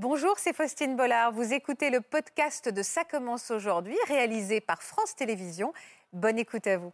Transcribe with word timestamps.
Bonjour, 0.00 0.34
c'est 0.36 0.52
Faustine 0.52 0.94
Bollard. 0.94 1.32
Vous 1.32 1.52
écoutez 1.52 1.90
le 1.90 2.00
podcast 2.00 2.72
de 2.72 2.82
Ça 2.82 3.02
commence 3.02 3.50
aujourd'hui, 3.50 3.96
réalisé 4.06 4.60
par 4.60 4.80
France 4.80 5.16
Télévisions. 5.16 5.72
Bonne 6.12 6.38
écoute 6.38 6.68
à 6.68 6.76
vous. 6.76 6.92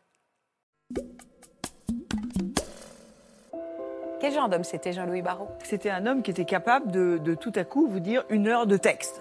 Quel 4.20 4.32
genre 4.32 4.48
d'homme 4.48 4.64
c'était 4.64 4.94
Jean-Louis 4.94 5.20
Barrault? 5.20 5.50
C'était 5.64 5.90
un 5.90 6.06
homme 6.06 6.22
qui 6.22 6.30
était 6.30 6.46
capable 6.46 6.90
de, 6.90 7.34
tout 7.34 7.52
à 7.56 7.64
coup 7.64 7.86
vous 7.88 8.00
dire 8.00 8.24
une 8.30 8.48
heure 8.48 8.66
de 8.66 8.78
texte, 8.78 9.20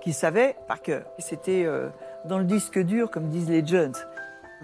qu'il 0.00 0.14
savait 0.14 0.54
par 0.68 0.80
cœur. 0.80 1.04
C'était 1.18 1.64
euh, 1.64 1.88
dans 2.26 2.38
le 2.38 2.44
disque 2.44 2.78
dur, 2.78 3.10
comme 3.10 3.28
disent 3.28 3.50
les 3.50 3.66
jeunes. 3.66 3.94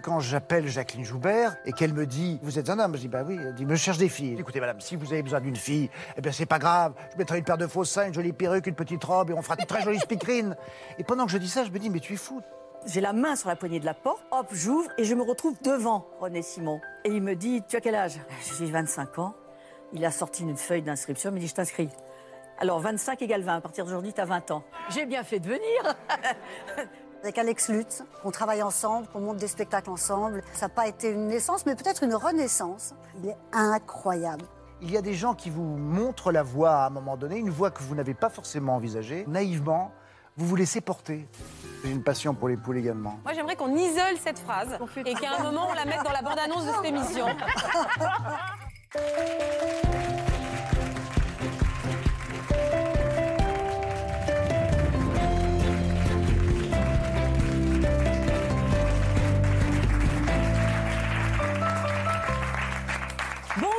Quand 0.00 0.20
j'appelle 0.20 0.66
Jacqueline 0.68 1.04
Joubert 1.04 1.56
et 1.66 1.72
qu'elle 1.72 1.92
me 1.92 2.06
dit 2.06 2.40
Vous 2.42 2.58
êtes 2.58 2.70
un 2.70 2.78
homme 2.78 2.94
Je 2.94 3.00
dis 3.02 3.08
Bah 3.08 3.22
oui. 3.26 3.36
Elle 3.38 3.54
dit 3.54 3.66
Me 3.66 3.76
cherche 3.76 3.98
des 3.98 4.08
filles. 4.08 4.36
Écoutez, 4.38 4.58
madame, 4.58 4.80
si 4.80 4.96
vous 4.96 5.12
avez 5.12 5.22
besoin 5.22 5.40
d'une 5.40 5.56
fille, 5.56 5.90
eh 6.16 6.20
bien, 6.20 6.32
c'est 6.32 6.46
pas 6.46 6.58
grave. 6.58 6.94
Je 7.12 7.18
mettrai 7.18 7.38
une 7.38 7.44
paire 7.44 7.58
de 7.58 7.66
faux 7.66 7.84
seins, 7.84 8.06
une 8.06 8.14
jolie 8.14 8.32
perruque, 8.32 8.66
une 8.66 8.74
petite 8.74 9.04
robe 9.04 9.30
et 9.30 9.34
on 9.34 9.42
fera 9.42 9.56
une 9.58 9.66
très 9.66 9.82
jolie 9.82 9.98
speakerine. 9.98 10.56
Et 10.98 11.04
pendant 11.04 11.26
que 11.26 11.30
je 11.32 11.38
dis 11.38 11.48
ça, 11.48 11.64
je 11.64 11.70
me 11.70 11.78
dis 11.78 11.90
Mais 11.90 12.00
tu 12.00 12.14
es 12.14 12.16
fou. 12.16 12.40
J'ai 12.86 13.00
la 13.00 13.12
main 13.12 13.36
sur 13.36 13.48
la 13.48 13.54
poignée 13.54 13.78
de 13.78 13.84
la 13.84 13.94
porte, 13.94 14.24
hop, 14.32 14.48
j'ouvre 14.50 14.90
et 14.98 15.04
je 15.04 15.14
me 15.14 15.22
retrouve 15.22 15.54
devant 15.62 16.06
René 16.20 16.42
Simon. 16.42 16.80
Et 17.04 17.10
il 17.10 17.22
me 17.22 17.36
dit 17.36 17.62
Tu 17.68 17.76
as 17.76 17.80
quel 17.80 17.94
âge? 17.94 18.18
J'ai 18.58 18.66
25 18.66 19.18
ans. 19.18 19.34
Il 19.92 20.04
a 20.04 20.10
sorti 20.10 20.42
une 20.42 20.56
feuille 20.56 20.82
d'inscription, 20.82 21.30
il 21.30 21.34
me 21.34 21.38
dit 21.38 21.48
Je 21.48 21.54
t'inscris. 21.54 21.90
Alors 22.58 22.80
25 22.80 23.20
égale 23.22 23.42
20, 23.42 23.56
à 23.56 23.60
partir 23.60 23.84
d'aujourd'hui, 23.84 24.12
tu 24.12 24.20
as 24.20 24.24
20 24.24 24.50
ans. 24.52 24.64
J'ai 24.88 25.04
bien 25.04 25.22
fait 25.22 25.38
de 25.38 25.48
venir 25.48 25.96
avec 27.22 27.38
Alex 27.38 27.68
Lutz, 27.68 28.02
qu'on 28.22 28.30
travaille 28.30 28.62
ensemble, 28.62 29.06
qu'on 29.08 29.20
monte 29.20 29.36
des 29.36 29.48
spectacles 29.48 29.90
ensemble. 29.90 30.42
Ça 30.52 30.66
n'a 30.66 30.70
pas 30.70 30.88
été 30.88 31.10
une 31.10 31.28
naissance, 31.28 31.64
mais 31.66 31.74
peut-être 31.74 32.02
une 32.02 32.14
renaissance. 32.14 32.94
Il 33.22 33.28
est 33.28 33.36
incroyable. 33.52 34.44
Il 34.80 34.90
y 34.90 34.96
a 34.96 35.02
des 35.02 35.14
gens 35.14 35.34
qui 35.34 35.48
vous 35.48 35.62
montrent 35.62 36.32
la 36.32 36.42
voie 36.42 36.72
à 36.72 36.86
un 36.86 36.90
moment 36.90 37.16
donné, 37.16 37.38
une 37.38 37.50
voie 37.50 37.70
que 37.70 37.82
vous 37.82 37.94
n'avez 37.94 38.14
pas 38.14 38.28
forcément 38.28 38.74
envisagée. 38.74 39.24
Naïvement, 39.28 39.92
vous 40.36 40.46
vous 40.46 40.56
laissez 40.56 40.80
porter. 40.80 41.28
J'ai 41.84 41.90
une 41.90 42.02
passion 42.02 42.34
pour 42.34 42.48
les 42.48 42.56
poules 42.56 42.78
également. 42.78 43.18
Moi, 43.24 43.34
j'aimerais 43.34 43.54
qu'on 43.54 43.74
isole 43.76 44.16
cette 44.18 44.40
phrase 44.40 44.78
et 44.96 45.14
qu'à 45.14 45.36
un 45.38 45.42
moment, 45.44 45.68
on 45.70 45.74
la 45.74 45.84
mette 45.84 46.02
dans 46.02 46.12
la 46.12 46.22
bande-annonce 46.22 46.66
de 46.66 46.72
cette 46.72 46.84
émission. 46.84 47.26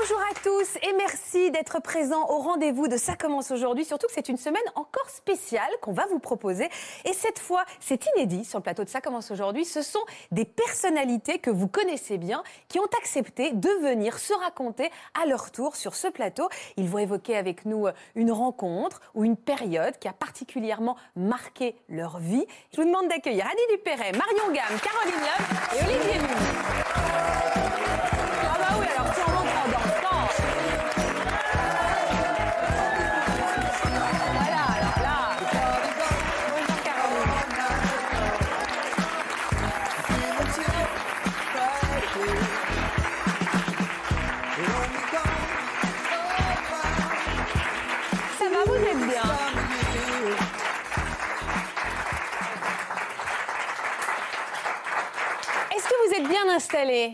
Bonjour 0.04 0.20
à 0.20 0.34
tous 0.44 0.76
et 0.86 0.92
merci 0.98 1.50
d'être 1.52 1.82
présents 1.82 2.30
au 2.30 2.40
rendez-vous 2.40 2.90
de 2.90 2.98
Ça 2.98 3.16
commence 3.16 3.52
aujourd'hui. 3.52 3.86
Surtout 3.86 4.08
que 4.08 4.12
c'est 4.12 4.28
une 4.28 4.36
semaine 4.36 4.62
encore 4.76 5.10
spéciale 5.10 5.70
qu'on 5.82 5.94
va 5.94 6.06
vous 6.08 6.20
proposer. 6.20 6.68
Et 7.06 7.14
cette 7.14 7.40
fois, 7.40 7.64
c'est 7.80 8.06
inédit 8.14 8.44
sur 8.44 8.60
le 8.60 8.64
plateau 8.64 8.84
de 8.84 8.90
Ça 8.90 9.00
commence 9.00 9.32
aujourd'hui. 9.32 9.64
Ce 9.64 9.82
sont 9.82 10.04
des 10.32 10.44
personnalités 10.44 11.40
que 11.40 11.50
vous 11.50 11.70
connaissez 11.70 12.18
bien 12.18 12.44
qui 12.68 12.82
ont 12.82 12.90
accepté 13.00 13.52
de 13.52 13.70
venir 13.82 14.20
se 14.20 14.34
raconter 14.34 14.92
à 15.22 15.26
leur 15.26 15.52
tour 15.52 15.78
sur 15.78 15.96
ce 15.96 16.10
plateau. 16.10 16.50
Ils 16.76 16.90
vont 16.90 17.00
évoquer 17.00 17.38
avec 17.38 17.64
nous 17.64 17.88
une 18.16 18.34
rencontre 18.34 19.00
ou 19.16 19.24
une 19.24 19.38
période 19.38 19.98
qui 20.00 20.10
a 20.10 20.14
particulièrement 20.14 20.98
marqué 21.16 21.78
leur 21.88 22.18
vie. 22.18 22.46
Je 22.74 22.82
vous 22.82 22.88
demande 22.88 23.08
d'accueillir 23.08 23.46
Annie 23.46 23.78
Dupéret, 23.78 24.12
Marion 24.12 24.52
Gamme, 24.52 24.80
Caroline 24.82 25.22
Love 25.22 25.80
et 25.80 25.84
Olivier 25.86 26.20
Mou. 26.20 27.73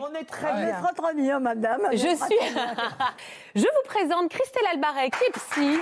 On 0.01 0.13
est 0.15 0.23
très 0.23 0.53
bien. 0.53 0.79
Votre 0.81 1.13
bien, 1.15 1.39
madame. 1.39 1.81
Je 1.91 1.97
suis. 1.97 2.07
Je 3.55 3.61
vous 3.61 3.85
présente 3.85 4.29
Christelle 4.29 4.65
Albaret, 4.73 5.09
qui 5.09 5.23
est 5.25 5.31
psy, 5.31 5.79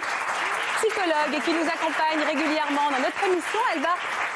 psychologue 0.78 1.34
et 1.34 1.40
qui 1.42 1.52
nous 1.52 1.68
accompagne 1.68 2.24
régulièrement 2.26 2.90
dans 2.92 3.00
notre 3.00 3.24
émission. 3.26 3.60
Elle 3.76 3.82
va 3.82 3.96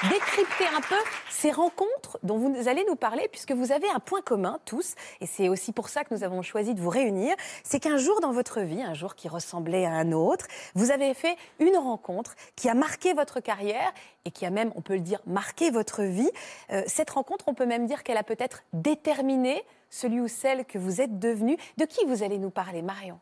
décrypter 0.09 0.68
un 0.75 0.81
peu 0.81 1.01
ces 1.30 1.51
rencontres 1.51 2.00
dont 2.23 2.37
vous 2.37 2.67
allez 2.67 2.85
nous 2.87 2.95
parler, 2.95 3.27
puisque 3.31 3.51
vous 3.51 3.71
avez 3.71 3.89
un 3.89 3.99
point 3.99 4.21
commun 4.21 4.59
tous, 4.65 4.95
et 5.21 5.25
c'est 5.25 5.49
aussi 5.49 5.71
pour 5.71 5.89
ça 5.89 6.03
que 6.03 6.13
nous 6.13 6.23
avons 6.23 6.41
choisi 6.41 6.73
de 6.73 6.81
vous 6.81 6.89
réunir. 6.89 7.35
C'est 7.63 7.79
qu'un 7.79 7.97
jour 7.97 8.21
dans 8.21 8.31
votre 8.31 8.61
vie, 8.61 8.81
un 8.81 8.93
jour 8.93 9.15
qui 9.15 9.27
ressemblait 9.27 9.85
à 9.85 9.91
un 9.91 10.11
autre, 10.11 10.47
vous 10.75 10.91
avez 10.91 11.13
fait 11.13 11.35
une 11.59 11.77
rencontre 11.77 12.35
qui 12.55 12.69
a 12.69 12.73
marqué 12.73 13.13
votre 13.13 13.39
carrière 13.39 13.93
et 14.25 14.31
qui 14.31 14.45
a 14.45 14.49
même, 14.49 14.71
on 14.75 14.81
peut 14.81 14.95
le 14.95 14.99
dire, 15.01 15.19
marqué 15.25 15.71
votre 15.71 16.03
vie. 16.03 16.29
Euh, 16.71 16.83
cette 16.87 17.09
rencontre, 17.09 17.45
on 17.47 17.53
peut 17.53 17.65
même 17.65 17.85
dire 17.85 18.03
qu'elle 18.03 18.17
a 18.17 18.23
peut-être 18.23 18.63
déterminé 18.73 19.63
celui 19.89 20.21
ou 20.21 20.27
celle 20.27 20.65
que 20.65 20.77
vous 20.77 21.01
êtes 21.01 21.19
devenu. 21.19 21.57
De 21.77 21.85
qui 21.85 22.05
vous 22.05 22.23
allez 22.23 22.38
nous 22.38 22.49
parler, 22.51 22.81
Marion? 22.81 23.19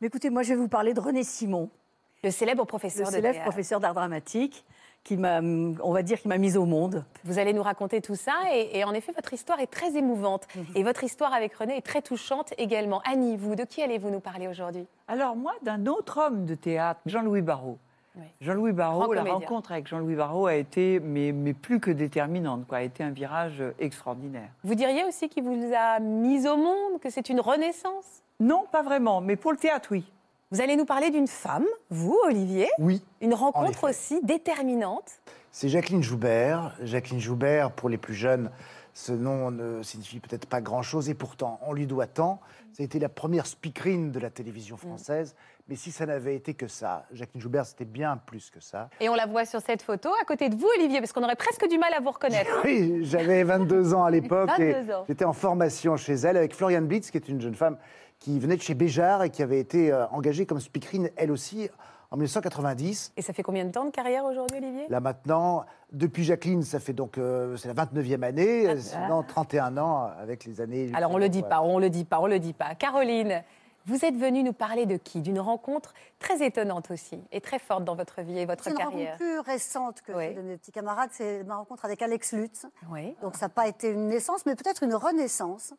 Mais 0.00 0.08
écoutez, 0.08 0.30
moi, 0.30 0.42
je 0.42 0.50
vais 0.50 0.56
vous 0.56 0.68
parler 0.68 0.92
de 0.92 1.00
René 1.00 1.24
Simon, 1.24 1.70
Le 2.22 2.30
célèbre 2.30 2.62
le 2.62 2.66
professeur 2.66 3.06
de 3.06 3.12
célèbre 3.12 3.34
théâtre. 3.34 3.50
professeur 3.50 3.80
d'art 3.80 3.94
dramatique, 3.94 4.64
qui 5.04 5.18
m'a, 5.18 5.40
on 5.40 5.92
va 5.92 6.02
dire, 6.02 6.18
qui 6.18 6.28
m'a 6.28 6.38
mise 6.38 6.56
au 6.56 6.64
monde. 6.64 7.04
Vous 7.24 7.38
allez 7.38 7.52
nous 7.52 7.62
raconter 7.62 8.00
tout 8.00 8.16
ça 8.16 8.32
et, 8.52 8.78
et 8.78 8.84
en 8.84 8.92
effet, 8.94 9.12
votre 9.12 9.32
histoire 9.34 9.60
est 9.60 9.66
très 9.66 9.96
émouvante. 9.96 10.48
Et 10.74 10.82
votre 10.82 11.04
histoire 11.04 11.34
avec 11.34 11.54
René 11.54 11.76
est 11.76 11.86
très 11.86 12.00
touchante 12.00 12.54
également. 12.56 13.02
Annie, 13.04 13.36
vous, 13.36 13.54
de 13.54 13.64
qui 13.64 13.82
allez-vous 13.82 14.10
nous 14.10 14.20
parler 14.20 14.48
aujourd'hui? 14.48 14.86
Alors 15.06 15.36
moi, 15.36 15.52
d'un 15.62 15.86
autre 15.86 16.18
homme 16.26 16.46
de 16.46 16.54
théâtre, 16.54 17.00
Jean-Louis 17.04 17.42
Barrault. 17.42 17.78
Oui. 18.16 18.24
Jean-Louis 18.40 18.72
Barrault, 18.72 19.12
la 19.12 19.24
rencontre 19.24 19.72
avec 19.72 19.88
Jean-Louis 19.88 20.14
Barrault 20.14 20.46
a 20.46 20.54
été, 20.54 21.00
mais, 21.00 21.32
mais 21.32 21.52
plus 21.52 21.80
que 21.80 21.90
déterminante, 21.90 22.64
quoi, 22.66 22.78
a 22.78 22.82
été 22.82 23.02
un 23.02 23.10
virage 23.10 23.62
extraordinaire. 23.80 24.50
Vous 24.62 24.76
diriez 24.76 25.04
aussi 25.04 25.28
qu'il 25.28 25.42
vous 25.42 25.72
a 25.76 25.98
mis 25.98 26.46
au 26.46 26.56
monde, 26.56 27.00
que 27.00 27.10
c'est 27.10 27.28
une 27.28 27.40
renaissance? 27.40 28.22
Non, 28.38 28.66
pas 28.70 28.82
vraiment, 28.82 29.20
mais 29.20 29.34
pour 29.36 29.50
le 29.50 29.58
théâtre, 29.58 29.88
oui. 29.90 30.04
Vous 30.50 30.60
allez 30.60 30.76
nous 30.76 30.84
parler 30.84 31.10
d'une 31.10 31.26
femme, 31.26 31.64
vous, 31.90 32.16
Olivier, 32.26 32.68
Oui. 32.78 33.02
une 33.20 33.34
En 33.34 33.36
rencontre 33.36 33.88
aussi 33.90 34.20
déterminante. 34.22 35.10
C'est 35.50 35.68
Jacqueline 35.68 36.02
Joubert. 36.02 36.74
Jacqueline 36.82 37.20
Joubert, 37.20 37.70
pour 37.72 37.88
les 37.88 37.98
plus 37.98 38.14
jeunes, 38.14 38.50
ce 38.92 39.12
nom 39.12 39.50
ne 39.50 39.82
signifie 39.82 40.20
peut-être 40.20 40.46
pas 40.46 40.60
grand-chose 40.60 41.08
et 41.08 41.14
pourtant, 41.14 41.58
on 41.66 41.72
lui 41.72 41.86
doit 41.86 42.06
tant. 42.06 42.40
Ça 42.72 42.82
a 42.82 42.84
été 42.86 42.98
la 42.98 43.08
première 43.08 43.46
speakerine 43.46 44.10
de 44.12 44.18
la 44.20 44.30
télévision 44.30 44.76
française. 44.76 45.34
Mais 45.68 45.76
si 45.76 45.90
ça 45.92 46.04
n'avait 46.06 46.34
été 46.36 46.54
que 46.54 46.68
ça, 46.68 47.06
Jacqueline 47.12 47.40
Joubert, 47.40 47.64
c'était 47.64 47.84
bien 47.86 48.16
plus 48.26 48.50
que 48.50 48.60
ça. 48.60 48.90
Et 49.00 49.08
on 49.08 49.14
la 49.14 49.26
voit 49.26 49.46
sur 49.46 49.60
cette 49.62 49.80
photo 49.82 50.10
à 50.20 50.24
côté 50.24 50.48
de 50.50 50.56
vous, 50.56 50.68
Olivier, 50.76 51.00
parce 51.00 51.12
qu'on 51.12 51.22
aurait 51.24 51.36
presque 51.36 51.66
du 51.68 51.78
mal 51.78 51.92
à 51.94 52.00
vous 52.00 52.10
reconnaître. 52.10 52.50
hein. 52.58 52.60
Oui, 52.64 52.98
j'avais 53.04 53.42
22 53.44 53.94
ans 53.94 54.04
à 54.04 54.10
l'époque 54.10 54.50
et 54.58 54.72
22 54.72 54.92
ans. 54.92 55.04
j'étais 55.08 55.24
en 55.24 55.32
formation 55.32 55.96
chez 55.96 56.14
elle 56.14 56.36
avec 56.36 56.54
Floriane 56.54 56.86
Blitz, 56.86 57.10
qui 57.10 57.16
est 57.16 57.28
une 57.28 57.40
jeune 57.40 57.54
femme 57.54 57.78
qui 58.24 58.38
venait 58.38 58.56
de 58.56 58.62
chez 58.62 58.72
Béjart 58.72 59.22
et 59.22 59.28
qui 59.28 59.42
avait 59.42 59.60
été 59.60 59.92
euh, 59.92 60.06
engagée 60.08 60.46
comme 60.46 60.58
speakerine, 60.58 61.10
elle 61.16 61.30
aussi, 61.30 61.68
en 62.10 62.16
1990. 62.16 63.12
Et 63.18 63.22
ça 63.22 63.34
fait 63.34 63.42
combien 63.42 63.66
de 63.66 63.70
temps 63.70 63.84
de 63.84 63.90
carrière 63.90 64.24
aujourd'hui, 64.24 64.56
Olivier? 64.56 64.86
Là 64.88 64.98
maintenant, 65.00 65.66
depuis 65.92 66.24
Jacqueline, 66.24 66.62
ça 66.62 66.80
fait 66.80 66.94
donc 66.94 67.18
euh, 67.18 67.54
c'est 67.58 67.68
la 67.72 67.74
29e 67.84 68.22
année, 68.22 68.66
euh, 68.66 68.78
sinon 68.80 69.22
31 69.24 69.76
ans 69.76 70.10
avec 70.18 70.46
les 70.46 70.62
années. 70.62 70.90
Alors 70.94 71.10
on 71.10 71.18
le 71.18 71.28
dit 71.28 71.42
pas, 71.42 71.60
on 71.60 71.78
le 71.78 71.90
dit 71.90 72.04
pas, 72.06 72.18
on 72.18 72.26
le 72.26 72.38
dit 72.38 72.54
pas. 72.54 72.74
Caroline, 72.76 73.42
vous 73.84 74.02
êtes 74.06 74.16
venue 74.16 74.42
nous 74.42 74.54
parler 74.54 74.86
de 74.86 74.96
qui? 74.96 75.20
D'une 75.20 75.38
rencontre 75.40 75.92
très 76.18 76.42
étonnante 76.46 76.90
aussi 76.90 77.20
et 77.30 77.42
très 77.42 77.58
forte 77.58 77.84
dans 77.84 77.94
votre 77.94 78.22
vie 78.22 78.38
et 78.38 78.46
votre 78.46 78.64
C'est 78.64 78.70
une 78.70 78.76
carrière. 78.78 79.12
rencontre 79.12 79.18
plus 79.18 79.38
récente 79.40 80.00
que 80.00 80.12
Oui. 80.12 80.32
de 80.34 80.40
mes 80.40 80.56
petits 80.56 80.72
camarades. 80.72 81.10
C'est 81.12 81.44
ma 81.44 81.56
rencontre 81.56 81.84
avec 81.84 82.00
Alex 82.00 82.32
Lutz. 82.32 82.64
Oui. 82.90 83.14
Donc 83.20 83.34
ça 83.34 83.44
n'a 83.46 83.50
pas 83.50 83.68
été 83.68 83.90
une 83.90 84.08
naissance, 84.08 84.46
mais 84.46 84.54
peut-être 84.54 84.82
une 84.82 84.94
renaissance, 84.94 85.74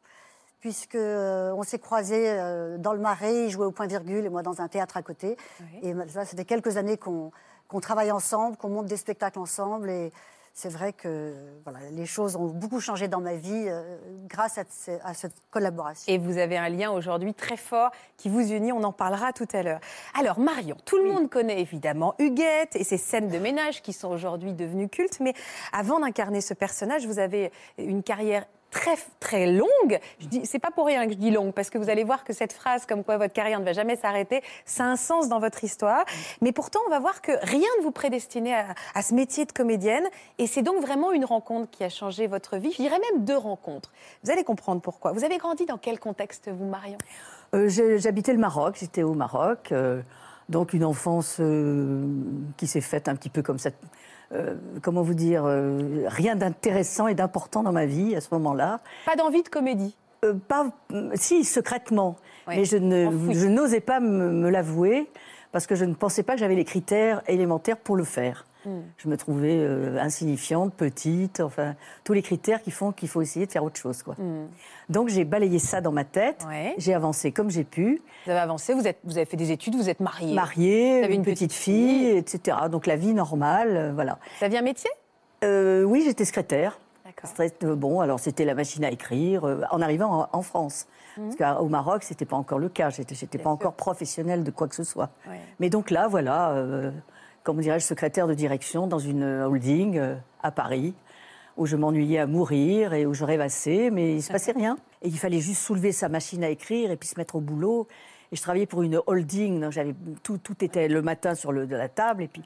puisque 0.66 0.96
euh, 0.96 1.54
on 1.56 1.62
s'est 1.62 1.78
croisés 1.78 2.26
euh, 2.28 2.80
dans 2.80 2.94
le 2.94 3.00
Marais, 3.00 3.46
il 3.46 3.52
jouait 3.52 3.68
au 3.68 3.72
point 3.72 3.86
virgule 3.86 4.26
et 4.26 4.30
moi 4.30 4.42
dans 4.42 4.62
un 4.62 4.68
théâtre 4.68 4.98
à 4.98 5.04
côté. 5.04 5.38
Oui. 5.62 5.92
Et 5.92 6.10
ça, 6.10 6.26
fait 6.26 6.44
quelques 6.44 6.78
années 6.78 6.98
qu'on 6.98 7.32
travaille 7.82 8.12
ensemble, 8.12 8.58
qu'on 8.58 8.70
monte 8.70 8.88
des 8.88 8.98
spectacles 8.98 9.38
ensemble. 9.38 9.92
Et 9.92 10.12
c'est 10.56 10.70
vrai 10.70 10.92
que 10.92 11.36
voilà, 11.66 11.78
les 11.92 12.08
choses 12.08 12.36
ont 12.36 12.48
beaucoup 12.48 12.80
changé 12.80 13.08
dans 13.08 13.20
ma 13.22 13.36
vie 13.36 13.66
euh, 13.68 13.98
grâce 14.28 14.58
à, 14.58 14.64
ce- 14.68 14.90
à 15.04 15.14
cette 15.14 15.36
collaboration. 15.52 16.12
Et 16.12 16.18
vous 16.18 16.40
avez 16.40 16.58
un 16.58 16.70
lien 16.70 16.90
aujourd'hui 16.90 17.36
très 17.36 17.58
fort 17.58 17.92
qui 18.18 18.30
vous 18.30 18.52
unit, 18.52 18.72
on 18.72 18.82
en 18.82 18.92
parlera 18.92 19.34
tout 19.34 19.48
à 19.54 19.62
l'heure. 19.62 19.82
Alors 20.20 20.40
Marion, 20.40 20.78
tout 20.84 20.98
le 20.98 21.12
monde 21.12 21.30
connaît 21.30 21.62
évidemment 21.62 22.16
Huguette 22.18 22.76
et 22.76 22.84
ses 22.84 22.98
scènes 22.98 23.28
de 23.28 23.38
ménage 23.38 23.84
qui 23.84 23.94
sont 23.94 24.10
aujourd'hui 24.10 24.54
devenues 24.54 24.90
cultes, 24.90 25.20
mais 25.20 25.36
avant 25.74 26.00
d'incarner 26.00 26.42
ce 26.42 26.56
personnage, 26.56 27.06
vous 27.06 27.20
avez 27.20 27.52
une 27.78 28.02
carrière 28.02 28.46
très 28.72 28.98
très 29.20 29.48
longue. 29.48 30.00
Je 30.20 30.28
dis, 30.28 30.46
c'est 30.46 30.60
pas 30.60 30.72
pour 30.72 30.86
rien 30.86 31.06
que 31.06 31.14
je 31.14 31.18
dis 31.18 31.32
longue, 31.32 31.54
parce 31.54 31.70
que 31.70 31.78
vous 31.78 31.90
allez 31.90 32.04
voir 32.04 32.24
que 32.24 32.34
cette 32.34 32.54
phrase, 32.54 32.86
comme 32.86 33.04
quoi 33.04 33.18
votre 33.18 33.34
carrière 33.34 33.60
ne 33.60 33.66
va 33.66 33.74
jamais 33.74 33.96
s'arrêter, 33.96 34.42
ça 34.66 34.84
a 34.84 34.88
un 34.88 34.96
sens 34.96 35.30
dans 35.30 35.40
votre 35.40 35.64
histoire. 35.64 36.04
Mais 36.42 36.52
pourtant, 36.52 36.80
on 36.88 36.90
va 36.90 37.00
voir 37.00 37.22
que 37.22 37.32
rien 37.44 37.68
ne 37.80 37.84
vous 37.84 37.92
prédestinait 37.92 38.66
à, 38.94 39.02
ce 39.02 39.14
métier 39.14 39.46
de 39.46 39.52
comédienne, 39.52 40.06
et 40.38 40.48
c'est 40.48 40.62
donc 40.62 40.82
vraiment 40.82 41.12
une 41.12 41.26
rencontre 41.26 41.70
qui 41.72 41.84
a 41.84 41.90
changé 41.90 42.28
votre 42.28 42.58
vie. 42.58 42.72
Je 42.72 42.82
dirais 42.82 43.00
même 43.12 43.24
deux 43.24 43.38
rencontres. 43.38 43.92
Vous 44.24 44.32
allez 44.32 44.44
comprendre 44.44 44.82
pourquoi. 44.82 45.12
Vous 45.14 45.24
avez 45.24 45.38
grandi 45.38 45.66
dans 45.66 45.78
quel 45.78 46.00
contexte, 46.00 46.50
vous, 46.50 46.66
Marion? 46.66 46.98
Euh, 47.54 47.70
J'habitais 47.70 48.34
le 48.34 48.40
Maroc, 48.40 48.78
j'étais 48.80 49.04
au 49.04 49.14
Maroc. 49.14 49.72
euh, 49.72 50.02
donc 50.50 50.74
une 50.74 50.84
enfance 50.86 51.38
euh, 51.40 52.06
qui 52.58 52.68
s'est 52.68 52.82
faite 52.82 53.08
un 53.08 53.16
petit 53.16 53.30
peu 53.30 53.42
comme 53.42 53.58
ça. 53.58 53.72
Euh, 54.36 54.56
comment 54.82 55.02
vous 55.02 55.14
dire 55.14 55.44
euh, 55.46 56.04
Rien 56.08 56.36
d'intéressant 56.36 57.08
et 57.08 57.16
d'important 57.16 57.64
dans 57.64 57.72
ma 57.72 57.86
vie 57.86 58.16
à 58.16 58.22
ce 58.22 58.28
moment-là. 58.34 58.80
Pas 59.06 59.16
d'envie 59.16 59.44
de 59.44 59.50
comédie. 59.50 59.96
Euh, 60.24 60.34
pas, 60.48 60.68
si, 61.16 61.44
secrètement. 61.44 62.16
Oui, 62.48 62.56
Mais 62.58 62.66
je 62.66 62.78
ne- 62.78 63.34
je 63.34 63.48
n'osais 63.48 63.80
pas 63.80 64.00
me, 64.00 64.32
me 64.32 64.50
l'avouer 64.50 65.10
parce 65.52 65.66
que 65.68 65.76
je 65.76 65.86
ne 65.86 65.94
pensais 65.94 66.24
pas 66.24 66.34
que 66.34 66.40
j'avais 66.40 66.56
les 66.56 66.66
critères 66.66 67.22
élémentaires 67.28 67.78
pour 67.78 67.96
le 67.96 68.04
faire. 68.04 68.46
Hmm. 68.66 68.82
Je 68.98 69.08
me 69.08 69.16
trouvais 69.18 69.58
euh, 69.60 69.98
insignifiante, 70.00 70.74
petite, 70.74 71.40
enfin, 71.40 71.76
tous 72.04 72.14
les 72.14 72.22
critères 72.22 72.62
qui 72.62 72.72
font 72.72 72.92
qu'il 72.92 73.08
faut 73.10 73.22
essayer 73.22 73.46
de 73.46 73.52
faire 73.52 73.64
autre 73.64 73.78
chose. 73.80 74.02
Quoi. 74.04 74.16
Donc 74.90 75.10
j'ai 75.10 75.24
balayé 75.24 75.60
ça 75.60 75.82
dans 75.82 75.92
ma 75.92 76.04
tête, 76.04 76.44
Hmm. 76.46 76.50
Ouais. 76.50 76.74
j'ai 76.78 76.94
avancé 76.94 77.32
comme 77.32 77.50
j'ai 77.52 77.64
pu, 77.64 78.02
Vous 78.26 78.32
avez 78.32 78.40
avancé, 78.40 78.74
vous, 78.74 78.88
êtes, 78.88 78.98
vous 79.04 79.18
avez 79.18 79.26
fait 79.26 79.38
des 79.38 79.52
études, 79.52 79.76
vous 79.76 79.90
êtes 79.90 80.00
mariée. 80.00 80.34
mariée, 80.34 81.04
avez 81.04 81.14
une, 81.14 81.20
une 81.20 81.26
petite, 81.26 81.50
petite 81.50 81.54
fille, 81.54 82.00
fille. 82.10 82.18
etc. 82.18 82.58
Donc 82.72 82.88
la 82.88 82.96
vie 82.96 83.14
normale, 83.14 83.70
euh, 83.78 83.92
voilà. 83.94 84.18
Vous 84.40 84.46
aviez 84.46 84.58
un 84.60 84.64
métier? 84.64 84.90
Euh, 85.44 85.84
oui, 85.84 86.02
j'étais 86.06 86.26
secrétaire. 86.26 86.80
Bon, 87.62 88.02
alors 88.02 88.20
c'était 88.20 88.46
la 88.46 88.56
machine 88.56 88.84
à 88.84 88.92
écrire 88.92 89.46
euh, 89.46 89.62
en 89.72 89.82
arrivant 89.82 90.28
en, 90.34 90.38
en 90.38 90.42
France. 90.42 90.88
Parce 91.16 91.36
qu'au 91.60 91.70
Maroc, 91.70 92.04
c'était 92.04 92.26
pas 92.26 92.36
encore 92.36 92.60
le 92.60 92.68
cas. 92.68 92.90
J'étais, 92.90 93.16
j'étais 93.16 93.38
pas 93.38 93.50
encore 93.50 93.74
professionnelle 93.74 94.44
de 94.44 94.52
quoi 94.52 94.68
que 94.68 94.76
ce 94.76 94.84
soit. 94.84 95.10
Ouais. 95.30 95.40
Mais 95.62 95.70
donc 95.70 95.90
là, 95.90 96.08
voilà, 96.10 96.50
euh, 96.52 96.92
comment 97.46 97.62
dirais-je, 97.62 97.86
secrétaire 97.86 98.28
de 98.28 98.34
direction 98.34 98.88
dans 98.88 99.00
une 99.00 99.24
holding 99.24 99.98
euh, 99.98 100.16
à 100.44 100.52
Paris, 100.52 100.94
où 101.56 101.66
je 101.66 101.78
m'ennuyais 101.78 102.20
à 102.20 102.28
mourir 102.28 102.94
et 102.94 103.06
où 103.06 103.14
je 103.14 103.24
rêvassais, 103.24 103.90
mais 103.92 104.16
il 104.16 104.22
se 104.24 104.32
passait 104.32 104.52
rien. 104.52 104.78
Et 105.04 105.08
il 105.08 105.18
fallait 105.18 105.40
juste 105.40 105.62
soulever 105.62 105.94
sa 105.94 106.10
machine 106.10 106.44
à 106.44 106.50
écrire 106.50 106.92
et 106.92 106.98
puis 106.98 107.08
se 107.08 107.18
mettre 107.18 107.36
au 107.36 107.40
boulot. 107.40 107.88
Et 108.32 108.36
je 108.36 108.42
travaillais 108.42 108.66
pour 108.66 108.82
une 108.82 109.00
holding, 109.06 109.62
donc 109.62 109.72
j'avais 109.72 109.96
tout, 110.24 110.40
tout 110.40 110.66
était 110.66 110.90
le 110.90 111.02
matin 111.02 111.36
sur 111.36 111.54
le, 111.54 111.68
de 111.68 111.76
la 111.76 111.88
table 111.88 112.24
et 112.24 112.28
puis 112.28 112.42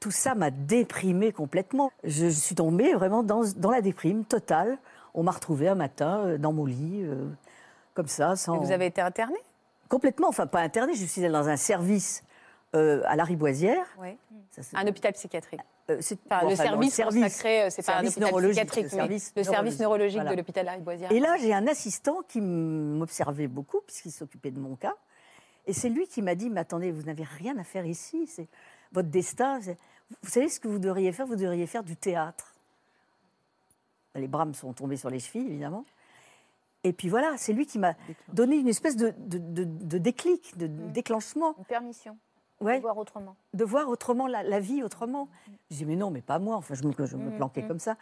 tout 0.00 0.10
ça 0.10 0.34
m'a 0.34 0.50
déprimée 0.50 1.32
complètement. 1.32 1.92
Je, 2.02 2.26
je 2.26 2.30
suis 2.30 2.56
tombée 2.56 2.92
vraiment 2.92 3.22
dans, 3.22 3.42
dans 3.56 3.70
la 3.70 3.80
déprime 3.80 4.24
totale. 4.24 4.76
On 5.14 5.22
m'a 5.22 5.30
retrouvée 5.30 5.68
un 5.68 5.76
matin 5.76 6.24
euh, 6.26 6.38
dans 6.38 6.52
mon 6.52 6.66
lit, 6.66 7.04
euh, 7.04 7.24
comme 7.94 8.08
ça, 8.08 8.34
sans... 8.34 8.56
Et 8.56 8.58
Vous 8.58 8.72
avez 8.72 8.86
été 8.86 9.00
internée? 9.00 9.40
Complètement, 9.88 10.28
enfin 10.28 10.48
pas 10.48 10.60
internée, 10.60 10.94
je 10.94 11.04
suis 11.04 11.22
allée 11.22 11.32
dans 11.32 11.48
un 11.48 11.56
service 11.56 12.23
euh, 12.74 13.02
à 13.06 13.16
la 13.16 13.24
Riboisière. 13.24 13.86
Oui. 14.00 14.16
Ça, 14.50 14.62
c'est- 14.62 14.76
Un 14.76 14.86
hôpital 14.86 15.12
psychiatrique. 15.12 15.60
euh, 15.90 15.98
c'est- 16.00 16.18
Enfin, 16.26 16.40
bon, 16.42 16.48
le 16.48 16.54
enfin, 16.54 16.64
non, 16.76 16.82
service, 16.88 17.22
consacré, 17.24 17.62
euh, 17.62 17.70
c'est 17.70 17.82
pas 17.84 17.92
un 17.92 17.94
Service 17.96 18.10
hôpital 18.12 18.28
neurologique, 18.28 18.52
psychiatrique, 18.66 18.84
le 18.84 18.88
mais 18.90 18.96
service 19.02 19.32
le 19.36 19.42
service 19.44 19.54
neurologique, 19.54 19.80
neurologique 19.80 20.14
voilà. 20.16 20.30
de 20.30 20.36
l'hôpital 20.36 20.66
Lariboisière. 20.66 21.12
Et 21.12 21.20
là, 21.20 21.36
j'ai 21.40 21.52
un 21.54 21.66
assistant 21.66 22.22
qui 22.28 22.40
m'observait 22.40 23.46
beaucoup, 23.48 23.80
puisqu'il 23.86 24.12
s'occupait 24.12 24.50
de 24.50 24.58
mon 24.60 24.76
cas. 24.76 24.94
Et 25.66 25.72
c'est 25.72 25.88
lui 25.88 26.06
qui 26.06 26.20
m'a 26.22 26.34
dit, 26.34 26.50
mais 26.50 26.60
attendez, 26.60 26.90
vous 26.90 27.02
n'avez 27.02 27.24
rien 27.24 27.56
à 27.58 27.64
faire 27.64 27.86
ici. 27.86 28.26
C'est 28.26 28.48
votre 28.92 29.08
destin. 29.08 29.60
c'est- 29.62 29.78
Vous 30.22 30.28
savez 30.30 30.48
ce 30.48 30.60
que 30.60 30.68
vous 30.68 30.78
devriez 30.78 31.12
faire 31.12 31.26
Vous 31.26 31.36
devriez 31.36 31.66
faire 31.66 31.82
du 31.82 31.96
théâtre. 31.96 32.54
Les 34.14 34.28
bras 34.28 34.44
me 34.44 34.52
sont 34.52 34.72
tombés 34.72 34.96
sur 34.96 35.10
les 35.10 35.18
chevilles, 35.18 35.48
évidemment. 35.48 35.84
Et 36.84 36.92
puis 36.92 37.08
voilà, 37.08 37.36
c'est 37.38 37.52
lui 37.54 37.66
qui 37.66 37.78
m'a 37.78 37.94
donné 38.32 38.56
une 38.56 38.68
espèce 38.68 38.94
de, 38.96 39.12
de- 39.16 39.38
de- 39.38 39.64
de 39.64 39.98
déclic, 39.98 40.56
de 40.58 40.66
déclenchement. 40.66 41.54
Une 41.58 41.64
permission 41.64 42.16
Ouais. 42.64 42.76
de 42.78 42.82
voir 42.82 42.96
autrement. 42.98 43.36
de 43.52 43.64
voir 43.64 43.88
autrement 43.88 44.26
la, 44.26 44.42
la 44.42 44.60
vie 44.60 44.82
autrement. 44.82 45.28
Je 45.70 45.76
dis 45.76 45.84
mais 45.84 45.96
non, 45.96 46.10
mais 46.10 46.22
pas 46.22 46.38
moi. 46.38 46.56
Enfin, 46.56 46.74
je 46.74 46.82
me, 46.84 46.92
je 47.06 47.16
me 47.16 47.30
planquais 47.36 47.62
comme 47.66 47.78
ça. 47.78 47.96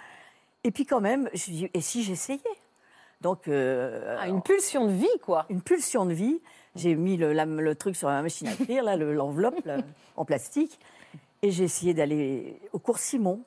Et 0.64 0.70
puis 0.70 0.86
quand 0.86 1.00
même, 1.00 1.28
je 1.34 1.44
dis 1.50 1.70
et 1.74 1.80
si 1.80 2.02
j'essayais? 2.02 2.40
Donc 3.20 3.48
euh, 3.48 4.16
Ah, 4.20 4.28
une 4.28 4.42
pulsion 4.42 4.86
de 4.86 4.92
vie, 4.92 5.18
quoi. 5.22 5.46
une 5.48 5.62
pulsion 5.62 6.06
de 6.06 6.12
vie. 6.12 6.40
J'ai 6.74 6.94
mis 6.96 7.16
le, 7.16 7.32
la- 7.32 7.44
le 7.44 7.74
truc 7.74 7.94
sur 7.96 8.08
la 8.08 8.22
machine 8.22 8.48
à 8.48 8.52
écrire, 8.54 8.82
là, 8.82 8.96
le- 8.96 9.12
l'enveloppe 9.12 9.56
en 10.16 10.24
plastique, 10.24 10.78
et 11.42 11.50
j'ai 11.50 11.64
essayé 11.64 11.94
d'aller 11.94 12.60
au 12.72 12.78
cours 12.78 12.98
Simon. 12.98 13.42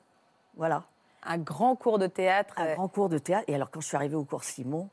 Voilà, 0.56 0.84
Un 1.24 1.36
grand 1.38 1.74
cours 1.76 1.98
de 1.98 2.06
théâtre. 2.06 2.54
un 2.56 2.66
euh, 2.66 2.74
grand 2.74 2.88
cours 2.88 3.08
de 3.08 3.18
théâtre. 3.18 3.44
Et 3.48 3.54
alors 3.54 3.70
quand 3.70 3.80
je 3.80 3.86
suis 3.88 3.96
arrivée 3.96 4.14
au 4.16 4.24
cours 4.24 4.44
Simon, 4.44 4.88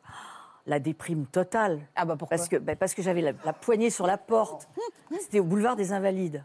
la 0.66 0.80
déprime 0.80 1.26
totale. 1.26 1.80
Ah 1.96 2.06
bah 2.06 2.16
pourquoi 2.18 2.38
Parce 2.38 2.48
que, 2.50 2.56
parce 2.56 2.94
que 2.94 3.02
j'avais 3.02 3.22
la, 3.22 3.32
la 3.46 3.54
poignée 3.54 3.90
sur 3.90 4.08
la 4.08 4.18
porte. 4.18 4.68
C'était 5.20 5.40
au 5.40 5.44
boulevard 5.44 5.76
des 5.76 5.92
Invalides. 5.92 6.44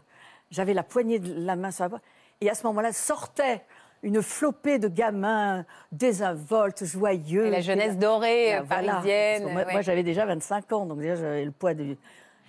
J'avais 0.51 0.73
la 0.73 0.83
poignée 0.83 1.19
de 1.19 1.33
la 1.45 1.55
main 1.55 1.71
sur 1.71 1.85
la 1.85 1.89
porte. 1.89 2.03
Et 2.41 2.49
à 2.49 2.55
ce 2.55 2.65
moment-là, 2.67 2.91
sortait 2.93 3.61
une 4.01 4.21
flopée 4.21 4.79
de 4.79 4.87
gamins 4.87 5.65
désinvoltes, 5.91 6.85
joyeux. 6.85 7.45
Et 7.47 7.49
la 7.49 7.61
jeunesse 7.61 7.97
dorée, 7.97 8.61
parisienne. 8.67 9.43
Moi, 9.51 9.63
ouais. 9.63 9.71
moi, 9.73 9.81
j'avais 9.81 10.03
déjà 10.03 10.25
25 10.25 10.71
ans, 10.73 10.85
donc 10.85 10.99
déjà 10.99 11.15
j'avais 11.15 11.45
le 11.45 11.51
poids 11.51 11.73
du. 11.73 11.97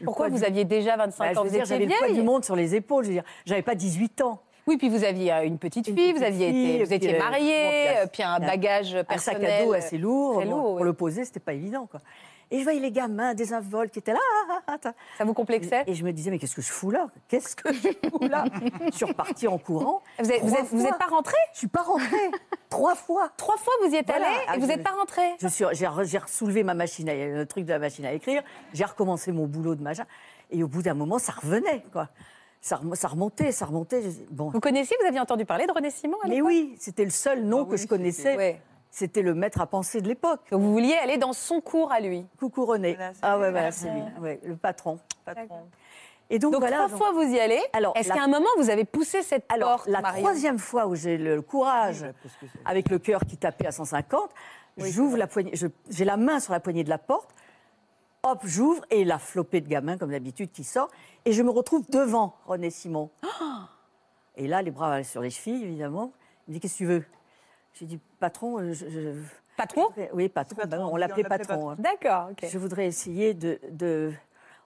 Pourquoi 0.04 0.26
poids 0.26 0.34
vous 0.36 0.40
du- 0.42 0.46
aviez 0.46 0.64
déjà 0.64 0.96
25 0.96 1.24
Ben, 1.24 1.34
je 1.34 1.38
ans 1.38 1.42
Vous 1.42 1.48
étiez 1.48 1.64
j'avais 1.66 1.84
le 1.86 1.94
poids 1.98 2.10
du 2.12 2.22
monde 2.22 2.44
sur 2.44 2.56
les 2.56 2.74
épaules. 2.74 3.04
Je 3.04 3.08
veux 3.08 3.14
dire, 3.14 3.24
j'avais 3.44 3.62
pas 3.62 3.74
18 3.74 4.22
ans. 4.22 4.40
Oui, 4.66 4.76
puis 4.76 4.88
vous 4.88 5.04
aviez 5.04 5.32
euh, 5.32 5.44
une 5.44 5.58
petite 5.58 5.88
Une 5.88 5.96
fille, 5.96 6.12
vous 6.12 6.22
aviez 6.22 6.50
fille, 6.50 6.74
été, 6.76 6.84
vous 6.84 6.92
étiez 6.92 7.14
euh, 7.14 7.18
mariée, 7.18 7.64
bon, 7.64 7.70
puis, 7.70 7.96
euh, 7.98 8.06
puis 8.12 8.22
un 8.22 8.34
un- 8.34 8.40
bagage 8.40 8.94
Un 8.94 8.98
sac 8.98 9.08
personnel. 9.08 9.62
à 9.62 9.64
dos 9.64 9.72
assez 9.72 9.98
lourd. 9.98 10.36
très 10.36 10.44
bon, 10.46 10.50
lourd, 10.56 10.76
Pour 10.76 10.84
le 10.84 10.92
poser, 10.92 11.24
c'était 11.24 11.40
pas 11.40 11.52
évident. 11.54 11.86
Quoi. 11.86 12.00
Et 12.52 12.58
je 12.58 12.64
voyais 12.64 12.80
les 12.80 12.90
gamins 12.90 13.32
désinvoltes 13.34 13.92
qui 13.92 14.00
étaient 14.00 14.12
là. 14.12 14.18
ah, 14.50 14.60
ah, 14.66 14.76
ah, 14.84 14.92
Ça 15.18 15.24
vous 15.24 15.34
complexait 15.34 15.84
Et 15.86 15.94
je 15.94 16.04
me 16.04 16.12
disais, 16.12 16.30
mais 16.32 16.38
qu'est-ce 16.40 16.56
que 16.56 16.62
je 16.62 16.70
fous 16.72 16.90
là? 16.90 17.06
Qu'est-ce 17.28 17.54
que 17.54 17.72
je 17.72 17.78
fous 18.10 18.28
là? 18.28 18.44
Je 18.90 18.96
suis 18.96 19.04
repartie 19.04 19.46
en 19.46 19.56
courant. 19.56 20.02
Vous 20.18 20.32
êtes, 20.32 20.40
vous 20.42 20.48
Trois 20.48 20.60
êtes, 20.60 20.66
vous 20.72 20.80
fois. 20.80 20.88
êtes 20.90 20.98
pas 20.98 21.06
rentrée? 21.06 21.36
Je 21.52 21.58
suis 21.58 21.68
pas 21.68 21.82
rentrée. 21.82 22.30
Trois 22.68 22.96
fois. 22.96 23.30
Trois 23.36 23.56
fois 23.56 23.72
vous 23.84 23.92
y 23.94 23.96
êtes 23.96 24.06
Voilà. 24.08 24.26
allée 24.26 24.36
Ah, 24.48 24.56
et 24.56 24.58
vous 24.58 24.66
n'êtes 24.66 24.82
pas 24.82 24.90
rentrée. 24.90 25.30
Je 25.40 25.46
suis, 25.46 25.64
j'ai, 25.74 25.88
j'ai 26.04 26.18
soulevé 26.26 26.64
ma 26.64 26.74
machine, 26.74 27.08
à, 27.08 27.14
le 27.14 27.46
truc 27.46 27.66
de 27.66 27.70
la 27.70 27.78
machine 27.78 28.04
à 28.04 28.12
écrire. 28.12 28.42
J'ai 28.74 28.84
recommencé 28.84 29.30
mon 29.30 29.46
boulot 29.46 29.76
de 29.76 29.82
machin. 29.84 30.04
Et 30.50 30.64
au 30.64 30.68
bout 30.68 30.82
d'un 30.82 30.94
moment, 30.94 31.18
ça 31.20 31.32
revenait, 31.40 31.84
quoi. 31.92 32.08
Ça, 32.60 32.76
rem- 32.76 32.94
ça 32.94 33.08
remontait, 33.08 33.52
ça 33.52 33.64
remontait. 33.64 34.02
Bon. 34.30 34.50
Vous 34.50 34.60
connaissiez, 34.60 34.96
vous 35.00 35.06
aviez 35.06 35.20
entendu 35.20 35.44
parler 35.46 35.66
de 35.66 35.72
René 35.72 35.90
Simon 35.90 36.16
à 36.22 36.28
Mais 36.28 36.34
l'époque 36.36 36.48
oui, 36.48 36.74
c'était 36.78 37.04
le 37.04 37.10
seul 37.10 37.42
nom 37.42 37.62
Ah 37.62 37.64
que 37.66 37.70
oui, 37.72 37.78
je 37.78 37.86
connaissais. 37.86 38.36
Ouais. 38.36 38.60
C'était 38.90 39.22
le 39.22 39.34
maître 39.34 39.60
à 39.60 39.66
penser 39.66 40.00
de 40.02 40.08
l'époque. 40.08 40.40
Donc 40.50 40.60
vous 40.60 40.72
vouliez 40.72 40.94
aller 40.96 41.16
dans 41.16 41.32
son 41.32 41.60
cours 41.60 41.90
à 41.92 42.00
lui. 42.00 42.26
Coucou 42.38 42.66
René. 42.66 42.94
Voilà, 42.96 43.12
ah 43.22 43.38
ouais, 43.38 43.50
voilà, 43.50 43.70
c'est 43.70 43.88
lui. 43.90 44.02
Ouais, 44.20 44.40
le 44.44 44.56
patron. 44.56 44.98
Patron. 45.24 45.60
Et 46.28 46.38
donc, 46.38 46.52
Donc 46.52 46.60
voilà. 46.60 46.84
trois 46.86 46.88
fois 46.98 47.12
vous 47.12 47.22
y 47.32 47.40
allez. 47.40 47.60
Alors, 47.72 47.92
Est-ce 47.96 48.08
la- 48.10 48.14
qu'à 48.16 48.22
un 48.24 48.28
moment 48.28 48.48
vous 48.58 48.68
avez 48.68 48.84
poussé 48.84 49.22
cette 49.22 49.44
Alors, 49.48 49.76
porte, 49.76 49.88
la 49.88 50.00
Marion 50.00 50.22
troisième 50.22 50.58
fois 50.58 50.86
où 50.86 50.94
j'ai 50.94 51.16
le 51.18 51.40
courage, 51.42 52.04
avec 52.64 52.90
le 52.90 52.98
cœur 52.98 53.22
qui 53.26 53.36
tapait 53.36 53.66
à 53.66 53.72
150, 53.72 54.30
j'ouvre 54.78 55.16
la 55.16 55.26
poignée, 55.26 55.52
j'ai 55.88 56.04
la 56.04 56.16
main 56.16 56.38
sur 56.40 56.52
la 56.52 56.60
poignée 56.60 56.84
de 56.84 56.90
la 56.90 56.98
porte, 56.98 57.30
hop, 58.22 58.40
j'ouvre, 58.44 58.84
et 58.90 59.04
la 59.04 59.18
flopée 59.18 59.60
de 59.60 59.68
gamins, 59.68 59.96
comme 59.98 60.10
d'habitude, 60.10 60.50
qui 60.52 60.64
sort, 60.64 60.88
et 61.24 61.32
je 61.32 61.42
me 61.42 61.50
retrouve 61.50 61.84
devant 61.90 62.34
René 62.46 62.70
Simon. 62.70 63.10
Et 64.36 64.46
là, 64.48 64.62
les 64.62 64.70
bras 64.70 65.02
sur 65.02 65.20
les 65.20 65.30
chevilles, 65.30 65.64
évidemment. 65.64 66.12
Il 66.46 66.50
me 66.50 66.54
dit, 66.54 66.60
qu'est-ce 66.60 66.74
que 66.74 66.78
tu 66.78 66.86
veux? 66.86 67.04
J'ai 67.74 67.84
dit, 67.86 68.00
patron, 68.18 68.58
euh, 68.60 68.72
je... 68.72 68.88
je- 68.88 69.22
Patron? 69.56 69.88
Oui, 70.14 70.30
patron, 70.30 70.56
patron, 70.56 70.70
ben, 70.70 70.80
on 70.86 70.96
l'appelait 70.96 71.24
on 71.26 71.28
l'appelait 71.28 71.46
patron. 71.46 71.70
hein. 71.70 71.76
D'accord, 71.78 72.28
ok. 72.30 72.46
Je 72.48 72.58
voudrais 72.58 72.86
essayer 72.86 73.34
de. 73.34 73.60
de... 73.70 74.10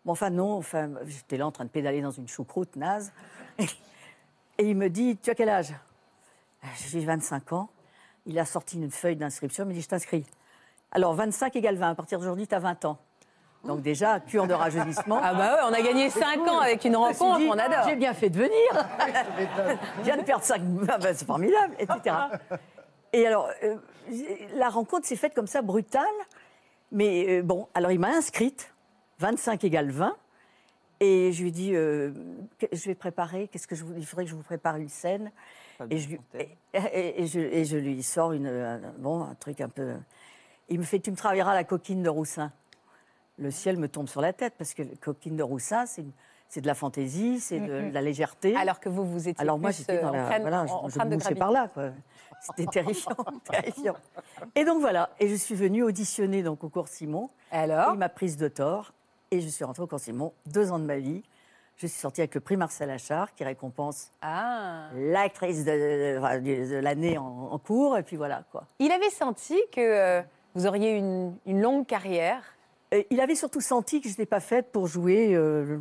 Bon, 0.04 0.12
enfin, 0.12 0.30
non, 0.30 0.52
enfin, 0.56 0.90
j'étais 1.06 1.36
là 1.36 1.46
en 1.46 1.50
train 1.50 1.64
de 1.64 1.70
pédaler 1.70 2.00
dans 2.00 2.12
une 2.12 2.28
choucroute 2.28 2.76
naze. 2.76 3.12
Et 3.58 4.68
il 4.70 4.76
me 4.76 4.88
dit 4.88 5.16
Tu 5.16 5.30
as 5.30 5.34
quel 5.34 5.48
âge? 5.48 5.74
J'ai 6.88 7.00
25 7.04 7.52
ans. 7.54 7.68
Il 8.26 8.38
a 8.38 8.44
sorti 8.44 8.76
une 8.76 8.90
feuille 8.90 9.16
d'inscription. 9.16 9.64
Il 9.64 9.68
me 9.68 9.72
dit 9.72 9.80
Je 9.82 9.88
t'inscris. 9.88 10.24
Alors, 10.92 11.12
25 11.14 11.56
égale 11.56 11.76
20. 11.76 11.90
À 11.90 11.94
partir 11.96 12.20
d'aujourd'hui, 12.20 12.46
tu 12.46 12.54
as 12.54 12.60
20 12.60 12.84
ans. 12.84 12.98
Donc, 13.64 13.80
déjà, 13.82 14.20
cure 14.20 14.46
de 14.46 14.54
rajeunissement. 14.54 15.18
Ah 15.22 15.32
bah 15.34 15.54
ouais, 15.54 15.60
on 15.70 15.72
a 15.72 15.80
gagné 15.80 16.10
5 16.10 16.40
ans 16.48 16.58
avec 16.60 16.84
une 16.84 16.96
rencontre, 16.96 17.38
dit, 17.38 17.48
on 17.48 17.58
adore. 17.58 17.88
J'ai 17.88 17.96
bien 17.96 18.12
fait 18.14 18.28
de 18.30 18.36
venir. 18.38 18.86
Je 19.98 20.02
viens 20.02 20.16
de 20.18 20.22
perdre 20.22 20.44
5. 20.44 20.60
c'est 21.14 21.24
formidable, 21.26 21.74
etc. 21.78 22.14
Et 23.12 23.26
alors, 23.26 23.48
euh, 23.62 23.76
la 24.54 24.68
rencontre 24.68 25.06
s'est 25.06 25.16
faite 25.16 25.34
comme 25.34 25.46
ça, 25.46 25.62
brutale. 25.62 26.04
Mais 26.92 27.38
euh, 27.38 27.42
bon, 27.42 27.68
alors 27.74 27.90
il 27.90 27.98
m'a 27.98 28.08
inscrite, 28.10 28.72
25 29.20 29.64
égale 29.64 29.90
20. 29.90 30.14
Et 31.00 31.32
je 31.32 31.42
lui 31.42 31.48
ai 31.48 31.52
dit, 31.52 31.74
euh, 31.74 32.12
que- 32.58 32.66
je 32.72 32.84
vais 32.86 32.94
préparer, 32.94 33.48
qu'est-ce 33.48 33.66
que 33.66 33.74
je 33.74 33.84
vous, 33.84 33.94
il 33.96 34.06
faudrait 34.06 34.24
que 34.24 34.30
je 34.30 34.36
vous 34.36 34.42
prépare 34.42 34.76
une 34.76 34.88
scène. 34.88 35.32
Et 35.90 35.98
je, 35.98 36.08
lui- 36.10 36.20
et, 36.38 36.48
et- 36.74 37.22
et 37.22 37.26
je, 37.26 37.40
et 37.40 37.64
je 37.64 37.76
lui 37.76 38.02
sors 38.02 38.32
une, 38.32 38.46
un, 38.46 38.80
bon, 38.98 39.22
un 39.24 39.34
truc 39.34 39.60
un 39.60 39.68
peu. 39.68 39.94
Il 40.68 40.78
me 40.78 40.84
fait, 40.84 41.00
tu 41.00 41.10
me 41.10 41.16
travailleras 41.16 41.52
la 41.54 41.64
coquine 41.64 42.02
de 42.02 42.08
Roussin. 42.08 42.52
Le 43.38 43.50
ciel 43.50 43.76
me 43.78 43.88
tombe 43.88 44.08
sur 44.08 44.20
la 44.20 44.32
tête 44.32 44.54
parce 44.56 44.74
que 44.74 44.82
coquine 45.00 45.36
de 45.36 45.42
Roussin, 45.42 45.86
c'est 45.86 46.60
de 46.60 46.66
la 46.68 46.74
fantaisie, 46.74 47.40
c'est 47.40 47.58
de, 47.58 47.80
Mhm. 47.80 47.92
la 47.92 48.00
légèreté. 48.00 48.54
Alors 48.56 48.78
que 48.78 48.88
vous, 48.88 49.04
vous 49.04 49.28
étiez 49.28 49.40
Alors 49.42 49.58
moi, 49.58 49.72
j'étais 49.72 50.00
dans 50.00 50.10
euh, 50.10 50.12
la, 50.12 50.22
en 50.22 50.26
train, 50.26 50.38
voilà, 50.40 50.62
en- 50.62 50.66
je, 50.68 50.72
en 50.72 50.88
je 50.88 50.98
graviter. 50.98 51.34
par 51.34 51.50
là. 51.50 51.68
C'était 52.40 52.66
terrifiant, 52.66 53.16
terrifiant. 53.50 53.96
Et 54.54 54.64
donc 54.64 54.80
voilà, 54.80 55.10
et 55.18 55.28
je 55.28 55.34
suis 55.34 55.54
venue 55.56 55.82
auditionner 55.82 56.42
donc 56.44 56.62
au 56.62 56.68
cours 56.68 56.86
Simon. 56.88 57.28
Alors 57.50 57.92
Il 57.94 57.98
m'a 57.98 58.08
prise 58.08 58.36
de 58.36 58.46
tort 58.48 58.92
et 59.32 59.40
je 59.40 59.48
suis 59.48 59.64
rentrée 59.64 59.82
au 59.82 59.86
cours 59.88 59.98
Simon, 60.00 60.32
deux 60.46 60.70
ans 60.70 60.78
de 60.78 60.84
ma 60.84 60.98
vie. 60.98 61.24
Je 61.76 61.88
suis 61.88 61.98
sortie 61.98 62.20
avec 62.20 62.36
le 62.36 62.40
prix 62.40 62.56
Marcel 62.56 62.88
Achard 62.88 63.34
qui 63.34 63.42
récompense 63.42 64.12
Ah. 64.22 64.90
l'actrice 64.94 65.64
de, 65.64 65.72
de- 65.72 66.40
de- 66.40 66.70
de 66.70 66.76
l'année 66.76 67.18
en, 67.18 67.48
en 67.50 67.58
cours. 67.58 67.98
Et 67.98 68.04
puis 68.04 68.16
voilà 68.16 68.44
quoi. 68.52 68.64
Il 68.78 68.92
avait 68.92 69.10
senti 69.10 69.60
que 69.72 69.80
euh, 69.80 70.22
vous 70.54 70.66
auriez 70.68 70.92
une, 70.96 71.34
une 71.46 71.60
longue 71.60 71.84
carrière. 71.84 72.42
Et 72.94 73.06
il 73.10 73.20
avait 73.20 73.34
surtout 73.34 73.60
senti 73.60 74.00
que 74.00 74.06
je 74.08 74.12
n'étais 74.12 74.26
pas 74.26 74.40
faite 74.40 74.70
pour 74.72 74.86
jouer 74.86 75.34
euh, 75.34 75.78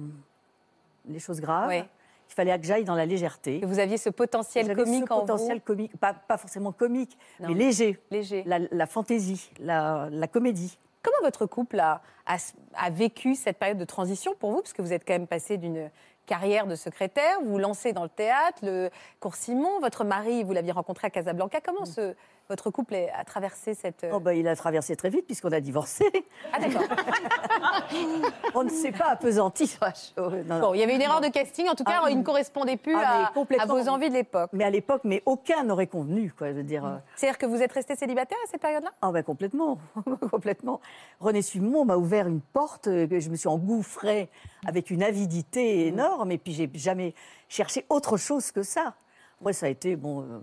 les 1.07 1.19
choses 1.19 1.39
graves. 1.39 1.71
Il 1.73 2.33
fallait 2.35 2.57
que 2.57 2.65
j'aille 2.65 2.85
dans 2.85 2.95
la 2.95 3.05
légèreté. 3.05 3.59
Que 3.59 3.65
vous 3.67 3.77
aviez 3.79 3.97
ce 3.97 4.09
potentiel 4.09 4.65
J'avais 4.65 4.81
comique 4.83 5.05
ce 5.07 5.13
en 5.13 5.19
potentiel 5.19 5.57
vous. 5.57 5.63
comique, 5.63 5.97
pas, 5.97 6.13
pas 6.13 6.37
forcément 6.37 6.71
comique, 6.71 7.15
Non. 7.39 7.49
mais 7.49 7.53
léger. 7.53 7.99
Léger. 8.09 8.43
La, 8.47 8.57
la 8.71 8.87
fantaisie, 8.87 9.51
la, 9.59 10.07
la 10.11 10.27
comédie. 10.27 10.79
Comment 11.03 11.17
votre 11.21 11.45
couple 11.45 11.79
a, 11.79 12.01
a, 12.25 12.37
a 12.75 12.89
vécu 12.89 13.35
cette 13.35 13.59
période 13.59 13.77
de 13.77 13.85
transition 13.85 14.33
pour 14.39 14.51
vous 14.51 14.61
Parce 14.61 14.73
que 14.73 14.81
vous 14.81 14.93
êtes 14.93 15.05
quand 15.05 15.13
même 15.13 15.27
passé 15.27 15.57
d'une 15.57 15.91
carrière 16.25 16.65
de 16.65 16.75
secrétaire, 16.75 17.41
vous 17.43 17.51
vous 17.51 17.57
lancez 17.59 17.91
dans 17.91 18.03
le 18.03 18.09
théâtre, 18.09 18.59
le 18.63 18.89
cours 19.19 19.35
Simon, 19.35 19.81
votre 19.81 20.05
mari, 20.05 20.43
vous 20.43 20.53
l'aviez 20.53 20.71
rencontré 20.71 21.07
à 21.07 21.09
Casablanca. 21.09 21.59
Comment 21.59 21.83
ce, 21.85 22.15
votre 22.49 22.69
couple 22.71 22.95
a 22.95 23.23
traversé 23.23 23.73
cette... 23.73 24.05
Oh, 24.11 24.19
bah, 24.19 24.33
il 24.33 24.47
a 24.47 24.55
traversé 24.55 24.95
très 24.95 25.09
vite 25.09 25.25
puisqu'on 25.25 25.51
a 25.51 25.59
divorcé. 25.59 26.05
Ah 26.51 26.59
d'accord. 26.59 26.83
On 28.55 28.63
ne 28.63 28.69
s'est 28.69 28.91
pas 28.91 29.09
appesanti 29.09 29.67
sur 29.67 29.79
la 29.83 29.93
chose. 29.93 30.45
Non, 30.47 30.55
non. 30.55 30.59
Bon, 30.59 30.73
il 30.73 30.79
y 30.79 30.83
avait 30.83 30.95
une 30.95 31.01
erreur 31.01 31.21
de 31.21 31.27
casting, 31.29 31.67
en 31.69 31.75
tout 31.75 31.83
cas, 31.83 32.01
Ah, 32.03 32.09
il 32.09 32.17
ne 32.17 32.23
correspondait 32.23 32.77
plus 32.77 32.95
Ah, 32.95 33.31
à, 33.59 33.65
vos 33.65 33.87
envies 33.89 34.09
de 34.09 34.13
l'époque. 34.15 34.49
Mais 34.53 34.63
à 34.63 34.69
l'époque, 34.69 35.01
mais 35.03 35.23
aucun 35.25 35.63
n'aurait 35.63 35.87
convenu, 35.87 36.31
quoi. 36.37 36.49
Je 36.49 36.57
veux 36.57 36.63
dire. 36.63 36.85
euh, 36.85 36.97
C'est-à-dire 37.15 37.37
que 37.37 37.45
vous 37.45 37.61
êtes 37.61 37.71
resté 37.71 37.95
célibataire 37.95 38.37
à 38.45 38.47
cette 38.49 38.61
période-là? 38.61 38.91
Ah 39.01 39.11
ben 39.11 39.23
complètement, 39.23 39.77
complètement. 40.31 40.81
René 41.19 41.41
Simon 41.41 41.85
m'a 41.85 41.97
ouvert 41.97 42.27
une 42.27 42.41
porte 42.41 42.87
euh, 42.87 43.07
que 43.07 43.19
je 43.19 43.29
me 43.29 43.35
suis 43.35 43.47
engouffrée 43.49 44.29
avec 44.67 44.89
une 44.91 45.03
avidité 45.03 45.87
énorme 45.87 46.31
et 46.31 46.37
puis 46.37 46.53
j'ai 46.53 46.69
jamais 46.73 47.13
cherché 47.49 47.85
autre 47.89 48.17
chose 48.17 48.51
que 48.51 48.63
ça. 48.63 48.93
Moi, 49.41 49.53
ça 49.53 49.65
a 49.65 49.69
été 49.69 49.95
bon, 49.95 50.21
euh, 50.21 50.39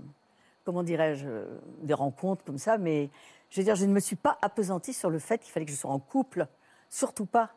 comment 0.64 0.82
dirais-je, 0.82 1.26
euh, 1.26 1.44
des 1.82 1.94
rencontres 1.94 2.44
comme 2.44 2.58
ça, 2.58 2.78
mais 2.78 3.08
je 3.50 3.60
veux 3.60 3.64
dire, 3.64 3.74
je 3.76 3.86
ne 3.86 3.92
me 3.92 4.00
suis 4.00 4.16
pas 4.16 4.38
appesantie 4.42 4.92
sur 4.92 5.10
le 5.10 5.18
fait 5.18 5.38
qu'il 5.38 5.52
fallait 5.52 5.66
que 5.66 5.72
je 5.72 5.76
sois 5.76 5.90
en 5.90 5.98
couple, 5.98 6.46
surtout 6.88 7.26
pas. 7.26 7.50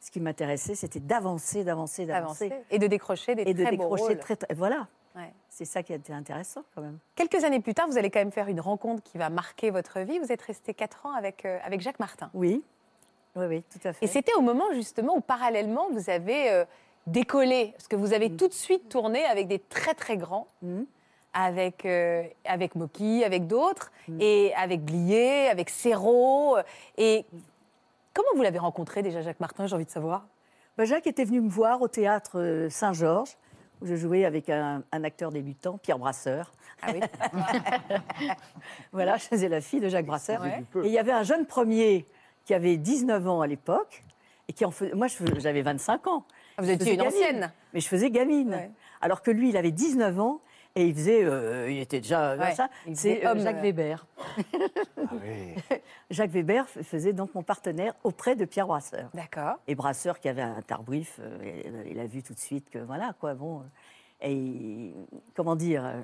Ce 0.00 0.10
qui 0.10 0.20
m'intéressait, 0.20 0.74
c'était 0.74 1.00
d'avancer, 1.00 1.62
d'avancer, 1.64 2.06
d'avancer 2.06 2.46
Avancer 2.46 2.64
et 2.70 2.78
de 2.78 2.86
décrocher 2.86 3.34
des 3.34 3.42
et 3.42 3.52
de 3.54 3.62
très 3.62 3.76
beaux 3.76 3.82
décrocher 3.82 4.02
rôles. 4.04 4.18
très, 4.18 4.36
très- 4.36 4.54
voilà. 4.54 4.88
Ouais. 5.16 5.30
C'est 5.50 5.64
ça 5.64 5.82
qui 5.82 5.92
a 5.92 5.96
été 5.96 6.12
intéressant 6.12 6.62
quand 6.74 6.80
même. 6.82 6.98
Quelques 7.16 7.42
années 7.44 7.60
plus 7.60 7.74
tard, 7.74 7.86
vous 7.88 7.98
allez 7.98 8.10
quand 8.10 8.20
même 8.20 8.30
faire 8.32 8.48
une 8.48 8.60
rencontre 8.60 9.02
qui 9.02 9.18
va 9.18 9.28
marquer 9.28 9.70
votre 9.70 10.00
vie. 10.00 10.18
Vous 10.18 10.32
êtes 10.32 10.40
resté 10.42 10.72
quatre 10.72 11.04
ans 11.04 11.12
avec, 11.12 11.44
euh, 11.44 11.58
avec 11.64 11.80
Jacques 11.80 11.98
Martin. 11.98 12.30
Oui, 12.32 12.62
oui, 13.36 13.46
oui, 13.46 13.62
tout 13.70 13.86
à 13.88 13.92
fait. 13.92 14.04
Et 14.04 14.08
c'était 14.08 14.32
au 14.34 14.40
moment 14.40 14.64
justement 14.72 15.16
où 15.16 15.20
parallèlement 15.20 15.88
vous 15.90 16.08
avez 16.10 16.50
euh, 16.50 16.64
décollé, 17.06 17.72
parce 17.72 17.88
que 17.88 17.96
vous 17.96 18.12
avez 18.14 18.34
tout 18.36 18.48
de 18.48 18.52
suite 18.54 18.88
tourné 18.88 19.24
avec 19.26 19.48
des 19.48 19.58
très 19.58 19.94
très 19.94 20.16
grands, 20.16 20.46
Mhm. 20.62 20.86
Avec, 21.32 21.84
euh, 21.86 22.24
avec 22.44 22.74
Moki, 22.74 23.24
avec 23.24 23.46
d'autres, 23.46 23.92
Mm. 24.08 24.18
et 24.20 24.54
avec 24.54 24.82
Blier, 24.84 25.48
avec 25.48 25.70
Serrault. 25.70 26.56
euh, 26.56 26.62
Et 26.98 27.24
comment 28.14 28.28
vous 28.34 28.42
l'avez 28.42 28.58
rencontré 28.58 29.02
déjà 29.02 29.20
Jacques 29.22 29.40
Martin, 29.40 29.66
j'ai 29.66 29.74
envie 29.76 29.84
de 29.84 29.90
savoir? 29.90 30.26
Bah, 30.76 30.84
Jacques 30.84 31.06
était 31.06 31.24
venu 31.24 31.40
me 31.40 31.48
voir 31.50 31.82
au 31.82 31.88
théâtre 31.88 32.38
euh, 32.40 32.68
Saint-Georges, 32.70 33.36
où 33.80 33.86
je 33.86 33.94
jouais 33.96 34.24
avec 34.24 34.48
un, 34.50 34.82
un 34.92 35.04
acteur 35.04 35.30
débutant, 35.30 35.78
Pierre 35.78 35.98
Brasseur. 35.98 36.52
Ah 36.82 36.88
oui 36.94 37.00
Voilà, 38.92 39.16
je 39.16 39.24
faisais 39.24 39.48
la 39.48 39.60
fille 39.60 39.80
de 39.80 39.88
Jacques 39.88 40.06
Brasseur. 40.06 40.40
Ouais. 40.42 40.64
Et 40.82 40.86
il 40.86 40.92
y 40.92 40.98
avait 40.98 41.12
un 41.12 41.22
jeune 41.22 41.46
premier 41.46 42.06
qui 42.44 42.54
avait 42.54 42.76
19 42.76 43.26
ans 43.28 43.40
à 43.40 43.46
l'époque, 43.46 44.02
et 44.48 44.52
qui 44.52 44.64
en 44.64 44.70
faisait... 44.70 44.94
Moi, 44.94 45.06
j'avais 45.38 45.62
25 45.62 46.06
ans. 46.08 46.24
Vous 46.58 46.64
Je 46.66 46.72
étiez 46.72 46.92
une 46.94 46.98
gamine. 47.02 47.12
ancienne. 47.14 47.52
Mais 47.72 47.80
je 47.80 47.86
faisais 47.88 48.10
gamine. 48.10 48.50
Ouais. 48.50 48.70
Alors 49.00 49.22
que 49.22 49.30
lui, 49.30 49.50
il 49.50 49.56
avait 49.56 49.70
19 49.70 50.18
ans, 50.18 50.40
et 50.76 50.86
il 50.86 50.94
faisait... 50.94 51.24
euh, 51.24 51.70
il 51.70 51.78
était 51.78 52.00
déjà... 52.00 52.36
Ouais, 52.36 52.54
ça. 52.54 52.68
C'est 52.94 53.26
euh, 53.26 53.38
Jacques 53.40 53.56
euh. 53.56 53.62
Weber. 53.62 54.06
Ah 54.96 55.00
oui. 55.12 55.78
Jacques 56.10 56.30
Weber 56.30 56.68
faisait 56.68 57.12
donc 57.12 57.34
mon 57.34 57.42
partenaire 57.42 57.94
auprès 58.04 58.36
de 58.36 58.44
Pierre 58.44 58.66
Brasseur. 58.66 59.10
D'accord. 59.14 59.56
Et 59.66 59.74
Brasseur, 59.74 60.18
qui 60.20 60.28
avait 60.28 60.42
un 60.42 60.62
tarbrief, 60.62 61.18
euh, 61.20 61.84
il- 61.90 61.98
a 61.98 62.06
vu 62.06 62.22
tout 62.22 62.34
de 62.34 62.38
suite 62.38 62.70
que 62.70 62.78
voilà, 62.78 63.14
quoi, 63.20 63.34
bon. 63.34 63.58
euh, 63.60 63.62
Et 64.22 64.32
il- 64.32 64.94
comment 65.34 65.56
dire 65.56 65.84
euh, 65.84 66.00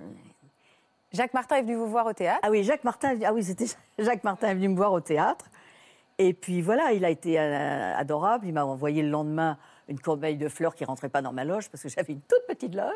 Jacques 1.12 1.34
Martin 1.34 1.56
est 1.56 1.62
venu 1.62 1.76
vous 1.76 1.88
voir 1.88 2.06
au 2.06 2.12
théâtre? 2.12 2.40
Ah 2.42 2.50
oui, 2.50 2.62
Jacques 2.64 2.84
Martin, 2.84 3.16
ah 3.24 3.32
oui, 3.32 3.42
c'était 3.44 3.66
Jacques 3.98 4.24
Martin 4.24 4.48
est 4.48 4.54
venu 4.54 4.68
me 4.68 4.76
voir 4.76 4.92
au 4.92 5.00
théâtre. 5.00 5.46
Et 6.18 6.32
puis 6.32 6.62
voilà, 6.62 6.92
il 6.92 7.04
a 7.04 7.10
été 7.10 7.38
euh, 7.38 7.94
adorable. 7.96 8.46
Il 8.46 8.52
m'a 8.54 8.64
envoyé 8.64 9.02
le 9.02 9.10
lendemain 9.10 9.58
une 9.88 10.00
corbeille 10.00 10.36
de 10.36 10.48
fleurs 10.48 10.74
qui 10.74 10.84
rentrait 10.84 11.08
pas 11.08 11.22
dans 11.22 11.32
ma 11.32 11.44
loge 11.44 11.70
parce 11.70 11.82
que 11.82 11.88
j'avais 11.88 12.12
une 12.12 12.20
toute 12.20 12.44
petite 12.48 12.74
loge 12.74 12.92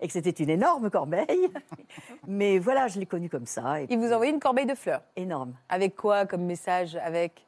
et 0.00 0.06
que 0.06 0.12
c'était 0.12 0.30
une 0.30 0.50
énorme 0.50 0.90
corbeille. 0.90 1.48
Mais 2.26 2.58
voilà, 2.58 2.88
je 2.88 2.98
l'ai 2.98 3.06
connu 3.06 3.28
comme 3.28 3.46
ça. 3.46 3.80
Et 3.80 3.86
Il 3.90 3.98
vous 3.98 4.12
envoyé 4.12 4.32
une 4.32 4.40
corbeille 4.40 4.66
de 4.66 4.74
fleurs. 4.74 5.02
énorme. 5.14 5.54
Avec 5.68 5.94
quoi 5.96 6.26
comme 6.26 6.42
message 6.42 6.96
Avec 6.96 7.45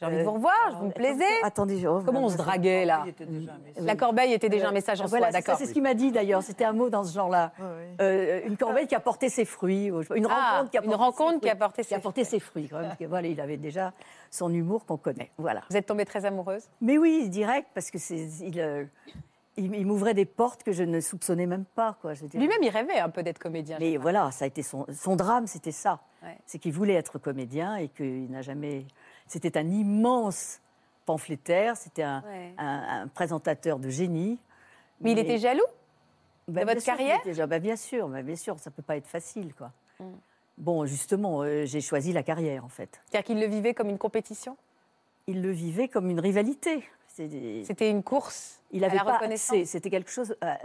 j'ai 0.00 0.06
envie 0.06 0.16
de 0.16 0.20
Euh, 0.20 0.24
vous 0.24 0.32
revoir, 0.32 0.54
je 0.72 0.76
vous 0.76 0.86
me 0.86 0.90
plaisez. 0.92 1.24
Attendez, 1.42 1.78
je- 1.78 1.88
oh, 1.88 2.02
Comment 2.04 2.24
on 2.24 2.28
se 2.28 2.36
draguait 2.36 2.84
là 2.84 3.02
Il 3.04 3.10
était 3.10 3.26
déjà 3.26 3.52
un 3.54 3.58
message. 3.58 3.84
La 3.84 3.96
corbeille 3.96 4.32
était 4.32 4.48
déjà 4.48 4.68
un 4.68 4.72
message 4.72 5.00
en 5.00 5.06
Voilà, 5.06 5.26
soi, 5.26 5.32
d'accord. 5.32 5.56
c'est 5.58 5.66
ce 5.66 5.72
qu'il 5.72 5.82
m'a 5.82 5.94
dit 5.94 6.12
d'ailleurs. 6.12 6.42
C'était 6.42 6.64
un 6.64 6.72
mot 6.72 6.88
dans 6.88 7.02
ce 7.04 7.12
genre-là. 7.14 7.52
Euh, 8.00 8.40
une 8.46 8.56
corbeille 8.56 8.86
qui 8.86 8.94
a 8.94 9.00
porté 9.00 9.28
ses 9.28 9.44
fruits. 9.44 9.86
Une 10.14 10.26
Ah, 10.30 10.52
rencontre 10.58 10.70
qui 10.70 10.78
a 10.78 10.82
une 10.82 10.90
porté 10.90 11.04
rencontre 11.04 11.32
ses 11.34 11.40
qui 11.40 11.46
a 11.48 11.50
fruits. 11.50 11.58
porté 11.58 11.82
qui 11.84 11.94
a 11.94 11.96
ses 11.96 12.02
porté 12.02 12.24
ses 12.24 12.40
fruits. 12.40 12.68
quand 12.68 12.76
même, 12.78 12.86
parce 12.86 12.98
que, 12.98 13.04
voilà, 13.06 13.26
il 13.28 13.40
avait 13.40 13.56
déjà 13.56 13.92
son 14.30 14.52
humour 14.52 14.84
qu'on 14.86 14.96
connaît. 14.98 15.30
Voilà. 15.38 15.62
Vous 15.70 15.76
êtes 15.76 15.86
tombée 15.86 16.04
très 16.04 16.24
amoureuse? 16.24 16.68
Mais 16.80 16.96
oui, 16.98 17.28
direct, 17.28 17.68
parce 17.74 17.90
que 17.90 17.98
c'est, 17.98 18.28
il, 18.40 18.60
euh, 18.60 18.84
m'ouvrait 19.58 20.14
des 20.14 20.24
portes 20.26 20.62
que 20.62 20.70
je 20.70 20.84
ne 20.84 21.00
soupçonnais 21.00 21.46
même 21.46 21.64
pas. 21.64 21.96
Quoi. 22.00 22.12
Lui-même, 22.34 22.62
il 22.62 22.68
rêvait 22.68 23.00
un 23.00 23.08
peu 23.08 23.24
d'être 23.24 23.38
comédien. 23.40 23.78
Mais 23.80 23.96
voilà, 23.96 24.30
ça 24.30 24.44
a 24.44 24.48
été 24.48 24.62
son, 24.62 24.86
son 24.92 25.16
drame, 25.16 25.48
c'était 25.48 25.72
ça. 25.72 25.98
Ouais. 26.22 26.36
C'est 26.46 26.58
qu'il 26.60 26.72
voulait 26.72 26.94
être 26.94 27.18
comédien 27.18 27.74
et 27.76 27.88
qu'il 27.88 28.30
n'a 28.30 28.42
jamais. 28.42 28.84
C'était 29.28 29.56
un 29.58 29.68
immense 29.68 30.60
pamphlétaire, 31.06 31.76
c'était 31.76 32.02
un, 32.02 32.22
Ouais. 32.26 32.52
un- 32.58 33.02
un 33.02 33.08
présentateur 33.08 33.78
de 33.78 33.88
génie. 33.90 34.38
Mais 35.00 35.12
il 35.12 35.18
était 35.18 35.38
jaloux 35.38 35.62
Bah, 36.48 36.60
de 36.62 36.64
bien 36.66 36.74
votre 36.74 36.82
sûr 36.82 36.92
carrière 36.96 37.20
était- 37.24 37.46
bah, 37.46 37.58
Bien 37.58 37.76
sûr, 37.76 38.08
bah, 38.08 38.22
bien 38.22 38.36
sûr, 38.36 38.58
ça 38.58 38.70
peut 38.70 38.82
pas 38.82 38.96
être 38.96 39.06
facile, 39.06 39.54
quoi. 39.54 39.70
Mm. 40.00 40.04
Bon, 40.58 40.86
justement, 40.86 41.42
euh, 41.42 41.64
j'ai 41.66 41.80
choisi 41.80 42.12
la 42.12 42.22
carrière, 42.22 42.64
en 42.64 42.68
fait. 42.68 43.00
C'est-à-dire 43.06 43.26
qu'il 43.26 43.40
le 43.40 43.46
vivait 43.46 43.74
comme 43.74 43.90
une 43.90 43.98
compétition 43.98 44.56
Il 45.28 45.42
le 45.42 45.50
vivait 45.50 45.88
comme 45.88 46.08
une 46.10 46.20
rivalité. 46.20 46.82
C'était 47.06 47.90
une 47.90 48.02
course 48.02 48.60
Il 48.72 48.82
à 48.82 48.86
n'avait 48.86 48.98
la 48.98 49.04
pas 49.04 49.14
reconnaissance 49.18 49.50
accès. 49.56 49.64
C'était 49.66 49.90
quelque 49.90 50.10
chose 50.10 50.34
à, 50.40 50.58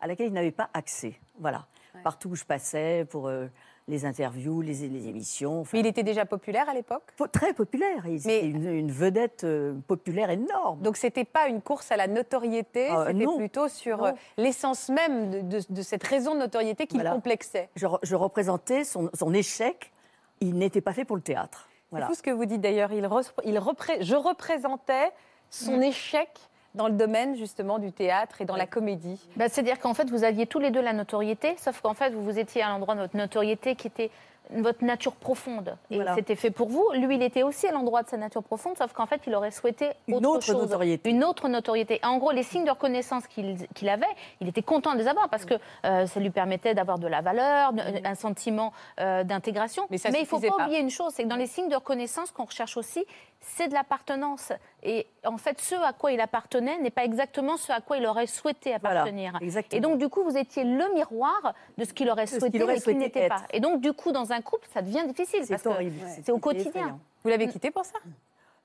à 0.00 0.06
laquelle 0.06 0.26
il 0.26 0.32
n'avait 0.32 0.50
pas 0.50 0.68
accès. 0.74 1.14
Voilà. 1.38 1.66
Ouais. 1.94 2.02
Partout 2.02 2.28
où 2.30 2.34
je 2.36 2.44
passais 2.44 3.06
pour 3.08 3.28
euh, 3.28 3.46
les 3.90 4.06
interviews, 4.06 4.62
les, 4.62 4.88
les 4.88 5.08
émissions. 5.08 5.60
enfin, 5.60 5.70
Mais 5.74 5.80
il 5.80 5.86
était 5.86 6.02
déjà 6.02 6.24
populaire 6.24 6.68
à 6.68 6.74
l'époque? 6.74 7.02
Po- 7.16 7.26
très 7.26 7.52
populaire. 7.52 8.06
Il 8.06 8.20
Mais- 8.24 8.38
était 8.38 8.46
une, 8.46 8.66
une 8.68 8.90
vedette 8.92 9.44
euh, 9.44 9.74
populaire 9.86 10.30
énorme. 10.30 10.80
Donc 10.80 10.96
c'était 10.96 11.24
pas 11.24 11.48
une 11.48 11.60
course 11.60 11.90
à 11.92 11.96
la 11.96 12.06
notoriété, 12.06 12.88
Ah, 12.90 13.06
c'était 13.08 13.26
plutôt 13.36 13.68
sur 13.68 14.04
euh, 14.04 14.12
l'essence 14.38 14.88
même 14.88 15.30
de, 15.30 15.40
de- 15.58 15.64
de 15.68 15.82
cette 15.82 16.04
raison 16.04 16.34
de 16.34 16.38
notoriété 16.40 16.86
qui 16.86 16.94
Voilà. 16.96 17.10
le 17.10 17.16
complexait. 17.16 17.68
je, 17.76 17.86
re- 17.86 17.98
je 18.02 18.14
représentais 18.14 18.84
son, 18.84 19.10
son 19.14 19.34
échec. 19.34 19.92
Il 20.40 20.54
n'était 20.56 20.80
pas 20.80 20.92
fait 20.94 21.04
pour 21.04 21.16
le 21.16 21.22
théâtre. 21.22 21.68
Voilà. 21.90 22.06
C'est 22.06 22.12
fou 22.12 22.18
ce 22.18 22.22
que 22.22 22.30
vous 22.30 22.46
dites 22.46 22.60
d'ailleurs. 22.60 22.92
Il 22.92 23.04
re- 23.04 23.30
il 23.44 23.58
repré- 23.58 24.00
je 24.02 24.14
représentais 24.14 25.10
son 25.50 25.78
Mm. 25.78 25.82
échec 25.82 26.30
dans 26.74 26.86
le 26.86 26.94
domaine 26.94 27.36
justement 27.36 27.78
du 27.78 27.92
théâtre 27.92 28.40
et 28.40 28.44
dans 28.44 28.56
la 28.56 28.66
comédie. 28.66 29.20
Bah, 29.36 29.48
C'est-à-dire 29.48 29.78
qu'en 29.78 29.94
fait, 29.94 30.08
vous 30.10 30.24
aviez 30.24 30.46
tous 30.46 30.58
les 30.58 30.70
deux 30.70 30.80
la 30.80 30.92
notoriété, 30.92 31.56
sauf 31.58 31.80
qu'en 31.80 31.94
fait, 31.94 32.10
vous 32.10 32.24
vous 32.24 32.38
étiez 32.38 32.62
à 32.62 32.68
l'endroit 32.68 32.94
de 32.94 33.00
votre 33.00 33.16
notoriété 33.16 33.74
qui 33.74 33.86
était 33.86 34.10
votre 34.56 34.84
nature 34.84 35.12
profonde. 35.14 35.76
Et 35.90 35.96
Voilà. 35.96 36.14
c'était 36.14 36.34
fait 36.36 36.50
pour 36.50 36.68
vous. 36.68 36.84
Lui, 36.94 37.16
il 37.16 37.22
était 37.22 37.42
aussi 37.42 37.66
à 37.66 37.72
l'endroit 37.72 38.02
de 38.02 38.08
sa 38.08 38.16
nature 38.16 38.42
profonde, 38.42 38.76
sauf 38.76 38.92
qu'en 38.92 39.06
fait, 39.06 39.20
il 39.26 39.34
aurait 39.34 39.50
souhaité 39.50 39.90
Une 40.08 40.16
autre, 40.16 40.28
autre 40.36 40.46
chose. 40.46 40.56
notoriété. 40.62 41.08
Une 41.10 41.24
autre 41.24 41.48
notoriété. 41.48 42.00
En 42.02 42.18
gros, 42.18 42.32
les 42.32 42.42
signes 42.42 42.64
de 42.64 42.70
reconnaissance 42.70 43.26
qu'il 43.26 43.88
avait, 43.88 44.06
il 44.40 44.48
était 44.48 44.62
content 44.62 44.92
de 44.94 44.98
les 44.98 45.08
avoir 45.08 45.28
parce 45.28 45.44
que 45.44 45.54
euh, 45.84 46.06
ça 46.06 46.20
lui 46.20 46.30
permettait 46.30 46.74
d'avoir 46.74 46.98
de 46.98 47.06
la 47.06 47.20
valeur, 47.20 47.72
de- 47.72 47.82
un 48.06 48.14
sentiment 48.14 48.72
euh, 49.00 49.24
d'intégration. 49.24 49.86
Mais 49.90 49.98
il 49.98 50.20
ne 50.20 50.24
faut 50.24 50.40
pas, 50.40 50.48
pas. 50.48 50.64
oublier 50.64 50.80
une 50.80 50.90
chose, 50.90 51.12
c'est 51.14 51.22
que 51.24 51.28
dans 51.28 51.36
les 51.36 51.46
signes 51.46 51.68
de 51.68 51.76
reconnaissance 51.76 52.30
qu'on 52.30 52.44
recherche 52.44 52.76
aussi, 52.76 53.04
c'est 53.42 53.68
de 53.68 53.74
l'appartenance. 53.74 54.52
Et 54.82 55.06
en 55.24 55.38
fait, 55.38 55.58
ce 55.60 55.74
à 55.74 55.92
quoi 55.94 56.12
il 56.12 56.20
appartenait 56.20 56.78
n'est 56.78 56.90
pas 56.90 57.04
exactement 57.04 57.56
ce 57.56 57.72
à 57.72 57.80
quoi 57.80 57.96
il 57.96 58.06
aurait 58.06 58.26
souhaité 58.26 58.74
Voilà, 58.80 59.00
appartenir. 59.00 59.38
exactement. 59.40 59.78
Et 59.78 59.80
donc, 59.80 59.98
du 59.98 60.08
coup, 60.08 60.22
vous 60.24 60.36
étiez 60.36 60.64
le 60.64 60.92
miroir 60.94 61.54
de 61.78 61.84
ce 61.84 61.92
qu'il 61.94 62.10
aurait 62.10 62.26
souhaité, 62.26 62.58
qu'il 62.58 62.66
mais 62.66 62.80
qu'il 62.80 62.98
n'était 62.98 63.28
pas. 63.28 63.42
Et 63.52 63.60
donc, 63.60 63.80
du 63.80 63.92
coup, 63.94 64.12
dans 64.12 64.32
un 64.32 64.39
couple, 64.42 64.66
ça 64.72 64.82
devient 64.82 65.04
difficile. 65.06 65.44
C'est 65.44 65.66
horrible. 65.66 65.96
C'est 66.22 66.30
au 66.32 66.38
quotidien. 66.38 66.68
effrayant. 66.70 67.00
Vous 67.22 67.30
l'avez 67.30 67.48
quitté 67.48 67.70
pour 67.70 67.84
ça? 67.84 67.98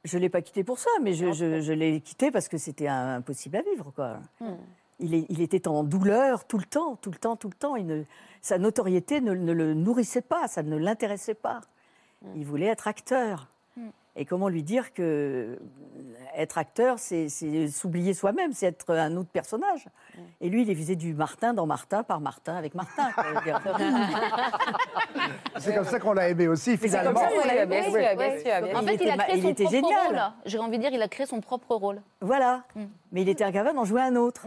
Je 0.04 0.18
l'ai 0.18 0.30
pas 0.30 0.42
quitté 0.42 0.64
pour 0.64 0.78
ça, 0.78 0.90
mais 1.02 1.14
je, 1.14 1.32
je- 1.34 1.62
je 1.62 1.74
l'ai 1.74 2.00
quitté 2.02 2.30
parce 2.32 2.48
que 2.48 2.58
c'était 2.58 2.88
impossible 2.88 3.58
à 3.58 3.62
vivre, 3.64 3.92
quoi. 3.96 4.20
Il, 5.00 5.14
est- 5.16 5.26
il 5.30 5.42
était 5.42 5.68
en 5.68 5.84
douleur 5.84 6.46
tout 6.46 6.58
le 6.58 6.64
temps, 6.66 6.96
tout 6.96 7.12
le 7.12 7.18
temps, 7.18 7.36
tout 7.36 7.50
le 7.50 7.56
temps. 7.56 7.76
Il 7.76 7.86
ne- 7.88 8.04
sa 8.42 8.58
notoriété 8.58 9.20
ne, 9.20 9.34
ne 9.34 9.52
le 9.52 9.74
nourrissait 9.74 10.22
pas, 10.22 10.48
ça 10.48 10.62
ne 10.64 10.78
l'intéressait 10.78 11.34
pas. 11.34 11.62
Il 12.36 12.46
voulait 12.46 12.68
être 12.68 12.88
acteur. 12.88 13.50
Et 14.18 14.24
comment 14.26 14.48
lui 14.48 14.64
dire 14.64 14.94
que 14.94 15.02
euh, 15.02 15.56
être 16.38 16.58
acteur, 16.58 17.00
c'est 17.00 17.28
s'oublier 17.70 18.14
soi-même, 18.14 18.54
c'est 18.54 18.68
être 18.68 18.90
un 18.94 19.16
autre 19.18 19.30
personnage. 19.30 19.88
Et 20.40 20.48
lui, 20.50 20.64
il 20.66 20.76
faisait 20.78 20.96
du 20.96 21.14
Martin 21.14 21.54
dans 21.54 21.66
Martin 21.66 22.04
par 22.04 22.22
Martin 22.22 22.56
avec 22.56 22.76
Martin. 22.76 23.10
C'est 25.58 25.74
comme 25.76 25.86
ça 25.86 26.00
qu'on 26.00 26.14
l'a 26.14 26.30
aimé 26.30 26.48
aussi, 26.48 26.72
c'est 26.72 26.88
finalement. 26.88 27.20
comme 27.20 27.30
ça 27.30 27.30
qu'on 27.30 27.48
l'a 27.48 27.66
bien 27.66 27.80
aimé. 27.84 27.90
sûr, 27.92 27.94
bien 28.00 28.18
Ouais. 28.18 28.44
sûr, 28.44 28.62
bien 28.68 28.78
En 28.78 28.82
Il 28.82 28.88
fait, 28.88 28.96
était 28.96 29.04
il 29.06 29.10
a 29.10 29.18
créé 29.18 29.36
il 29.38 29.42
son 29.44 29.50
était 29.50 29.64
propre 29.64 29.76
génial. 29.88 30.08
rôle. 30.08 30.22
J'ai 30.46 30.60
envie 30.60 30.78
de 30.78 30.82
dire, 30.84 30.92
il 30.94 31.02
a 31.02 31.08
créé 31.08 31.26
son 31.26 31.42
propre 31.42 31.76
rôle. 31.76 32.02
Voilà. 32.22 32.64
Mais 33.12 33.22
il 33.22 33.30
était 33.30 33.44
incapable 33.44 33.76
d'en 33.76 33.86
jouer 33.86 34.02
un 34.02 34.16
autre. 34.16 34.46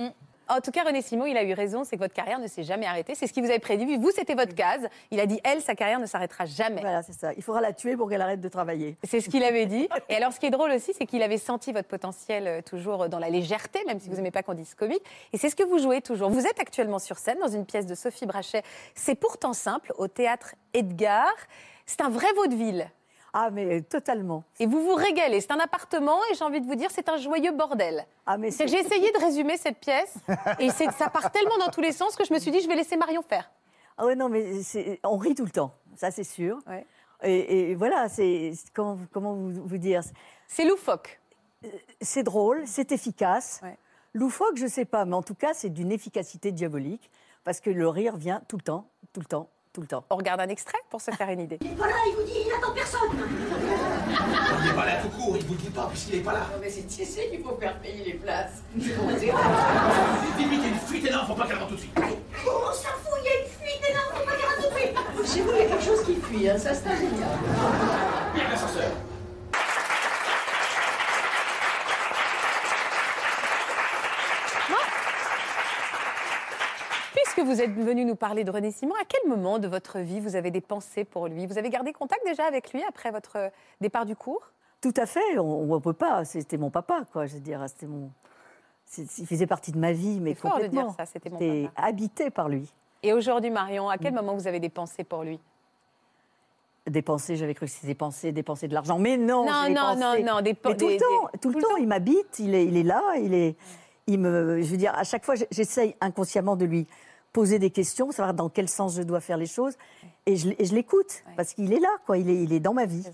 En 0.48 0.60
tout 0.60 0.70
cas, 0.70 0.84
René 0.84 1.02
Simon, 1.02 1.26
il 1.26 1.36
a 1.36 1.42
eu 1.42 1.52
raison, 1.52 1.84
c'est 1.84 1.96
que 1.96 2.02
votre 2.02 2.14
carrière 2.14 2.38
ne 2.38 2.46
s'est 2.46 2.62
jamais 2.62 2.86
arrêtée. 2.86 3.14
C'est 3.14 3.26
ce 3.26 3.32
qu'il 3.32 3.42
vous 3.42 3.50
avait 3.50 3.58
prédit. 3.58 3.96
Vous, 3.96 4.10
c'était 4.10 4.34
votre 4.34 4.54
case. 4.54 4.88
Il 5.10 5.20
a 5.20 5.26
dit, 5.26 5.40
elle, 5.44 5.60
sa 5.60 5.74
carrière 5.74 6.00
ne 6.00 6.06
s'arrêtera 6.06 6.46
jamais. 6.46 6.80
Voilà, 6.80 7.02
c'est 7.02 7.12
ça. 7.12 7.32
Il 7.36 7.42
faudra 7.42 7.60
la 7.60 7.72
tuer 7.72 7.96
pour 7.96 8.08
qu'elle 8.08 8.22
arrête 8.22 8.40
de 8.40 8.48
travailler. 8.48 8.96
C'est 9.04 9.20
ce 9.20 9.28
qu'il 9.28 9.44
avait 9.44 9.66
dit. 9.66 9.88
Et 10.08 10.16
alors, 10.16 10.32
ce 10.32 10.40
qui 10.40 10.46
est 10.46 10.50
drôle 10.50 10.70
aussi, 10.70 10.92
c'est 10.96 11.06
qu'il 11.06 11.22
avait 11.22 11.38
senti 11.38 11.72
votre 11.72 11.88
potentiel 11.88 12.46
euh, 12.46 12.62
toujours 12.62 13.08
dans 13.08 13.18
la 13.18 13.28
légèreté, 13.28 13.80
même 13.86 14.00
si 14.00 14.08
vous 14.08 14.16
n'aimez 14.16 14.30
pas 14.30 14.42
qu'on 14.42 14.54
dise 14.54 14.74
comique. 14.74 15.02
Et 15.32 15.38
c'est 15.38 15.50
ce 15.50 15.56
que 15.56 15.64
vous 15.64 15.78
jouez 15.78 16.00
toujours. 16.00 16.30
Vous 16.30 16.46
êtes 16.46 16.60
actuellement 16.60 16.98
sur 16.98 17.18
scène 17.18 17.38
dans 17.40 17.48
une 17.48 17.66
pièce 17.66 17.86
de 17.86 17.94
Sophie 17.94 18.26
Brachet. 18.26 18.62
C'est 18.94 19.14
pourtant 19.14 19.52
simple, 19.52 19.92
au 19.98 20.08
théâtre 20.08 20.54
Edgar. 20.72 21.32
C'est 21.84 22.00
un 22.00 22.10
vrai 22.10 22.32
vaudeville. 22.36 22.90
Ah, 23.40 23.50
mais 23.52 23.82
totalement. 23.82 24.42
Et 24.58 24.66
vous 24.66 24.82
vous 24.82 24.94
régalez. 24.94 25.40
C'est 25.40 25.52
un 25.52 25.60
appartement 25.60 26.18
et 26.30 26.34
j'ai 26.34 26.42
envie 26.44 26.60
de 26.60 26.66
vous 26.66 26.74
dire, 26.74 26.90
c'est 26.90 27.08
un 27.08 27.16
joyeux 27.18 27.52
bordel. 27.52 28.04
Ah, 28.26 28.36
mais 28.36 28.50
C'est 28.50 28.66
j'ai 28.66 28.78
essayé 28.80 29.12
de 29.12 29.18
résumer 29.18 29.56
cette 29.56 29.78
pièce 29.78 30.14
et 30.58 30.70
c'est- 30.70 30.90
ça 30.92 31.08
part 31.08 31.30
tellement 31.30 31.56
dans 31.58 31.70
tous 31.70 31.80
les 31.80 31.92
sens 31.92 32.16
que 32.16 32.24
je 32.24 32.32
me 32.32 32.38
suis 32.40 32.50
dit, 32.50 32.60
je 32.60 32.66
vais 32.68 32.74
laisser 32.74 32.96
Marion 32.96 33.22
faire. 33.22 33.48
Ah 33.96 34.06
ouais, 34.06 34.16
non, 34.16 34.28
mais 34.28 34.62
c'est- 34.62 34.98
on 35.04 35.16
rit 35.18 35.34
tout 35.36 35.44
le 35.44 35.50
temps, 35.52 35.72
ça 35.96 36.10
c'est 36.10 36.24
sûr. 36.24 36.58
Ouais. 36.66 36.84
Et, 37.22 37.70
et 37.70 37.74
voilà, 37.76 38.08
c'est 38.08 38.52
c'est- 38.56 38.72
comment, 38.72 38.98
comment 39.12 39.34
vous, 39.34 39.50
vous 39.66 39.78
dire? 39.78 40.00
C'est 40.48 40.64
loufoque. 40.64 41.20
C'est 42.00 42.22
drôle, 42.24 42.62
c'est 42.66 42.90
efficace. 42.92 43.60
Ouais. 43.62 43.76
Loufoque, 44.14 44.56
je 44.56 44.66
sais 44.66 44.84
pas, 44.84 45.04
mais 45.04 45.14
en 45.14 45.22
tout 45.22 45.34
cas, 45.34 45.52
c'est 45.54 45.68
d'une 45.70 45.92
efficacité 45.92 46.50
diabolique 46.50 47.10
parce 47.44 47.60
que 47.60 47.70
le 47.70 47.88
rire 47.88 48.16
vient 48.16 48.40
tout 48.48 48.56
le 48.56 48.62
temps, 48.62 48.88
tout 49.12 49.20
le 49.20 49.26
temps, 49.26 49.48
tout 49.78 49.82
le 49.82 49.86
temps. 49.86 50.04
On 50.10 50.16
regarde 50.16 50.40
un 50.40 50.48
extrait 50.48 50.78
pour 50.90 51.00
se 51.00 51.12
faire 51.12 51.28
une 51.30 51.38
idée. 51.38 51.58
Voilà, 51.76 51.94
il 52.08 52.14
vous 52.16 52.24
dit, 52.24 52.32
il 52.44 52.48
n'attend 52.48 52.74
personne. 52.74 53.00
Il 53.14 54.68
n'est 54.68 54.74
pas 54.74 54.84
là 54.84 54.96
tout 55.00 55.08
court, 55.10 55.36
il 55.36 55.46
vous 55.46 55.54
le 55.54 55.60
dit 55.60 55.70
pas 55.70 55.86
puisqu'il 55.88 56.16
n'est 56.16 56.24
pas 56.24 56.32
là. 56.32 56.50
mais 56.60 56.68
c'est 56.68 56.82
Tissé 56.82 57.28
qu'il 57.30 57.44
faut 57.44 57.56
faire 57.60 57.78
payer 57.78 58.04
les 58.04 58.14
places. 58.14 58.62
Vite, 58.74 58.88
vite, 58.88 58.98
il 60.50 60.60
y 60.60 60.64
a 60.64 60.68
une 60.68 60.78
fuite 60.80 61.06
énorme, 61.06 61.26
faut 61.28 61.34
pas 61.34 61.46
qu'elle 61.46 61.58
rentre 61.58 61.68
tout 61.68 61.74
de 61.76 61.80
suite. 61.80 61.92
On 61.96 62.72
s'en 62.72 62.88
fout, 62.88 63.20
il 63.20 63.24
y 63.24 63.28
a 63.28 63.40
une 63.40 63.46
fuite 63.46 63.88
énorme, 63.88 64.08
faut 64.14 64.24
pas 64.24 64.36
dire 64.36 64.48
tout 64.56 64.74
de 64.74 64.78
suite. 64.78 65.34
Chez 65.34 65.42
vous, 65.42 65.50
il 65.52 65.58
y 65.58 65.66
a 65.66 65.66
quelque 65.66 65.84
chose 65.84 66.04
qui 66.04 66.16
fuit, 66.16 66.48
hein, 66.50 66.58
ça 66.58 66.74
c'est 66.74 66.96
génial. 66.96 67.38
Viens, 68.34 68.48
l'ascenseur. 68.48 68.90
Puisque 77.14 77.37
vous 77.48 77.60
êtes 77.60 77.72
venu 77.72 78.04
nous 78.04 78.14
parler 78.16 78.44
de 78.44 78.50
René 78.50 78.70
Simon, 78.70 78.94
à 79.00 79.04
quel 79.08 79.28
moment 79.28 79.58
de 79.58 79.66
votre 79.68 79.98
vie 79.98 80.20
vous 80.20 80.36
avez 80.36 80.50
des 80.50 80.60
pensées 80.60 81.04
pour 81.04 81.26
lui? 81.28 81.46
Vous 81.46 81.58
avez 81.58 81.70
gardé 81.70 81.92
contact 81.92 82.24
déjà 82.26 82.44
avec 82.44 82.72
lui 82.72 82.82
après 82.88 83.10
votre 83.10 83.50
départ 83.80 84.04
du 84.06 84.14
cours? 84.14 84.42
Tout 84.80 84.94
à 84.96 85.06
fait, 85.06 85.38
on 85.38 85.66
ne 85.74 85.78
peut 85.80 85.92
pas. 85.92 86.24
C'était 86.24 86.56
mon 86.58 86.70
papa, 86.70 87.02
quoi. 87.12 87.26
Je 87.26 87.34
veux 87.34 87.40
dire, 87.40 87.64
c'était 87.68 87.86
mon. 87.86 88.10
Il 88.96 89.26
faisait 89.26 89.46
partie 89.46 89.72
de 89.72 89.78
ma 89.78 89.92
vie, 89.92 90.20
mais 90.20 90.34
fort 90.34 90.50
de 90.52 90.54
complètement. 90.64 90.84
dire 90.88 90.94
ça, 90.96 91.06
c'était 91.06 91.30
mon 91.30 91.38
papa. 91.38 91.72
habité 91.76 92.30
par 92.30 92.48
lui. 92.48 92.72
Et 93.02 93.12
aujourd'hui, 93.12 93.50
Marion, 93.50 93.88
à 93.88 93.98
quel 93.98 94.14
moment 94.14 94.34
vous 94.34 94.46
avez 94.46 94.60
des 94.60 94.68
pensées 94.70 95.04
pour 95.04 95.24
lui? 95.24 95.40
Dépenser, 96.86 97.36
j'avais 97.36 97.52
cru 97.54 97.66
que 97.66 97.72
c'était 97.72 97.88
dépenser, 97.88 98.32
dépenser 98.32 98.66
de 98.66 98.72
l'argent. 98.72 98.98
Mais 98.98 99.18
non, 99.18 99.44
Non, 99.44 99.68
non, 99.68 99.94
non, 99.94 100.14
non, 100.24 100.40
des- 100.40 100.56
Mais 100.64 100.74
tout 100.76 100.86
des- 100.86 100.94
le 100.94 101.00
temps, 101.00 101.28
des- 101.34 101.38
tout 101.38 101.50
le 101.50 101.60
temps, 101.60 101.76
il 101.78 101.86
m'habite, 101.86 102.38
il 102.38 102.54
est, 102.54 102.64
il 102.64 102.78
est 102.78 102.82
là, 102.82 103.02
il 103.20 103.34
est, 103.34 103.56
il 104.06 104.18
me, 104.18 104.62
je 104.62 104.70
veux 104.70 104.78
dire, 104.78 104.94
à 104.94 105.04
chaque 105.04 105.22
fois, 105.24 105.34
j'essaye 105.50 105.94
inconsciemment 106.00 106.56
de 106.56 106.64
lui 106.64 106.86
poser 107.38 107.60
des 107.60 107.70
questions, 107.70 108.10
savoir 108.10 108.34
dans 108.34 108.48
quel 108.48 108.68
sens 108.68 108.96
je 108.96 109.02
dois 109.02 109.20
faire 109.20 109.36
les 109.36 109.46
choses, 109.46 109.74
et 110.26 110.34
je, 110.34 110.74
l'écoute 110.74 111.22
Ouais. 111.24 111.34
parce 111.36 111.54
qu'il 111.54 111.72
est 111.72 111.78
là, 111.78 111.94
quoi. 112.04 112.18
Il 112.18 112.28
est, 112.28 112.42
il 112.42 112.52
est 112.52 112.58
dans 112.58 112.74
ma 112.74 112.84
vie. 112.84 113.06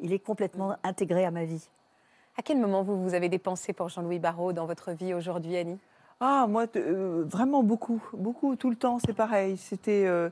Il 0.00 0.14
est 0.14 0.18
complètement 0.18 0.76
intégré 0.82 1.26
à 1.26 1.30
ma 1.30 1.44
vie. 1.44 1.68
À 2.38 2.42
quel 2.42 2.58
moment 2.58 2.82
vous, 2.82 3.02
vous 3.02 3.12
avez 3.12 3.28
des 3.28 3.38
pensées 3.38 3.74
pour 3.74 3.90
Jean-Louis 3.90 4.18
Barrault 4.18 4.54
dans 4.54 4.64
votre 4.64 4.92
vie 4.92 5.12
aujourd'hui, 5.12 5.58
Annie? 5.58 5.78
Ah, 6.20 6.46
moi, 6.48 6.64
euh, 6.76 7.24
vraiment 7.26 7.62
beaucoup, 7.62 8.02
beaucoup, 8.14 8.56
tout 8.56 8.70
le 8.70 8.76
temps, 8.76 8.98
c'est 9.04 9.12
pareil. 9.12 9.58
C'était, 9.58 10.06
euh, 10.06 10.30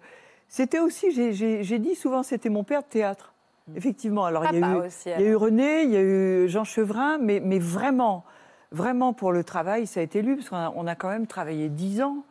c'était 0.48 0.80
aussi, 0.80 1.12
j'ai- 1.12 1.78
dit 1.78 1.94
souvent, 1.94 2.22
c'était 2.22 2.48
mon 2.48 2.64
père 2.64 2.80
de 2.80 2.88
théâtre. 2.88 3.35
Effectivement, 3.76 4.24
alors 4.24 4.46
il 4.50 4.59
y, 4.59 4.62
a 4.62 4.72
eu, 4.72 4.87
aussi, 4.87 5.11
il 5.11 5.20
y 5.20 5.26
a 5.26 5.28
eu 5.33 5.37
René, 5.37 5.83
il 5.83 5.90
y 5.90 5.96
a 5.96 6.02
eu 6.02 6.48
Jean 6.48 6.64
Chevrin, 6.64 7.18
mais, 7.18 7.40
mais 7.40 7.59
vraiment, 7.59 8.24
vraiment 8.72 9.12
pour 9.12 9.33
le 9.33 9.44
travail, 9.44 9.87
ça 9.87 10.00
a 10.00 10.02
été 10.02 10.22
lui, 10.22 10.37
parce 10.37 10.48
qu'on 10.48 10.57
a, 10.57 10.72
on 10.74 10.87
a 10.87 10.94
quand 10.94 11.11
même 11.11 11.26
travaillé 11.26 11.68
dix 11.68 12.00
ans. 12.00 12.24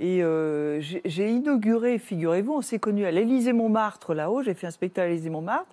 Et 0.00 0.22
euh, 0.22 0.80
j'ai 0.80 1.30
inauguré, 1.30 1.98
figurez-vous, 1.98 2.54
on 2.54 2.62
s'est 2.62 2.78
connus 2.78 3.04
à 3.04 3.10
l'Élysée-Montmartre, 3.10 4.14
là-haut, 4.14 4.42
j'ai 4.42 4.54
fait 4.54 4.68
un 4.68 4.70
spectacle 4.70 5.06
à 5.06 5.08
l'Élysée-Montmartre. 5.08 5.66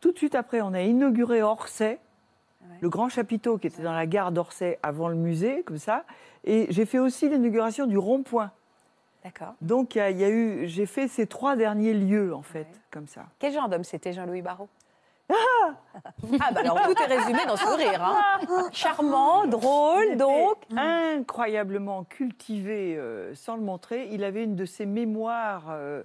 Tout 0.00 0.10
de 0.12 0.18
suite 0.18 0.34
après, 0.34 0.60
on 0.60 0.74
a 0.74 0.82
inauguré 0.82 1.42
Orsay, 1.42 1.98
le 2.80 2.88
grand 2.88 3.08
chapiteau 3.08 3.58
qui 3.58 3.68
était 3.68 3.82
dans 3.82 3.92
la 3.92 4.06
gare 4.06 4.32
d'Orsay 4.32 4.78
avant 4.82 5.08
le 5.08 5.14
musée, 5.14 5.62
comme 5.64 5.78
ça. 5.78 6.04
Et 6.44 6.66
j'ai 6.70 6.86
fait 6.86 6.98
aussi 6.98 7.28
l'inauguration 7.28 7.86
du 7.86 7.98
rond-point. 7.98 8.50
D'accord. 9.22 9.54
Donc 9.60 9.94
il 9.94 9.98
y 9.98 10.00
a, 10.00 10.10
il 10.10 10.18
y 10.18 10.24
a 10.24 10.30
eu, 10.30 10.66
j'ai 10.66 10.86
fait 10.86 11.06
ces 11.06 11.26
trois 11.26 11.54
derniers 11.54 11.92
lieux 11.92 12.34
en 12.34 12.42
fait, 12.42 12.66
comme 12.90 13.06
ça. 13.06 13.26
Quel 13.38 13.52
genre 13.52 13.68
d'homme 13.68 13.84
c'était 13.84 14.14
Jean-Louis 14.14 14.40
Barrault? 14.40 14.68
Ah 16.40 16.52
bah 16.52 16.60
alors 16.60 16.80
tout 16.82 16.94
est 17.02 17.06
résumé 17.06 17.44
dans 17.46 17.56
ce 17.56 17.76
rire. 17.76 18.02
Hein. 18.02 18.68
Charmant, 18.72 19.46
drôle, 19.46 20.16
donc. 20.16 20.56
incroyablement 20.76 22.04
cultivé, 22.04 22.96
euh, 22.96 23.34
sans 23.34 23.56
le 23.56 23.62
montrer. 23.62 24.08
Il 24.10 24.24
avait 24.24 24.44
une 24.44 24.56
de 24.56 24.64
ses 24.64 24.86
mémoires, 24.86 25.66
euh, 25.70 26.02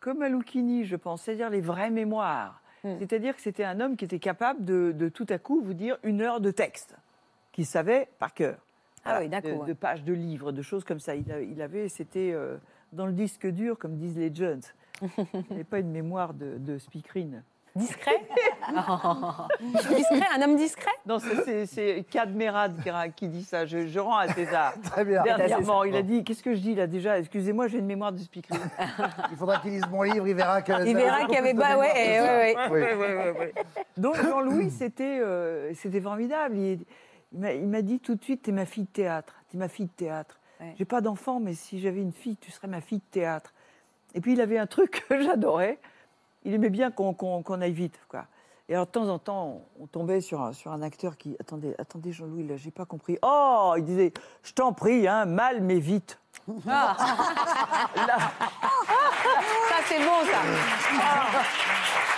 comme 0.00 0.22
à 0.22 0.28
Lucchini, 0.28 0.84
je 0.84 0.96
pense, 0.96 1.22
c'est-à-dire 1.22 1.50
les 1.50 1.60
vraies 1.60 1.90
mémoires. 1.90 2.60
Hmm. 2.84 2.96
C'est-à-dire 2.98 3.34
que 3.34 3.42
c'était 3.42 3.64
un 3.64 3.80
homme 3.80 3.96
qui 3.96 4.04
était 4.04 4.18
capable 4.18 4.64
de, 4.64 4.92
de 4.92 5.08
tout 5.08 5.26
à 5.28 5.38
coup 5.38 5.60
vous 5.62 5.74
dire 5.74 5.98
une 6.02 6.20
heure 6.20 6.40
de 6.40 6.50
texte, 6.50 6.96
qu'il 7.52 7.66
savait 7.66 8.08
par 8.18 8.34
cœur. 8.34 8.58
Ah 9.04 9.18
oui, 9.20 9.28
d'un 9.28 9.40
de, 9.40 9.52
ouais. 9.52 9.66
de 9.66 9.72
pages 9.72 10.02
de 10.02 10.12
livres, 10.12 10.50
de 10.52 10.62
choses 10.62 10.84
comme 10.84 10.98
ça. 10.98 11.14
Il 11.14 11.62
avait, 11.62 11.88
c'était 11.88 12.32
euh, 12.32 12.56
dans 12.92 13.06
le 13.06 13.12
disque 13.12 13.46
dur, 13.46 13.78
comme 13.78 13.96
disent 13.96 14.18
les 14.18 14.34
jeunes. 14.34 14.62
Il 15.02 15.44
n'avait 15.50 15.64
pas 15.64 15.78
une 15.78 15.90
mémoire 15.90 16.34
de, 16.34 16.58
de 16.58 16.78
speakerine. 16.78 17.44
Discret 17.76 18.26
Discret, 19.60 20.26
un 20.36 20.42
homme 20.42 20.56
discret 20.56 20.90
Non, 21.06 21.18
c'est- 21.18 22.04
Cadmerade 22.10 22.74
qui, 23.14 23.28
dit 23.28 23.44
ça. 23.44 23.66
Je, 23.66 23.86
je 23.86 23.98
rends 23.98 24.16
à 24.16 24.28
César. 24.28 24.74
Très 24.84 25.04
bien. 25.04 25.22
Dernièrement, 25.22 25.84
il 25.84 25.94
a 25.96 26.02
dit 26.02 26.24
Qu'est-ce 26.24 26.42
que 26.42 26.54
je 26.54 26.60
dis 26.60 26.74
là 26.74 26.86
déjà? 26.86 27.18
Excusez-moi, 27.18 27.68
j'ai 27.68 27.78
une 27.78 27.86
mémoire 27.86 28.12
de 28.12 28.18
speakerine. 28.18 28.60
Il 29.30 29.36
faudra 29.36 29.58
qu'il 29.58 29.72
lise 29.72 29.86
mon 29.90 30.02
livre, 30.02 30.26
il 30.26 30.34
verra 30.34 30.62
que. 30.62 30.72
Il 30.86 30.96
verra 30.96 31.24
qu'il 31.26 31.34
y 31.34 31.38
avait 31.38 31.54
pas. 31.54 31.76
Ouais, 31.78 32.20
ouais, 32.20 32.94
ouais. 32.94 33.34
Oui. 33.38 33.62
Donc 33.96 34.16
Jean-Louis, 34.16 34.70
c'était 34.70 35.18
euh, 35.20 35.72
c'était 35.74 36.00
formidable. 36.00 36.56
Il, 36.56 36.80
m'a- 37.32 37.52
il 37.52 37.66
m'a 37.66 37.82
dit 37.82 38.00
tout 38.00 38.14
de 38.14 38.22
suite 38.22 38.42
T'es 38.42 38.52
ma 38.52 38.66
fille 38.66 38.84
de 38.84 38.88
théâtre. 38.90 39.34
T'es 39.50 39.58
ma 39.58 39.68
fille 39.68 39.86
de 39.86 39.92
théâtre. 39.92 40.38
Ouais. 40.60 40.74
J'ai 40.78 40.84
pas 40.84 41.00
d'enfant, 41.00 41.38
mais 41.40 41.52
si 41.54 41.80
j'avais 41.80 42.00
une 42.00 42.12
fille, 42.12 42.36
tu 42.38 42.50
serais 42.50 42.68
ma 42.68 42.80
fille 42.80 42.98
de 42.98 43.10
théâtre. 43.10 43.52
Et 44.14 44.20
puis 44.20 44.32
il 44.32 44.40
avait 44.40 44.58
un 44.58 44.66
truc 44.66 45.04
que 45.08 45.20
j'adorais. 45.20 45.78
Il 46.46 46.54
aimait 46.54 46.70
bien 46.70 46.92
qu'on 46.92 47.60
aille 47.60 47.72
vite, 47.72 47.98
quoi. 48.08 48.24
Et 48.68 48.74
alors 48.74 48.86
de 48.86 48.90
temps 48.92 49.08
en 49.08 49.18
temps, 49.18 49.62
on, 49.80 49.86
tombait 49.86 50.20
sur 50.20 50.40
un, 50.40 50.52
sur 50.52 50.72
un 50.72 50.82
acteur 50.82 51.16
qui 51.16 51.36
attendez, 51.40 51.74
attendez 51.78 52.12
Jean-Louis, 52.12 52.46
là, 52.46 52.56
j'ai 52.56 52.70
pas 52.70 52.84
compris. 52.84 53.18
Oh, 53.22 53.74
il 53.76 53.84
disait, 53.84 54.12
je 54.42 54.52
t'en 54.52 54.72
prie, 54.72 55.06
hein, 55.06 55.24
mal 55.24 55.60
mais 55.60 55.78
vite. 55.78 56.18
Ah. 56.68 56.96
Ça, 59.68 59.76
c'est 59.86 59.98
bon, 59.98 60.20
ça. 60.30 60.38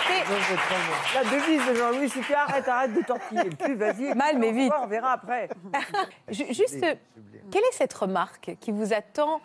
C'est- 0.07 1.15
La 1.15 1.23
devise 1.23 1.67
de 1.67 1.73
Jean-Louis, 1.75 2.09
c'était 2.09 2.33
arrête, 2.35 2.67
arrête 2.67 2.93
de 2.93 3.01
tortiller 3.01 3.43
le 3.45 3.55
cul, 3.55 3.75
vas-y. 3.75 4.13
Mal, 4.15 4.37
mais 4.37 4.51
vite. 4.51 4.73
On 4.81 4.87
verra 4.87 5.13
après. 5.13 5.49
Ju- 6.29 6.53
Juste, 6.53 6.79
quelle 6.79 7.63
est 7.63 7.73
cette 7.73 7.93
remarque 7.93 8.55
qui 8.59 8.71
vous 8.71 8.93
a 8.93 9.01
tant 9.01 9.41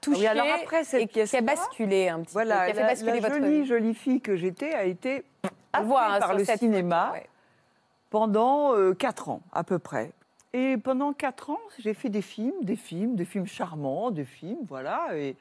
touché 0.00 0.20
oui, 0.20 0.26
alors 0.26 0.46
après 0.62 0.84
cette 0.84 1.02
et 1.02 1.06
qui 1.06 1.20
a 1.20 1.40
basculé 1.40 2.08
un 2.08 2.20
petit 2.20 2.32
Voilà, 2.32 2.60
peu, 2.60 2.64
qui 2.66 2.70
a 2.70 2.74
fait 2.74 2.80
la, 2.80 2.86
basculer 2.86 3.20
la 3.20 3.28
votre 3.28 3.42
jolie, 3.42 3.60
vie 3.60 3.66
jolie 3.66 3.94
fille 3.94 4.20
que 4.20 4.36
j'étais 4.36 4.74
a 4.74 4.84
été 4.84 5.24
voit, 5.82 6.02
happée 6.02 6.14
hein, 6.14 6.18
par 6.20 6.34
le 6.34 6.44
cinéma 6.44 7.12
ouais. 7.12 7.26
pendant 8.10 8.74
euh, 8.74 8.94
quatre 8.94 9.28
ans, 9.28 9.42
à 9.52 9.64
peu 9.64 9.78
près. 9.78 10.12
Et 10.52 10.76
pendant 10.78 11.12
quatre 11.12 11.50
ans, 11.50 11.60
j'ai 11.78 11.94
fait 11.94 12.08
des 12.08 12.22
films, 12.22 12.54
des 12.62 12.76
films, 12.76 13.16
des 13.16 13.24
films 13.24 13.46
charmants, 13.46 14.10
des 14.10 14.24
films, 14.24 14.60
voilà. 14.66 15.08
Et, 15.14 15.36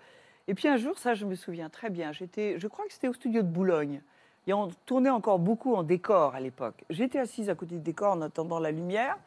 et 0.48 0.54
puis 0.54 0.68
un 0.68 0.78
jour, 0.78 0.98
ça, 0.98 1.14
je 1.14 1.26
me 1.26 1.36
souviens 1.36 1.70
très 1.70 1.90
bien, 1.90 2.12
j'étais, 2.12 2.60
je 2.60 2.68
crois 2.68 2.86
que 2.86 2.94
c'était 2.94 3.08
au 3.08 3.14
studio 3.14 3.42
de 3.42 3.48
Boulogne. 3.48 4.02
Et 4.48 4.54
on 4.54 4.70
tournait 4.86 5.10
encore 5.10 5.40
beaucoup 5.40 5.76
en 5.76 5.84
décor 5.84 6.34
à 6.34 6.40
l'époque. 6.40 6.86
J'étais 6.90 7.20
assise 7.20 7.50
à 7.50 7.56
côté 7.56 7.76
du 7.76 7.82
décor 7.82 8.14
en 8.14 8.22
attendant 8.22 8.60
la 8.60 8.72
lumière. 8.72 9.18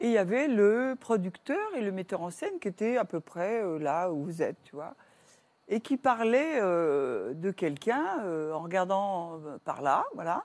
Et 0.00 0.08
il 0.08 0.12
y 0.12 0.18
avait 0.18 0.46
le 0.46 0.94
producteur 0.98 1.74
et 1.74 1.80
le 1.80 1.90
metteur 1.90 2.20
en 2.20 2.30
scène 2.30 2.58
qui 2.60 2.68
étaient 2.68 2.98
à 2.98 3.04
peu 3.04 3.20
près 3.20 3.62
euh, 3.62 3.78
là 3.78 4.12
où 4.12 4.24
vous 4.24 4.42
êtes, 4.42 4.62
tu 4.62 4.74
vois. 4.74 4.94
Et 5.68 5.80
qui 5.80 5.96
parlaient 5.96 6.60
euh, 6.60 7.32
de 7.34 7.50
quelqu'un 7.50 8.20
euh, 8.20 8.52
en 8.52 8.60
regardant 8.60 9.40
par 9.64 9.80
là, 9.80 10.04
voilà. 10.14 10.44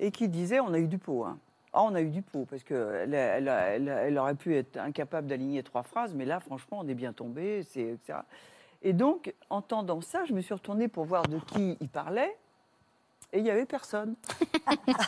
Et 0.00 0.10
qui 0.10 0.28
disait 0.28 0.60
on 0.60 0.72
a 0.72 0.78
eu 0.78 0.88
du 0.88 0.98
pot. 0.98 1.24
Hein. 1.24 1.38
Ah, 1.72 1.82
on 1.82 1.94
a 1.94 2.00
eu 2.00 2.08
du 2.08 2.22
pot, 2.22 2.46
parce 2.48 2.64
qu'elle 2.64 3.12
elle, 3.12 3.48
elle, 3.48 3.88
elle 3.88 4.18
aurait 4.18 4.34
pu 4.34 4.56
être 4.56 4.78
incapable 4.78 5.26
d'aligner 5.26 5.62
trois 5.62 5.82
phrases, 5.82 6.14
mais 6.14 6.24
là, 6.24 6.40
franchement, 6.40 6.78
on 6.80 6.88
est 6.88 6.94
bien 6.94 7.12
tombé, 7.12 7.64
c'est, 7.64 7.82
etc. 7.82 8.20
Et 8.80 8.94
donc, 8.94 9.34
entendant 9.50 10.00
ça, 10.00 10.24
je 10.24 10.32
me 10.32 10.40
suis 10.40 10.54
retournée 10.54 10.88
pour 10.88 11.04
voir 11.04 11.24
de 11.24 11.38
qui 11.38 11.76
il 11.80 11.88
parlait, 11.90 12.34
et 13.34 13.38
il 13.38 13.44
n'y 13.44 13.50
avait 13.50 13.66
personne. 13.66 14.14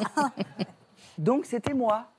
donc, 1.18 1.46
c'était 1.46 1.72
moi. 1.72 2.10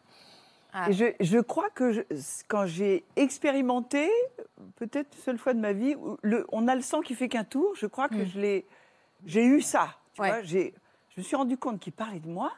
Ah. 0.74 0.90
Et 0.90 0.94
je, 0.94 1.06
je 1.20 1.40
crois 1.40 1.70
que 1.72 1.92
je- 1.92 2.02
quand 2.48 2.66
j'ai 2.68 3.04
expérimenté, 3.16 4.10
peut-être 4.76 5.16
seule 5.18 5.38
fois 5.40 5.54
de 5.54 5.60
ma 5.60 5.74
vie, 5.74 5.96
le, 6.22 6.46
on 6.52 6.68
a 6.68 6.76
le 6.76 6.82
sang 6.82 7.02
qui 7.02 7.16
fait 7.16 7.28
qu'un 7.30 7.44
tour, 7.44 7.76
je 7.76 7.88
crois 7.88 8.08
que 8.08 8.24
je 8.26 8.40
l'ai, 8.40 8.66
j'ai 9.26 9.44
eu 9.44 9.62
ça. 9.62 9.96
Tu 10.14 10.22
Ouais. 10.22 10.30
vois, 10.30 10.42
j'ai, 10.44 10.74
je 11.16 11.22
me 11.22 11.24
suis 11.24 11.36
rendu 11.36 11.58
compte 11.58 11.80
qu'il 11.80 11.94
parlait 11.94 12.20
de 12.20 12.28
moi, 12.28 12.52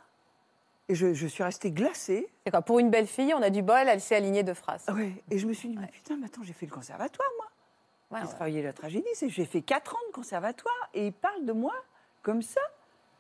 et 0.90 0.96
je, 0.96 1.14
je 1.14 1.28
suis 1.28 1.42
restée 1.44 1.72
glacée. 1.72 2.28
C'est 2.46 2.52
quoi 2.52 2.62
Pour 2.62 2.80
une 2.80 2.90
belle 2.90 3.08
fille, 3.08 3.34
on 3.34 3.42
a 3.42 3.50
du 3.50 3.62
bol, 3.62 3.88
elle 3.88 4.02
s'est 4.02 4.16
alignée 4.16 4.44
deux 4.44 4.54
phrases. 4.56 4.86
Et 5.30 5.38
je 5.38 5.48
me 5.48 5.54
suis 5.54 5.70
dit, 5.70 5.78
mais 5.78 5.88
putain, 5.88 6.18
mais 6.18 6.26
attends, 6.26 6.44
j'ai 6.44 6.52
fait 6.54 6.66
le 6.66 6.72
conservatoire, 6.74 7.30
moi. 7.38 7.48
Ouais, 8.12 8.20
j'ai 8.20 8.28
ouais. 8.28 8.34
travaillé 8.36 8.62
la 8.62 8.74
tragédie, 8.74 9.08
c'est- 9.14 9.30
j'ai 9.30 9.46
fait 9.46 9.62
4 9.62 9.96
ans 9.96 10.00
de 10.10 10.14
conservatoire, 10.14 10.90
et 10.94 11.08
ils 11.08 11.14
parlent 11.14 11.46
de 11.46 11.54
moi 11.54 11.74
comme 12.24 12.42
ça. 12.42 12.60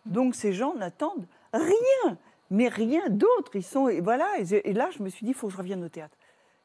Donc 0.05 0.35
ces 0.35 0.51
gens 0.51 0.73
n'attendent 0.75 1.27
rien, 1.53 2.17
mais 2.51 2.67
rien 2.67 3.09
d'autre. 3.09 3.55
Ils 3.55 3.63
sont, 3.63 3.87
et 3.87 4.01
voilà, 4.01 4.27
et, 4.39 4.73
là, 4.73 4.89
je 4.95 5.01
me 5.01 5.09
suis 5.09 5.25
dit, 5.25 5.31
il 5.31 5.33
faut 5.33 5.47
que 5.47 5.53
je 5.53 5.57
revienne 5.57 5.83
au 5.83 5.89
théâtre. 5.89 6.15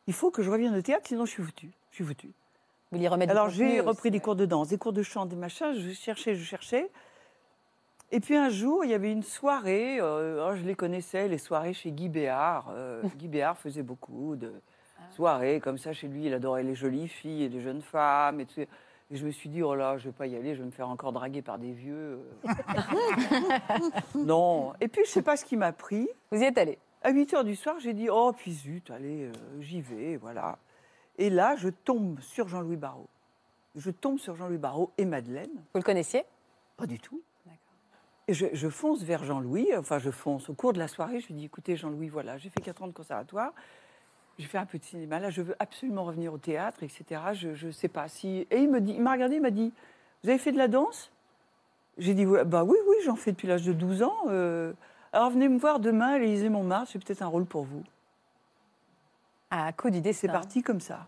Il 0.07 0.13
faut 0.13 0.31
que 0.31 0.43
je 0.43 0.51
revienne 0.51 0.77
au 0.77 0.83
théâtre, 0.83 1.07
sinon 1.07 1.25
je 1.25 1.31
suis 1.31 1.43
foutue. 1.43 1.71
Je 1.91 1.97
suis 1.97 2.05
foutue. 2.05 2.33
Vous 2.93 2.99
lui 2.99 3.09
remettre 3.09 3.33
du 3.33 3.39
Alors 3.39 3.51
j'ai 3.51 3.81
repris 3.81 4.11
des 4.11 4.21
cours 4.21 4.37
de 4.37 4.45
danse, 4.45 4.69
des 4.69 4.79
cours 4.79 4.93
de 4.93 5.03
chant, 5.03 5.27
des 5.27 5.35
machins. 5.35 5.73
Je 5.75 5.93
cherchais, 5.93 6.35
je 6.37 6.45
cherchais. 6.45 6.91
Et 8.13 8.21
puis 8.21 8.37
un 8.37 8.51
jour, 8.51 8.85
il 8.85 8.91
y 8.91 8.95
avait 8.95 9.11
une 9.11 9.25
soirée. 9.25 9.99
euh, 10.01 10.49
oh, 10.49 10.57
je 10.57 10.63
les 10.63 10.77
connaissais, 10.77 11.27
les 11.27 11.39
soirées 11.39 11.73
chez 11.73 11.91
Guy 11.91 12.09
Béard. 12.09 12.71
Euh, 12.71 13.03
Guy 13.17 13.27
Béard 13.27 13.59
faisait 13.59 13.83
beaucoup 13.83 14.37
de 14.37 14.53
soirées 15.15 15.61
comme 15.61 15.79
ça 15.79 15.93
chez 15.93 16.07
lui. 16.07 16.27
Il 16.27 16.35
adorait 16.35 16.63
les 16.63 16.77
jolies 16.77 17.09
filles 17.09 17.45
et 17.45 17.49
les 17.49 17.61
jeunes 17.61 17.83
femmes. 17.83 18.41
Et, 18.41 18.47
tout. 18.47 18.61
Et 19.11 19.17
je 19.17 19.25
me 19.25 19.31
suis 19.31 19.49
dit, 19.49 19.63
oh 19.63 19.75
là, 19.75 19.99
je 19.99 20.05
vais 20.05 20.13
pas 20.13 20.27
y 20.27 20.35
aller. 20.35 20.55
Je 20.55 20.61
vais 20.61 20.67
me 20.67 20.73
faire 20.73 20.89
encore 20.89 21.13
draguer 21.13 21.43
par 21.43 21.59
des 21.59 21.73
vieux. 21.73 22.19
non. 24.15 24.73
Et 24.81 24.89
puis 24.89 25.03
je 25.05 25.11
sais 25.11 25.23
pas 25.23 25.37
ce 25.37 25.45
qui 25.45 25.57
m'a 25.57 25.73
pris. 25.73 26.09
Vous 26.33 26.41
y 26.41 26.45
êtes 26.45 26.59
allé? 26.59 26.79
À 27.03 27.11
8 27.11 27.35
heures 27.35 27.45
du 27.45 27.55
soir, 27.55 27.77
j'ai 27.79 27.95
dit 27.95 28.09
Oh, 28.11 28.33
puis 28.37 28.53
zut, 28.53 28.91
allez, 28.91 29.27
euh, 29.27 29.33
j'y 29.61 29.81
vais, 29.81 30.17
voilà. 30.17 30.59
Et 31.19 31.31
là, 31.31 31.55
je 31.55 31.69
tombe 31.69 32.19
sur 32.21 32.49
Jean-Louis 32.49 32.77
Barrault. 32.77 33.09
Je 33.77 33.91
tombe 33.91 34.19
sur 34.19 34.35
Jean-Louis 34.35 34.59
Barrault 34.59 34.91
et 34.99 35.05
Madeleine. 35.05 35.51
Vous 35.55 35.79
le 35.79 35.83
connaissiez? 35.83 36.25
Pas 36.77 36.87
du 36.87 36.99
tout. 36.99 37.23
D'accord. 37.45 37.59
Et 38.27 38.35
je, 38.35 38.47
je 38.53 38.69
fonce 38.69 39.03
vers 39.03 39.23
Jean-Louis, 39.23 39.69
enfin, 39.77 39.99
je 40.01 40.11
fonce. 40.11 40.51
Au 40.51 40.55
cours 40.55 40.73
de 40.73 40.79
la 40.79 40.89
soirée, 40.89 41.21
je 41.21 41.29
lui 41.29 41.35
dis 41.35 41.45
Écoutez, 41.45 41.77
Jean-Louis, 41.77 42.09
voilà, 42.09 42.39
j'ai 42.39 42.51
fait 42.51 42.61
4 42.61 42.83
ans 42.83 42.89
de 42.89 42.93
conservatoire. 42.93 43.53
J'ai 44.39 44.47
fait 44.47 44.59
un 44.59 44.67
peu 44.67 44.79
de 44.79 44.85
cinéma. 44.85 45.19
Là, 45.19 45.31
je 45.31 45.41
veux 45.43 45.57
absolument 45.59 46.05
revenir 46.05 46.33
au 46.33 46.39
théâtre, 46.39 46.83
etc. 46.83 47.21
Je 47.33 47.67
ne 47.67 47.73
sais 47.73 47.89
pas 47.89 48.09
si. 48.09 48.47
Et 48.51 48.59
il 48.59 48.71
me 48.71 48.81
dit, 48.81 48.93
il 48.93 49.03
m'a 49.03 49.13
regardé, 49.13 49.37
il 49.37 49.43
m'a 49.43 49.51
dit 49.51 49.73
Vous 50.23 50.29
avez 50.31 50.39
fait 50.39 50.53
de 50.53 50.59
la 50.59 50.69
danse? 50.69 51.11
J'ai 51.99 52.13
dit 52.15 52.27
Ouais, 52.27 52.45
Bah 52.45 52.63
oui, 52.65 52.77
oui, 52.89 52.97
j'en 53.05 53.17
fais 53.17 53.33
depuis 53.33 53.49
l'âge 53.49 53.65
de 53.65 53.73
12 53.73 54.03
ans. 54.03 54.17
euh, 54.29 54.73
alors 55.13 55.31
venez 55.31 55.49
me 55.49 55.59
voir 55.59 55.81
demain 55.81 56.15
à 56.15 56.19
l'Élysée 56.19 56.51
Montmartre, 56.51 56.91
c'est 56.93 57.03
peut-être 57.03 57.23
un 57.23 57.27
rôle 57.29 57.47
pour 57.47 57.65
vous. 57.65 57.83
À 59.51 59.73
coup 59.73 59.89
du 59.89 60.01
destin. 60.03 60.27
C'est 60.27 60.33
parti 60.33 60.63
comme 60.63 60.81
ça. 60.81 61.07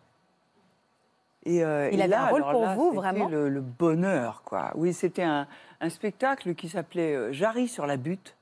Et, 1.45 1.63
euh, 1.63 1.91
Il 1.93 1.99
et 1.99 2.03
avait 2.03 2.11
là, 2.11 2.25
un 2.25 2.29
rôle 2.31 2.43
pour 2.51 2.63
là, 2.63 2.75
vous, 2.75 2.93
vraiment? 2.93 3.29
le, 3.29 3.49
le 3.51 3.61
bonheur, 3.61 4.43
quoi. 4.45 4.73
Oui, 4.77 4.95
c'était 4.95 5.23
un, 5.25 5.47
un 5.81 5.89
spectacle 5.91 6.55
qui 6.55 6.69
s'appelait 6.71 7.15
euh, 7.15 7.33
Jarry 7.33 7.69
sur 7.69 7.87
la 7.87 7.97
butte. 7.99 8.35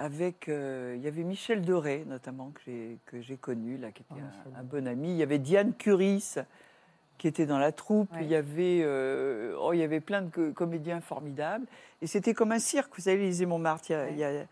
Avec, 0.00 0.48
euh, 0.48 0.94
il 0.96 1.02
y 1.02 1.08
avait 1.08 1.24
Michel 1.24 1.60
Doré, 1.60 2.04
notamment, 2.06 2.52
que 2.54 3.20
j'ai, 3.20 3.36
connu, 3.36 3.76
là, 3.76 3.90
qui 3.92 4.02
était 4.02 4.20
un, 4.56 4.60
un 4.60 4.62
bon 4.62 4.86
ami. 4.88 5.10
Il 5.10 5.16
y 5.16 5.22
avait 5.22 5.38
Diane 5.38 5.74
Curis, 5.74 6.36
qui 7.18 7.28
était 7.28 7.44
dans 7.44 7.58
la 7.58 7.70
troupe. 7.70 8.10
Ouais. 8.14 8.20
Il, 8.22 8.28
y 8.28 8.34
avait, 8.34 8.80
euh, 8.82 9.54
oh, 9.60 9.74
il 9.74 9.78
y 9.80 9.82
avait 9.82 10.00
plein 10.00 10.22
de 10.22 10.30
co- 10.30 10.52
comédiens 10.52 11.02
formidables. 11.02 11.66
Et 12.00 12.06
c'était 12.06 12.32
comme 12.32 12.50
un 12.52 12.58
cirque, 12.58 12.92
vous 12.96 13.02
savez, 13.02 13.18
l'Élysée 13.18 13.44
Montmartre. 13.44 13.90
Il 13.90 13.92
y, 13.92 13.94
a- 13.94 14.02
Ouais. 14.04 14.12
il 14.12 14.18
y 14.18 14.24
a- 14.24 14.46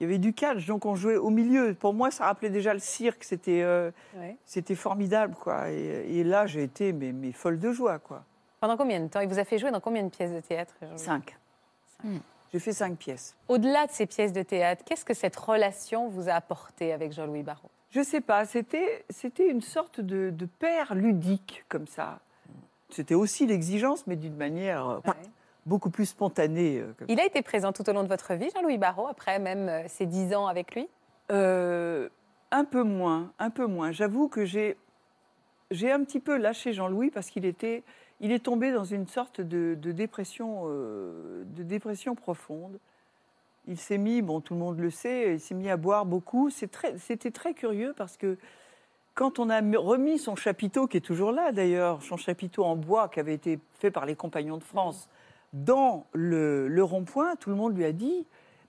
il 0.00 0.02
y 0.02 0.04
avait 0.06 0.18
du 0.18 0.32
catch, 0.32 0.66
donc 0.66 0.86
on 0.86 0.94
jouait 0.96 1.16
au 1.16 1.30
milieu. 1.30 1.74
Pour 1.74 1.92
moi, 1.94 2.10
ça 2.10 2.24
rappelait 2.24 2.50
déjà 2.50 2.72
le 2.72 2.80
cirque. 2.80 3.22
C'était... 3.24 3.62
euh, 3.62 3.90
Ouais. 4.16 4.36
c'était 4.46 4.74
formidable, 4.74 5.34
quoi. 5.38 5.70
Et, 5.70 6.18
et 6.18 6.24
là, 6.24 6.46
j'ai 6.46 6.62
été 6.62 6.92
mais, 6.94 7.12
mais 7.12 7.30
folle 7.32 7.58
de 7.60 7.70
joie, 7.72 7.98
quoi. 7.98 8.24
Pendant 8.58 8.76
combien 8.78 8.98
de 9.00 9.08
temps? 9.08 9.20
Il 9.20 9.28
vous 9.28 9.38
a 9.38 9.44
fait 9.44 9.58
jouer 9.58 9.70
dans 9.70 9.80
combien 9.80 10.02
de 10.02 10.08
pièces 10.08 10.32
de 10.32 10.40
théâtre 10.40 10.74
Jean-Louis? 10.80 10.98
Cinq. 10.98 11.36
J'ai 12.54 12.60
fait 12.60 12.72
cinq 12.72 12.96
pièces. 12.98 13.34
Au-delà 13.48 13.88
de 13.88 13.90
ces 13.90 14.06
pièces 14.06 14.32
de 14.32 14.44
théâtre, 14.44 14.84
qu'est-ce 14.86 15.04
que 15.04 15.12
cette 15.12 15.34
relation 15.34 16.08
vous 16.08 16.28
a 16.28 16.34
apporté 16.34 16.92
avec 16.92 17.12
Jean-Louis 17.12 17.42
Barrault? 17.42 17.68
Je 17.90 18.00
sais 18.00 18.20
pas, 18.20 18.44
c'était, 18.46 19.04
une 19.40 19.60
sorte 19.60 20.00
de, 20.00 20.30
de 20.30 20.46
père 20.46 20.94
ludique, 20.94 21.64
comme 21.68 21.88
ça. 21.88 22.20
C'était 22.90 23.16
aussi 23.16 23.44
l'exigence, 23.48 24.06
mais 24.06 24.14
d'une 24.14 24.36
manière 24.36 24.88
euh, 24.88 25.00
beaucoup 25.66 25.90
plus 25.90 26.06
spontanée. 26.06 26.78
euh, 26.78 26.94
Il 27.08 27.18
a 27.18 27.26
été 27.26 27.42
présent 27.42 27.72
tout 27.72 27.90
au 27.90 27.92
long 27.92 28.04
de 28.04 28.08
votre 28.08 28.34
vie, 28.34 28.48
Jean-Louis 28.54 28.78
Barrault, 28.78 29.08
après 29.08 29.40
même 29.40 29.68
euh, 29.68 29.82
ces 29.88 30.06
dix 30.06 30.32
ans 30.32 30.46
avec 30.46 30.76
lui? 30.76 30.88
Euh, 31.32 32.08
un 32.52 32.64
peu 32.64 32.84
moins, 32.84 33.32
un 33.40 33.50
peu 33.50 33.66
moins. 33.66 33.90
J'avoue 33.90 34.28
que 34.28 34.44
j'ai, 34.44 34.76
j'ai 35.72 35.90
un 35.90 36.04
petit 36.04 36.20
peu 36.20 36.36
lâché 36.36 36.72
Jean-Louis 36.72 37.10
parce 37.10 37.30
qu'il 37.30 37.46
était, 37.46 37.82
il 38.20 38.32
est 38.32 38.38
tombé 38.44 38.72
dans 38.72 38.84
une 38.84 39.06
sorte 39.06 39.40
de, 39.40 39.76
de 39.80 39.92
dépression, 39.92 40.62
euh, 40.66 41.44
de 41.46 41.62
dépression 41.62 42.14
profonde. 42.14 42.78
Il 43.66 43.78
s'est 43.78 43.98
mis, 43.98 44.22
bon, 44.22 44.40
tout 44.40 44.54
le 44.54 44.60
monde 44.60 44.78
le 44.78 44.90
sait, 44.90 45.34
il 45.34 45.40
s'est 45.40 45.54
mis 45.54 45.70
à 45.70 45.76
boire 45.76 46.04
beaucoup. 46.06 46.50
Très, 46.70 46.98
c'était 46.98 47.30
très 47.30 47.54
curieux 47.54 47.94
parce 47.96 48.16
que 48.16 48.36
quand 49.14 49.38
on 49.38 49.48
a 49.48 49.60
mis- 49.60 49.76
remis 49.76 50.18
son 50.18 50.36
chapiteau, 50.36 50.86
qui 50.86 50.96
est 50.98 51.00
toujours 51.00 51.32
là 51.32 51.50
d'ailleurs, 51.52 52.02
son 52.02 52.16
chapiteau 52.16 52.64
en 52.64 52.76
bois 52.76 53.08
qui 53.08 53.20
avait 53.20 53.34
été 53.34 53.58
fait 53.74 53.90
par 53.90 54.06
les 54.06 54.14
Compagnons 54.16 54.58
de 54.58 54.64
France, 54.64 55.08
dans 55.52 56.06
le, 56.12 56.68
le 56.68 56.84
rond-point, 56.84 57.36
tout 57.36 57.48
le 57.50 57.56
monde 57.56 57.76
lui 57.76 57.84
a 57.84 57.92
dit 57.92 58.26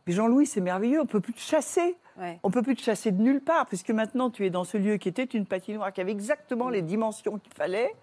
Mais 0.08 0.14
Jean-Louis, 0.14 0.46
c'est 0.46 0.62
merveilleux, 0.62 1.02
on 1.02 1.06
peut 1.08 1.20
plus 1.20 1.34
te 1.34 1.40
chasser. 1.40 1.98
Ouais. 2.18 2.40
On 2.44 2.52
peut 2.52 2.62
plus 2.62 2.76
te 2.76 2.82
chasser 2.82 3.12
de 3.12 3.22
nulle 3.22 3.42
part, 3.42 3.66
puisque 3.66 3.90
maintenant 3.90 4.30
tu 4.30 4.46
es 4.46 4.50
dans 4.50 4.64
ce 4.64 4.78
lieu 4.78 4.96
qui 4.98 5.10
était 5.10 5.24
une 5.24 5.46
patinoire, 5.46 5.92
qui 5.92 6.00
avait 6.00 6.12
exactement 6.12 6.70
les 6.70 6.82
dimensions 6.82 7.38
qu'il 7.40 7.54
fallait. 7.54 7.94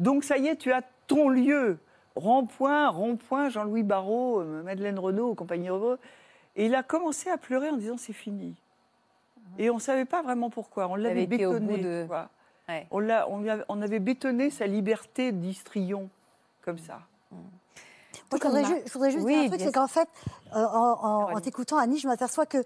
Donc 0.00 0.24
ça 0.24 0.36
y 0.38 0.48
est, 0.48 0.56
tu 0.56 0.72
as 0.72 0.82
ton 1.06 1.28
lieu. 1.28 1.78
Rond-point, 2.16 2.88
rond-point, 2.88 3.48
Jean-Louis 3.50 3.84
Barrault, 3.84 4.40
euh, 4.40 4.62
Madeleine 4.64 4.98
Renaud, 4.98 5.34
compagnie 5.34 5.70
Renaud. 5.70 5.96
Et 6.56 6.66
il 6.66 6.74
a 6.74 6.82
commencé 6.82 7.30
à 7.30 7.38
pleurer 7.38 7.70
en 7.70 7.76
disant 7.76 7.96
c'est 7.96 8.12
fini. 8.12 8.56
Et 9.58 9.70
on 9.70 9.74
ne 9.76 9.80
savait 9.80 10.04
pas 10.04 10.22
vraiment 10.22 10.50
pourquoi. 10.50 10.88
On 10.88 10.96
l'avait 10.96 11.26
bétonné. 11.26 11.78
de-. 11.78 12.06
Ouais. 12.68 12.86
On, 12.90 12.98
l'a- 12.98 13.28
on, 13.28 13.46
avait- 13.48 13.64
on 13.68 13.80
avait 13.82 13.98
bétonné 14.00 14.50
sa 14.50 14.66
liberté 14.66 15.32
d'histrion, 15.32 16.08
comme 16.62 16.78
ça. 16.78 17.00
Moi, 17.32 18.38
je 18.40 18.46
voudrais, 18.46 18.64
ju- 18.64 18.82
je 18.86 18.92
voudrais 18.92 19.10
juste 19.10 19.24
Oui, 19.24 19.34
dire 19.34 19.44
un 19.44 19.48
truc, 19.48 19.60
c'est 19.60 19.72
qu'en 19.72 19.86
fait, 19.88 20.08
euh, 20.54 20.64
en, 20.64 20.98
en- 21.02 21.36
en 21.36 21.40
t'écoutant 21.40 21.78
Annie, 21.78 21.98
je 21.98 22.06
m'aperçois 22.08 22.46
que 22.46 22.58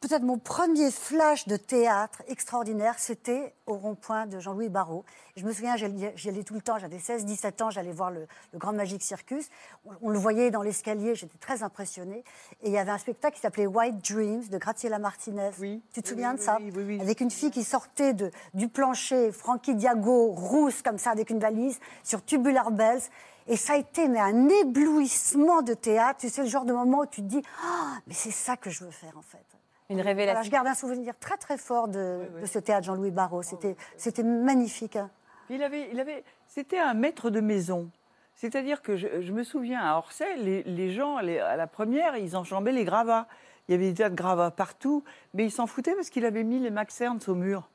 peut-être 0.00 0.22
mon 0.22 0.38
premier 0.38 0.90
flash 0.90 1.46
de 1.48 1.56
théâtre 1.56 2.22
extraordinaire, 2.28 2.98
c'était 2.98 3.54
au 3.66 3.74
rond-point 3.74 4.26
de 4.26 4.38
Jean-Louis 4.38 4.68
Barrault. 4.68 5.04
Je 5.36 5.44
me 5.44 5.52
souviens, 5.52 5.76
j'y 5.76 6.28
allais 6.28 6.42
tout 6.44 6.54
le 6.54 6.60
temps, 6.60 6.78
j'avais 6.78 6.98
16-17 6.98 7.62
ans, 7.62 7.70
j'allais 7.70 7.92
voir 7.92 8.10
le, 8.10 8.26
le 8.52 8.58
Grand 8.58 8.72
Magic 8.72 9.02
Circus. 9.02 9.48
On, 9.84 9.90
on 10.02 10.10
le 10.10 10.18
voyait 10.18 10.50
dans 10.50 10.62
l'escalier, 10.62 11.14
j'étais 11.14 11.38
très 11.38 11.62
impressionnée. 11.62 12.24
Et 12.62 12.68
il 12.68 12.72
y 12.72 12.78
avait 12.78 12.90
un 12.90 12.98
spectacle 12.98 13.36
qui 13.36 13.40
s'appelait 13.42 13.66
White 13.66 13.98
Dreams 14.10 14.48
de 14.48 14.58
Graciela 14.58 14.98
Martinez. 14.98 15.50
Oui. 15.58 15.82
Tu 15.92 16.02
te 16.02 16.08
souviens 16.08 16.32
oui, 16.32 16.38
de 16.38 16.42
ça? 16.42 16.58
oui, 16.60 16.72
oui, 16.74 16.84
oui. 16.86 17.00
Avec 17.00 17.20
une 17.20 17.30
fille 17.30 17.50
qui 17.50 17.64
sortait 17.64 18.12
de, 18.14 18.30
du 18.54 18.68
plancher, 18.68 19.32
Frankie 19.32 19.74
Diago, 19.74 20.32
rousse 20.32 20.82
comme 20.82 20.98
ça, 20.98 21.10
avec 21.10 21.30
une 21.30 21.40
valise, 21.40 21.78
sur 22.04 22.24
Tubular 22.24 22.70
Bells. 22.70 23.02
Et 23.48 23.56
ça 23.56 23.74
a 23.74 23.76
été 23.76 24.08
mais 24.08 24.18
un 24.18 24.48
éblouissement 24.48 25.62
de 25.62 25.74
théâtre. 25.74 26.20
Tu 26.20 26.28
sais, 26.28 26.42
le 26.42 26.48
genre 26.48 26.64
de 26.64 26.72
moment 26.72 27.00
où 27.00 27.06
tu 27.06 27.22
te 27.22 27.26
dis 27.26 27.42
Ah, 27.62 27.98
mais 28.06 28.14
c'est 28.14 28.32
ça 28.32 28.56
que 28.56 28.70
je 28.70 28.84
veux 28.84 28.90
faire 28.90 29.16
en 29.16 29.22
fait. 29.22 29.44
Une 29.88 30.02
Voilà, 30.02 30.42
je 30.42 30.50
garde 30.50 30.66
un 30.66 30.74
souvenir 30.74 31.14
très 31.18 31.36
très 31.36 31.56
fort 31.58 31.86
de, 31.88 32.22
de 32.40 32.46
ce 32.46 32.58
théâtre 32.58 32.86
Jean-Louis 32.86 33.10
Barrault. 33.12 33.42
C'était, 33.42 33.76
c'était 33.96 34.24
magnifique. 34.24 34.96
hein. 34.96 35.10
Il 35.48 35.62
avait, 35.62 35.88
il 35.92 36.00
avait, 36.00 36.24
c'était 36.48 36.78
un 36.78 36.94
maître 36.94 37.30
de 37.30 37.40
maison. 37.40 37.88
C'est-à-dire 38.34 38.82
que 38.82 38.96
je, 38.96 39.20
je 39.22 39.32
me 39.32 39.44
souviens 39.44 39.80
à 39.80 39.96
Orsay, 39.96 40.36
les, 40.36 40.62
les 40.64 40.90
gens, 40.90 41.20
les- 41.20 41.38
à 41.38 41.56
la 41.56 41.66
première, 41.68 42.16
ils 42.16 42.36
enjambaient 42.36 42.72
les 42.72 42.84
gravats. 42.84 43.28
Il 43.68 43.72
y 43.72 43.74
avait 43.74 43.88
des 43.90 43.94
tas 43.94 44.10
de 44.10 44.14
gravats 44.16 44.50
partout, 44.50 45.04
mais 45.34 45.44
ils 45.44 45.50
s'en 45.52 45.66
foutaient 45.66 45.94
parce 45.94 46.10
qu'il 46.10 46.24
avait 46.24 46.44
mis 46.44 46.58
les 46.58 46.70
Max 46.70 47.00
Ernst 47.00 47.28
au 47.28 47.34
mur. 47.34 47.68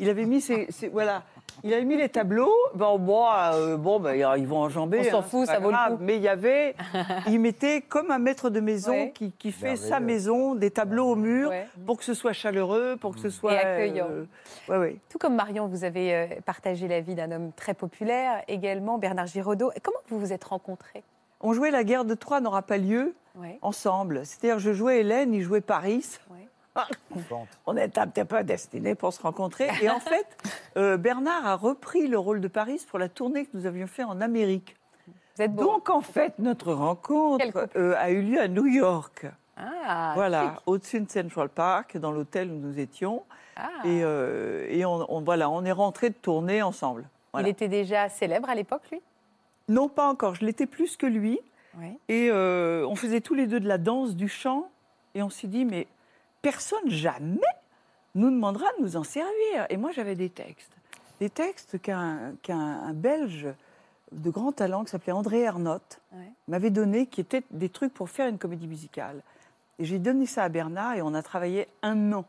Il 0.00 0.08
avait 0.08 0.24
mis 0.26 0.40
ses, 0.40 0.70
ses- 0.70 0.88
voilà, 0.88 1.22
il 1.64 1.72
avait 1.74 1.84
mis 1.84 1.96
les 1.96 2.08
tableaux. 2.08 2.52
Bon, 2.74 2.98
bon, 2.98 3.26
euh, 3.30 3.76
bon, 3.76 4.00
ben, 4.00 4.14
ils 4.38 4.46
vont 4.46 4.58
enjamber. 4.58 5.00
On 5.00 5.10
s'en 5.10 5.18
hein, 5.18 5.22
fout, 5.22 5.46
ça 5.46 5.58
vaut 5.58 5.70
le 5.70 5.76
coup. 5.96 5.98
Mais 6.00 6.16
il 6.16 6.22
y 6.22 6.28
avait, 6.28 6.74
il 7.28 7.38
mettait 7.40 7.82
comme 7.82 8.10
un 8.10 8.18
maître 8.18 8.50
de 8.50 8.60
maison 8.60 8.92
Ouais. 8.92 9.12
qui, 9.14 9.32
qui 9.32 9.52
fait 9.52 9.76
sa 9.76 10.00
maison, 10.00 10.54
des 10.54 10.70
tableaux 10.70 11.10
au 11.10 11.16
mur 11.16 11.50
Ouais. 11.50 11.66
pour 11.86 11.98
que 11.98 12.04
ce 12.04 12.14
soit 12.14 12.32
chaleureux, 12.32 12.96
pour 13.00 13.14
que 13.14 13.20
ce 13.20 13.30
soit 13.30 13.52
accueillant. 13.52 14.08
euh, 14.10 14.24
ouais, 14.68 14.76
ouais. 14.78 14.96
Tout 15.10 15.18
comme 15.18 15.34
Marion, 15.34 15.66
vous 15.66 15.84
avez 15.84 16.14
euh, 16.14 16.26
partagé 16.44 16.88
la 16.88 17.00
vie 17.00 17.14
d'un 17.14 17.30
homme 17.30 17.52
très 17.52 17.74
populaire, 17.74 18.42
également 18.48 18.98
Bernard 18.98 19.26
Giraudot. 19.26 19.70
Comment 19.82 19.98
vous 20.08 20.18
vous 20.18 20.32
êtes 20.32 20.44
rencontrés? 20.44 21.02
On 21.40 21.52
jouait 21.52 21.70
la 21.70 21.84
guerre 21.84 22.04
de 22.04 22.14
Troie 22.14 22.40
n'aura 22.40 22.62
pas 22.62 22.76
lieu 22.76 23.14
ouais. 23.36 23.58
ensemble. 23.62 24.26
C'est-à-dire, 24.26 24.58
je 24.58 24.72
jouais 24.72 25.00
Hélène, 25.00 25.32
il 25.32 25.40
jouait 25.42 25.62
Paris. 25.62 26.04
Ouais. 26.30 26.46
On 27.66 27.76
est 27.76 27.98
un 27.98 28.06
petit 28.06 28.24
peu 28.24 28.42
destinés 28.44 28.94
pour 28.94 29.12
se 29.12 29.22
rencontrer. 29.22 29.68
Et 29.82 29.90
en 29.90 30.00
fait, 30.00 30.26
euh, 30.76 30.96
Bernard 30.96 31.46
a 31.46 31.56
repris 31.56 32.06
le 32.08 32.18
rôle 32.18 32.40
de 32.40 32.48
Paris 32.48 32.84
pour 32.88 32.98
la 32.98 33.08
tournée 33.08 33.44
que 33.46 33.50
nous 33.56 33.66
avions 33.66 33.86
fait 33.86 34.04
en 34.04 34.20
Amérique. 34.20 34.76
Vous 35.36 35.42
êtes 35.42 35.52
beau. 35.54 35.62
Donc, 35.64 35.90
en 35.90 36.00
fait, 36.00 36.38
notre 36.38 36.72
rencontre 36.72 37.68
euh, 37.76 37.94
a 37.98 38.10
eu 38.10 38.22
lieu 38.22 38.40
à 38.40 38.48
New 38.48 38.66
York. 38.66 39.26
Ah, 39.56 40.12
voilà, 40.14 40.62
au-dessus 40.66 41.00
de 41.00 41.10
Central 41.10 41.48
Park, 41.50 41.98
dans 41.98 42.12
l'hôtel 42.12 42.50
où 42.50 42.54
nous 42.54 42.78
étions. 42.78 43.24
Ah. 43.56 43.68
Et, 43.84 44.00
euh, 44.02 44.66
et 44.70 44.84
on, 44.86 45.04
on- 45.14 45.20
voilà, 45.20 45.50
on 45.50 45.64
est 45.66 45.72
rentrés 45.72 46.08
de 46.10 46.14
tournée 46.14 46.62
ensemble. 46.62 47.06
Voilà. 47.32 47.46
Il 47.46 47.50
était 47.50 47.68
déjà 47.68 48.08
célèbre 48.08 48.48
à 48.48 48.54
l'époque, 48.54 48.82
lui? 48.90 49.02
Non, 49.68 49.88
pas 49.88 50.08
encore. 50.08 50.34
Je 50.34 50.44
l'étais 50.46 50.66
plus 50.66 50.96
que 50.96 51.06
lui. 51.06 51.38
Oui. 51.78 51.98
Et 52.08 52.28
euh, 52.30 52.86
on 52.88 52.96
faisait 52.96 53.20
tous 53.20 53.34
les 53.34 53.46
deux 53.46 53.60
de 53.60 53.68
la 53.68 53.78
danse, 53.78 54.16
du 54.16 54.28
chant. 54.28 54.68
Et 55.14 55.22
on 55.22 55.30
s'est 55.30 55.46
dit, 55.46 55.64
mais 55.64 55.86
personne 56.42 56.88
jamais 56.90 57.40
nous 58.14 58.30
demandera 58.30 58.66
de 58.78 58.82
nous 58.84 58.96
en 58.96 59.04
servir. 59.04 59.66
Et 59.68 59.76
moi, 59.76 59.92
j'avais 59.92 60.14
des 60.14 60.30
textes. 60.30 60.72
Des 61.20 61.30
textes 61.30 61.80
qu'un 61.80 62.32
qu'un 62.42 62.58
un 62.58 62.92
Belge 62.94 63.48
de 64.12 64.30
grand 64.30 64.52
talent 64.52 64.84
qui 64.84 64.90
s'appelait 64.90 65.12
André 65.12 65.40
Ernotte 65.40 66.00
Ouais. 66.12 66.32
m'avait 66.48 66.70
donné, 66.70 67.06
qui 67.06 67.20
étaient 67.20 67.44
des 67.52 67.68
trucs 67.68 67.94
pour 67.94 68.10
faire 68.10 68.26
une 68.28 68.38
comédie 68.38 68.66
musicale. 68.66 69.22
Et 69.78 69.84
j'ai 69.84 69.98
donné 70.00 70.26
ça 70.26 70.42
à 70.44 70.48
Bernard 70.48 70.94
et 70.94 71.02
on 71.02 71.14
a 71.14 71.22
travaillé 71.22 71.68
un 71.82 72.12
an 72.12 72.24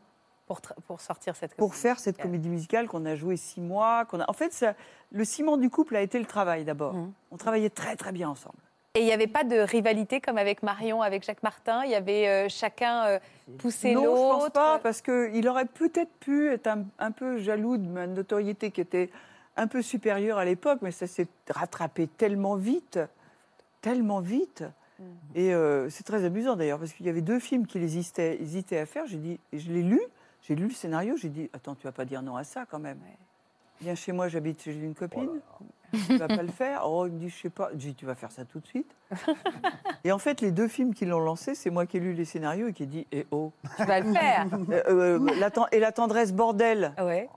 Pour, 0.46 0.60
pour 0.86 1.00
sortir 1.00 1.34
cette 1.34 1.54
pour 1.54 1.74
faire 1.74 1.98
cette 1.98 2.18
comédie 2.20 2.48
musicale 2.48 2.86
qu'on 2.86 3.04
a 3.06 3.16
joué 3.16 3.36
six 3.36 3.60
mois. 3.60 4.00
a... 4.12 4.30
En 4.30 4.32
fait, 4.32 4.52
ça- 4.52 4.74
le 5.10 5.24
ciment 5.24 5.56
du 5.56 5.68
couple 5.70 5.96
a 5.96 6.02
été 6.02 6.18
le 6.18 6.26
travail 6.26 6.64
d'abord. 6.64 6.94
Mhm. 6.94 7.12
On 7.32 7.36
travaillait 7.36 7.70
très 7.70 7.96
très 7.96 8.12
bien 8.12 8.28
ensemble. 8.28 8.56
Et 8.94 9.00
il 9.00 9.06
n'y 9.06 9.12
avait 9.12 9.26
pas 9.26 9.42
de 9.42 9.56
rivalité 9.56 10.20
comme 10.20 10.36
avec 10.36 10.62
Marion, 10.62 11.00
avec 11.00 11.24
Jacques 11.24 11.42
Martin. 11.42 11.82
Il 11.84 11.90
y 11.90 11.94
avait 11.94 12.28
euh, 12.28 12.48
chacun 12.50 13.06
euh, 13.06 13.18
poussé 13.56 13.94
non, 13.94 14.02
je 14.02 14.06
pense 14.06 14.42
l'autre. 14.42 14.52
pas, 14.52 14.78
parce 14.80 15.00
qu'il 15.00 15.48
aurait 15.48 15.64
peut-être 15.64 16.12
pu 16.20 16.50
être 16.50 16.66
un, 16.66 16.84
un 16.98 17.10
peu 17.10 17.38
jaloux 17.38 17.78
de 17.78 17.86
ma 17.86 18.06
notoriété 18.06 18.70
qui 18.70 18.82
était 18.82 19.08
un 19.56 19.66
peu 19.66 19.80
supérieure 19.80 20.36
à 20.36 20.44
l'époque, 20.44 20.80
mais 20.82 20.90
ça 20.90 21.06
s'est 21.06 21.28
rattrapé 21.48 22.06
tellement 22.06 22.56
vite, 22.56 22.98
tellement 23.80 24.20
vite. 24.20 24.62
Mm. 24.98 25.04
Et 25.36 25.54
euh, 25.54 25.88
c'est 25.88 26.04
très 26.04 26.24
amusant 26.24 26.56
d'ailleurs, 26.56 26.78
parce 26.78 26.92
qu'il 26.92 27.06
y 27.06 27.08
avait 27.08 27.22
deux 27.22 27.38
films 27.38 27.66
qu'il 27.66 27.82
hésitait, 27.82 28.40
hésitait 28.42 28.78
à 28.78 28.84
faire. 28.84 29.06
J'ai 29.06 29.16
dit, 29.16 29.40
et 29.52 29.58
je 29.58 29.72
l'ai 29.72 29.82
lu, 29.82 30.02
j'ai 30.42 30.54
lu 30.54 30.64
le 30.68 30.74
scénario, 30.74 31.16
j'ai 31.16 31.30
dit, 31.30 31.48
attends, 31.54 31.74
tu 31.74 31.84
vas 31.84 31.92
pas 31.92 32.04
dire 32.04 32.20
non 32.20 32.36
à 32.36 32.44
ça 32.44 32.66
quand 32.70 32.78
même. 32.78 32.98
Ouais. 32.98 33.16
Viens 33.80 33.94
chez 33.94 34.12
moi, 34.12 34.28
j'habite 34.28 34.62
chez 34.62 34.74
une 34.74 34.94
copine. 34.94 35.40
tu 36.06 36.16
vas 36.16 36.28
pas 36.28 36.42
le 36.42 36.48
faire 36.48 36.82
Oh, 36.84 37.06
il 37.06 37.12
me 37.12 37.18
dit, 37.18 37.28
je 37.28 37.36
sais 37.36 37.50
pas. 37.50 37.70
Je 37.72 37.78
dis, 37.78 37.94
tu 37.94 38.06
vas 38.06 38.14
faire 38.14 38.30
ça 38.30 38.44
tout 38.44 38.60
de 38.60 38.66
suite. 38.66 38.90
et 40.04 40.12
en 40.12 40.18
fait, 40.18 40.40
les 40.40 40.50
deux 40.50 40.68
films 40.68 40.94
qui 40.94 41.04
l'ont 41.04 41.20
lancé, 41.20 41.54
c'est 41.54 41.70
moi 41.70 41.86
qui 41.86 41.98
ai 41.98 42.00
lu 42.00 42.12
les 42.12 42.24
scénarios 42.24 42.68
et 42.68 42.72
qui 42.72 42.84
ai 42.84 42.86
dit, 42.86 43.06
eh 43.12 43.26
oh. 43.30 43.52
Tu 43.76 43.84
vas 43.84 44.00
le 44.00 44.12
faire. 44.12 44.46
Euh, 44.72 45.18
euh, 45.18 45.30
la 45.38 45.50
ten- 45.50 45.66
et 45.70 45.78
la 45.78 45.92
tendresse 45.92 46.32
bordel. 46.32 46.92
Ouais. 46.98 47.28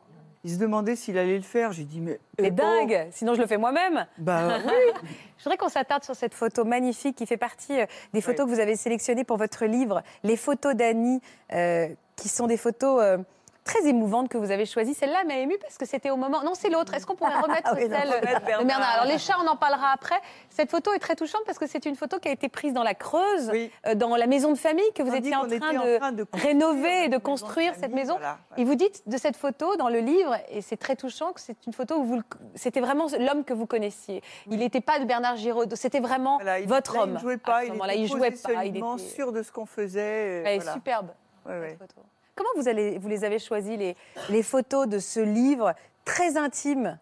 Il 0.45 0.51
se 0.51 0.57
demandait 0.57 0.95
s'il 0.95 1.17
allait 1.17 1.37
le 1.37 1.43
faire. 1.43 1.71
J'ai 1.71 1.83
dit, 1.83 1.99
mais. 1.99 2.19
C'est 2.37 2.45
eh 2.45 2.51
oh. 2.51 2.55
dingue. 2.55 3.07
Sinon, 3.11 3.33
je 3.33 3.41
le 3.41 3.47
fais 3.47 3.57
moi-même. 3.57 4.05
Bah 4.19 4.59
oui. 4.65 5.11
Je 5.37 5.43
voudrais 5.43 5.57
qu'on 5.57 5.69
s'attarde 5.69 6.03
sur 6.03 6.15
cette 6.15 6.35
photo 6.35 6.63
magnifique 6.63 7.15
qui 7.15 7.25
fait 7.25 7.35
partie 7.35 7.81
euh, 7.81 7.85
des 8.13 8.21
photos 8.21 8.45
que 8.45 8.51
vous 8.51 8.59
avez 8.59 8.75
sélectionnées 8.75 9.23
pour 9.23 9.37
votre 9.37 9.65
livre, 9.65 10.03
les 10.23 10.37
photos 10.37 10.75
d'Annie, 10.75 11.19
euh, 11.51 11.87
qui 12.15 12.29
sont 12.29 12.47
des 12.47 12.57
photos 12.57 13.01
euh, 13.01 13.17
très 13.65 13.85
émouvantes 13.87 14.29
que 14.29 14.37
vous 14.37 14.51
avez 14.51 14.65
choisies. 14.65 14.93
Celle-là 14.93 15.23
m'a 15.25 15.37
émue 15.39 15.57
parce 15.59 15.77
que 15.77 15.85
c'était 15.85 16.11
au 16.11 16.15
moment. 16.15 16.41
Non, 16.43 16.53
c'est 16.53 16.69
l'autre. 16.69 16.93
Est-ce 16.93 17.05
qu'on 17.05 17.15
pourrait 17.15 17.37
remettre 17.39 17.71
oui, 17.75 17.89
non, 17.89 17.97
celle 17.97 18.09
de 18.21 18.25
Bernard. 18.25 18.63
Bernard 18.63 18.89
Alors 18.93 19.05
les 19.11 19.17
chats, 19.17 19.35
on 19.43 19.47
en 19.47 19.57
parlera 19.57 19.91
après. 19.91 20.15
Cette 20.49 20.69
photo 20.71 20.93
est 20.93 20.99
très 20.99 21.15
touchante 21.15 21.41
parce 21.45 21.57
que 21.57 21.67
c'est 21.67 21.85
une 21.85 21.95
photo 21.95 22.19
qui 22.19 22.27
a 22.29 22.31
été 22.31 22.47
prise 22.47 22.73
dans 22.73 22.83
la 22.83 22.93
Creuse, 22.93 23.49
Oui. 23.51 23.71
euh, 23.87 23.95
dans 23.95 24.15
la 24.15 24.27
maison 24.27 24.51
de 24.53 24.57
famille 24.57 24.85
que 24.93 25.01
vous 25.03 25.13
étiez 25.13 25.35
en 25.35 25.47
train, 25.47 25.73
de 25.73 25.95
en 25.95 25.97
train 25.99 26.11
de 26.11 26.23
construire 26.23 26.45
rénover 26.47 27.03
et 27.05 27.07
de 27.09 27.09
notre 27.09 27.09
maison 27.09 27.17
de 27.17 27.17
construire 27.23 27.73
cette 27.75 27.93
maison. 27.93 28.13
voilà. 28.13 28.37
Et 28.57 28.63
vous 28.63 28.75
dites 28.75 29.01
de 29.09 29.17
cette 29.17 29.35
photo 29.35 29.75
dans 29.77 29.89
le 29.89 29.99
livre, 29.99 30.35
et 30.49 30.61
c'est 30.61 30.77
très 30.77 30.95
touchant, 30.95 31.33
que 31.33 31.41
c'est 31.41 31.57
une 31.65 31.73
photo 31.73 31.95
où 31.97 32.03
vous, 32.03 32.15
le- 32.17 32.23
c'était 32.53 32.81
vraiment 32.81 33.07
l'homme 33.19 33.43
que 33.43 33.53
vous 33.53 33.65
connaissiez. 33.65 34.21
Il 34.49 34.59
n'était 34.59 34.79
pas 34.81 34.99
de 34.99 35.05
Bernard 35.05 35.37
Giraudot, 35.37 35.75
c'était 35.75 35.99
vraiment 35.99 36.37
Voilà, 36.37 36.59
il- 36.59 36.67
votre 36.67 36.93
là, 36.95 37.01
homme. 37.03 37.09
Il 37.09 37.13
ne 37.15 37.19
jouait 37.19 37.33
à 37.33 37.37
pas, 37.39 37.59
ce 37.61 37.65
il 37.65 37.71
moment-là. 37.71 37.93
était 37.93 38.01
il 38.03 38.07
jouait 38.07 38.31
pas. 38.31 38.63
Il 38.65 38.77
était... 38.77 38.97
sûr 38.99 39.31
de 39.31 39.41
ce 39.41 39.51
qu'on 39.51 39.65
faisait. 39.65 40.41
Elle 40.41 40.47
est 40.47 40.55
voilà. 40.57 40.73
superbe. 40.73 41.07
Ouais, 41.47 41.59
ouais. 41.59 41.77
cette 41.79 41.79
photo. 41.93 42.01
Comment 42.35 42.49
vous, 42.57 42.67
allez, 42.67 42.97
vous 42.97 43.07
les 43.07 43.23
avez 43.23 43.39
choisis, 43.39 43.77
les, 44.29 44.43
photos 44.43 44.87
de 44.87 44.99
ce 44.99 45.21
livre 45.21 45.73
très 46.03 46.35
intime? 46.35 46.99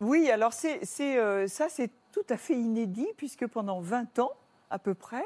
Oui, 0.00 0.28
alors 0.30 0.52
euh, 0.64 1.46
ça, 1.46 1.68
c'est 1.68 1.90
tout 2.10 2.26
à 2.28 2.36
fait 2.36 2.54
inédit, 2.54 3.06
puisque 3.16 3.46
pendant 3.46 3.80
20 3.80 4.18
ans, 4.18 4.32
à 4.70 4.80
peu 4.80 4.94
près, 4.94 5.24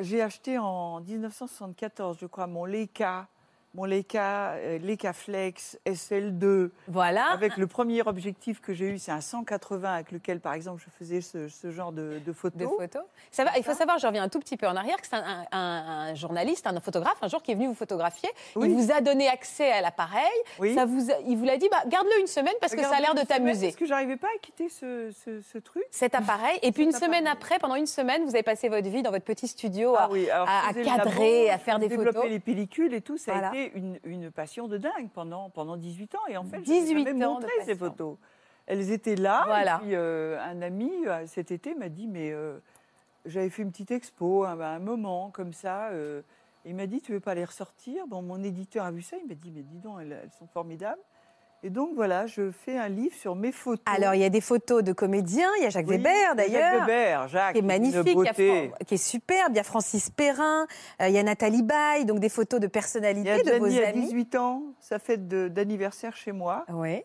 j'ai 0.00 0.20
acheté 0.20 0.58
en 0.58 1.00
1974, 1.00 2.18
je 2.20 2.26
crois, 2.26 2.46
mon 2.46 2.66
Leica, 2.66 3.28
mon 3.78 3.84
Leica, 3.84 4.50
euh, 4.56 4.78
Leica 4.78 5.12
Flex 5.12 5.78
SL2, 5.86 6.70
Voilà. 6.88 7.26
avec 7.30 7.56
le 7.56 7.68
premier 7.68 8.02
objectif 8.02 8.60
que 8.60 8.72
j'ai 8.74 8.86
eu, 8.86 8.98
c'est 8.98 9.12
un 9.12 9.20
180 9.20 9.94
avec 9.94 10.10
lequel, 10.10 10.40
par 10.40 10.52
exemple, 10.54 10.82
je 10.84 10.90
faisais 10.98 11.20
ce, 11.20 11.48
ce 11.48 11.70
genre 11.70 11.92
de, 11.92 12.18
de 12.18 12.18
de 12.26 12.32
photos. 12.32 12.68
photos. 12.76 13.02
Ça 13.30 13.44
va, 13.44 13.52
il 13.56 13.62
faut 13.62 13.72
savoir, 13.74 13.98
je 13.98 14.06
reviens 14.06 14.24
un 14.24 14.28
tout 14.28 14.40
petit 14.40 14.56
peu 14.56 14.66
en 14.66 14.74
arrière, 14.74 14.96
que 15.00 15.06
c'est 15.06 15.14
un, 15.14 15.46
un- 15.52 16.08
un 16.08 16.14
journaliste, 16.14 16.66
un 16.66 16.80
photographe, 16.80 17.18
un 17.22 17.28
jour 17.28 17.40
qui 17.40 17.52
est 17.52 17.54
venu 17.54 17.68
vous 17.68 17.74
photographier. 17.74 18.28
Oui. 18.56 18.68
Il 18.68 18.74
vous 18.76 18.90
a 18.92 19.00
donné 19.00 19.28
accès 19.28 19.70
à 19.70 19.80
l'appareil. 19.80 20.24
Oui. 20.58 20.74
Ça 20.74 20.84
vous 20.84 21.10
a- 21.12 21.20
il 21.26 21.36
vous 21.36 21.44
l'a 21.44 21.56
dit, 21.56 21.68
bah, 21.70 21.82
garde-le 21.86 22.20
une 22.20 22.26
semaine 22.26 22.54
parce 22.60 22.74
que 22.74 22.82
ça 22.82 22.96
a 22.96 23.00
l'air 23.00 23.14
de 23.14 23.22
t'amuser. 23.22 23.66
Parce 23.68 23.76
que 23.76 23.86
j'arrivais 23.86 24.16
pas 24.16 24.26
à 24.26 24.38
quitter 24.42 24.68
ce, 24.68 25.10
ce- 25.24 25.40
ce 25.40 25.58
truc? 25.58 25.84
Cet 25.92 26.16
appareil. 26.16 26.58
Et 26.62 26.72
puis 26.72 26.82
une 26.82 26.92
semaine 26.92 27.28
après, 27.28 27.58
pendant 27.60 27.76
une 27.76 27.86
semaine, 27.86 28.24
vous 28.24 28.34
avez 28.34 28.42
passé 28.42 28.68
votre 28.68 28.88
vie 28.88 29.02
dans 29.02 29.10
votre 29.12 29.24
petit 29.24 29.46
studio 29.46 29.94
à, 29.94 30.02
Ah 30.02 30.08
oui, 30.10 30.28
alors, 30.30 30.48
à- 30.48 30.74
cadrer, 30.74 31.50
à 31.50 31.58
faire 31.58 31.78
des 31.78 31.88
photos. 31.88 32.24
les 32.28 32.40
pellicules 32.40 32.92
et 32.94 33.00
tout, 33.00 33.16
ça 33.16 33.32
Voilà. 33.32 33.50
a 33.50 33.54
été 33.54 33.67
une, 33.74 33.98
une 34.04 34.30
passion 34.30 34.68
de 34.68 34.78
dingue 34.78 35.10
pendant, 35.12 35.50
pendant 35.50 35.76
18 35.76 36.14
ans. 36.14 36.26
Et 36.28 36.36
en 36.36 36.44
fait, 36.44 36.60
18 36.60 37.06
je 37.08 37.12
montré 37.14 37.50
ces 37.64 37.74
photos. 37.76 38.16
Elles 38.66 38.90
étaient 38.90 39.16
là. 39.16 39.44
Voilà. 39.46 39.76
Et 39.76 39.86
puis 39.86 39.94
euh, 39.94 40.38
un 40.40 40.60
ami, 40.62 40.90
euh, 41.06 41.26
cet 41.26 41.50
été, 41.50 41.74
m'a 41.74 41.88
dit, 41.88 42.06
mais 42.06 42.32
euh, 42.32 42.58
j'avais 43.24 43.50
fait 43.50 43.62
une 43.62 43.70
petite 43.70 43.90
expo 43.90 44.44
à 44.44 44.52
un 44.52 44.78
moment 44.78 45.30
comme 45.30 45.52
ça. 45.52 45.88
euh, 45.88 46.22
il 46.64 46.74
m'a 46.74 46.86
dit, 46.86 47.00
tu 47.00 47.12
veux 47.12 47.20
pas 47.20 47.34
les 47.34 47.44
ressortir? 47.44 48.06
Bon, 48.06 48.20
mon 48.20 48.42
éditeur 48.42 48.84
a 48.84 48.90
vu 48.90 49.00
ça, 49.00 49.16
il 49.16 49.26
m'a 49.26 49.34
dit, 49.34 49.50
mais 49.50 49.62
dis 49.62 49.78
donc, 49.78 50.00
elles, 50.02 50.12
elles 50.22 50.32
sont 50.38 50.46
formidables. 50.48 51.00
Et 51.64 51.70
donc 51.70 51.90
voilà, 51.94 52.26
je 52.26 52.50
fais 52.52 52.78
un 52.78 52.88
livre 52.88 53.14
sur 53.16 53.34
mes 53.34 53.50
photos. 53.50 53.82
Alors, 53.86 54.14
il 54.14 54.20
y 54.20 54.24
a 54.24 54.28
des 54.30 54.40
photos 54.40 54.84
de 54.84 54.92
comédiens. 54.92 55.50
Il 55.58 55.64
y 55.64 55.66
a 55.66 55.70
Jacques 55.70 55.88
Oui, 55.88 55.96
Weber, 55.96 56.36
d'ailleurs. 56.36 56.78
Jacques 56.78 56.88
Weber, 56.88 57.28
Jacques, 57.28 57.52
qui 57.54 57.58
est 57.58 57.62
magnifique, 57.62 58.08
a 58.08 58.14
beauté. 58.14 58.70
Qui 58.86 58.94
est 58.94 58.96
superbe. 58.96 59.52
Il 59.52 59.56
y 59.56 59.60
a 59.60 59.64
Francis 59.64 60.08
Perrin, 60.10 60.66
euh, 61.02 61.08
il 61.08 61.14
y 61.14 61.18
a 61.18 61.22
Nathalie 61.24 61.64
Baye, 61.64 62.04
donc 62.04 62.20
des 62.20 62.28
photos 62.28 62.60
de 62.60 62.66
Il 62.66 62.68
y 62.68 62.70
personnalités 62.70 63.30
a 63.32 63.42
de 63.42 63.58
vos 63.58 63.66
amis. 63.66 64.02
18 64.02 64.34
ans, 64.36 64.62
sa 64.78 64.98
fête 65.00 65.26
d'anniversaire 65.26 66.14
chez 66.16 66.32
moi. 66.32 66.64
Oui. 66.68 67.02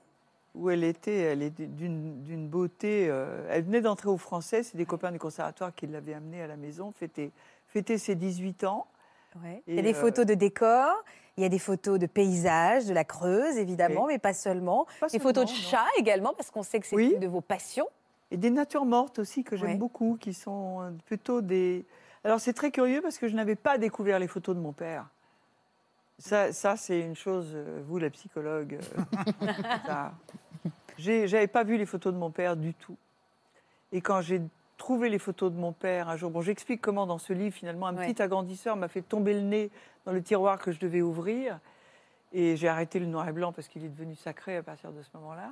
où 0.53 0.69
elle 0.69 0.83
était, 0.83 1.17
elle 1.17 1.41
était 1.41 1.65
d'une 1.65 2.47
beauté. 2.47 3.07
euh, 3.09 3.47
elle 3.49 3.63
venait 3.63 3.81
d'entrer 3.81 4.09
au 4.09 4.17
français, 4.17 4.61
c'est 4.61 4.77
des 4.77 4.85
copains 4.85 5.11
du 5.11 5.17
conservatoire 5.17 5.73
qui 5.73 5.87
l'avaient 5.87 6.13
amenée 6.13 6.43
à 6.43 6.47
la 6.47 6.57
maison, 6.57 6.91
fêter, 6.91 7.31
fêter 7.67 7.97
ses 7.97 8.13
18 8.13 8.65
ans. 8.65 8.85
Ouais. 9.43 9.63
Il 9.65 9.73
y 9.73 9.79
a 9.79 9.81
des 9.81 9.95
euh, 9.95 9.99
photos 9.99 10.27
de 10.27 10.35
décors, 10.35 11.03
il 11.37 11.43
y 11.43 11.45
a 11.45 11.49
des 11.49 11.59
photos 11.59 11.97
de 11.99 12.05
paysages, 12.05 12.85
de 12.85 12.93
la 12.93 13.03
Creuse, 13.03 13.57
évidemment, 13.57 14.03
Oui. 14.05 14.13
mais 14.13 14.19
pas 14.19 14.33
seulement. 14.33 14.85
Pas 14.99 15.07
des 15.07 15.19
photos 15.19 15.45
de 15.45 15.49
non. 15.49 15.55
chats 15.55 15.87
également, 15.97 16.33
parce 16.33 16.51
qu'on 16.51 16.63
sait 16.63 16.79
que 16.79 16.85
c'est 16.87 16.95
Oui. 16.95 17.11
une 17.13 17.19
de 17.19 17.27
vos 17.27 17.41
passions. 17.41 17.87
Et 18.31 18.37
des 18.37 18.49
natures 18.49 18.85
mortes 18.85 19.19
aussi 19.19 19.43
que 19.43 19.55
j'aime 19.55 19.77
beaucoup, 19.77 20.17
qui 20.19 20.33
sont 20.33 20.95
plutôt 21.05 21.41
des. 21.41 21.85
Alors 22.23 22.39
c'est 22.39 22.53
très 22.53 22.71
curieux 22.71 23.01
parce 23.01 23.17
que 23.17 23.27
je 23.27 23.35
n'avais 23.35 23.55
pas 23.55 23.77
découvert 23.77 24.17
les 24.17 24.27
photos 24.27 24.55
de 24.55 24.61
mon 24.61 24.71
père. 24.73 25.07
Ça, 26.19 26.51
ça 26.53 26.77
c'est 26.77 26.99
une 27.01 27.15
chose, 27.15 27.51
euh, 27.53 27.81
vous 27.85 27.97
la 27.99 28.09
psychologue. 28.09 28.79
euh, 29.89 30.07
J'avais 30.97 31.47
pas 31.47 31.63
vu 31.63 31.77
les 31.77 31.85
photos 31.85 32.13
de 32.13 32.17
mon 32.17 32.29
père 32.31 32.55
du 32.55 32.73
tout. 32.73 32.95
Et 33.91 34.01
quand 34.01 34.21
j'ai 34.21 34.41
trouvé 34.77 35.09
les 35.09 35.19
photos 35.19 35.51
de 35.51 35.57
mon 35.57 35.71
père 35.71 36.09
un 36.09 36.15
jour, 36.17 36.31
bon, 36.31 36.41
j'explique 36.41 36.81
comment 36.81 37.05
dans 37.05 37.17
ce 37.17 37.33
livre 37.33 37.55
finalement 37.55 37.87
un 37.87 37.95
Ouais. 37.95 38.07
petit 38.11 38.21
agrandisseur 38.21 38.75
m'a 38.75 38.87
fait 38.87 39.01
tomber 39.01 39.33
le 39.33 39.41
nez 39.41 39.69
dans 40.05 40.11
le 40.11 40.21
tiroir 40.21 40.59
que 40.59 40.71
je 40.71 40.79
devais 40.79 41.01
ouvrir. 41.01 41.59
Et 42.33 42.55
j'ai 42.57 42.67
arrêté 42.67 42.99
le 42.99 43.05
noir 43.05 43.27
et 43.29 43.31
blanc 43.31 43.51
parce 43.51 43.67
qu'il 43.67 43.85
est 43.85 43.89
devenu 43.89 44.15
sacré 44.15 44.57
à 44.57 44.63
partir 44.63 44.91
de 44.91 45.01
ce 45.03 45.09
moment-là. 45.15 45.51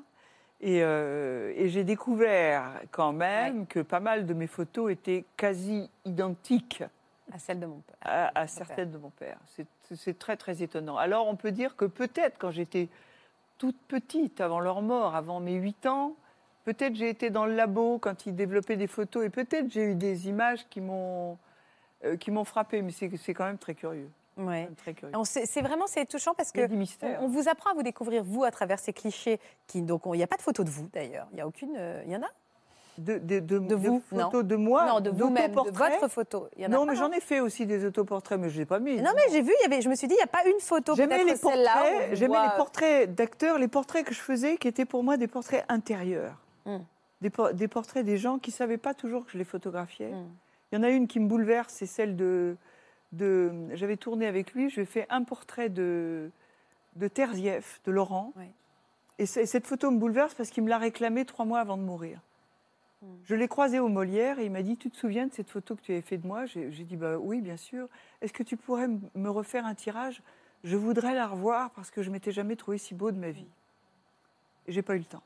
Et, 0.62 0.84
euh, 0.84 1.54
et 1.56 1.70
j'ai 1.70 1.84
découvert 1.84 2.72
quand 2.92 3.14
même 3.14 3.66
que 3.68 3.80
pas 3.80 4.00
mal 4.00 4.26
de 4.26 4.34
mes 4.34 4.48
photos 4.48 4.92
étaient 4.92 5.24
quasi 5.38 5.90
identiques 6.06 6.84
À 7.32 7.40
celle 7.40 7.60
de 7.60 7.66
mon 7.68 7.80
père. 7.82 7.96
à, 8.02 8.40
à 8.40 8.48
certaines 8.48 8.92
de 8.92 8.98
mon 8.98 9.10
père. 9.12 9.38
C'est- 9.48 9.66
C'est 9.94 10.18
très 10.18 10.38
très 10.38 10.64
étonnant. 10.64 10.96
Alors 10.98 11.28
on 11.28 11.36
peut 11.36 11.52
dire 11.52 11.76
que 11.76 11.84
peut-être 11.86 12.38
quand 12.40 12.52
j'étais 12.52 12.88
toute 13.58 13.78
petite, 13.90 14.40
avant 14.42 14.60
leur 14.62 14.82
mort, 14.82 15.16
avant 15.16 15.40
mes 15.42 15.56
8 15.56 15.86
ans. 15.86 16.16
Peut-être 16.64 16.96
j'ai 16.96 17.10
été 17.10 17.30
dans 17.30 17.46
le 17.46 17.56
labo 17.56 17.98
quand 18.00 18.26
ils 18.26 18.36
développaient 18.36 18.76
des 18.78 18.88
photos 18.88 19.26
et 19.26 19.30
peut-être 19.30 19.70
j'ai 19.72 19.84
eu 19.84 19.96
des 19.96 20.28
images 20.30 20.68
qui 20.70 20.80
m'ont 20.82 21.38
euh, 22.06 22.18
qui 22.18 22.32
m'ont 22.32 22.44
frappé, 22.46 22.82
mais 22.82 22.92
c'est 22.92 23.34
quand 23.34 23.46
même 23.46 23.58
très 23.58 23.74
curieux. 23.76 24.10
Ouais. 24.38 24.70
C'est 25.26 25.62
vraiment 25.62 25.88
c'est 25.88 26.06
touchant 26.06 26.34
parce 26.36 26.52
que 26.52 26.62
on, 27.20 27.26
on 27.26 27.28
vous 27.28 27.48
apprend 27.50 27.72
à 27.72 27.74
vous 27.74 27.84
découvrir 27.84 28.24
vous 28.24 28.44
à 28.44 28.52
travers 28.52 28.80
ces 28.80 28.94
clichés 28.94 29.40
qui 29.68 29.82
donc 29.82 30.08
on- 30.08 30.14
il 30.14 30.18
n'y 30.18 30.24
a 30.24 30.28
pas 30.28 30.38
de 30.38 30.42
photo 30.42 30.64
de 30.64 30.70
vous 30.70 30.88
d'ailleurs. 30.94 31.28
Il 31.34 31.38
y 31.38 31.42
a 31.42 31.48
aucune. 31.48 31.76
euh, 31.78 32.02
Il 32.06 32.12
y 32.12 32.16
en 32.16 32.22
a? 32.24 32.30
De, 32.98 33.18
de, 33.18 33.40
de, 33.40 33.58
De 33.60 33.74
vous, 33.76 34.02
non. 34.12 34.26
photos 34.26 34.44
de 34.44 34.56
moi? 34.56 34.86
Non, 34.86 35.00
de 35.00 35.10
vous-même, 35.10 35.52
de 35.52 35.56
votre 35.72 36.08
photo. 36.10 36.50
Il 36.58 36.62
y 36.64 36.66
en 36.66 36.70
a 36.70 36.72
Non, 36.76 36.86
pas, 36.86 36.92
mais 36.92 36.98
j'en 36.98 37.12
ai 37.12 37.22
fait 37.22 37.40
aussi 37.40 37.66
des 37.66 37.86
autoportraits, 37.86 38.38
mais 38.40 38.50
je 38.50 38.60
n'ai 38.60 38.66
pas 38.66 38.80
mis. 38.80 39.02
Non 39.02 39.12
mais 39.16 39.24
j'ai 39.32 39.42
vu, 39.42 39.52
il 39.60 39.64
y 39.64 39.66
avait, 39.74 39.82
je 39.82 39.90
me 39.90 39.96
suis 39.96 40.08
dit, 40.08 40.14
il 40.14 40.18
n'y 40.18 40.24
a 40.24 40.28
pas 40.28 40.46
une 40.46 40.60
photo, 40.60 40.94
J'aimais 40.96 41.24
les 41.24 41.36
portraits, 41.36 42.10
j'aimais 42.14 42.28
voit, 42.28 42.44
les 42.52 42.58
portraits 42.58 43.16
d'acteurs, 43.16 43.58
les 43.58 43.68
portraits 43.70 44.06
que 44.06 44.14
je 44.14 44.20
faisais 44.20 44.58
qui 44.58 44.68
étaient 44.68 44.86
pour 44.86 45.04
moi 45.04 45.18
des 45.18 45.28
portraits 45.28 45.66
intérieurs. 45.70 46.36
Mm. 46.66 46.78
Des, 47.22 47.30
por- 47.30 47.54
des 47.54 47.68
portraits 47.68 48.06
des 48.06 48.18
gens 48.18 48.40
qui 48.40 48.50
ne 48.50 48.56
savaient 48.56 48.78
pas 48.78 48.94
toujours 48.94 49.26
que 49.26 49.32
je 49.32 49.38
les 49.38 49.44
photographiais. 49.44 50.12
Mm. 50.12 50.26
Il 50.72 50.76
y 50.76 50.78
en 50.80 50.84
a 50.84 50.90
une 50.90 51.08
qui 51.08 51.20
me 51.20 51.28
bouleverse, 51.28 51.74
c'est 51.74 51.86
celle 51.86 52.16
de. 52.16 52.56
de 53.12 53.52
J'avais 53.74 53.98
tourné 53.98 54.26
avec 54.28 54.54
lui, 54.54 54.70
je 54.70 54.84
fait 54.86 55.06
un 55.10 55.24
portrait 55.24 55.70
de, 55.70 56.32
de 56.96 57.08
Terzieff, 57.08 57.82
de 57.86 57.92
Laurent. 57.92 58.34
Oui. 58.38 58.46
Et 59.20 59.26
cette 59.28 59.68
photo 59.68 59.92
me 59.92 60.00
bouleverse 60.00 60.34
parce 60.34 60.50
qu'il 60.50 60.64
me 60.64 60.70
l'a 60.70 60.80
réclamée 60.80 61.26
trois 61.26 61.46
mois 61.46 61.60
avant 61.60 61.78
de 61.78 61.84
mourir. 61.84 62.20
Mm. 63.02 63.06
Je 63.26 63.36
l'ai 63.36 63.48
croisé 63.48 63.80
au 63.80 63.88
Molière 63.90 64.40
et 64.40 64.46
il 64.46 64.52
m'a 64.52 64.64
dit 64.64 64.78
Tu 64.78 64.90
te 64.90 64.98
souviens 64.98 65.28
de 65.28 65.34
cette 65.34 65.50
photo 65.50 65.76
que 65.76 65.82
tu 65.82 65.92
avais 65.92 66.02
fait 66.02 66.18
de 66.18 66.26
moi? 66.26 66.46
J'ai 66.46 66.70
dit 66.70 66.96
bah, 66.96 67.18
Oui, 67.20 67.42
bien 67.42 67.58
sûr. 67.58 67.88
Est-ce 68.22 68.34
que 68.34 68.44
tu 68.44 68.58
pourrais 68.58 68.88
me 68.88 69.30
refaire 69.30 69.66
un 69.66 69.76
tirage? 69.76 70.22
Je 70.64 70.76
voudrais 70.78 71.14
la 71.14 71.28
revoir 71.28 71.72
parce 71.72 71.92
que 71.92 72.02
je 72.04 72.10
m'étais 72.12 72.32
jamais 72.32 72.56
trouvé 72.56 72.78
si 72.78 72.94
beau 72.94 73.12
de 73.12 73.18
ma 73.18 73.32
vie. 73.32 73.48
Et 74.68 74.72
j'ai 74.72 74.82
pas 74.84 74.96
eu 74.96 75.00
le 75.00 75.06
temps. 75.06 75.24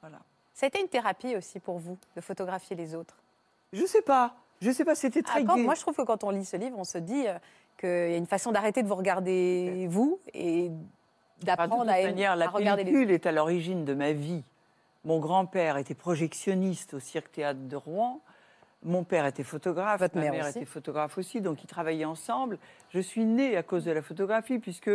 Voilà. 0.00 0.20
Ça 0.56 0.64
a 0.64 0.68
été 0.68 0.80
une 0.80 0.88
thérapie 0.88 1.36
aussi 1.36 1.60
pour 1.60 1.78
vous 1.78 1.98
de 2.16 2.20
photographier 2.22 2.74
les 2.74 2.94
autres? 2.94 3.14
Je 3.74 3.84
sais 3.84 4.00
pas. 4.00 4.34
Je 4.62 4.70
sais 4.70 4.86
pas, 4.86 4.94
c'était 4.94 5.20
Ah, 5.26 5.28
très 5.32 5.44
quand- 5.44 5.56
gai. 5.56 5.62
moi, 5.64 5.74
je 5.74 5.82
trouve 5.82 5.94
que 5.94 6.00
quand 6.02 6.24
on 6.24 6.30
lit 6.30 6.46
ce 6.46 6.56
livre, 6.56 6.76
on 6.78 6.84
se 6.84 6.96
dit 6.96 7.28
euh, 7.28 7.34
qu'il 7.78 7.90
y 7.90 8.14
a 8.14 8.16
une 8.16 8.26
façon 8.26 8.52
d'arrêter 8.52 8.82
de 8.82 8.88
vous 8.88 8.94
regarder 8.94 9.86
vous 9.90 10.18
et 10.32 10.70
de 10.70 11.44
d'apprendre 11.44 11.82
à, 11.82 12.02
manière, 12.02 12.32
à 12.32 12.36
la 12.36 12.48
regarder 12.48 12.84
les 12.84 12.90
pellicule 12.90 13.10
est 13.12 13.26
à 13.26 13.32
l'origine 13.32 13.84
de 13.84 13.92
ma 13.92 14.12
vie. 14.12 14.42
Mon 15.04 15.18
grand-père 15.18 15.76
était 15.76 15.94
projectionniste 15.94 16.94
au 16.94 17.00
Cirque 17.00 17.30
Théâtre 17.32 17.60
de 17.60 17.76
Rouen. 17.76 18.22
Mon 18.82 19.04
père 19.04 19.26
était 19.26 19.44
photographe, 19.44 20.00
Votre 20.00 20.16
ma 20.16 20.30
mère 20.30 20.46
était 20.46 20.64
photographe 20.64 21.18
aussi, 21.18 21.42
donc 21.42 21.62
ils 21.64 21.66
travaillaient 21.66 22.06
ensemble. 22.06 22.58
Je 22.88 23.00
suis 23.00 23.26
née 23.26 23.58
à 23.58 23.62
cause 23.62 23.84
de 23.84 23.90
la 23.90 24.00
photographie, 24.00 24.58
puisque 24.58 24.90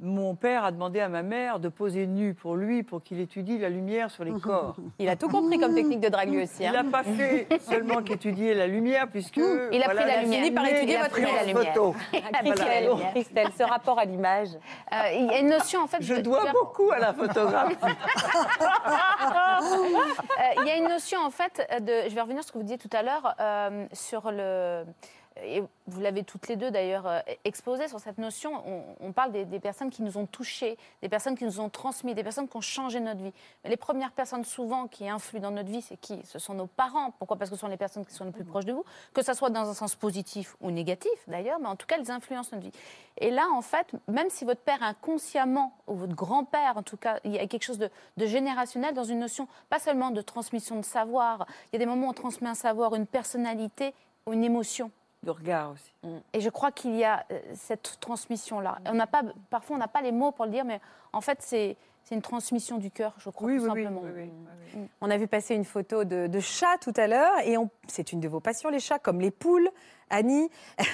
mon 0.00 0.36
père 0.36 0.64
a 0.64 0.70
demandé 0.70 1.00
à 1.00 1.08
ma 1.08 1.22
mère 1.22 1.58
de 1.58 1.68
poser 1.68 2.06
nue 2.06 2.32
pour 2.32 2.54
lui, 2.54 2.84
pour 2.84 3.02
qu'il 3.02 3.18
étudie 3.18 3.58
la 3.58 3.68
lumière 3.68 4.10
sur 4.10 4.22
les 4.24 4.32
corps. 4.40 4.76
Il 5.00 5.08
a 5.08 5.16
tout 5.16 5.28
compris 5.28 5.58
comme 5.58 5.74
technique 5.74 5.98
de 6.00 6.08
drague 6.08 6.30
lui 6.30 6.44
aussi. 6.44 6.62
Il 6.62 6.66
hein. 6.66 6.72
n'a 6.72 6.84
pas 6.84 7.02
fait 7.02 7.48
seulement 7.68 8.02
qu'étudier 8.02 8.54
la 8.54 8.68
lumière, 8.68 9.08
puisque... 9.08 9.36
Il 9.72 9.82
a 9.82 9.88
pris 9.88 10.04
la 10.06 10.22
lumière. 10.22 10.44
fini 10.44 10.54
par 10.54 10.66
étudier 10.68 10.94
et 10.94 10.98
votre 10.98 11.10
pris 11.10 11.22
la 11.22 11.44
lumière. 11.44 11.74
photo. 11.74 11.94
Christelle, 12.44 12.88
Christelle, 13.12 13.48
ce 13.58 13.62
rapport 13.64 13.98
à 13.98 14.04
l'image. 14.04 14.48
Euh, 14.92 14.96
Il 15.14 15.26
y 15.26 15.30
a 15.30 15.38
une 15.40 15.48
notion, 15.48 15.80
en 15.82 15.86
fait. 15.86 15.98
Je 16.00 16.14
de- 16.14 16.20
dois 16.20 16.44
beaucoup 16.52 16.90
à 16.92 16.98
la 16.98 17.12
photographie. 17.12 17.76
Euh, 17.82 17.88
Il 20.62 20.66
y 20.66 20.70
a 20.70 20.76
une 20.76 20.88
notion, 20.88 21.20
en 21.20 21.30
fait, 21.30 21.66
de. 21.80 22.08
Je 22.08 22.14
vais 22.14 22.20
revenir 22.20 22.42
sur 22.42 22.48
ce 22.48 22.52
que 22.52 22.58
vous 22.58 22.64
disiez 22.64 22.78
tout 22.78 22.90
à 22.96 23.02
l'heure 23.02 23.34
euh, 23.40 23.86
sur 23.92 24.30
le. 24.30 24.84
Et 25.44 25.62
vous 25.86 26.00
l'avez 26.00 26.24
toutes 26.24 26.48
les 26.48 26.56
deux 26.56 26.70
d'ailleurs 26.70 27.06
euh, 27.06 27.20
exposé 27.44 27.88
sur 27.88 28.00
cette 28.00 28.18
notion. 28.18 28.62
On, 28.66 28.82
on 29.00 29.12
parle 29.12 29.32
des, 29.32 29.44
des 29.44 29.60
personnes 29.60 29.90
qui 29.90 30.02
nous 30.02 30.18
ont 30.18 30.26
touchés, 30.26 30.76
des 31.02 31.08
personnes 31.08 31.36
qui 31.36 31.44
nous 31.44 31.60
ont 31.60 31.68
transmis, 31.68 32.14
des 32.14 32.22
personnes 32.22 32.48
qui 32.48 32.56
ont 32.56 32.60
changé 32.60 33.00
notre 33.00 33.22
vie. 33.22 33.32
Mais 33.62 33.70
les 33.70 33.76
premières 33.76 34.12
personnes 34.12 34.44
souvent 34.44 34.88
qui 34.88 35.08
influent 35.08 35.40
dans 35.40 35.50
notre 35.50 35.68
vie, 35.68 35.82
c'est 35.82 35.96
qui? 35.96 36.20
Ce 36.24 36.38
sont 36.38 36.54
nos 36.54 36.66
parents. 36.66 37.12
Pourquoi? 37.18 37.36
Parce 37.36 37.50
que 37.50 37.56
ce 37.56 37.60
sont 37.60 37.68
les 37.68 37.76
personnes 37.76 38.04
qui 38.04 38.14
sont 38.14 38.24
les 38.24 38.32
plus 38.32 38.44
proches 38.44 38.64
de 38.64 38.72
vous, 38.72 38.84
que 39.14 39.22
ce 39.22 39.32
soit 39.32 39.50
dans 39.50 39.68
un 39.68 39.74
sens 39.74 39.94
positif 39.94 40.56
ou 40.60 40.70
négatif 40.70 41.10
d'ailleurs, 41.26 41.60
mais 41.60 41.68
en 41.68 41.76
tout 41.76 41.86
cas, 41.86 41.96
elles 41.98 42.10
influencent 42.10 42.50
notre 42.52 42.66
vie. 42.66 42.72
Et 43.18 43.30
là, 43.30 43.46
en 43.54 43.62
fait, 43.62 43.92
même 44.06 44.30
si 44.30 44.44
votre 44.44 44.60
père 44.60 44.82
inconsciemment, 44.82 45.72
ou 45.86 45.94
votre 45.94 46.14
grand-père 46.14 46.76
en 46.76 46.82
tout 46.82 46.96
cas, 46.96 47.18
il 47.24 47.32
y 47.32 47.38
a 47.38 47.46
quelque 47.46 47.64
chose 47.64 47.78
de, 47.78 47.90
de 48.16 48.26
générationnel 48.26 48.94
dans 48.94 49.04
une 49.04 49.18
notion, 49.20 49.48
pas 49.70 49.78
seulement 49.78 50.10
de 50.10 50.20
transmission 50.20 50.76
de 50.76 50.84
savoir. 50.84 51.46
Il 51.72 51.74
y 51.74 51.76
a 51.76 51.78
des 51.78 51.86
moments 51.86 52.08
où 52.08 52.10
on 52.10 52.14
transmet 52.14 52.48
un 52.48 52.54
savoir, 52.54 52.94
une 52.94 53.06
personnalité 53.06 53.94
une 54.32 54.44
émotion. 54.44 54.90
De 55.24 55.30
regard 55.30 55.72
aussi. 55.72 55.92
Et 56.32 56.40
je 56.40 56.48
crois 56.48 56.70
qu'il 56.70 56.94
y 56.94 57.04
a 57.04 57.24
euh, 57.32 57.40
cette 57.54 57.98
transmission-là. 58.00 58.78
On 58.86 58.94
n'a 58.94 59.06
pas, 59.08 59.22
parfois, 59.50 59.76
on 59.76 59.78
n'a 59.80 59.88
pas 59.88 60.00
les 60.00 60.12
mots 60.12 60.30
pour 60.30 60.44
le 60.44 60.52
dire, 60.52 60.64
mais 60.64 60.80
en 61.12 61.20
fait, 61.20 61.38
c'est 61.42 61.76
c'est 62.04 62.14
une 62.14 62.22
transmission 62.22 62.78
du 62.78 62.90
cœur, 62.90 63.12
je 63.18 63.28
crois, 63.28 63.48
Oui, 63.48 63.58
tout 63.58 63.64
oui, 63.64 63.68
simplement. 63.68 64.00
oui, 64.02 64.10
oui, 64.14 64.30
oui. 64.76 64.88
On 65.02 65.10
a 65.10 65.18
vu 65.18 65.26
passer 65.26 65.54
une 65.54 65.66
photo 65.66 66.04
de, 66.04 66.26
de 66.26 66.40
chat 66.40 66.78
tout 66.80 66.94
à 66.96 67.06
l'heure 67.06 67.32
et 67.44 67.54
c'est 67.86 68.12
une 68.12 68.20
de 68.20 68.28
vos 68.28 68.40
passions, 68.40 68.70
les 68.70 68.80
chats, 68.80 68.98
comme 68.98 69.20
les 69.20 69.30
poules, 69.30 69.68
Annie. 70.08 70.48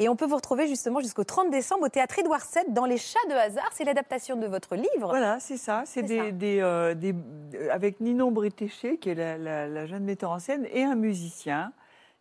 et 0.00 0.08
on 0.08 0.16
peut 0.16 0.26
vous 0.26 0.34
retrouver 0.34 0.66
justement 0.66 0.98
jusqu'au 0.98 1.22
30 1.22 1.50
décembre 1.50 1.84
au 1.84 1.88
théâtre 1.88 2.18
Édouard 2.18 2.40
VII 2.52 2.72
dans 2.72 2.86
Les 2.86 2.96
chats 2.98 3.20
de 3.28 3.34
hasard. 3.34 3.68
C'est 3.72 3.84
l'adaptation 3.84 4.34
de 4.34 4.48
votre 4.48 4.74
livre. 4.74 5.08
Voilà, 5.10 5.38
c'est 5.38 5.58
ça. 5.58 5.84
C'est 5.86 6.02
des, 6.02 6.18
euh, 6.60 6.94
des- 6.94 7.14
euh, 7.54 7.68
avec 7.70 8.00
Ninon 8.00 8.32
Bretéché, 8.32 8.98
qui 8.98 9.10
est 9.10 9.14
la, 9.14 9.38
la- 9.38 9.68
la 9.68 9.86
jeune 9.86 10.02
metteur 10.02 10.32
en 10.32 10.40
scène, 10.40 10.66
et 10.72 10.82
un 10.82 10.96
musicien, 10.96 11.72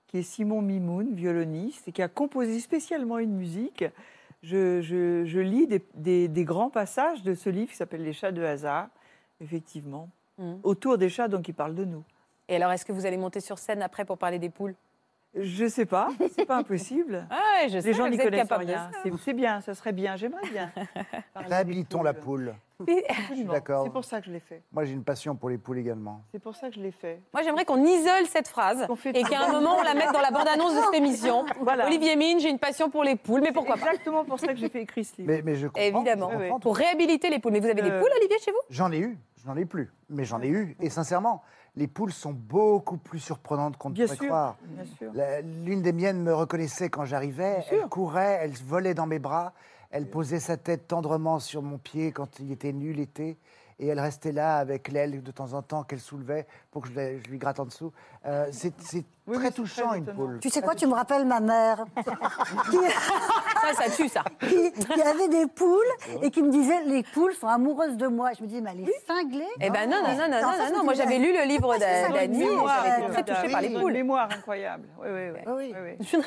qui 0.08 0.18
est 0.20 0.24
Simon 0.24 0.62
Mimoun, 0.62 1.14
violoniste, 1.14 1.88
et 1.88 1.92
qui 1.92 2.02
a 2.02 2.08
composé 2.08 2.60
spécialement 2.60 3.20
une 3.20 3.34
musique. 3.36 3.84
Je, 4.44 4.82
je- 4.82 5.26
je 5.26 5.40
lis 5.40 5.68
des, 5.68 5.84
des- 5.96 6.28
des 6.28 6.44
grands 6.46 6.70
passages 6.70 7.24
de 7.24 7.34
ce 7.34 7.50
livre 7.50 7.70
qui 7.72 7.76
s'appelle 7.76 8.04
Les 8.04 8.14
chats 8.14 8.32
de 8.32 8.44
hasard, 8.44 8.88
effectivement, 9.42 10.10
Mhm. 10.38 10.60
autour 10.64 10.98
des 10.98 11.10
chats, 11.10 11.28
donc 11.28 11.48
il 11.48 11.54
parle 11.54 11.76
de 11.76 11.84
nous. 11.84 12.04
Et 12.48 12.56
alors, 12.56 12.72
est-ce 12.72 12.86
que 12.86 12.94
vous 12.94 13.06
allez 13.06 13.18
monter 13.18 13.40
sur 13.42 13.58
scène 13.58 13.82
après 13.82 14.06
pour 14.06 14.18
parler 14.18 14.40
des 14.40 14.50
poules? 14.50 14.76
Je 15.36 15.68
sais 15.68 15.86
pas, 15.86 16.08
c'est 16.32 16.46
pas 16.46 16.58
impossible. 16.58 17.28
Ah, 17.32 17.68
je 17.68 17.80
sais, 17.80 17.88
Les 17.88 17.94
gens 17.94 18.08
n'y 18.08 18.18
connaissent 18.18 18.48
de 18.48 18.54
rien. 18.54 18.90
C'est 19.24 19.34
bien, 19.34 19.60
ça 19.62 19.74
serait 19.74 19.92
bien, 19.92 20.16
j'aimerais 20.16 20.48
bien. 20.50 20.72
Réhabilitons 21.36 22.02
la 22.04 22.14
poule. 22.14 22.56
D'accord. 23.52 23.84
C'est 23.86 23.92
pour 23.92 24.06
ça 24.06 24.20
que 24.20 24.28
je 24.28 24.32
l'ai 24.32 24.40
fait. 24.40 24.62
Moi, 24.72 24.86
j'ai 24.86 24.94
une 24.94 25.04
passion 25.04 25.36
pour 25.36 25.50
les 25.50 25.58
poules 25.58 25.80
également. 25.80 26.22
C'est 26.32 26.40
pour 26.40 26.56
ça 26.56 26.70
que 26.70 26.76
je 26.76 26.80
l'ai 26.80 26.92
fait. 26.92 27.22
Moi, 27.34 27.44
j'aimerais 27.44 27.66
qu'on 27.66 27.84
isole 27.84 28.26
cette 28.28 28.48
phrase 28.48 28.86
fait 28.98 29.18
et 29.18 29.24
qu'à 29.24 29.46
un 29.48 29.52
moment, 29.52 29.78
on 29.80 29.84
la 29.84 29.94
mette 29.96 30.12
dans 30.14 30.22
la 30.22 30.32
bande-annonce 30.32 30.76
de 30.76 30.82
cette 30.82 30.94
émission. 30.96 31.46
Voilà. 31.62 31.88
Olivier 31.88 32.16
Mine, 32.16 32.40
j'ai 32.40 32.50
une 32.50 32.60
passion 32.60 32.90
pour 32.90 33.04
les 33.04 33.16
poules, 33.16 33.42
mais 33.42 33.52
pourquoi 33.52 33.76
pas 33.78 33.88
Exactement 33.88 34.24
pour 34.26 34.40
ça 34.40 34.48
que 34.48 34.56
j'ai 34.56 34.70
fait 34.70 34.82
écrit 34.84 35.04
ce 35.04 35.18
livre. 35.18 35.28
Mais, 35.32 35.42
mais 35.44 35.56
je 35.56 35.68
comprends. 35.68 35.82
Évidemment. 35.82 36.30
je 36.32 36.36
Oui, 36.38 36.42
comprends 36.44 36.56
oui. 36.56 36.60
tout. 36.62 36.68
Pour 36.70 36.78
réhabiliter 36.78 37.30
les 37.30 37.40
poules. 37.40 37.52
Mais 37.54 37.60
vous 37.60 37.66
avez 37.68 37.82
des 37.82 37.90
Euh, 37.90 38.00
poules, 38.00 38.12
Olivier, 38.18 38.38
chez 38.40 38.52
vous? 38.52 38.58
J'en 38.70 38.92
ai 38.92 39.00
eu, 39.00 39.18
je 39.42 39.48
n'en 39.48 39.58
ai 39.58 39.66
plus. 39.66 39.92
Mais 40.10 40.24
j'en 40.24 40.42
ai 40.42 40.48
eu. 40.48 40.76
Et 40.80 40.90
sincèrement, 40.90 41.42
les 41.76 41.88
poules 41.88 42.14
sont 42.14 42.32
beaucoup 42.34 42.98
plus 42.98 43.20
surprenantes 43.20 43.78
qu'on 43.78 43.90
ne 43.90 43.96
pourrait 43.96 44.08
sûr. 44.16 44.26
croire. 44.28 44.56
Bien 44.64 44.86
sûr. 44.98 45.12
La- 45.14 45.42
L'une 45.42 45.82
des 45.82 45.94
miennes 45.94 46.22
me 46.22 46.34
reconnaissait 46.34 46.90
quand 46.90 47.06
j'arrivais. 47.06 47.62
sûr. 47.64 47.80
Elle 47.84 47.90
courait, 47.90 48.40
elle 48.42 48.52
volait 48.52 48.94
dans 48.94 49.08
mes 49.08 49.20
bras. 49.20 49.54
Elle 49.90 50.10
posait 50.10 50.40
sa 50.40 50.58
tête 50.58 50.88
tendrement 50.88 51.40
sur 51.40 51.62
mon 51.62 51.78
pied 51.78 52.12
quand 52.12 52.40
il 52.40 52.52
était 52.52 52.74
nu 52.74 52.94
l'été. 52.94 53.38
Et 53.80 53.88
elle 53.88 54.00
restait 54.00 54.32
là 54.32 54.58
avec 54.58 54.88
l'aile 54.88 55.22
de 55.22 55.32
temps 55.32 55.54
en 55.54 55.62
temps 55.62 55.84
qu'elle 55.84 56.00
soulevait 56.00 56.48
pour 56.78 56.84
que 56.84 56.90
je, 56.90 56.96
la- 56.96 57.18
je 57.18 57.28
lui 57.32 57.40
gratte 57.40 57.60
en 57.60 57.66
dessous. 57.66 57.92
Euh, 58.28 58.46
c'est 58.52 58.72
Oui, 59.26 59.38
très 59.38 59.50
touchant, 59.52 59.88
très 59.90 59.98
une 59.98 60.06
poule. 60.06 60.40
Tu 60.40 60.50
sais 60.52 60.62
quoi, 60.62 60.76
tu 60.76 60.86
me 60.86 60.94
rappelles 60.94 61.26
ma 61.26 61.40
mère, 61.40 61.86
qui, 62.70 62.78
Ça, 63.62 63.84
ça 63.84 63.90
tue, 63.90 64.08
ça. 64.08 64.24
qui- 64.40 64.72
qui 64.72 65.02
avait 65.02 65.28
des 65.28 65.48
poules 65.48 65.92
et 66.22 66.30
qui 66.30 66.44
me 66.44 66.52
disait 66.52 66.84
les 66.86 67.02
poules 67.02 67.34
sont 67.34 67.48
amoureuses 67.48 67.98
de 67.98 68.08
moi. 68.08 68.30
Je 68.38 68.44
me 68.44 68.48
dis, 68.48 68.62
mais 68.62 68.72
elle 68.74 68.88
est 68.88 69.06
cinglée. 69.08 69.48
Eh 69.60 69.70
ben 69.72 69.90
non, 69.90 69.98
non, 70.04 70.10
non, 70.16 70.30
non, 70.30 70.42
Non, 70.42 70.78
non, 70.78 70.84
Moi, 70.84 70.94
j'avais 70.94 71.18
lu 71.18 71.34
le 71.36 71.44
livre 71.46 71.74
j'avais 71.80 72.26
été 72.26 72.46
euh, 72.48 73.10
très 73.12 73.24
touchée 73.24 73.52
par 73.52 73.62
les 73.62 73.70
Une 73.70 73.80
poules. 73.82 73.92
mémoire 73.94 74.30
incroyable. 74.32 74.88
Oui, 75.02 75.08
oui, 75.12 75.30
oui. 75.36 75.96
Ah. 76.00 76.04
Je 76.04 76.18
ne. 76.18 76.22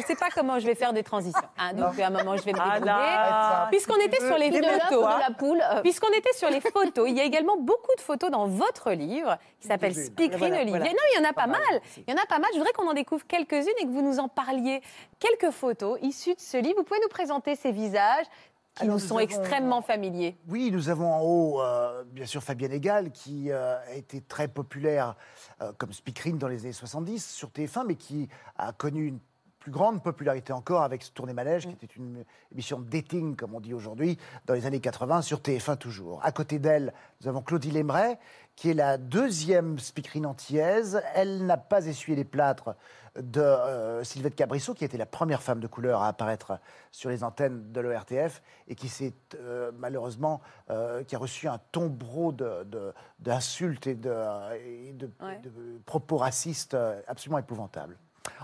sais 0.06 0.16
pas 0.16 0.28
comment 0.34 0.58
je 0.58 0.66
vais 0.66 0.74
faire 0.74 0.92
des 0.92 1.04
transitions. 1.04 1.40
hein, 1.56 1.72
donc, 1.74 1.98
à 2.00 2.08
un 2.08 2.10
moment, 2.10 2.36
je 2.36 2.42
vais 2.42 2.52
me 2.52 2.58
Ah 2.60 2.80
débrouiller. 2.80 3.68
Puisqu'on 3.70 4.00
était 4.04 4.26
sur 4.26 4.36
les 4.36 4.50
De 4.50 4.56
photos, 4.56 5.04
de 5.14 5.20
la 5.30 5.34
poule. 5.38 5.62
euh, 5.62 5.80
Puisqu'on 5.82 6.12
était 6.12 6.32
sur 6.34 6.50
les 6.50 6.60
photos, 6.60 7.08
il 7.08 7.16
y 7.16 7.20
a 7.20 7.24
également 7.24 7.56
beaucoup 7.58 7.94
de 7.96 8.00
photos 8.02 8.30
dans 8.30 8.46
votre 8.48 8.90
livre 8.92 9.38
qui 9.62 9.68
s'appelle. 9.68 9.94
Speakerine 9.94 10.38
Voilà, 10.38 10.56
Olivier. 10.56 10.78
voilà. 10.78 10.84
Non, 10.92 10.98
il 11.14 11.22
y 11.22 11.26
en 11.26 11.28
a 11.30 11.32
pas 11.32 11.46
mal. 11.46 11.80
Il 11.96 12.10
y 12.10 12.12
en 12.12 12.22
a 12.22 12.26
pas 12.26 12.38
mal. 12.38 12.50
Je 12.52 12.58
voudrais 12.58 12.72
qu'on 12.72 12.88
en 12.88 12.94
découvre 12.94 13.26
quelques-unes 13.26 13.72
et 13.80 13.84
que 13.84 13.90
vous 13.90 14.02
nous 14.02 14.18
en 14.18 14.28
parliez. 14.28 14.82
Quelques 15.18 15.50
photos 15.52 15.98
issues 16.02 16.34
de 16.34 16.40
ce 16.40 16.56
livre. 16.58 16.74
Vous 16.78 16.84
pouvez 16.84 17.00
nous 17.00 17.08
présenter 17.08 17.56
ces 17.56 17.72
visages 17.72 18.26
qui 18.74 18.84
Alors, 18.84 18.96
nous 18.96 19.02
nous 19.02 19.06
sont 19.08 19.16
avons- 19.18 19.24
extrêmement 19.24 19.82
familiers. 19.82 20.36
Oui, 20.48 20.70
nous 20.72 20.88
avons 20.88 21.12
en 21.12 21.20
haut, 21.20 21.60
euh, 21.60 22.04
bien 22.06 22.24
sûr, 22.26 22.42
Fabienne 22.42 22.72
Egal, 22.72 23.10
qui 23.10 23.50
euh, 23.50 23.76
a 23.86 23.94
été 23.94 24.20
très 24.22 24.48
populaire 24.48 25.14
euh, 25.60 25.72
comme 25.78 25.92
speakerine 25.92 26.38
dans 26.38 26.48
les 26.48 26.62
années 26.64 26.72
70 26.72 27.24
sur 27.34 27.48
TF1, 27.50 27.84
mais 27.86 27.96
qui 27.96 28.28
a 28.56 28.72
connu 28.72 29.06
une 29.08 29.18
plus 29.58 29.70
grande 29.70 30.02
popularité 30.02 30.52
encore 30.52 30.82
avec 30.82 31.04
ce 31.04 31.12
Tournée 31.12 31.34
Manège, 31.34 31.68
qui 31.68 31.72
était 31.84 31.94
une 31.96 32.24
émission 32.50 32.80
de 32.80 32.88
dating, 32.88 33.36
comme 33.36 33.54
on 33.54 33.60
dit 33.60 33.74
aujourd'hui, 33.74 34.18
dans 34.46 34.54
les 34.54 34.66
années 34.66 34.80
80, 34.80 35.22
sur 35.22 35.38
TF1 35.38 35.76
toujours. 35.76 36.18
À 36.24 36.32
côté 36.32 36.58
d'elle, 36.58 36.92
nous 37.20 37.28
avons 37.28 37.42
Claudie 37.42 37.70
Lemray, 37.70 38.16
qui 38.56 38.70
est 38.70 38.74
la 38.74 38.98
deuxième 38.98 39.78
speakerine 39.78 40.26
antillaise. 40.26 41.02
Elle 41.14 41.46
n'a 41.46 41.56
pas 41.56 41.86
essuyé 41.86 42.16
les 42.16 42.24
plâtres 42.24 42.74
de 43.20 43.40
euh, 43.42 44.04
Sylvette 44.04 44.34
Cabrisseau, 44.36 44.72
qui 44.74 44.84
était 44.84 44.96
la 44.96 45.04
première 45.06 45.42
femme 45.42 45.60
de 45.60 45.66
couleur 45.66 46.00
à 46.02 46.08
apparaître 46.08 46.58
sur 46.90 47.10
les 47.10 47.22
antennes 47.24 47.70
de 47.72 47.80
l'ORTF 47.80 48.42
et 48.68 48.74
qui 48.74 48.88
s'est 48.88 49.12
euh, 49.34 49.70
malheureusement 49.76 50.40
euh, 50.70 51.02
qui 51.04 51.14
a 51.14 51.18
reçu 51.18 51.46
un 51.48 51.58
tombereau 51.72 52.32
de- 52.32 52.64
de- 52.64 52.94
d'insultes 53.18 53.86
et, 53.86 53.94
de, 53.94 54.14
et 54.64 54.92
de- 54.94 55.10
Ouais. 55.20 55.38
de 55.40 55.50
propos 55.84 56.16
racistes 56.16 56.76
absolument 57.06 57.38
épouvantables. 57.38 57.98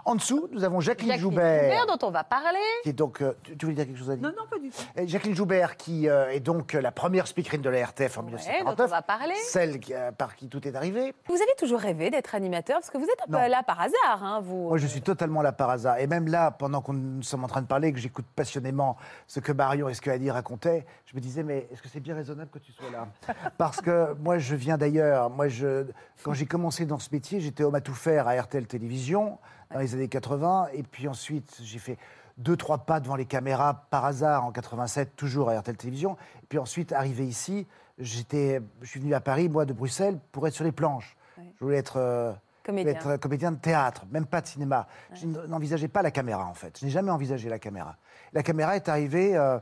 En 0.04 0.14
dessous, 0.14 0.48
nous 0.52 0.64
avons 0.64 0.80
Jacqueline, 0.80 1.10
Jacqueline 1.10 1.30
Joubert, 1.30 1.62
Joubert, 1.62 1.86
dont 1.86 2.06
on 2.06 2.10
va 2.10 2.24
parler. 2.24 2.58
qui 2.82 2.88
est 2.90 2.92
donc. 2.94 3.20
euh, 3.20 3.32
tu, 3.42 3.56
tu 3.56 3.66
voulais 3.66 3.76
dire 3.76 3.86
quelque 3.86 3.98
chose 3.98 4.10
à 4.10 4.16
dire 4.16 4.26
Non, 4.28 4.34
non, 4.36 4.46
pas 4.48 4.58
du 4.58 4.70
tout. 4.70 4.82
Et 4.96 5.06
Jacqueline 5.06 5.34
Joubert, 5.34 5.76
qui 5.76 6.08
euh, 6.08 6.30
est 6.30 6.40
donc 6.40 6.72
la 6.72 6.90
première 6.92 7.26
speakerine 7.26 7.60
de 7.60 7.68
la 7.70 7.84
RTF 7.84 8.16
en 8.18 8.22
Ouais, 8.22 8.30
dont 8.30 8.36
on 8.36 8.40
1949, 8.86 8.90
va 8.90 9.02
parler. 9.02 9.34
celle 9.44 9.78
qui, 9.80 9.92
euh, 9.94 10.10
par 10.12 10.34
qui 10.36 10.48
tout 10.48 10.66
est 10.66 10.74
arrivé. 10.74 11.14
Vous 11.28 11.34
avez 11.34 11.54
toujours 11.58 11.80
rêvé 11.80 12.10
d'être 12.10 12.34
animateur 12.34 12.76
Parce 12.78 12.90
que 12.90 12.96
vous 12.98 13.04
êtes 13.04 13.20
un 13.28 13.30
Non. 13.32 13.38
peu 13.44 13.48
là 13.50 13.62
par 13.62 13.80
hasard, 13.80 14.22
hein, 14.24 14.40
vous. 14.42 14.68
Moi, 14.68 14.78
je 14.78 14.86
suis 14.86 15.02
totalement 15.02 15.42
là 15.42 15.52
par 15.52 15.68
hasard. 15.70 15.98
Et 15.98 16.06
même 16.06 16.28
là, 16.28 16.50
pendant 16.52 16.80
qu'on 16.80 16.94
nous 16.94 17.22
sommes 17.22 17.44
en 17.44 17.48
train 17.48 17.62
de 17.62 17.66
parler, 17.66 17.92
que 17.92 17.98
j'écoute 17.98 18.26
passionnément 18.34 18.96
ce 19.26 19.40
que 19.40 19.52
Marion 19.52 19.88
et 19.88 19.94
ce 19.94 20.00
que 20.00 20.10
Annie 20.10 20.30
racontaient, 20.30 20.86
je 21.06 21.14
me 21.14 21.20
disais, 21.20 21.42
mais 21.42 21.68
est-ce 21.72 21.82
que 21.82 21.88
c'est 21.88 22.00
bien 22.00 22.14
raisonnable 22.14 22.50
que 22.50 22.58
tu 22.58 22.72
sois 22.72 22.90
là? 22.90 23.08
Parce 23.58 23.80
que 23.80 24.14
moi, 24.14 24.38
je 24.38 24.54
viens 24.54 24.78
d'ailleurs. 24.78 25.28
Moi, 25.30 25.48
je, 25.48 25.84
quand 26.22 26.32
j'ai 26.32 26.46
commencé 26.46 26.86
dans 26.86 26.98
ce 26.98 27.08
métier, 27.12 27.40
j'étais 27.40 27.62
homme 27.64 27.74
à 27.74 27.80
tout 27.80 27.94
faire 27.94 28.26
à 28.28 28.34
RTL 28.40 28.66
Télévision 28.66 29.38
dans 29.72 29.78
les 29.80 29.94
années 29.94 30.08
80. 30.08 30.68
Et 30.72 30.82
puis 30.82 31.08
ensuite, 31.08 31.58
j'ai 31.62 31.78
fait 31.78 31.98
deux, 32.36 32.56
trois 32.56 32.78
pas 32.78 33.00
devant 33.00 33.16
les 33.16 33.26
caméras 33.26 33.86
par 33.90 34.04
hasard 34.04 34.44
en 34.44 34.52
87, 34.52 35.16
toujours 35.16 35.50
à 35.50 35.58
RTL 35.58 35.76
Télévision. 35.76 36.16
Et 36.42 36.46
puis 36.48 36.58
ensuite, 36.58 36.92
arrivé 36.92 37.26
ici, 37.26 37.66
j'étais, 37.98 38.60
je 38.80 38.86
suis 38.86 39.00
venu 39.00 39.14
à 39.14 39.20
Paris, 39.20 39.48
moi, 39.48 39.64
de 39.64 39.72
Bruxelles, 39.72 40.18
pour 40.32 40.46
être 40.46 40.54
sur 40.54 40.64
les 40.64 40.72
planches. 40.72 41.16
Ouais. 41.36 41.44
Je 41.58 41.64
voulais 41.64 41.78
être. 41.78 41.96
euh, 41.96 42.32
je 42.66 42.72
voulais 42.72 42.82
Comédien. 42.84 43.00
être 43.00 43.06
euh, 43.08 43.16
comédien 43.18 43.50
de 43.52 43.56
théâtre, 43.56 44.04
même 44.10 44.26
pas 44.26 44.42
de 44.42 44.46
cinéma. 44.46 44.86
Je 45.14 45.26
n'envisageais 45.26 45.88
pas 45.88 46.02
la 46.02 46.10
caméra, 46.10 46.44
en 46.46 46.52
fait. 46.54 46.78
Je 46.78 46.84
n'ai 46.84 46.90
jamais 46.90 47.10
envisagé 47.10 47.48
la 47.48 47.58
caméra. 47.58 47.96
La 48.34 48.42
caméra 48.42 48.76
est 48.76 48.88
arrivée. 48.90 49.34
euh, 49.36 49.58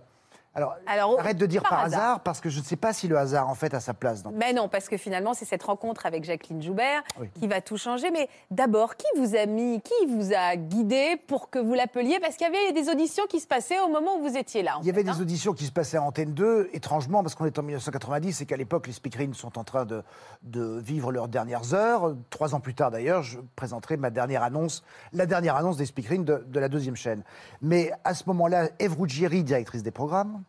alors, 0.57 0.77
Alors, 0.87 1.21
arrête 1.21 1.37
de 1.37 1.47
dire 1.47 1.63
par 1.63 1.71
par, 1.71 1.81
hasard. 1.85 2.01
hasard. 2.01 2.21
parce 2.21 2.41
que 2.41 2.49
je 2.49 2.59
ne 2.61 2.65
sais 2.65 2.77
pas 2.77 2.93
si 2.93 3.09
le 3.09 3.19
hasard, 3.19 3.49
en 3.49 3.55
fait, 3.55 3.75
a 3.75 3.81
sa 3.81 3.95
place. 3.95 4.23
Dans... 4.23 4.31
Mais 4.33 4.53
non, 4.53 4.69
parce 4.69 4.89
que 4.89 4.97
finalement, 4.97 5.35
c'est 5.35 5.45
cette 5.45 5.63
rencontre 5.63 6.07
avec 6.07 6.25
Jacqueline 6.25 6.63
Joubert 6.63 7.03
Oui. 7.21 7.29
qui 7.39 7.47
va 7.47 7.61
tout 7.61 7.77
changer. 7.77 8.11
Mais 8.11 8.29
d'abord, 8.51 8.97
qui 8.97 9.07
vous 9.17 9.37
a 9.37 9.45
mis, 9.47 9.81
qui 9.83 10.07
vous 10.09 10.33
a 10.35 10.57
guidé 10.57 11.17
pour 11.29 11.51
que 11.51 11.59
vous 11.59 11.75
l'appeliez? 11.75 12.19
Parce 12.21 12.37
qu'il 12.37 12.47
y 12.47 12.51
avait 12.51 12.73
des 12.73 12.89
auditions 12.91 13.25
qui 13.29 13.39
se 13.41 13.47
passaient 13.47 13.79
au 13.81 13.89
moment 13.89 14.17
où 14.19 14.23
vous 14.29 14.37
étiez 14.37 14.63
là. 14.63 14.79
Il 14.81 14.87
y 14.87 14.91
avait 14.91 15.05
des 15.05 15.11
hein. 15.11 15.19
auditions 15.21 15.53
qui 15.53 15.67
se 15.67 15.73
passaient 15.73 15.99
à 15.99 16.03
Antenne 16.03 16.33
2, 16.33 16.71
étrangement, 16.73 17.23
parce 17.23 17.35
qu'on 17.35 17.45
est 17.47 17.59
en 17.59 17.63
1990 17.63 18.41
et 18.41 18.47
qu'à 18.47 18.57
l'époque, 18.57 18.87
les 18.87 18.93
speakerines 18.95 19.35
sont 19.35 19.59
en 19.59 19.65
train 19.65 19.85
de, 19.85 20.03
de 20.43 20.79
vivre 20.81 21.13
leurs 21.13 21.29
dernières 21.29 21.75
heures. 21.75 22.15
Trois 22.31 22.55
ans 22.55 22.61
plus 22.61 22.75
tard, 22.75 22.91
d'ailleurs, 22.91 23.23
je 23.23 23.39
présenterai 23.57 23.97
ma 23.99 24.11
dernière 24.11 24.43
annonce, 24.43 24.83
la 25.13 25.27
dernière 25.27 25.57
annonce 25.57 25.77
des 25.77 25.87
speakerines 25.87 26.25
de, 26.25 26.45
de 26.49 26.61
la 26.61 26.69
deuxième 26.69 26.97
chaîne. 26.97 27.23
Mais 27.61 27.93
à 28.05 28.15
ce 28.15 28.25
moment-là, 28.29 28.69
Eve 28.79 28.99
Ruggieri, 28.99 29.45
directrice 29.45 29.83
des 29.83 29.91
programmes, 29.91 30.43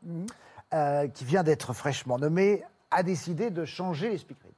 euh, 0.74 1.08
qui 1.08 1.26
vient 1.26 1.44
d'être 1.44 1.74
fraîchement 1.74 2.18
nommée, 2.20 2.64
a 2.92 3.04
décidé 3.04 3.50
de 3.50 3.66
changer 3.66 4.10
les 4.10 4.18
speakerines. 4.18 4.52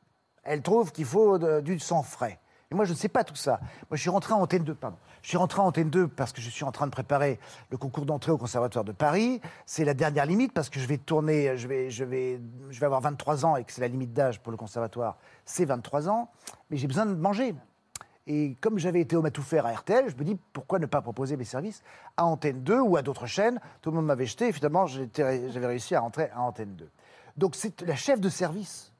Elle 0.44 0.62
trouve 0.62 0.92
qu'il 0.92 1.06
faut 1.06 1.38
de- 1.38 1.62
du 1.62 1.80
sang 1.80 2.04
frais. 2.04 2.40
Et 2.72 2.76
moi, 2.76 2.86
je 2.86 2.92
ne 2.92 2.98
sais 2.98 3.10
pas 3.10 3.24
tout 3.24 3.36
ça. 3.36 3.60
Moi, 3.90 3.98
je 3.98 4.02
suis 4.02 4.10
rentré 4.12 4.34
en 4.34 4.42
Antenne 4.42 4.64
2, 4.64 4.76
pardon. 4.76 4.98
Je 5.24 5.28
suis 5.30 5.38
rentré 5.38 5.60
en 5.60 5.66
Antenne 5.66 5.90
2 5.90 6.08
parce 6.08 6.32
que 6.32 6.40
je 6.40 6.50
suis 6.50 6.64
en 6.64 6.72
train 6.72 6.86
de 6.86 6.92
préparer 6.92 7.40
le 7.72 7.78
concours 7.78 8.06
d'entrée 8.06 8.32
au 8.32 8.38
Conservatoire 8.38 8.86
de 8.86 8.92
Paris. 8.92 9.42
C'est 9.66 9.84
la 9.86 9.94
dernière 9.96 10.26
limite 10.28 10.54
parce 10.54 10.70
que 10.70 10.80
je 10.80 10.86
vais 10.88 10.98
tourner, 10.98 11.58
je 11.58 11.68
vais, 11.68 11.90
je 11.90 12.04
vais, 12.04 12.40
je 12.70 12.80
vais 12.80 12.86
avoir 12.86 13.02
23 13.02 13.44
ans 13.46 13.56
et 13.56 13.64
que 13.64 13.72
c'est 13.74 13.82
la 13.82 13.88
limite 13.88 14.14
d'âge 14.14 14.40
pour 14.40 14.52
le 14.52 14.58
Conservatoire, 14.58 15.18
c'est 15.46 15.66
23 15.66 16.10
ans. 16.10 16.30
Mais 16.70 16.78
j'ai 16.78 16.88
besoin 16.88 17.06
de 17.08 17.16
manger. 17.16 17.54
Et 18.32 18.56
comme 18.62 18.78
j'avais 18.78 19.02
été 19.02 19.16
homme 19.16 19.26
à 19.26 19.32
tout 19.32 19.42
faire 19.42 19.66
à 19.66 19.72
RTL, 19.72 20.08
je 20.08 20.16
me 20.16 20.24
dis 20.24 20.38
pourquoi 20.54 20.78
ne 20.78 20.86
pas 20.86 21.02
proposer 21.02 21.36
mes 21.36 21.46
services 21.46 21.82
à 22.16 22.26
Antenne 22.26 22.62
2 22.62 22.80
ou 22.80 22.96
à 22.96 23.02
d'autres 23.02 23.26
chaînes? 23.26 23.60
Tout 23.82 23.90
le 23.90 23.96
monde 23.96 24.06
m'avait 24.06 24.28
jeté 24.28 24.50
et 24.50 24.52
finalement 24.52 24.86
j'avais 24.86 25.66
réussi 25.66 25.96
à 25.96 26.00
rentrer 26.00 26.30
à 26.36 26.42
Antenne 26.42 26.76
2. 26.76 26.88
Donc 27.38 27.56
c'est 27.56 27.82
la 27.82 27.96
chef 27.96 28.22
de 28.22 28.30
service 28.30 28.94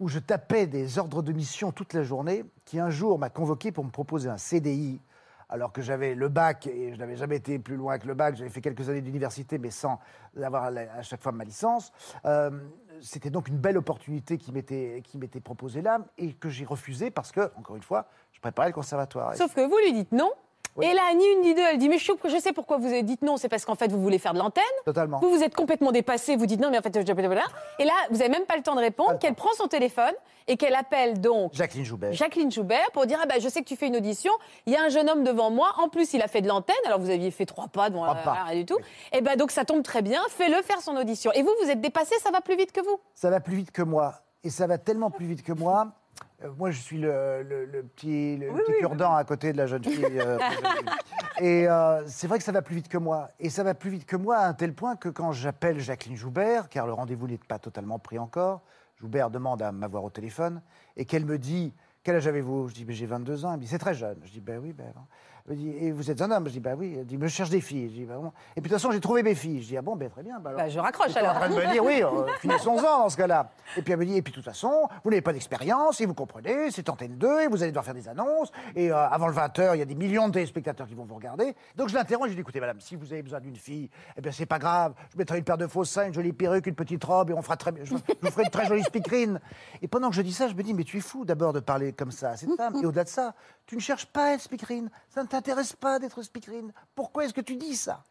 où 0.00 0.08
je 0.08 0.18
tapais 0.18 0.66
des 0.66 0.98
ordres 0.98 1.22
de 1.22 1.32
mission 1.32 1.72
toute 1.72 1.94
la 1.94 2.02
journée 2.02 2.44
qui 2.66 2.78
un 2.78 2.90
jour 2.90 3.18
m'a 3.18 3.30
convoqué 3.30 3.72
pour 3.72 3.86
me 3.86 3.90
proposer 3.90 4.28
un 4.28 4.36
CDI 4.36 5.00
alors 5.48 5.72
que 5.72 5.80
j'avais 5.80 6.14
le 6.14 6.28
bac 6.28 6.66
et 6.66 6.92
je 6.92 6.98
n'avais 6.98 7.16
jamais 7.16 7.36
été 7.36 7.58
plus 7.58 7.76
loin 7.76 7.98
que 7.98 8.06
le 8.06 8.14
bac. 8.14 8.36
J'avais 8.36 8.50
fait 8.50 8.60
quelques 8.60 8.90
années 8.90 9.00
d'université 9.00 9.56
mais 9.56 9.70
sans 9.70 9.98
avoir 10.42 10.64
à 10.64 11.00
chaque 11.00 11.22
fois 11.22 11.32
ma 11.32 11.44
licence. 11.44 11.90
Euh, 12.26 12.50
C'était 13.00 13.30
donc 13.30 13.48
une 13.48 13.58
belle 13.58 13.76
opportunité 13.76 14.38
qui 14.38 14.52
m'était 14.52 15.40
proposée 15.42 15.82
là 15.82 16.00
et 16.18 16.32
que 16.32 16.48
j'ai 16.48 16.64
refusé 16.64 17.10
parce 17.10 17.32
que, 17.32 17.50
encore 17.56 17.76
une 17.76 17.82
fois, 17.82 18.06
je 18.32 18.40
préparais 18.40 18.68
le 18.68 18.74
conservatoire. 18.74 19.34
Sauf 19.36 19.54
que 19.54 19.66
vous 19.66 19.78
lui 19.78 19.92
dites 19.92 20.12
non. 20.12 20.30
Oui. 20.76 20.86
Et 20.86 20.92
là, 20.92 21.02
ni 21.14 21.24
une 21.24 21.40
ni 21.42 21.54
deux, 21.54 21.62
elle 21.62 21.78
dit 21.78 21.88
Mais 21.88 21.98
je, 21.98 22.38
sais 22.40 22.52
pourquoi 22.52 22.78
vous 22.78 22.86
avez 22.86 23.02
dit 23.02 23.16
non, 23.22 23.36
c'est 23.36 23.48
parce 23.48 23.64
qu'en 23.64 23.76
fait, 23.76 23.90
vous 23.92 24.00
voulez 24.00 24.18
faire 24.18 24.34
de 24.34 24.38
l'antenne. 24.38 24.64
Totalement. 24.84 25.20
Vous, 25.20 25.30
vous 25.30 25.42
êtes 25.42 25.54
complètement 25.54 25.92
dépassé, 25.92 26.36
vous 26.36 26.46
dites 26.46 26.60
non, 26.60 26.70
mais 26.70 26.78
en 26.78 26.82
fait, 26.82 26.94
je-. 26.94 27.12
Et 27.78 27.84
là, 27.84 27.92
vous 28.10 28.18
n'avez 28.18 28.30
même 28.30 28.44
pas 28.44 28.56
le 28.56 28.62
temps 28.62 28.74
de 28.74 28.80
répondre, 28.80 29.18
qu'elle 29.18 29.34
prend 29.34 29.52
son 29.56 29.68
téléphone 29.68 30.12
et 30.46 30.56
qu'elle 30.56 30.74
appelle 30.74 31.20
donc 31.20 31.54
Jacqueline 31.54 31.84
Joubert. 31.84 32.12
Jacqueline 32.12 32.50
Joubert 32.50 32.90
pour 32.92 33.06
dire 33.06 33.18
ah 33.22 33.26
bah, 33.26 33.36
Je 33.40 33.48
sais 33.48 33.60
que 33.60 33.68
tu 33.68 33.76
fais 33.76 33.86
une 33.86 33.96
audition, 33.96 34.32
il 34.66 34.72
y 34.72 34.76
a 34.76 34.82
un 34.82 34.88
jeune 34.88 35.08
homme 35.08 35.24
devant 35.24 35.50
moi, 35.50 35.72
en 35.78 35.88
plus, 35.88 36.12
il 36.14 36.22
a 36.22 36.28
fait 36.28 36.40
de 36.40 36.48
l'antenne, 36.48 36.74
alors 36.86 36.98
vous 36.98 37.10
aviez 37.10 37.30
fait 37.30 37.46
trois 37.46 37.68
pas, 37.68 37.88
devant 37.90 38.06
pas. 38.06 38.44
rien 38.44 38.60
du 38.60 38.66
tout. 38.66 38.78
Et 39.12 39.20
ben 39.20 39.36
donc, 39.36 39.50
ça 39.50 39.64
tombe 39.64 39.82
très 39.82 40.02
bien, 40.02 40.20
fais-le 40.28 40.60
faire 40.62 40.80
son 40.80 40.96
audition. 40.96 41.32
Et 41.32 41.42
vous, 41.42 41.52
vous 41.62 41.70
êtes 41.70 41.80
dépassé, 41.80 42.14
ça 42.22 42.30
va 42.30 42.40
plus 42.40 42.56
vite 42.56 42.72
que 42.72 42.80
vous. 42.80 42.98
Ça 43.14 43.30
va 43.30 43.40
plus 43.40 43.56
vite 43.56 43.70
que 43.70 43.82
moi. 43.82 44.14
Et 44.42 44.50
ça 44.50 44.66
va 44.66 44.76
tellement 44.76 45.10
plus 45.10 45.26
vite 45.26 45.42
que 45.42 45.52
moi. 45.52 45.92
Euh, 46.44 46.50
moi, 46.58 46.70
je 46.70 46.80
suis 46.80 46.98
le, 46.98 47.42
le- 47.42 47.64
le 47.64 47.82
petit, 47.82 48.36
le 48.36 48.48
petit 48.52 48.72
cure-dent 48.78 49.14
à 49.14 49.24
côté 49.24 49.52
de 49.52 49.56
la 49.58 49.66
jeune 49.66 49.84
fille. 49.84 50.04
euh, 50.20 50.38
et 51.40 51.68
euh, 51.68 52.02
c'est 52.06 52.26
vrai 52.26 52.38
que 52.38 52.44
ça 52.44 52.52
va 52.52 52.62
plus 52.62 52.76
vite 52.76 52.88
que 52.88 52.98
moi. 52.98 53.28
Et 53.40 53.50
ça 53.50 53.62
va 53.62 53.74
plus 53.74 53.90
vite 53.90 54.06
que 54.06 54.16
moi 54.16 54.36
à 54.38 54.46
un 54.48 54.54
tel 54.54 54.74
point 54.74 54.96
que 54.96 55.08
quand 55.08 55.32
j'appelle 55.32 55.80
Jacqueline 55.80 56.16
Joubert, 56.16 56.68
car 56.68 56.86
le 56.86 56.92
rendez-vous 56.92 57.26
n'est 57.26 57.38
pas 57.38 57.58
totalement 57.58 57.98
pris 57.98 58.18
encore, 58.18 58.62
Joubert 59.00 59.30
demande 59.30 59.62
à 59.62 59.72
m'avoir 59.72 60.04
au 60.04 60.10
téléphone 60.10 60.62
et 60.96 61.04
qu'elle 61.04 61.24
me 61.24 61.38
dit 61.38 61.74
Quel 62.02 62.16
âge 62.16 62.26
avez-vous? 62.28 62.68
Je 62.68 62.74
dis 62.74 62.84
Ben, 62.84 62.94
J'ai 62.94 63.06
22 63.06 63.44
ans. 63.44 63.50
Elle 63.52 63.56
me 63.58 63.62
dit 63.62 63.68
C'est 63.68 63.78
très 63.78 63.94
jeune. 63.94 64.18
Je 64.24 64.30
dis 64.30 64.40
Ben 64.40 64.58
oui, 64.62 64.72
ben. 64.72 64.92
Me 65.46 65.54
dit 65.54 65.68
Et 65.78 65.92
vous 65.92 66.10
êtes 66.10 66.22
un 66.22 66.30
homme 66.30 66.46
Je 66.46 66.52
dis 66.52 66.60
Ben 66.60 66.74
oui. 66.78 66.96
Elle 66.98 67.04
dit 67.06 67.18
Mais 67.18 67.28
je 67.28 67.34
cherche 67.34 67.50
des 67.50 67.60
filles. 67.60 67.88
Je 67.90 67.94
dis 68.00 68.04
bon. 68.06 68.32
Et 68.56 68.60
puis 68.60 68.62
de 68.62 68.68
toute 68.68 68.72
façon, 68.72 68.90
j'ai 68.92 69.00
trouvé 69.00 69.22
mes 69.22 69.34
filles. 69.34 69.60
Je 69.62 69.68
dis 69.68 69.76
Ah 69.76 69.82
bon, 69.82 69.94
ben 69.94 70.08
très 70.08 70.22
bien. 70.22 70.36
alors. 70.42 70.56
Bah, 70.56 70.68
je 70.70 70.78
raccroche 70.78 71.08
J'étais 71.08 71.20
en 71.20 71.30
alors. 71.30 71.34
train 71.42 71.48
de 71.50 71.54
me 71.54 71.70
dire, 71.72 71.84
oui, 71.84 72.02
euh, 72.02 72.26
finissons-en 72.40 72.80
dans 73.02 73.08
ce 73.10 73.16
cas-là. 73.18 73.50
Et 73.76 73.82
puis 73.82 73.92
elle 73.92 73.98
me 73.98 74.06
dit, 74.06 74.16
et 74.16 74.22
puis 74.22 74.30
de 74.30 74.36
toute 74.36 74.44
façon, 74.44 74.88
vous 75.04 75.10
n'avez 75.10 75.20
pas 75.20 75.32
d'expérience, 75.34 76.00
et 76.00 76.06
vous 76.06 76.14
comprenez, 76.14 76.70
c'est 76.70 76.88
Antenne 76.88 77.16
2, 77.18 77.40
et 77.42 77.46
vous 77.48 77.62
allez 77.62 77.72
devoir 77.72 77.84
faire 77.84 77.92
des 77.94 78.08
annonces, 78.08 78.52
et 78.74 78.90
euh, 78.90 78.96
avant 78.96 79.26
le 79.26 79.34
20h, 79.34 79.74
il 79.74 79.78
y 79.78 79.82
a 79.82 79.84
des 79.84 79.94
millions 79.94 80.28
de 80.28 80.32
téléspectateurs 80.32 80.86
qui 80.86 80.94
vont 80.94 81.04
vous 81.04 81.14
regarder. 81.16 81.54
Donc 81.76 81.88
je 81.90 81.94
l'interroge, 81.94 82.26
je 82.26 82.30
lui 82.30 82.36
dis, 82.36 82.40
écoutez, 82.40 82.60
madame, 82.60 82.80
si 82.80 82.96
vous 82.96 83.12
avez 83.12 83.22
besoin 83.22 83.40
d'une 83.40 83.56
fille, 83.56 83.90
eh 84.16 84.20
bien 84.22 84.32
c'est 84.32 84.46
pas 84.46 84.58
grave, 84.58 84.94
je 85.12 85.18
mettrai 85.18 85.36
une 85.38 85.44
paire 85.44 85.58
de 85.58 85.66
faux 85.66 85.84
seins, 85.84 86.06
une 86.06 86.14
jolie 86.14 86.32
perruque, 86.32 86.66
une 86.66 86.74
petite 86.74 87.04
robe, 87.04 87.30
et 87.30 87.34
on 87.34 87.42
fera 87.42 87.56
très 87.56 87.72
bien, 87.72 87.84
je, 87.84 87.90
je 87.90 87.94
vous 88.22 88.30
ferai 88.30 88.44
une 88.44 88.50
très 88.50 88.66
jolie 88.66 88.82
speakerine. 88.84 89.40
Et 89.82 89.88
pendant 89.88 90.08
que 90.08 90.16
je 90.16 90.22
dis 90.22 90.32
ça, 90.32 90.48
je 90.48 90.54
me 90.54 90.62
dis, 90.62 90.72
mais 90.72 90.84
tu 90.84 90.96
es 90.98 91.00
fou 91.00 91.24
d'abord 91.26 91.52
de 91.52 91.60
parler 91.60 91.92
comme 91.92 92.10
ça 92.12 92.30
à 92.30 92.36
cette 92.36 92.54
femme, 92.56 92.76
et 92.82 92.86
au-delà 92.86 93.04
de 93.04 93.08
ça, 93.10 93.34
tu 93.66 93.74
ne 93.76 93.80
cherches 93.80 94.06
pas 94.06 94.26
à 94.26 94.34
être 94.34 94.40
speakerine, 94.42 94.90
ça 95.08 95.22
ne 95.22 95.28
t'intéresse 95.34 95.72
pas 95.72 95.98
d'être 95.98 96.22
speakerine. 96.22 96.72
Pourquoi 96.94 97.24
est-ce 97.24 97.34
que 97.34 97.40
tu 97.40 97.56
dis 97.56 97.74
ça 97.74 98.04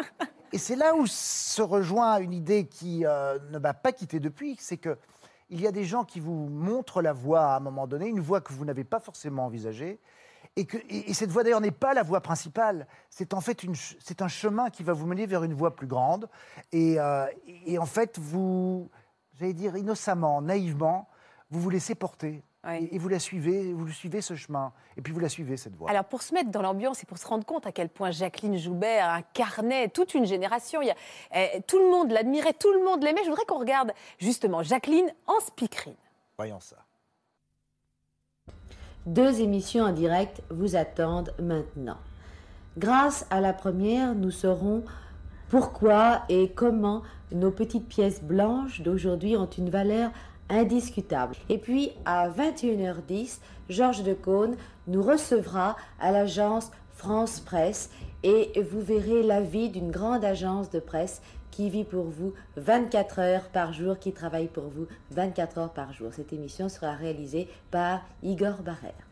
et 0.52 0.56
c'est 0.56 0.76
là 0.76 0.94
où 0.94 1.06
se 1.06 1.60
rejoint 1.60 2.16
une 2.20 2.32
idée 2.32 2.66
qui 2.66 3.04
euh, 3.04 3.38
ne 3.50 3.58
m'a 3.58 3.74
pas 3.74 3.92
quitté 3.92 4.18
depuis, 4.18 4.56
c'est 4.58 4.78
que 4.78 4.96
il 5.50 5.60
y 5.60 5.66
a 5.66 5.72
des 5.72 5.84
gens 5.84 6.04
qui 6.04 6.20
vous 6.20 6.48
montrent 6.48 7.02
la 7.02 7.12
voie 7.12 7.42
à 7.42 7.56
un 7.56 7.60
moment 7.60 7.86
donné, 7.86 8.06
une 8.06 8.20
voie 8.20 8.40
que 8.40 8.54
vous 8.54 8.64
n'avez 8.64 8.84
pas 8.84 8.98
forcément 8.98 9.44
envisagée, 9.44 10.00
et, 10.56 10.64
que, 10.64 10.78
et, 10.88 11.10
et 11.10 11.12
cette 11.12 11.30
voie 11.30 11.42
d'ailleurs 11.42 11.60
n'est 11.60 11.70
pas 11.70 11.92
la 11.92 12.02
voie 12.02 12.22
principale, 12.22 12.86
c'est 13.10 13.34
en 13.34 13.42
fait 13.42 13.66
c'est 14.00 14.22
un 14.22 14.28
chemin 14.28 14.70
qui 14.70 14.82
va 14.82 14.94
vous 14.94 15.06
mener 15.06 15.26
vers 15.26 15.44
une 15.44 15.54
voie 15.54 15.76
plus 15.76 15.86
grande, 15.86 16.30
et, 16.72 16.98
euh, 16.98 17.26
et 17.66 17.76
en 17.78 17.84
fait 17.84 18.18
vous, 18.18 18.88
j'allais 19.38 19.52
dire 19.52 19.76
innocemment, 19.76 20.40
naïvement, 20.40 21.10
vous 21.50 21.60
vous 21.60 21.70
laissez 21.70 21.94
porter. 21.94 22.42
Oui. 22.66 22.88
Et, 22.92 22.96
et 22.96 22.98
vous 22.98 23.08
la 23.08 23.18
suivez, 23.18 23.72
vous 23.72 23.88
suivez 23.88 24.20
ce 24.20 24.34
chemin, 24.34 24.72
et 24.96 25.00
puis 25.02 25.12
vous 25.14 25.20
la 25.20 25.28
suivez 25.30 25.56
cette 25.56 25.74
voie. 25.76 25.88
Alors 25.90 26.04
pour 26.04 26.20
se 26.22 26.34
mettre 26.34 26.50
dans 26.50 26.60
l'ambiance 26.62 27.02
et 27.02 27.06
pour 27.06 27.16
se 27.16 27.26
rendre 27.26 27.44
compte 27.46 27.66
à 27.66 27.72
quel 27.72 27.88
point 27.88 28.10
Jacqueline 28.10 28.58
Joubert 28.58 29.08
incarnait 29.08 29.88
toute 29.88 30.12
une 30.14 30.26
génération, 30.26 30.82
il 30.82 30.88
y 30.88 30.90
a- 30.90 30.96
eh, 31.56 31.62
tout 31.66 31.78
le 31.78 31.90
monde 31.90 32.10
l'admirait, 32.12 32.52
tout 32.52 32.72
le 32.72 32.84
monde 32.84 33.02
l'aimait. 33.02 33.22
Je 33.24 33.30
voudrais 33.30 33.46
qu'on 33.46 33.58
regarde 33.60 33.92
justement 34.18 34.62
Jacqueline 34.62 35.10
en 35.26 35.40
speakerine. 35.40 35.94
Voyons 36.36 36.60
ça. 36.60 36.76
Deux 39.06 39.40
émissions 39.40 39.84
en 39.84 39.92
direct 39.92 40.42
vous 40.50 40.76
attendent 40.76 41.34
maintenant. 41.40 41.96
Grâce 42.76 43.26
à 43.30 43.40
la 43.40 43.52
première, 43.54 44.14
nous 44.14 44.30
saurons 44.30 44.84
pourquoi 45.48 46.22
et 46.28 46.50
comment 46.52 47.02
nos 47.32 47.50
petites 47.50 47.88
pièces 47.88 48.22
blanches 48.22 48.82
d'aujourd'hui 48.82 49.36
ont 49.36 49.46
une 49.48 49.70
valeur 49.70 50.10
indiscutable. 50.50 51.36
Et 51.48 51.58
puis 51.58 51.92
à 52.04 52.28
21h10, 52.28 53.38
Georges 53.68 54.02
Decaune 54.02 54.56
nous 54.86 55.02
recevra 55.02 55.76
à 56.00 56.12
l'agence 56.12 56.70
France 56.92 57.40
Presse 57.40 57.90
et 58.22 58.52
vous 58.60 58.80
verrez 58.80 59.22
la 59.22 59.40
vie 59.40 59.70
d'une 59.70 59.90
grande 59.90 60.24
agence 60.24 60.70
de 60.70 60.80
presse 60.80 61.22
qui 61.50 61.70
vit 61.70 61.84
pour 61.84 62.04
vous 62.04 62.34
24 62.56 63.18
heures 63.18 63.48
par 63.48 63.72
jour, 63.72 63.98
qui 63.98 64.12
travaille 64.12 64.48
pour 64.48 64.68
vous 64.68 64.86
24 65.10 65.58
heures 65.58 65.72
par 65.72 65.92
jour. 65.92 66.12
Cette 66.12 66.32
émission 66.32 66.68
sera 66.68 66.92
réalisée 66.92 67.48
par 67.70 68.02
Igor 68.22 68.62
Barrère. 68.62 69.09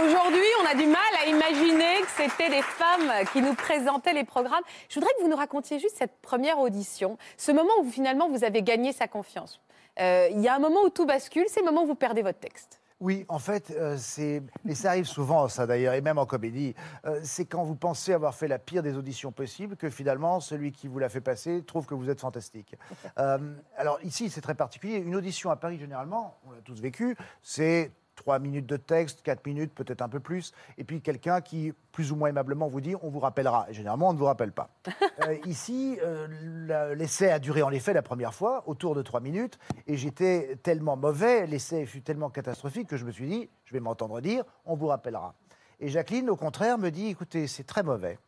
Aujourd'hui, 0.00 0.46
on 0.62 0.66
a 0.66 0.74
du 0.74 0.86
mal 0.86 1.00
à 1.20 1.26
imaginer 1.26 2.00
que 2.02 2.10
c'était 2.16 2.50
des 2.50 2.62
femmes 2.62 3.26
qui 3.32 3.42
nous 3.42 3.54
présentaient 3.54 4.12
les 4.12 4.22
programmes. 4.22 4.62
Je 4.88 4.94
voudrais 4.94 5.12
que 5.18 5.22
vous 5.22 5.28
nous 5.28 5.36
racontiez 5.36 5.80
juste 5.80 5.96
cette 5.96 6.20
première 6.22 6.60
audition, 6.60 7.18
ce 7.36 7.50
moment 7.50 7.72
où 7.80 7.90
finalement 7.90 8.28
vous 8.28 8.44
avez 8.44 8.62
gagné 8.62 8.92
sa 8.92 9.08
confiance. 9.08 9.60
Euh, 9.98 10.28
Il 10.30 10.40
y 10.40 10.46
a 10.46 10.54
un 10.54 10.60
moment 10.60 10.82
où 10.84 10.90
tout 10.90 11.04
bascule, 11.04 11.46
c'est 11.48 11.60
le 11.60 11.66
moment 11.66 11.82
où 11.82 11.86
vous 11.86 11.94
perdez 11.96 12.22
votre 12.22 12.38
texte. 12.38 12.80
Oui, 13.00 13.24
en 13.28 13.40
fait, 13.40 13.70
euh, 13.70 13.96
c'est. 13.96 14.42
Mais 14.64 14.74
ça 14.74 14.90
arrive 14.90 15.04
souvent, 15.04 15.48
ça 15.48 15.66
d'ailleurs, 15.66 15.94
et 15.94 16.00
même 16.00 16.18
en 16.18 16.26
comédie. 16.26 16.74
Euh, 17.04 17.20
c'est 17.24 17.44
quand 17.44 17.64
vous 17.64 17.76
pensez 17.76 18.12
avoir 18.12 18.34
fait 18.34 18.48
la 18.48 18.58
pire 18.58 18.82
des 18.84 18.96
auditions 18.96 19.32
possibles 19.32 19.76
que 19.76 19.90
finalement, 19.90 20.38
celui 20.38 20.70
qui 20.70 20.86
vous 20.86 20.98
l'a 20.98 21.08
fait 21.08 21.20
passer 21.20 21.62
trouve 21.64 21.86
que 21.86 21.94
vous 21.94 22.10
êtes 22.10 22.20
fantastique. 22.20 22.76
Euh, 23.18 23.38
alors 23.76 23.98
ici, 24.02 24.30
c'est 24.30 24.40
très 24.40 24.54
particulier. 24.54 24.96
Une 24.96 25.16
audition 25.16 25.50
à 25.50 25.56
Paris, 25.56 25.78
généralement, 25.78 26.38
on 26.46 26.52
l'a 26.52 26.60
tous 26.60 26.80
vécu, 26.80 27.16
c'est. 27.42 27.90
Trois 28.28 28.40
minutes 28.40 28.66
de 28.66 28.76
texte, 28.76 29.22
quatre 29.22 29.46
minutes, 29.46 29.72
peut-être 29.74 30.02
un 30.02 30.08
peu 30.10 30.20
plus, 30.20 30.52
et 30.76 30.84
puis 30.84 31.00
quelqu'un 31.00 31.40
qui, 31.40 31.72
plus 31.92 32.12
ou 32.12 32.16
moins 32.16 32.28
aimablement, 32.28 32.68
vous 32.68 32.82
dit 32.82 32.94
on 33.00 33.08
vous 33.08 33.20
rappellera. 33.20 33.64
Et 33.70 33.72
généralement, 33.72 34.10
on 34.10 34.12
ne 34.12 34.18
vous 34.18 34.26
rappelle 34.26 34.52
pas. 34.52 34.68
Euh, 35.26 35.36
ici, 35.46 35.98
euh, 36.04 36.94
l'essai 36.94 37.30
a 37.30 37.38
duré 37.38 37.62
en 37.62 37.70
effet 37.70 37.92
la 37.94 38.02
première 38.02 38.34
fois, 38.34 38.62
autour 38.66 38.94
de 38.94 39.00
trois 39.02 39.20
minutes, 39.20 39.58
et 39.86 39.96
j'étais 39.96 40.56
tellement 40.62 40.96
mauvais, 40.96 41.46
l'essai 41.46 41.86
fut 41.86 42.02
tellement 42.02 42.28
catastrophique 42.28 42.86
que 42.86 42.96
je 42.98 43.04
me 43.06 43.10
suis 43.10 43.26
dit, 43.26 43.48
je 43.64 43.72
vais 43.72 43.80
m'entendre 43.80 44.20
dire, 44.20 44.44
on 44.66 44.76
vous 44.76 44.86
rappellera. 44.88 45.34
Et 45.80 45.88
Jacqueline, 45.88 46.28
au 46.28 46.36
contraire, 46.36 46.76
me 46.78 46.90
dit, 46.90 47.06
écoutez, 47.08 47.46
c'est 47.48 47.64
très 47.64 47.82
mauvais. 47.82 48.18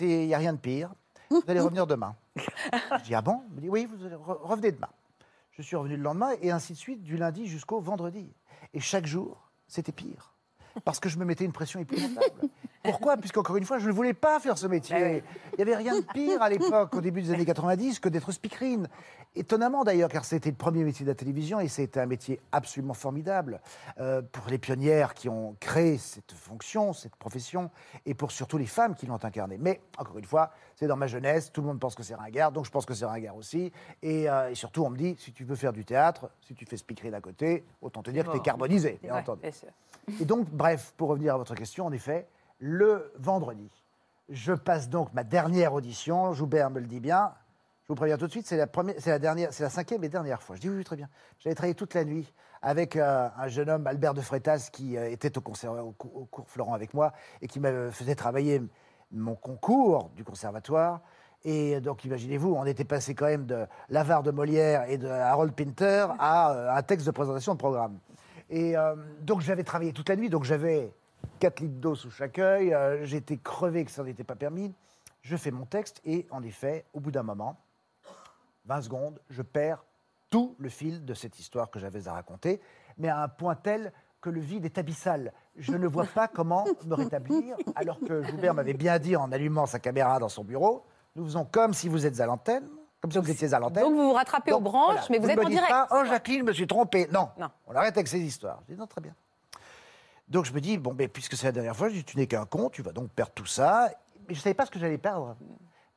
Il 0.00 0.26
n'y 0.28 0.34
a 0.34 0.38
rien 0.38 0.52
de 0.52 0.58
pire. 0.58 0.94
Vous 1.28 1.42
allez 1.48 1.60
revenir 1.60 1.86
demain. 1.88 2.14
Je 2.36 3.02
dis, 3.04 3.14
ah 3.16 3.20
bon? 3.20 3.42
Elle 3.50 3.56
me 3.56 3.60
dit, 3.62 3.68
oui, 3.68 3.86
vous 3.92 4.06
allez 4.06 4.14
re- 4.14 4.40
revenez 4.42 4.70
demain. 4.70 4.88
Je 5.50 5.62
suis 5.62 5.74
revenu 5.76 5.96
le 5.96 6.02
lendemain, 6.04 6.30
et 6.40 6.52
ainsi 6.52 6.72
de 6.72 6.78
suite, 6.78 7.02
du 7.02 7.16
lundi 7.16 7.48
jusqu'au 7.48 7.80
vendredi. 7.80 8.32
Et 8.74 8.80
chaque 8.80 9.06
jour, 9.06 9.50
c'était 9.66 9.92
pire. 9.92 10.34
Parce 10.84 11.00
que 11.00 11.08
je 11.08 11.18
me 11.18 11.24
mettais 11.24 11.44
une 11.44 11.52
pression 11.52 11.80
épouvantable. 11.80 12.48
Pourquoi? 12.82 13.16
Puisqu'encore 13.16 13.56
une 13.56 13.64
fois, 13.64 13.78
je 13.78 13.88
ne 13.88 13.92
voulais 13.92 14.14
pas 14.14 14.40
faire 14.40 14.56
ce 14.56 14.66
métier. 14.66 15.22
Il 15.52 15.56
n'y 15.56 15.62
avait 15.62 15.76
rien 15.76 15.98
de 16.00 16.04
pire 16.12 16.40
à 16.40 16.48
l'époque, 16.48 16.94
au 16.94 17.00
début 17.00 17.22
des 17.22 17.32
années 17.32 17.44
90, 17.44 17.98
que 17.98 18.08
d'être 18.08 18.32
speakerine. 18.32 18.88
Étonnamment 19.34 19.84
d'ailleurs, 19.84 20.08
car 20.08 20.24
c'était 20.24 20.50
le 20.50 20.56
premier 20.56 20.84
métier 20.84 21.04
de 21.04 21.10
la 21.10 21.14
télévision 21.14 21.60
et 21.60 21.68
c'était 21.68 22.00
un 22.00 22.06
métier 22.06 22.40
absolument 22.50 22.94
formidable 22.94 23.60
euh, 24.00 24.22
pour 24.22 24.46
les 24.48 24.58
pionnières 24.58 25.14
qui 25.14 25.28
ont 25.28 25.56
créé 25.60 25.98
cette 25.98 26.32
fonction, 26.32 26.92
cette 26.92 27.14
profession, 27.16 27.70
et 28.06 28.14
pour 28.14 28.30
surtout 28.30 28.58
les 28.58 28.66
femmes 28.66 28.94
qui 28.94 29.06
l'ont 29.06 29.22
incarnée. 29.22 29.58
Mais 29.58 29.80
encore 29.98 30.18
une 30.18 30.24
fois, 30.24 30.50
c'est 30.76 30.86
dans 30.86 30.96
ma 30.96 31.06
jeunesse, 31.08 31.52
tout 31.52 31.60
le 31.60 31.66
monde 31.66 31.78
pense 31.80 31.94
que 31.94 32.02
c'est 32.02 32.14
ringard, 32.14 32.52
donc 32.52 32.64
je 32.64 32.70
pense 32.70 32.86
que 32.86 32.94
c'est 32.94 33.04
ringard 33.06 33.36
aussi. 33.36 33.72
Et, 34.02 34.30
euh, 34.30 34.50
et 34.50 34.54
surtout, 34.54 34.84
on 34.84 34.90
me 34.90 34.96
dit, 34.96 35.14
si 35.18 35.32
tu 35.32 35.44
veux 35.44 35.56
faire 35.56 35.72
du 35.72 35.84
théâtre, 35.84 36.30
si 36.40 36.54
tu 36.54 36.64
fais 36.64 36.76
speakerine 36.76 37.14
à 37.14 37.20
côté, 37.20 37.64
autant 37.82 38.02
te 38.02 38.10
dire 38.10 38.24
que 38.24 38.30
tu 38.30 38.36
es 38.38 38.40
carbonisé, 38.40 38.98
bien 39.02 39.16
entendu. 39.16 39.42
bien 39.42 39.52
sûr. 39.52 39.68
Et 40.20 40.24
donc, 40.24 40.48
bref, 40.50 40.94
pour 40.96 41.08
revenir 41.08 41.34
à 41.34 41.38
votre 41.38 41.54
question, 41.54 41.86
en 41.86 41.92
effet, 41.92 42.28
le 42.58 43.12
vendredi, 43.18 43.70
je 44.28 44.52
passe 44.52 44.88
donc 44.88 45.12
ma 45.14 45.24
dernière 45.24 45.72
audition. 45.72 46.32
Joubert 46.32 46.70
me 46.70 46.80
le 46.80 46.86
dit 46.86 47.00
bien. 47.00 47.32
Je 47.84 47.88
vous 47.88 47.96
préviens 47.96 48.18
tout 48.18 48.26
de 48.26 48.30
suite, 48.30 48.46
c'est 48.46 48.58
la 48.58 48.66
première, 48.66 48.96
c'est 48.98 49.10
la 49.10 49.18
dernière, 49.18 49.52
c'est 49.52 49.62
la 49.62 49.70
cinquième 49.70 50.04
et 50.04 50.08
dernière 50.10 50.42
fois. 50.42 50.56
Je 50.56 50.60
dis 50.60 50.68
oui, 50.68 50.84
très 50.84 50.96
bien. 50.96 51.08
J'avais 51.38 51.54
travaillé 51.54 51.74
toute 51.74 51.94
la 51.94 52.04
nuit 52.04 52.32
avec 52.60 52.96
euh, 52.96 53.28
un 53.36 53.48
jeune 53.48 53.70
homme, 53.70 53.86
Albert 53.86 54.14
de 54.14 54.20
Freitas, 54.20 54.68
qui 54.70 54.96
euh, 54.96 55.10
était 55.10 55.38
au, 55.38 55.40
au 55.40 56.24
cours 56.26 56.48
Florent 56.48 56.74
avec 56.74 56.92
moi 56.92 57.12
et 57.40 57.46
qui 57.46 57.60
me 57.60 57.90
faisait 57.90 58.14
travailler 58.14 58.62
mon 59.10 59.34
concours 59.34 60.10
du 60.16 60.24
conservatoire. 60.24 61.00
Et 61.44 61.80
donc, 61.80 62.04
imaginez-vous, 62.04 62.52
on 62.52 62.64
était 62.66 62.84
passé 62.84 63.14
quand 63.14 63.26
même 63.26 63.46
de 63.46 63.66
l'avare 63.88 64.22
de 64.22 64.32
Molière 64.32 64.90
et 64.90 64.98
de 64.98 65.06
Harold 65.06 65.54
Pinter 65.54 66.08
à 66.18 66.52
euh, 66.52 66.76
un 66.76 66.82
texte 66.82 67.06
de 67.06 67.12
présentation 67.12 67.54
de 67.54 67.58
programme. 67.58 67.98
Et 68.50 68.76
euh, 68.76 68.94
donc, 69.20 69.40
j'avais 69.40 69.64
travaillé 69.64 69.92
toute 69.92 70.08
la 70.08 70.16
nuit, 70.16 70.30
donc 70.30 70.44
j'avais 70.44 70.92
4 71.40 71.60
litres 71.60 71.74
d'eau 71.74 71.94
sous 71.94 72.10
chaque 72.10 72.38
œil, 72.38 72.72
euh, 72.72 73.04
j'étais 73.04 73.36
crevé 73.36 73.84
que 73.84 73.90
ça 73.90 74.02
n'était 74.02 74.24
pas 74.24 74.36
permis. 74.36 74.74
Je 75.22 75.36
fais 75.36 75.50
mon 75.50 75.66
texte 75.66 76.00
et, 76.04 76.26
en 76.30 76.42
effet, 76.42 76.84
au 76.94 77.00
bout 77.00 77.10
d'un 77.10 77.22
moment, 77.22 77.60
20 78.66 78.82
secondes, 78.82 79.20
je 79.30 79.42
perds 79.42 79.84
tout 80.30 80.54
le 80.58 80.68
fil 80.68 81.04
de 81.04 81.14
cette 81.14 81.38
histoire 81.38 81.70
que 81.70 81.78
j'avais 81.78 82.08
à 82.08 82.12
raconter, 82.12 82.60
mais 82.98 83.08
à 83.08 83.22
un 83.22 83.28
point 83.28 83.54
tel 83.54 83.92
que 84.20 84.30
le 84.30 84.40
vide 84.40 84.64
est 84.64 84.78
abyssal. 84.78 85.32
Je 85.56 85.72
ne 85.72 85.86
vois 85.86 86.06
pas 86.06 86.28
comment 86.28 86.64
me 86.86 86.94
rétablir, 86.94 87.56
alors 87.76 87.98
que 88.00 88.22
Joubert 88.22 88.54
m'avait 88.54 88.74
bien 88.74 88.98
dit 88.98 89.16
en 89.16 89.30
allumant 89.32 89.66
sa 89.66 89.78
caméra 89.78 90.18
dans 90.18 90.28
son 90.28 90.44
bureau, 90.44 90.84
nous 91.16 91.24
faisons 91.24 91.44
comme 91.44 91.72
si 91.72 91.88
vous 91.88 92.06
êtes 92.06 92.20
à 92.20 92.26
l'antenne, 92.26 92.68
comme 93.00 93.12
si 93.12 93.18
vous 93.18 93.30
étiez 93.30 93.52
à 93.54 93.58
l'antenne. 93.58 93.84
Donc 93.84 93.94
vous 93.94 94.08
vous 94.08 94.12
rattrapez 94.12 94.52
aux 94.52 94.60
branches, 94.60 94.94
voilà. 94.94 95.06
mais 95.10 95.18
vous, 95.18 95.28
êtes 95.30 95.38
me 95.38 95.44
en 95.44 95.48
direct. 95.48 95.68
pas, 95.68 95.88
oh 95.92 96.04
Jacqueline, 96.04 96.40
je 96.40 96.44
me 96.44 96.52
suis 96.52 96.66
trompé. 96.66 97.08
Non, 97.12 97.30
Non. 97.38 97.48
on 97.66 97.74
arrête 97.74 97.96
avec 97.96 98.08
ces 98.08 98.18
histoires. 98.20 98.60
Je 98.68 98.74
dis 98.74 98.78
non, 98.80 98.86
très 98.86 99.00
bien. 99.00 99.14
Donc 100.28 100.44
je 100.44 100.52
me 100.52 100.60
dis, 100.60 100.76
bon, 100.76 100.92
ben, 100.92 101.08
puisque 101.08 101.36
c'est 101.36 101.46
la 101.46 101.52
dernière 101.52 101.76
fois, 101.76 101.88
je 101.88 101.94
dis, 101.94 102.04
tu 102.04 102.16
n'es 102.18 102.26
qu'un 102.26 102.44
con, 102.44 102.68
tu 102.70 102.82
vas 102.82 102.92
donc 102.92 103.10
perdre 103.10 103.32
tout 103.32 103.46
ça. 103.46 103.88
Mais 104.28 104.34
je 104.34 104.40
ne 104.40 104.42
savais 104.42 104.54
pas 104.54 104.66
ce 104.66 104.70
que 104.70 104.78
j'allais 104.78 104.98
perdre. 104.98 105.36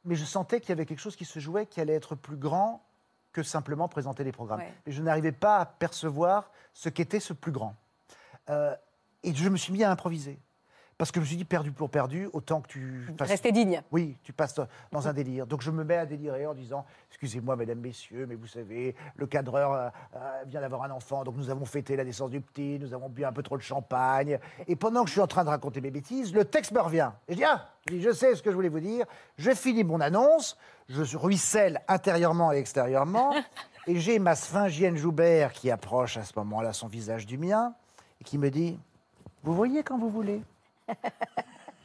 Mais 0.05 0.15
je 0.15 0.23
sentais 0.23 0.59
qu'il 0.61 0.69
y 0.69 0.71
avait 0.71 0.85
quelque 0.85 0.99
chose 0.99 1.15
qui 1.15 1.25
se 1.25 1.39
jouait, 1.39 1.65
qui 1.65 1.81
allait 1.81 1.93
être 1.95 2.15
plus 2.15 2.37
grand 2.37 2.83
que 3.33 3.43
simplement 3.43 3.87
présenter 3.87 4.23
les 4.23 4.31
programmes. 4.31 4.59
Ouais. 4.59 4.73
Mais 4.85 4.91
je 4.91 5.01
n'arrivais 5.01 5.31
pas 5.31 5.57
à 5.57 5.65
percevoir 5.65 6.49
ce 6.73 6.89
qu'était 6.89 7.19
ce 7.19 7.33
plus 7.33 7.51
grand. 7.51 7.75
Euh, 8.49 8.75
et 9.23 9.33
je 9.33 9.49
me 9.49 9.57
suis 9.57 9.73
mis 9.73 9.83
à 9.83 9.91
improviser. 9.91 10.39
Parce 11.01 11.11
que 11.11 11.19
je 11.19 11.21
me 11.21 11.25
suis 11.25 11.37
dit, 11.37 11.45
perdu 11.45 11.71
pour 11.71 11.89
perdu, 11.89 12.29
autant 12.31 12.61
que 12.61 12.67
tu 12.67 13.07
fasses 13.17 13.27
Restez 13.27 13.51
digne. 13.51 13.81
oui, 13.91 14.15
tu 14.21 14.33
passes 14.33 14.59
dans 14.91 15.07
un 15.07 15.13
délire. 15.13 15.47
Donc 15.47 15.63
je 15.63 15.71
me 15.71 15.83
mets 15.83 15.97
à 15.97 16.05
délirer 16.05 16.45
en 16.45 16.53
disant 16.53 16.85
Excusez-moi, 17.09 17.55
mesdames, 17.55 17.79
messieurs, 17.79 18.27
mais 18.29 18.35
vous 18.35 18.45
savez, 18.45 18.95
le 19.15 19.25
cadreur 19.25 19.73
euh, 19.73 19.89
euh, 20.15 20.43
vient 20.45 20.61
d'avoir 20.61 20.83
un 20.83 20.91
enfant, 20.91 21.23
donc 21.23 21.37
nous 21.37 21.49
avons 21.49 21.65
fêté 21.65 21.95
la 21.95 22.03
naissance 22.03 22.29
du 22.29 22.39
petit, 22.39 22.77
nous 22.79 22.93
avons 22.93 23.09
bu 23.09 23.25
un 23.25 23.31
peu 23.31 23.41
trop 23.41 23.57
de 23.57 23.63
champagne. 23.63 24.37
Et 24.67 24.75
pendant 24.75 25.01
que 25.01 25.07
je 25.07 25.13
suis 25.13 25.21
en 25.21 25.25
train 25.25 25.43
de 25.43 25.49
raconter 25.49 25.81
mes 25.81 25.89
bêtises, 25.89 26.35
le 26.35 26.45
texte 26.45 26.71
me 26.71 26.79
revient. 26.79 27.09
Et 27.27 27.33
je 27.33 27.37
dis 27.37 27.45
Ah, 27.45 27.69
je, 27.87 27.95
dis, 27.95 28.01
je 28.03 28.11
sais 28.11 28.35
ce 28.35 28.43
que 28.43 28.51
je 28.51 28.55
voulais 28.55 28.69
vous 28.69 28.79
dire. 28.79 29.07
Je 29.39 29.55
finis 29.55 29.83
mon 29.83 30.01
annonce, 30.01 30.55
je 30.87 31.17
ruisselle 31.17 31.81
intérieurement 31.87 32.53
et 32.53 32.57
extérieurement, 32.57 33.33
et 33.87 33.99
j'ai 33.99 34.19
ma 34.19 34.35
sphingienne 34.35 34.97
Joubert 34.97 35.51
qui 35.51 35.71
approche 35.71 36.17
à 36.17 36.23
ce 36.23 36.33
moment-là 36.35 36.73
son 36.73 36.87
visage 36.87 37.25
du 37.25 37.39
mien 37.39 37.73
et 38.19 38.23
qui 38.23 38.37
me 38.37 38.51
dit 38.51 38.77
Vous 39.41 39.55
voyez 39.55 39.81
quand 39.81 39.97
vous 39.97 40.11
voulez. 40.11 40.43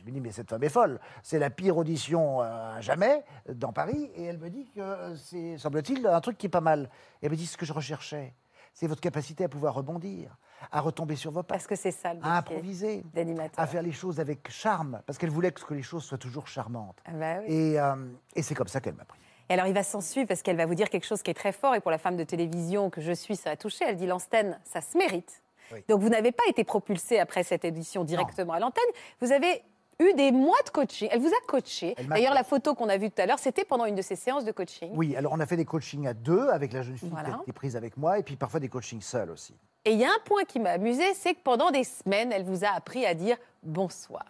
Je 0.00 0.04
me 0.06 0.10
dis, 0.12 0.20
mais 0.20 0.30
cette 0.30 0.48
femme 0.48 0.62
est 0.62 0.68
folle. 0.68 1.00
C'est 1.22 1.38
la 1.38 1.50
pire 1.50 1.76
audition 1.76 2.40
euh, 2.40 2.76
à 2.76 2.80
jamais 2.80 3.24
dans 3.48 3.72
Paris. 3.72 4.10
Et 4.14 4.24
elle 4.24 4.38
me 4.38 4.48
dit 4.50 4.70
que 4.74 4.80
euh, 4.80 5.16
c'est, 5.16 5.58
semble-t-il, 5.58 6.06
un 6.06 6.20
truc 6.20 6.38
qui 6.38 6.46
est 6.46 6.50
pas 6.50 6.60
mal. 6.60 6.88
Et 7.20 7.26
elle 7.26 7.32
me 7.32 7.36
dit, 7.36 7.46
ce 7.46 7.56
que 7.56 7.66
je 7.66 7.72
recherchais, 7.72 8.32
c'est 8.72 8.86
votre 8.86 9.00
capacité 9.00 9.42
à 9.44 9.48
pouvoir 9.48 9.74
rebondir, 9.74 10.36
à 10.70 10.80
retomber 10.80 11.16
sur 11.16 11.32
vos 11.32 11.42
pattes, 11.42 11.56
Parce 11.58 11.66
que 11.66 11.74
c'est 11.76 11.90
ça 11.90 12.14
le 12.14 12.20
à 12.22 12.36
improviser, 12.36 13.02
d'animateur. 13.14 13.58
à 13.58 13.66
faire 13.66 13.82
les 13.82 13.92
choses 13.92 14.20
avec 14.20 14.48
charme. 14.50 15.00
Parce 15.06 15.18
qu'elle 15.18 15.30
voulait 15.30 15.50
que 15.50 15.74
les 15.74 15.82
choses 15.82 16.04
soient 16.04 16.18
toujours 16.18 16.46
charmantes. 16.46 16.98
Ah 17.06 17.12
bah 17.12 17.36
oui. 17.40 17.52
Et, 17.52 17.80
euh, 17.80 17.96
et 18.36 18.42
c'est 18.42 18.54
comme 18.54 18.68
ça 18.68 18.80
qu'elle 18.80 18.94
m'a 18.94 19.04
pris. 19.04 19.18
Et 19.48 19.54
alors, 19.54 19.66
il 19.66 19.74
va 19.74 19.82
s'en 19.82 20.00
suivre 20.00 20.26
parce 20.26 20.42
qu'elle 20.42 20.56
va 20.56 20.66
vous 20.66 20.74
dire 20.74 20.90
quelque 20.90 21.06
chose 21.06 21.22
qui 21.22 21.30
est 21.30 21.34
très 21.34 21.52
fort. 21.52 21.74
Et 21.74 21.80
pour 21.80 21.90
la 21.90 21.98
femme 21.98 22.16
de 22.16 22.24
télévision 22.24 22.90
que 22.90 23.00
je 23.00 23.12
suis, 23.12 23.36
ça 23.36 23.50
va 23.50 23.56
toucher. 23.56 23.84
Elle 23.88 23.96
dit 23.96 24.06
l'antenne, 24.06 24.58
ça 24.64 24.80
se 24.80 24.98
mérite. 24.98 25.42
Oui. 25.72 25.80
Donc, 25.88 26.00
vous 26.00 26.08
n'avez 26.08 26.32
pas 26.32 26.44
été 26.48 26.64
propulsé 26.64 27.18
après 27.18 27.42
cette 27.42 27.64
édition 27.64 28.04
directement 28.04 28.52
à 28.54 28.60
l'antenne. 28.60 28.84
Vous 29.20 29.32
avez 29.32 29.62
eu 29.98 30.12
des 30.14 30.30
mois 30.30 30.58
de 30.64 30.70
coaching. 30.70 31.08
Elle 31.10 31.20
vous 31.20 31.28
a 31.28 31.46
coaché. 31.46 31.94
D'ailleurs, 32.08 32.34
la 32.34 32.44
photo 32.44 32.74
qu'on 32.74 32.88
a 32.88 32.98
vue 32.98 33.10
tout 33.10 33.22
à 33.22 33.26
l'heure, 33.26 33.38
c'était 33.38 33.64
pendant 33.64 33.86
une 33.86 33.94
de 33.94 34.02
ces 34.02 34.16
séances 34.16 34.44
de 34.44 34.52
coaching. 34.52 34.90
Oui, 34.94 35.16
alors 35.16 35.32
on 35.32 35.40
a 35.40 35.46
fait 35.46 35.56
des 35.56 35.64
coachings 35.64 36.06
à 36.06 36.12
deux 36.14 36.48
avec 36.50 36.72
la 36.72 36.82
jeune 36.82 36.98
fille 36.98 37.08
Voilà. 37.08 37.30
qui 37.30 37.34
a 37.34 37.42
été 37.42 37.52
prise 37.52 37.76
avec 37.76 37.96
moi, 37.96 38.18
et 38.18 38.22
puis 38.22 38.36
parfois 38.36 38.60
des 38.60 38.68
coachings 38.68 39.00
seuls 39.00 39.30
aussi. 39.30 39.54
Et 39.86 39.92
il 39.92 39.98
y 39.98 40.04
a 40.04 40.08
un 40.10 40.18
point 40.24 40.44
qui 40.44 40.58
m'a 40.60 40.70
amusé, 40.72 41.14
c'est 41.14 41.34
que 41.34 41.40
pendant 41.42 41.70
des 41.70 41.84
semaines, 41.84 42.30
elle 42.32 42.44
vous 42.44 42.64
a 42.64 42.68
appris 42.68 43.06
à 43.06 43.14
dire 43.14 43.36
bonsoir. 43.62 44.24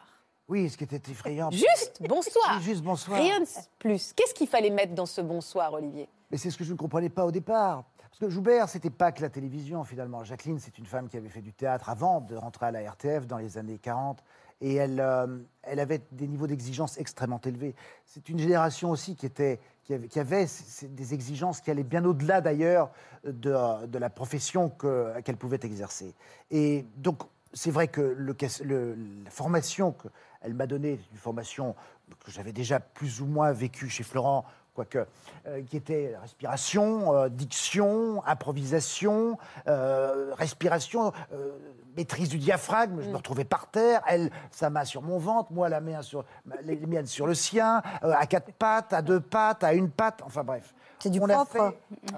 Oui, 0.49 0.70
ce 0.70 0.76
qui 0.76 0.84
était 0.84 1.11
effrayant. 1.11 1.51
Juste 1.51 2.01
bonsoir. 2.07 2.61
Juste 2.61 2.82
bonsoir. 2.82 3.18
Rien 3.18 3.41
de 3.41 3.47
plus. 3.80 4.12
Qu'est-ce 4.12 4.34
qu'il 4.34 4.47
fallait 4.47 4.70
mettre 4.70 4.95
dans 4.95 5.07
ce 5.07 5.20
bonsoir, 5.20 5.72
Olivier? 5.72 6.09
Mais 6.30 6.37
c'est 6.39 6.51
ce 6.51 6.57
que 6.59 6.62
je 6.62 6.72
ne 6.72 6.76
comprenais 6.78 7.09
pas 7.09 7.24
au 7.24 7.32
départ. 7.32 7.82
Parce 8.19 8.31
que 8.31 8.35
Joubert, 8.35 8.67
c'était 8.71 8.89
pas 8.89 9.12
que 9.12 9.21
la 9.21 9.29
télévision 9.29 9.85
finalement. 9.85 10.25
Jacqueline, 10.25 10.59
c'est 10.59 10.79
une 10.79 10.87
femme 10.87 11.07
qui 11.07 11.19
avait 11.19 11.29
fait 11.29 11.43
du 11.43 11.53
théâtre 11.53 11.91
avant 11.91 12.23
de 12.23 12.35
rentrer 12.35 12.64
à 12.64 12.71
la 12.71 12.91
RTF 12.91 13.27
dans 13.27 13.37
les 13.37 13.59
années 13.59 13.77
40. 13.77 14.25
Et 14.62 14.77
elle, 14.77 15.01
euh, 15.01 15.27
elle 15.62 15.81
avait 15.81 16.01
des 16.12 16.27
niveaux 16.27 16.47
d'exigence 16.47 16.97
extrêmement 16.97 17.43
élevés. 17.45 17.75
C'est 18.07 18.31
une 18.31 18.39
génération 18.39 18.91
aussi 18.91 19.17
qui, 19.17 19.27
était, 19.27 19.61
qui 19.85 20.19
avait, 20.19 20.47
des 20.89 21.12
exigences 21.12 21.61
qui 21.61 21.71
allaient 21.71 21.83
bien 21.83 22.07
au-delà 22.07 22.41
d'ailleurs 22.41 22.91
de, 23.25 23.99
la 23.99 24.09
profession 24.09 24.71
que- 24.71 25.21
qu'elle 25.21 25.37
pouvait 25.37 25.61
exercer. 25.62 26.14
Et 26.51 26.87
donc, 26.97 27.23
c'est 27.53 27.71
vrai 27.71 27.89
que 27.89 28.01
la 28.01 29.31
formation 29.31 29.93
qu'elle 29.93 30.55
m'a 30.55 30.67
donnée, 30.67 31.01
une 31.12 31.19
formation 31.19 31.75
que 32.25 32.31
j'avais 32.31 32.53
déjà 32.55 32.81
plus 32.81 33.21
ou 33.21 33.27
moins 33.27 33.53
vécue 33.53 33.91
chez 33.91 34.05
Florent, 34.05 34.47
quoique, 34.77 35.07
euh, 35.49 35.62
qui 35.62 35.79
était 35.79 36.14
respiration, 36.20 37.14
euh, 37.14 37.29
diction, 37.29 38.22
improvisation, 38.27 39.39
euh, 39.66 40.35
respiration, 40.35 41.12
maîtrise 41.97 42.29
du 42.29 42.39
diaphragme. 42.39 43.01
Je 43.01 43.09
me 43.09 43.16
retrouvais 43.16 43.45
par 43.45 43.70
terre, 43.70 44.03
elle, 44.07 44.31
sa 44.51 44.68
main 44.68 44.85
sur 44.85 45.01
mon 45.01 45.18
ventre, 45.18 45.51
moi 45.53 45.70
la 45.70 45.81
main 45.81 46.03
sur, 46.03 46.24
les 46.62 46.77
miennes 46.77 47.07
sur 47.07 47.27
le 47.27 47.35
sien, 47.35 47.83
à 48.03 48.27
quatre 48.27 48.53
pattes, 48.53 48.93
à 48.93 49.01
deux 49.01 49.20
pattes, 49.20 49.64
à 49.64 49.72
une 49.72 49.91
patte, 49.91 50.20
enfin 50.24 50.45
bref. 50.45 50.74
C'est 50.99 51.11
du 51.11 51.20
On 51.20 51.26
propre. 51.26 51.53
fait- 51.53 51.78
Ah, 52.14 52.16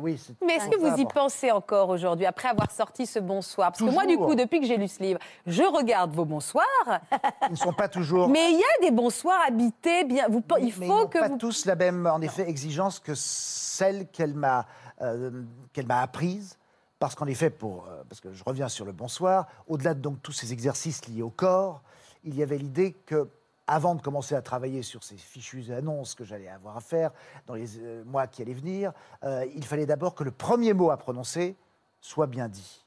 oui, 0.00 0.20
Mais 0.46 0.54
est-ce 0.54 0.68
que 0.68 0.76
vous 0.78 0.96
y 1.00 1.04
pensez 1.06 1.50
encore 1.50 1.88
aujourd'hui, 1.88 2.26
après 2.26 2.48
avoir 2.48 2.70
sorti 2.70 3.04
ce 3.06 3.18
bonsoir 3.18 3.72
Parce 3.72 3.80
que 3.80 3.90
moi, 3.92 4.06
du 4.06 4.16
coup, 4.16 4.34
depuis 4.34 4.60
que 4.60 4.66
j'ai 4.66 4.76
lu 4.76 4.88
ce 4.88 5.02
livre, 5.02 5.18
je 5.46 5.62
regarde 5.62 6.14
vos 6.14 6.24
bonsoirs, 6.24 6.64
Ils 7.48 7.52
ne 7.52 7.56
sont 7.56 7.72
pas 7.72 7.88
toujours. 7.88 8.28
mais 8.28 8.52
il 8.52 8.58
y 8.58 8.62
a 8.62 8.88
des 8.88 8.94
bonsoirs 8.94 9.40
habités 9.46 10.04
bien. 10.04 10.28
Vous, 10.28 10.42
Mais- 10.56 10.62
il 10.68 10.74
mais 10.78 10.86
faut 10.86 10.98
n'ont 11.00 11.06
que 11.08 11.18
pas 11.18 11.28
vous. 11.28 11.38
tous 11.38 11.64
la 11.66 11.74
même, 11.74 12.06
en 12.06 12.20
effet, 12.20 12.48
exigence 12.48 13.00
que 13.00 13.12
celle 13.14 14.06
qu'elle 14.08 14.34
m'a 14.34 14.66
euh, 15.02 15.30
qu'elle 15.72 15.86
m'a 15.86 16.00
apprise. 16.02 16.56
Parce 16.98 17.14
qu'en 17.14 17.26
effet, 17.26 17.48
pour, 17.48 17.86
euh, 17.88 18.02
parce 18.08 18.20
que 18.20 18.30
je 18.34 18.44
reviens 18.44 18.68
sur 18.68 18.84
le 18.84 18.92
bonsoir, 18.92 19.46
au-delà 19.66 19.94
de 19.94 20.00
donc 20.00 20.20
tous 20.22 20.32
ces 20.32 20.52
exercices 20.52 21.08
liés 21.08 21.22
au 21.22 21.30
corps, 21.30 21.80
il 22.24 22.34
y 22.36 22.42
avait 22.42 22.58
l'idée 22.58 22.92
que 23.06 23.26
avant 23.70 23.94
de 23.94 24.02
commencer 24.02 24.34
à 24.34 24.42
travailler 24.42 24.82
sur 24.82 25.04
ces 25.04 25.16
fichues 25.16 25.72
annonces 25.72 26.16
que 26.16 26.24
j'allais 26.24 26.48
avoir 26.48 26.76
à 26.76 26.80
faire 26.80 27.12
dans 27.46 27.54
les 27.54 27.78
euh, 27.78 28.02
mois 28.04 28.26
qui 28.26 28.42
allaient 28.42 28.52
venir, 28.52 28.92
euh, 29.22 29.46
il 29.54 29.64
fallait 29.64 29.86
d'abord 29.86 30.16
que 30.16 30.24
le 30.24 30.32
premier 30.32 30.72
mot 30.74 30.90
à 30.90 30.96
prononcer 30.96 31.54
soit 32.00 32.26
bien 32.26 32.48
dit. 32.48 32.84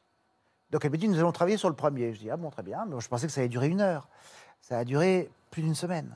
Donc 0.72 0.84
elle 0.84 0.92
me 0.92 0.98
dit, 0.98 1.08
nous 1.08 1.18
allons 1.20 1.32
travailler 1.32 1.56
sur 1.56 1.70
le 1.70 1.76
premier. 1.76 2.14
Je 2.14 2.20
dis, 2.20 2.30
ah 2.30 2.36
bon, 2.36 2.50
très 2.50 2.64
bien, 2.64 2.86
mais 2.86 3.00
je 3.00 3.08
pensais 3.08 3.28
que 3.28 3.32
ça 3.32 3.40
allait 3.40 3.48
durer 3.48 3.70
une 3.70 3.80
heure. 3.80 4.10
Ça 4.62 4.78
a 4.80 4.84
duré 4.84 5.30
plus 5.52 5.62
d'une 5.62 5.76
semaine. 5.76 6.14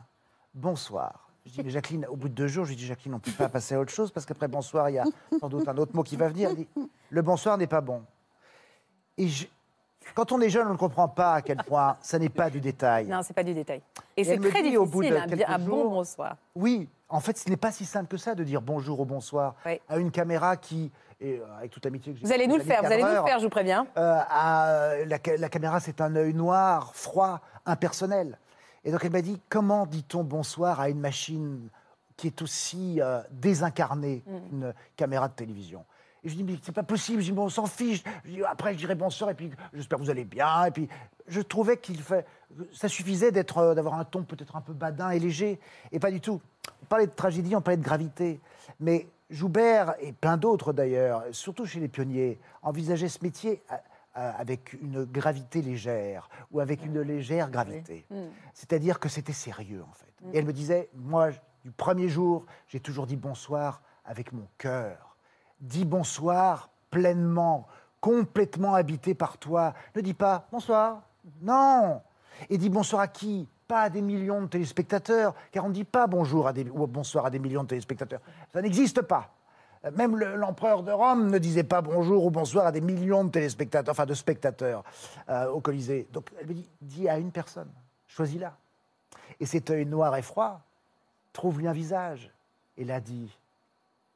Bonsoir. 0.54 1.30
Je 1.46 1.52
dis, 1.54 1.64
mais 1.64 1.70
Jacqueline, 1.70 2.06
au 2.08 2.18
bout 2.18 2.28
de 2.28 2.34
deux 2.34 2.48
jours, 2.48 2.66
je 2.66 2.72
lui 2.72 2.76
dis, 2.76 2.86
Jacqueline, 2.86 3.14
on 3.14 3.18
ne 3.18 3.22
peut 3.22 3.32
pas 3.32 3.48
passer 3.48 3.76
à 3.76 3.80
autre 3.80 3.92
chose 3.94 4.12
parce 4.12 4.26
qu'après 4.26 4.50
bonsoir, 4.50 4.90
il 4.90 4.96
y 4.96 5.00
a 5.00 5.06
sans 5.40 5.48
doute 5.48 5.66
un 5.68 5.78
autre 5.78 5.96
mot 5.96 6.04
qui 6.04 6.18
va 6.18 6.28
venir. 6.28 6.50
Elle 6.50 6.58
dit, 6.58 6.68
le 7.10 7.22
bonsoir 7.22 7.58
n'est 7.58 7.68
pas 7.68 7.80
bon. 7.80 8.04
Et 9.18 9.30
je- 9.30 9.48
quand 10.16 10.32
on 10.32 10.42
est 10.42 10.50
jeune, 10.50 10.68
on 10.68 10.74
ne 10.74 10.78
comprend 10.78 11.08
pas 11.08 11.34
à 11.36 11.42
quel 11.42 11.58
point 11.58 11.98
ça 12.02 12.18
n'est 12.20 12.30
pas 12.30 12.50
du 12.50 12.60
détail. 12.62 13.06
Non, 13.08 13.22
c'est 13.24 13.34
pas 13.34 13.44
du 13.44 13.54
détail. 13.54 13.82
Et, 14.16 14.22
Et 14.22 14.24
c'est 14.24 14.38
très 14.40 14.64
dit, 14.64 14.78
au 14.78 14.86
bout 14.86 15.02
difficile, 15.02 15.22
de 15.28 15.34
un, 15.34 15.38
quelques 15.38 15.50
un 15.50 15.60
bon 15.60 15.66
jours, 15.66 15.90
bonsoir. 15.92 16.36
Oui, 16.56 16.90
en 17.10 17.20
fait, 17.20 17.38
ce 17.38 17.50
n'est 17.50 17.58
pas 17.58 17.72
si 17.72 17.86
simple 17.86 18.08
que 18.08 18.18
ça 18.18 18.36
de 18.36 18.44
dire 18.44 18.62
bonjour 18.62 19.00
ou 19.00 19.06
bonsoir 19.06 19.56
Oui. 19.66 19.80
à 19.88 19.98
une 19.98 20.12
caméra 20.12 20.58
qui, 20.58 20.92
et 21.22 21.40
euh, 21.40 21.58
avec 21.58 21.72
toute 21.72 21.86
l'amitié 21.86 22.14
que 22.14 22.20
j'ai 22.20 22.26
Vous 22.26 22.34
allez 22.34 22.48
nous 22.48 22.58
le 22.58 22.64
faire, 22.64 22.82
vous 22.82 22.92
allez 22.92 23.04
nous 23.04 23.10
le 23.10 23.24
faire, 23.26 23.40
je 23.40 23.44
vous 23.46 23.50
préviens. 23.50 23.88
euh, 23.98 24.20
à- 24.30 24.92
la, 25.06 25.18
ca- 25.24 25.38
la 25.38 25.50
caméra, 25.50 25.80
c'est 25.80 26.02
un 26.02 26.16
œil 26.16 26.34
noir, 26.34 26.94
froid, 26.96 27.42
impersonnel. 27.66 28.38
Et 28.84 28.92
donc 28.92 29.04
elle 29.04 29.12
m'a 29.12 29.22
dit, 29.22 29.42
comment 29.50 29.86
dit-on 29.86 30.24
bonsoir 30.24 30.80
à 30.80 30.90
une 30.90 31.00
machine 31.00 31.70
qui 32.16 32.28
est 32.28 32.42
aussi 32.42 33.00
euh, 33.02 33.22
désincarnée 33.32 34.24
qu'une 34.26 34.74
caméra 34.96 35.28
de 35.28 35.34
télévision? 35.34 35.86
Et 36.28 36.30
je 36.30 36.36
dis, 36.36 36.44
mais 36.44 36.56
c'est 36.62 36.74
pas 36.74 36.84
possible, 36.84 37.22
je 37.22 37.28
dis, 37.28 37.32
bon, 37.32 37.46
on 37.46 37.50
s'en 37.50 37.68
fiche. 37.68 38.04
Je 38.26 38.32
dis, 38.32 38.44
après, 38.44 38.74
je 38.74 38.78
dirai 38.80 38.96
bonsoir, 38.96 39.30
et 39.30 39.34
puis 39.34 39.50
j'espère 39.74 39.98
que 39.98 40.04
vous 40.04 40.10
allez 40.10 40.26
bien. 40.26 40.66
Et 40.66 40.72
puis 40.72 40.90
je 41.30 41.40
trouvais 41.40 41.78
qu'il 41.78 42.02
fait, 42.02 42.26
ça 42.74 42.90
suffisait 42.90 43.32
d'être, 43.32 43.58
euh, 43.60 43.74
d'avoir 43.74 43.94
un 43.98 44.04
ton 44.04 44.24
peut-être 44.24 44.58
un 44.58 44.62
peu 44.62 44.74
badin 44.74 45.12
et 45.12 45.20
léger, 45.20 45.58
et 45.94 46.00
pas 46.00 46.12
du 46.12 46.20
tout. 46.20 46.42
On 46.84 46.86
parlait 46.88 47.08
de 47.08 47.12
tragédie, 47.14 47.56
on 47.56 47.62
parlait 47.62 47.78
de 47.78 47.84
gravité. 47.84 48.42
Mais 48.82 49.08
Joubert, 49.30 49.96
et 50.02 50.12
plein 50.12 50.36
d'autres 50.36 50.74
d'ailleurs, 50.74 51.24
surtout 51.32 51.66
chez 51.66 51.80
les 51.80 51.88
pionniers, 51.88 52.38
envisageaient 52.62 53.08
ce 53.08 53.24
métier 53.24 53.62
à- 53.70 53.82
à- 54.14 54.32
avec 54.32 54.74
une 54.82 55.06
gravité 55.06 55.62
légère 55.62 56.30
ou 56.52 56.60
avec 56.60 56.86
une 56.86 57.00
légère 57.00 57.50
gravité. 57.50 58.06
C'est-à-dire 58.54 59.00
que 59.00 59.08
c'était 59.08 59.32
sérieux 59.32 59.82
en 59.90 59.94
fait. 59.94 60.12
Et 60.34 60.40
elle 60.40 60.46
me 60.46 60.52
disait, 60.54 60.90
moi, 60.94 61.30
du 61.64 61.72
premier 61.72 62.10
jour, 62.10 62.46
j'ai 62.68 62.82
toujours 62.82 63.08
dit 63.08 63.16
bonsoir 63.16 63.82
avec 64.04 64.34
mon 64.34 64.48
cœur. 64.58 65.07
Dis 65.60 65.86
bonsoir 65.86 66.70
pleinement, 66.90 67.68
complètement 68.00 68.76
habité 68.76 69.14
par 69.14 69.38
toi. 69.38 69.74
Ne 69.96 70.02
dis 70.02 70.14
pas 70.14 70.48
bonsoir. 70.52 71.02
Non. 71.42 72.02
Et 72.50 72.58
dis 72.58 72.70
bonsoir 72.70 73.02
à 73.02 73.08
qui? 73.08 73.48
Pas 73.68 73.82
à 73.82 73.90
des 73.90 74.02
millions 74.02 74.42
de 74.44 74.48
téléspectateurs, 74.48 75.34
car 75.52 75.66
on 75.66 75.70
ne 75.70 75.74
dit 75.74 75.84
pas 75.84 76.08
bonjour 76.08 76.48
à 76.48 76.54
des, 76.54 76.70
ou 76.70 76.88
bonsoir 76.88 77.26
à 77.26 77.30
des 77.30 77.40
millions 77.40 77.64
de 77.64 77.68
téléspectateurs. 77.68 78.22
Ça 78.54 78.62
n'existe 78.62 79.02
pas. 79.02 79.30
Même 79.94 80.16
le- 80.16 80.36
l'empereur 80.36 80.84
de 80.84 80.92
Rome 80.92 81.30
ne 81.30 81.38
disait 81.38 81.64
pas 81.64 81.82
bonjour 81.82 82.26
ou 82.26 82.30
bonsoir 82.32 82.66
à 82.68 82.72
des 82.72 82.82
millions 82.82 83.26
de 83.26 83.30
téléspectateurs, 83.30 83.92
enfin 83.92 84.06
de 84.06 84.14
spectateurs 84.14 84.84
euh, 85.30 85.50
au 85.50 85.60
Colisée. 85.60 86.08
Donc 86.14 86.30
elle 86.40 86.48
dit, 86.48 86.70
dis 86.82 87.10
à 87.10 87.18
une 87.18 87.32
personne, 87.32 87.70
choisis-la. 88.08 88.56
Et 89.40 89.46
cet 89.46 89.70
œil 89.70 89.86
noir 89.86 90.16
et 90.16 90.22
froid, 90.22 90.62
trouve-lui 91.34 91.68
un 91.68 91.74
visage. 91.74 92.32
Et 92.78 92.86
là 92.86 93.02
dit, 93.02 93.38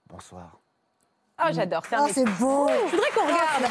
bonsoir. 0.08 0.61
Ah, 1.44 1.52
j'adore. 1.52 1.82
C'est 1.89 1.96
un 1.96 2.06
Oh, 2.06 2.12
c'est 2.14 2.26
beau. 2.39 2.68
Je 2.70 2.92
voudrais 2.92 3.10
qu'on 3.16 3.26
regarde. 3.26 3.64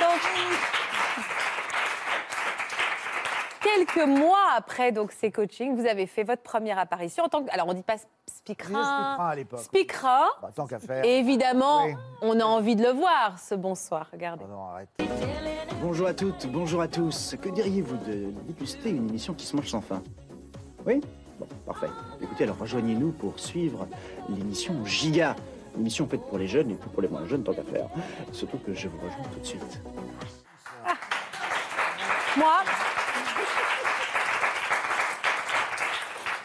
Donc, 0.00 0.20
quelques 3.60 4.06
mois 4.06 4.48
après 4.56 4.92
donc 4.92 5.12
ces 5.12 5.30
coachings, 5.30 5.76
vous 5.76 5.86
avez 5.86 6.06
fait 6.06 6.24
votre 6.24 6.42
première 6.42 6.78
apparition 6.78 7.24
en 7.24 7.28
tant 7.28 7.42
que 7.44 7.50
alors 7.52 7.68
on 7.68 7.74
dit 7.74 7.82
pas 7.82 7.96
speakerin, 8.26 8.68
speakerin 8.82 9.28
à 9.28 9.34
l'époque. 9.34 9.60
speakerin. 9.60 10.24
Bah, 10.42 10.50
tant 10.54 10.66
qu'à 10.66 10.78
faire. 10.78 11.04
Et 11.04 11.18
évidemment, 11.18 11.84
Oui. 11.84 11.94
on 12.22 12.38
a 12.40 12.44
envie 12.44 12.76
de 12.76 12.82
le 12.82 12.90
voir 12.92 13.38
ce 13.38 13.54
bonsoir. 13.54 14.06
Regardez. 14.12 14.44
Oh 14.46 14.50
non, 14.50 14.64
arrête. 14.70 14.88
Bonjour 15.82 16.06
à 16.06 16.14
toutes, 16.14 16.46
bonjour 16.46 16.80
à 16.82 16.88
tous. 16.88 17.36
Que 17.40 17.48
diriez-vous 17.48 17.96
de 17.98 18.30
déguster 18.46 18.90
une 18.90 19.08
émission 19.08 19.34
qui 19.34 19.46
se 19.46 19.56
mange 19.56 19.68
sans 19.68 19.80
fin? 19.80 20.02
Oui? 20.86 21.00
Parfait. 21.66 21.88
Écoutez, 22.20 22.44
alors 22.44 22.58
rejoignez-nous 22.58 23.12
pour 23.12 23.38
suivre 23.38 23.86
l'émission 24.28 24.84
Giga. 24.84 25.36
Une 25.74 25.82
émission 25.82 26.06
faite 26.06 26.22
pour 26.22 26.38
les 26.38 26.48
jeunes 26.48 26.70
et 26.72 26.74
pour 26.74 27.00
les 27.00 27.08
moins 27.08 27.26
jeunes, 27.26 27.44
tant 27.44 27.52
qu'à 27.52 27.62
faire. 27.62 27.88
Surtout 28.32 28.58
que 28.58 28.74
je 28.74 28.88
vous 28.88 28.98
rejoins 28.98 29.24
tout 29.32 29.40
de 29.40 29.46
suite. 29.46 29.80
Moi, 32.36 32.62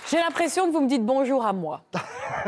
j'ai 0.10 0.18
l'impression 0.18 0.68
que 0.68 0.72
vous 0.72 0.82
me 0.82 0.88
dites 0.88 1.06
bonjour 1.06 1.46
à 1.46 1.54
moi. 1.54 1.82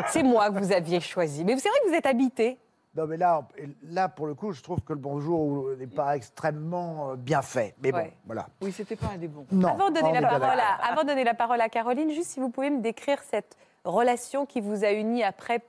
C'est 0.10 0.24
moi 0.24 0.50
que 0.50 0.60
vous 0.60 0.72
aviez 0.72 1.00
choisi. 1.00 1.44
Mais 1.44 1.58
c'est 1.58 1.70
vrai 1.70 1.80
que 1.84 1.90
vous 1.90 1.96
êtes 1.96 2.06
habité. 2.06 2.60
Non, 2.98 3.06
mais 3.06 3.18
là, 3.18 3.48
là, 3.84 4.10
pour 4.10 4.26
le 4.26 4.34
coup, 4.34 4.52
je 4.54 4.62
trouve 4.64 4.82
que 4.82 4.92
le 4.94 5.00
bonjour 5.00 5.70
n'est 5.78 5.86
pas 5.86 6.16
extrêmement 6.16 7.12
euh, 7.12 7.16
bien 7.16 7.44
fait. 7.44 7.76
Mais 7.84 7.92
bon, 7.92 8.00
Ouais. 8.00 8.14
voilà. 8.26 8.48
Oui, 8.64 8.72
c'était 8.72 8.96
pas 8.96 9.12
un 9.14 9.18
des 9.18 9.28
bons. 9.28 9.46
Non, 9.52 9.70
Avant 9.70 9.92
de, 9.92 10.00
on 10.00 10.06
donner 10.08 10.20
la 10.20 10.28
parole 10.40 10.60
à, 10.60 10.92
avant 10.92 11.04
de 11.04 11.08
donner 11.08 11.24
la 11.24 11.34
parole 11.36 11.62
à 11.62 11.70
Caroline, 11.70 12.10
juste 12.12 12.32
si 12.32 12.40
vous 12.40 12.50
pouvez 12.50 12.72
me 12.72 12.82
décrire 12.82 13.20
cette 13.22 13.56
relation 13.86 14.48
qui 14.48 14.62
vous 14.62 14.84
a 14.84 14.92
unis 14.92 15.24
après 15.24 15.62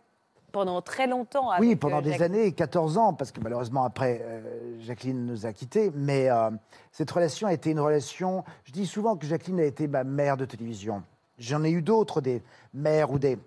pendant 0.52 0.80
très 0.80 1.06
longtemps. 1.06 1.50
Oui, 1.60 1.76
pendant 1.76 1.98
euh, 1.98 2.00
des 2.00 2.12
Jacques- 2.12 2.22
années, 2.22 2.52
14 2.52 2.96
ans, 2.96 3.12
parce 3.12 3.30
que 3.30 3.40
malheureusement 3.40 3.84
après, 3.84 4.22
euh, 4.22 4.80
Jacqueline 4.80 5.26
nous 5.26 5.44
a 5.44 5.52
quittés. 5.52 5.92
Mais 5.94 6.30
euh, 6.30 6.48
cette 6.92 7.10
relation 7.10 7.46
a 7.46 7.52
été 7.52 7.70
une 7.72 7.80
relation. 7.80 8.42
Je 8.64 8.72
dis 8.72 8.86
souvent 8.86 9.16
que 9.16 9.26
Jacqueline 9.26 9.60
a 9.60 9.64
été 9.64 9.86
ma 9.86 10.02
mère 10.02 10.38
de 10.38 10.46
télévision. 10.46 11.02
J'en 11.36 11.62
ai 11.62 11.70
eu 11.70 11.82
d'autres, 11.82 12.22
des 12.22 12.42
mères 12.72 13.10
ou 13.12 13.18
des 13.18 13.38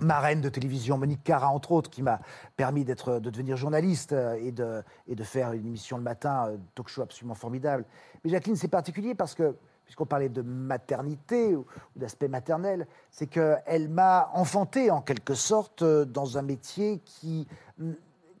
marraines 0.00 0.40
de 0.40 0.48
télévision, 0.48 0.98
Monique 0.98 1.24
Cara 1.24 1.48
entre 1.50 1.72
autres, 1.72 1.90
qui 1.90 2.02
m'a 2.02 2.20
permis 2.56 2.84
de 2.84 2.94
devenir 3.18 3.56
journaliste 3.56 4.12
euh, 4.12 4.38
et 4.40 4.52
de, 4.52 4.82
et 5.06 5.14
de 5.14 5.24
faire 5.24 5.52
une 5.52 5.66
émission 5.66 5.96
le 5.96 6.02
matin, 6.02 6.48
euh, 6.48 6.56
talk 6.74 6.88
show 6.88 7.02
absolument 7.02 7.34
formidable. 7.34 7.84
Mais 8.24 8.30
Jacqueline, 8.30 8.56
c'est 8.56 8.68
particulier 8.68 9.14
parce 9.14 9.34
que, 9.34 9.56
puisqu'on 9.84 10.06
parlait 10.06 10.28
de 10.28 10.42
maternité 10.42 11.56
ou, 11.56 11.66
d'aspect 11.96 12.28
maternel, 12.28 12.86
c'est 13.10 13.26
qu'elle 13.26 13.88
m'a 13.88 14.30
enfanté 14.34 14.90
en 14.90 15.00
quelque 15.00 15.34
sorte 15.34 15.82
euh, 15.82 16.04
dans 16.04 16.38
un 16.38 16.42
métier 16.42 17.00
qui, 17.04 17.46
mm, 17.78 17.92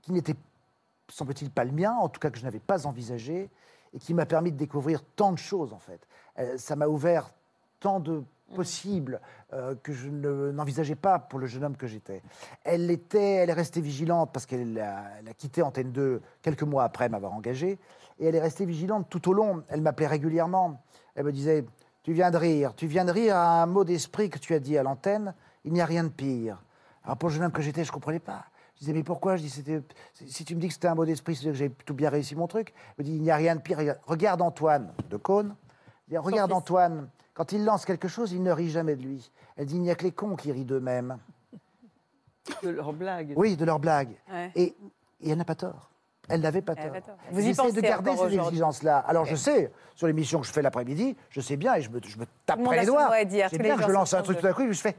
qui 0.02 0.12
n'était, 0.12 0.36
semble-t-il, 1.08 1.50
pas 1.50 1.64
le 1.64 1.72
mien, 1.72 1.92
en 1.92 2.08
tout 2.08 2.20
cas 2.20 2.30
que 2.30 2.38
je 2.38 2.44
n'avais 2.44 2.60
pas 2.60 2.86
envisagé, 2.86 3.50
et 3.94 3.98
qui 3.98 4.12
m'a 4.12 4.26
permis 4.26 4.52
de 4.52 4.58
découvrir 4.58 5.02
tant 5.16 5.32
de 5.32 5.38
choses 5.38 5.72
en 5.72 5.78
fait. 5.78 6.06
Ça 6.58 6.76
m'a 6.76 6.86
ouvert 6.86 7.30
tant 7.80 8.00
de 8.00 8.22
possibles 8.54 9.20
euh, 9.52 9.74
que 9.82 9.92
je 9.92 10.08
ne- 10.08 10.50
n'envisageais 10.52 10.94
pas 10.94 11.18
pour 11.18 11.38
le 11.38 11.46
jeune 11.46 11.64
homme 11.64 11.76
que 11.76 11.86
j'étais. 11.86 12.22
Elle 12.64 12.90
était, 12.90 13.34
elle 13.36 13.50
est 13.50 13.54
restée 13.54 13.80
vigilante 13.80 14.30
parce 14.32 14.46
qu'elle 14.46 14.78
a, 14.80 15.04
a 15.28 15.34
quitté 15.34 15.62
Antenne 15.62 15.92
2 15.92 16.20
quelques 16.42 16.62
mois 16.62 16.84
après 16.84 17.08
m'avoir 17.08 17.32
engagé, 17.32 17.78
et 18.18 18.26
elle 18.26 18.34
est 18.34 18.40
restée 18.40 18.66
vigilante 18.66 19.08
tout 19.08 19.28
au 19.28 19.32
long. 19.32 19.62
Elle 19.68 19.80
m'appelait 19.82 20.06
régulièrement. 20.06 20.82
Elle 21.14 21.24
me 21.24 21.32
disait 21.32 21.64
Tu 22.02 22.12
viens 22.12 22.30
de 22.30 22.36
rire, 22.36 22.74
tu 22.74 22.86
viens 22.86 23.04
de 23.04 23.12
rire 23.12 23.36
à 23.36 23.62
un 23.62 23.66
mot 23.66 23.84
d'esprit 23.84 24.30
que 24.30 24.38
tu 24.38 24.54
as 24.54 24.60
dit 24.60 24.76
à 24.78 24.82
l'antenne. 24.82 25.34
Il 25.64 25.72
n'y 25.72 25.80
a 25.80 25.86
rien 25.86 26.04
de 26.04 26.08
pire. 26.08 26.62
Alors 27.04 27.16
pour 27.16 27.28
le 27.28 27.34
jeune 27.34 27.44
homme 27.44 27.52
que 27.52 27.62
j'étais, 27.62 27.84
je 27.84 27.92
comprenais 27.92 28.18
pas. 28.20 28.44
Je 28.74 28.80
disais 28.80 28.92
mais 28.92 29.02
pourquoi? 29.02 29.36
Je 29.36 29.42
dis 29.42 29.50
si 29.50 30.44
tu 30.44 30.54
me 30.54 30.60
dis 30.60 30.68
que 30.68 30.74
c'était 30.74 30.88
un 30.88 30.94
mot 30.94 31.04
d'esprit, 31.04 31.34
c'est 31.34 31.44
que 31.46 31.52
j'ai 31.52 31.68
plutôt 31.68 31.94
bien 31.94 32.10
réussi 32.10 32.36
mon 32.36 32.46
truc. 32.46 32.72
Elle 32.96 33.04
me 33.04 33.10
dit 33.10 33.16
il 33.16 33.22
n'y 33.22 33.30
a 33.30 33.36
rien 33.36 33.56
de 33.56 33.60
pire. 33.60 33.78
Regarde 34.06 34.40
Antoine 34.40 34.92
de 35.10 35.16
Cône. 35.16 35.54
Je 36.06 36.12
dis, 36.14 36.18
Regarde. 36.18 36.52
Antoine, 36.52 37.08
quand 37.38 37.52
il 37.52 37.64
lance 37.64 37.84
quelque 37.84 38.08
chose, 38.08 38.32
il 38.32 38.42
ne 38.42 38.50
rit 38.50 38.68
jamais 38.68 38.96
de 38.96 39.02
lui. 39.02 39.30
Elle 39.56 39.66
dit 39.66 39.76
il 39.76 39.82
n'y 39.82 39.92
a 39.92 39.94
que 39.94 40.02
les 40.02 40.10
cons 40.10 40.34
qui 40.34 40.50
rient 40.50 40.64
d'eux-mêmes. 40.64 41.18
De 42.64 42.70
leur 42.70 42.92
blague. 42.92 43.32
Oui, 43.36 43.56
de 43.56 43.64
leurs 43.64 43.78
blagues. 43.78 44.16
Ouais. 44.28 44.50
Et, 44.56 44.74
et 45.20 45.30
elle 45.30 45.38
n'a 45.38 45.44
pas 45.44 45.54
tort. 45.54 45.88
Elle 46.28 46.40
n'avait 46.40 46.62
pas 46.62 46.74
tort. 46.74 46.84
Vous 47.30 47.46
y 47.46 47.54
pensez 47.54 47.72
de 47.72 47.80
garder 47.80 48.16
ces 48.16 48.34
exigences-là. 48.34 48.98
Alors 48.98 49.24
je 49.24 49.36
sais, 49.36 49.70
sur 49.94 50.06
l'émission 50.06 50.40
que 50.40 50.46
je 50.46 50.52
fais 50.52 50.62
l'après-midi, 50.62 51.16
je 51.30 51.40
sais 51.40 51.56
bien 51.56 51.74
et 51.74 51.82
je 51.82 51.90
me, 51.90 52.00
je 52.04 52.18
me 52.18 52.24
tape 52.46 52.58
le 52.58 52.64
monde 52.64 52.72
près 52.72 52.78
a 52.78 52.80
les 52.82 52.86
doigts. 52.86 53.24
dire, 53.24 53.48
bien 53.58 53.76
que 53.76 53.82
je 53.82 53.88
lance 53.88 54.14
un 54.14 54.22
truc 54.22 54.38
tout 54.38 54.46
à 54.46 54.52
coup 54.52 54.62
et 54.62 54.72
je 54.72 54.80
fais. 54.80 54.96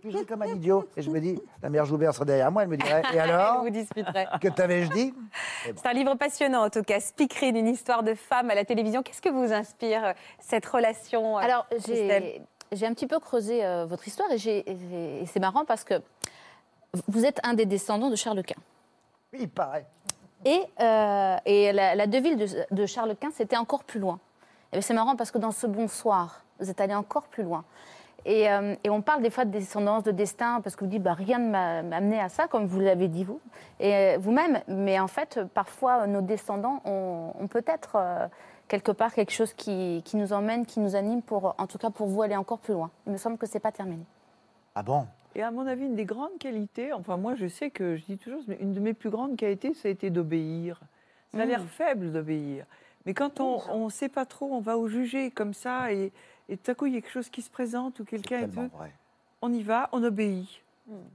Puis 0.00 0.10
je 0.12 0.18
fais 0.18 0.24
comme 0.24 0.42
un 0.42 0.46
idiot. 0.46 0.88
Et 0.96 1.02
je 1.02 1.10
me 1.10 1.20
dis, 1.20 1.40
la 1.62 1.68
mère 1.68 1.84
Joubert 1.84 2.14
serait 2.14 2.24
derrière 2.24 2.50
moi, 2.50 2.62
elle 2.62 2.68
me 2.68 2.76
dirait 2.76 3.02
Et 3.12 3.20
alors 3.20 3.62
vous 3.62 3.70
disputerez. 3.70 4.26
Que 4.40 4.48
t'avais-je 4.48 4.90
dit 4.92 5.14
C'est 5.64 5.86
un 5.86 5.92
livre 5.92 6.14
passionnant 6.14 6.64
en 6.64 6.70
tout 6.70 6.82
cas, 6.82 7.00
Speakerine, 7.00 7.56
une 7.56 7.68
histoire 7.68 8.02
de 8.02 8.14
femme 8.14 8.50
à 8.50 8.54
la 8.54 8.64
télévision. 8.64 9.02
Qu'est-ce 9.02 9.22
que 9.22 9.28
vous 9.28 9.52
inspire 9.52 10.04
euh, 10.04 10.12
cette 10.38 10.66
relation 10.66 11.36
euh, 11.36 11.42
Alors, 11.42 11.66
j'ai 12.72 12.86
un 12.86 12.94
petit 12.94 13.06
peu 13.06 13.18
creusé 13.18 13.64
euh, 13.64 13.86
votre 13.86 14.06
histoire 14.06 14.28
et 14.32 15.24
c'est 15.26 15.40
marrant 15.40 15.64
parce 15.64 15.84
que 15.84 16.00
vous 17.08 17.24
êtes 17.24 17.40
un 17.42 17.54
des 17.54 17.66
descendants 17.66 18.10
de 18.10 18.16
Charles 18.16 18.42
Quint. 18.42 18.54
Oui, 19.32 19.40
il 19.42 19.48
paraît. 19.50 19.86
Et, 20.44 20.62
euh, 20.80 21.36
et 21.44 21.72
la, 21.72 21.94
la 21.94 22.06
devise 22.06 22.36
de, 22.36 22.74
de 22.74 22.86
Charles 22.86 23.16
Quint, 23.16 23.30
c'était 23.32 23.56
encore 23.56 23.84
plus 23.84 24.00
loin. 24.00 24.18
Et 24.72 24.80
c'est 24.80 24.94
marrant 24.94 25.16
parce 25.16 25.30
que 25.30 25.38
dans 25.38 25.50
ce 25.50 25.66
bonsoir, 25.66 26.42
vous 26.60 26.70
êtes 26.70 26.80
allé 26.80 26.94
encore 26.94 27.24
plus 27.24 27.42
loin. 27.42 27.64
Et, 28.24 28.50
euh, 28.50 28.74
et 28.82 28.90
on 28.90 29.02
parle 29.02 29.22
des 29.22 29.30
fois 29.30 29.44
de 29.44 29.50
descendance, 29.50 30.02
de 30.02 30.10
destin, 30.10 30.60
parce 30.60 30.74
que 30.74 30.84
vous 30.84 30.90
dites, 30.90 31.02
bah, 31.02 31.14
rien 31.14 31.38
ne 31.38 31.50
m'a 31.50 31.78
amené 31.96 32.20
à 32.20 32.28
ça, 32.28 32.48
comme 32.48 32.66
vous 32.66 32.80
l'avez 32.80 33.06
dit 33.08 33.22
vous, 33.22 33.40
et 33.78 33.94
euh, 33.94 34.18
vous-même. 34.18 34.60
Mais 34.66 34.98
en 34.98 35.06
fait, 35.06 35.40
parfois, 35.54 36.06
nos 36.08 36.22
descendants 36.22 36.80
ont, 36.84 37.32
ont 37.38 37.46
peut-être 37.46 37.92
euh, 37.94 38.26
quelque 38.66 38.90
part 38.90 39.14
quelque 39.14 39.30
chose 39.32 39.52
qui, 39.52 40.02
qui 40.04 40.16
nous 40.16 40.32
emmène, 40.32 40.66
qui 40.66 40.80
nous 40.80 40.96
anime, 40.96 41.22
pour, 41.22 41.54
en 41.56 41.66
tout 41.68 41.78
cas 41.78 41.90
pour 41.90 42.08
vous 42.08 42.22
aller 42.22 42.36
encore 42.36 42.58
plus 42.58 42.74
loin. 42.74 42.90
Il 43.06 43.12
me 43.12 43.16
semble 43.16 43.38
que 43.38 43.46
c'est 43.46 43.60
pas 43.60 43.72
terminé. 43.72 44.04
Ah 44.74 44.82
bon? 44.82 45.06
Et 45.36 45.42
à 45.42 45.50
mon 45.50 45.66
avis, 45.66 45.84
une 45.84 45.94
des 45.96 46.06
grandes 46.06 46.38
qualités, 46.38 46.94
enfin 46.94 47.18
moi 47.18 47.34
je 47.34 47.46
sais 47.46 47.68
que 47.68 47.94
je 47.96 48.04
dis 48.06 48.16
toujours, 48.16 48.40
mais 48.48 48.56
une 48.58 48.72
de 48.72 48.80
mes 48.80 48.94
plus 48.94 49.10
grandes 49.10 49.36
qualités, 49.36 49.74
ça 49.74 49.88
a 49.88 49.90
été 49.90 50.08
d'obéir. 50.08 50.80
Ça 51.34 51.42
a 51.42 51.44
l'air 51.44 51.60
faible 51.62 52.10
d'obéir. 52.10 52.64
Mais 53.04 53.12
quand 53.12 53.38
on 53.40 53.84
ne 53.84 53.90
sait 53.90 54.08
pas 54.08 54.24
trop, 54.24 54.46
on 54.50 54.60
va 54.60 54.78
au 54.78 54.88
juger 54.88 55.30
comme 55.30 55.52
ça, 55.52 55.92
et, 55.92 56.10
et 56.48 56.56
tout 56.56 56.70
à 56.70 56.74
coup 56.74 56.86
il 56.86 56.94
y 56.94 56.96
a 56.96 57.02
quelque 57.02 57.10
chose 57.12 57.28
qui 57.28 57.42
se 57.42 57.50
présente 57.50 58.00
ou 58.00 58.04
quelqu'un 58.06 58.38
est 58.38 58.48
Tellement 58.48 58.68
peu, 58.70 58.76
vrai. 58.78 58.92
on 59.42 59.52
y 59.52 59.62
va, 59.62 59.90
on 59.92 60.02
obéit. 60.02 60.48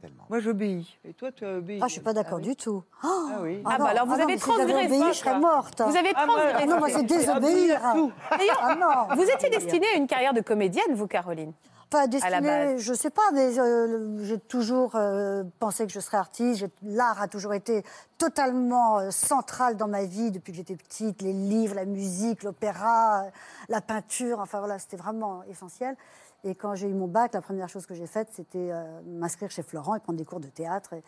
Tellement. 0.02 0.26
Moi 0.30 0.40
j'obéis. 0.40 1.00
Et 1.04 1.14
toi 1.14 1.32
tu 1.32 1.44
as 1.44 1.56
obéi. 1.58 1.80
Ah, 1.82 1.88
je 1.88 1.94
suis 1.94 2.02
pas 2.02 2.14
d'accord 2.14 2.38
oui 2.38 2.44
du 2.44 2.56
tout. 2.56 2.84
Ah 3.02 3.40
oui. 3.42 3.60
Ah, 3.66 3.80
non, 3.80 3.86
bah 3.86 3.90
alors 3.92 4.06
vous 4.06 4.12
non, 4.18 4.24
avez 4.24 4.34
mais 4.34 4.38
si 4.38 4.46
j'avais 4.46 4.66
transgressé, 4.68 4.86
obéi, 4.98 5.14
je 5.14 5.18
serais 5.18 5.40
morte. 5.40 5.82
Vous 5.82 5.98
avez 5.98 6.12
Ah, 6.14 6.26
transgressé. 6.28 6.56
Ah 6.60 6.66
non, 6.68 6.78
moi, 6.78 6.90
c'est 6.90 7.04
désobéir. 7.04 7.80
Ah 7.82 9.16
vous 9.16 9.24
étiez 9.24 9.50
destinée 9.50 9.88
à 9.96 9.98
une 9.98 10.06
carrière 10.08 10.34
de 10.36 10.42
comédienne, 10.42 10.94
vous, 10.94 11.08
Caroline 11.08 11.54
Pas 11.92 12.08
base. 12.08 12.78
je 12.78 12.94
sais 12.94 13.10
pas, 13.10 13.32
mais 13.34 13.60
euh, 13.60 14.24
j'ai 14.24 14.40
toujours 14.40 14.96
euh, 14.96 15.44
pensé 15.60 15.86
que 15.86 15.92
je 15.92 16.00
serais 16.00 16.16
artiste. 16.16 16.66
L'art 16.82 17.22
a 17.22 17.28
toujours 17.28 17.54
été 17.54 17.84
totalement 18.18 19.00
euh, 19.00 19.12
central 19.12 19.76
dans 19.76 19.90
ma 19.90 20.06
vie 20.06 20.32
depuis 20.32 20.54
que 20.54 20.58
j'étais 20.58 20.78
petite. 20.78 21.22
Les 21.22 21.34
livres, 21.34 21.76
la 21.76 21.84
musique, 21.84 22.44
l'opéra, 22.44 23.26
la 23.68 23.82
peinture, 23.82 24.40
enfin 24.40 24.60
voilà, 24.60 24.80
c'était 24.80 24.96
vraiment 24.96 25.44
essentiel. 25.44 25.98
Et 26.46 26.56
quand 26.56 26.76
j'ai 26.76 26.88
eu 26.88 26.94
mon 26.94 27.08
bac, 27.08 27.34
la 27.34 27.42
première 27.42 27.68
chose 27.68 27.86
que 27.86 27.94
j'ai 27.94 28.08
faite, 28.08 28.30
c'était 28.32 28.72
m'inscrire 29.06 29.52
chez 29.52 29.62
Florent 29.62 29.96
et 29.96 30.00
prendre 30.00 30.18
des 30.18 30.26
cours 30.26 30.40
de 30.40 30.48
théâtre 30.48 30.94
et, 30.94 31.04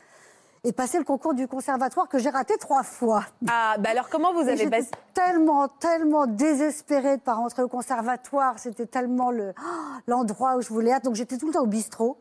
et 0.65 0.71
passer 0.71 0.97
le 0.97 1.03
concours 1.03 1.33
du 1.33 1.47
conservatoire 1.47 2.07
que 2.07 2.17
j'ai 2.19 2.29
raté 2.29 2.57
trois 2.57 2.83
fois. 2.83 3.25
Ah, 3.49 3.75
bah 3.79 3.89
alors 3.91 4.07
comment 4.09 4.31
vous 4.33 4.39
avez 4.41 4.55
J'étais 4.57 4.69
basé 4.69 4.89
tellement, 5.13 5.67
tellement 5.67 6.25
désespérée 6.25 7.09
de 7.17 7.21
ne 7.21 7.25
pas 7.25 7.33
rentrer 7.33 7.63
au 7.63 7.67
conservatoire. 7.67 8.57
C'était 8.59 8.85
tellement 8.85 9.29
le- 9.31 9.53
oh, 9.57 9.69
l'endroit 10.07 10.55
où 10.55 10.61
je 10.61 10.69
voulais 10.69 10.91
être. 10.91 11.03
Donc 11.03 11.15
j'étais 11.15 11.37
tout 11.37 11.47
le 11.47 11.53
temps 11.53 11.63
au 11.63 11.67
bistrot, 11.67 12.17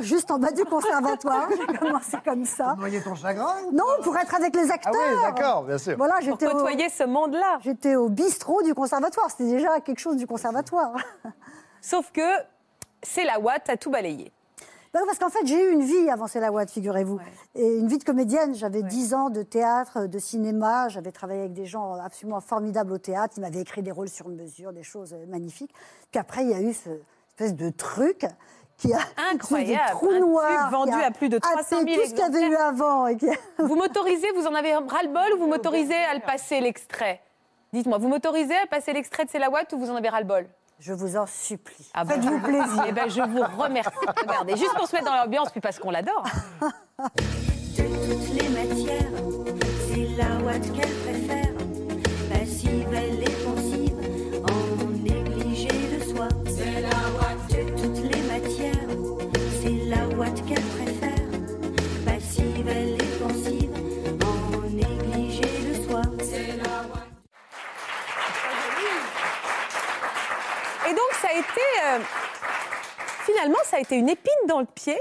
juste 0.00 0.30
en 0.30 0.38
bas 0.38 0.50
du 0.52 0.64
conservatoire. 0.66 1.48
J'ai 1.70 1.78
commencé 1.78 2.18
comme 2.24 2.44
ça. 2.44 2.74
Noyer 2.78 3.02
ton 3.02 3.14
chagrin 3.14 3.54
Non, 3.72 3.84
pour 4.02 4.16
être 4.18 4.34
avec 4.34 4.54
les 4.54 4.70
Ah 4.70 4.74
acteurs. 4.74 4.92
oui, 4.94 5.22
d'accord, 5.22 5.62
bien 5.64 5.78
sûr. 5.78 5.96
Voilà, 5.96 6.16
pour 6.16 6.24
j'étais 6.24 6.46
au, 6.46 6.50
côtoyer 6.50 6.88
ce 6.90 7.04
monde-là 7.04 7.58
j'étais 7.62 7.96
au 7.96 8.10
bistrot 8.10 8.62
du 8.62 8.74
conservatoire. 8.74 9.30
C'était 9.30 9.50
déjà 9.50 9.80
quelque 9.80 9.98
chose 10.00 10.16
du 10.16 10.26
conservatoire. 10.26 10.92
Sauf 11.80 12.12
que 12.12 12.20
c'est 13.02 13.24
la 13.24 13.40
Watt 13.40 13.68
a 13.70 13.76
tout 13.78 13.90
balayé. 13.90 14.30
Parce 14.92 15.18
qu'en 15.18 15.30
fait, 15.30 15.46
j'ai 15.46 15.62
eu 15.62 15.72
une 15.72 15.82
vie 15.82 16.10
avant 16.10 16.26
C'est 16.26 16.40
la 16.40 16.52
Watt, 16.52 16.70
figurez-vous. 16.70 17.18
Et 17.54 17.78
une 17.78 17.88
vie 17.88 17.98
de 17.98 18.04
comédienne. 18.04 18.54
J'avais 18.54 18.82
10 18.82 19.14
ans 19.14 19.30
de 19.30 19.42
théâtre, 19.42 20.06
de 20.06 20.18
cinéma. 20.18 20.88
J'avais 20.88 21.12
travaillé 21.12 21.40
avec 21.40 21.52
des 21.54 21.66
gens 21.66 21.94
absolument 21.94 22.40
formidables 22.40 22.92
au 22.92 22.98
théâtre. 22.98 23.34
Ils 23.36 23.40
m'avaient 23.40 23.60
écrit 23.60 23.82
des 23.82 23.90
rôles 23.90 24.08
sur 24.10 24.28
mesure, 24.28 24.72
des 24.72 24.82
choses 24.82 25.14
euh, 25.14 25.24
magnifiques. 25.26 25.72
Puis 26.10 26.20
après, 26.20 26.42
il 26.44 26.50
y 26.50 26.54
a 26.54 26.60
eu 26.60 26.72
ce 26.74 26.90
espèce 27.30 27.54
de 27.54 27.70
truc 27.70 28.26
qui 28.76 28.92
a 28.92 28.98
Incroyable, 29.32 29.70
une 29.70 29.74
espèce 29.76 29.90
de 29.92 29.96
trou 29.96 30.38
un 30.40 30.70
vendu 30.70 30.92
à 30.92 31.10
plus 31.10 31.28
de 31.30 31.38
300 31.38 31.64
000 31.70 31.80
happé 31.80 31.94
tout 31.94 32.00
ce 32.02 32.10
qu'il 32.10 32.18
y 32.18 32.22
avait 32.22 32.46
eu 32.48 32.56
avant. 32.56 33.06
Et 33.06 33.16
qui 33.16 33.30
a- 33.30 33.34
Vous 33.58 33.76
m'autorisez, 33.76 34.30
vous 34.36 34.46
en 34.46 34.54
avez 34.54 34.74
ras-le-bol 34.74 35.34
ou 35.34 35.38
vous 35.38 35.46
m'autorisez 35.46 35.94
à 35.94 36.14
le 36.14 36.20
passer 36.20 36.60
l'extrait? 36.60 37.20
Dites-moi, 37.72 37.96
vous 37.96 38.08
m'autorisez 38.08 38.56
à 38.62 38.66
passer 38.66 38.92
l'extrait 38.92 39.24
de 39.24 39.30
C'est 39.30 39.38
la 39.38 39.48
Watt 39.48 39.72
ou 39.72 39.78
vous 39.78 39.90
en 39.90 39.96
avez 39.96 40.10
ras-le-bol? 40.10 40.46
Je 40.84 40.92
vous 40.92 41.16
en 41.16 41.26
supplie. 41.26 41.88
Ah 41.94 42.04
bon 42.04 42.14
Faites-vous 42.14 42.40
plaisir. 42.40 42.84
Eh 42.88 42.92
ben, 42.92 43.08
je 43.08 43.20
vous 43.22 43.62
remercie. 43.62 43.90
Regardez, 44.20 44.56
juste 44.56 44.74
pour 44.74 44.88
se 44.88 44.96
mettre 44.96 45.06
dans 45.06 45.14
l'ambiance, 45.14 45.50
puis 45.50 45.60
parce 45.60 45.78
qu'on 45.78 45.92
l'adore. 45.92 46.24
De 46.58 47.84
toutes 47.84 48.34
les 48.34 48.48
matières, 48.48 49.12
c'est 49.88 50.08
la 50.16 50.44
ouate 50.44 50.72
qu'elle 50.72 50.90
préfère. 51.04 51.54
Passive, 52.32 52.88
elle 52.92 53.22
est 53.22 53.44
pensive, 53.44 53.94
en 54.50 54.86
négligé 55.04 55.68
de 55.68 56.16
soi. 56.16 56.26
C'est 56.46 56.80
la 56.80 56.88
ouate. 56.88 57.48
De 57.48 57.62
toutes 57.80 58.12
les 58.12 58.22
matières, 58.22 58.88
c'est 59.62 59.84
la 59.88 60.08
ouate 60.16 60.44
qu'elle 60.46 60.64
préfère. 60.64 61.28
Passive, 62.04 62.68
elle 62.68 62.94
est 62.94 63.01
a 71.34 71.38
été. 71.38 71.60
euh, 71.86 71.98
finalement, 73.24 73.58
ça 73.64 73.76
a 73.76 73.80
été 73.80 73.96
une 73.96 74.08
épine 74.08 74.32
dans 74.48 74.60
le 74.60 74.66
pied, 74.66 74.98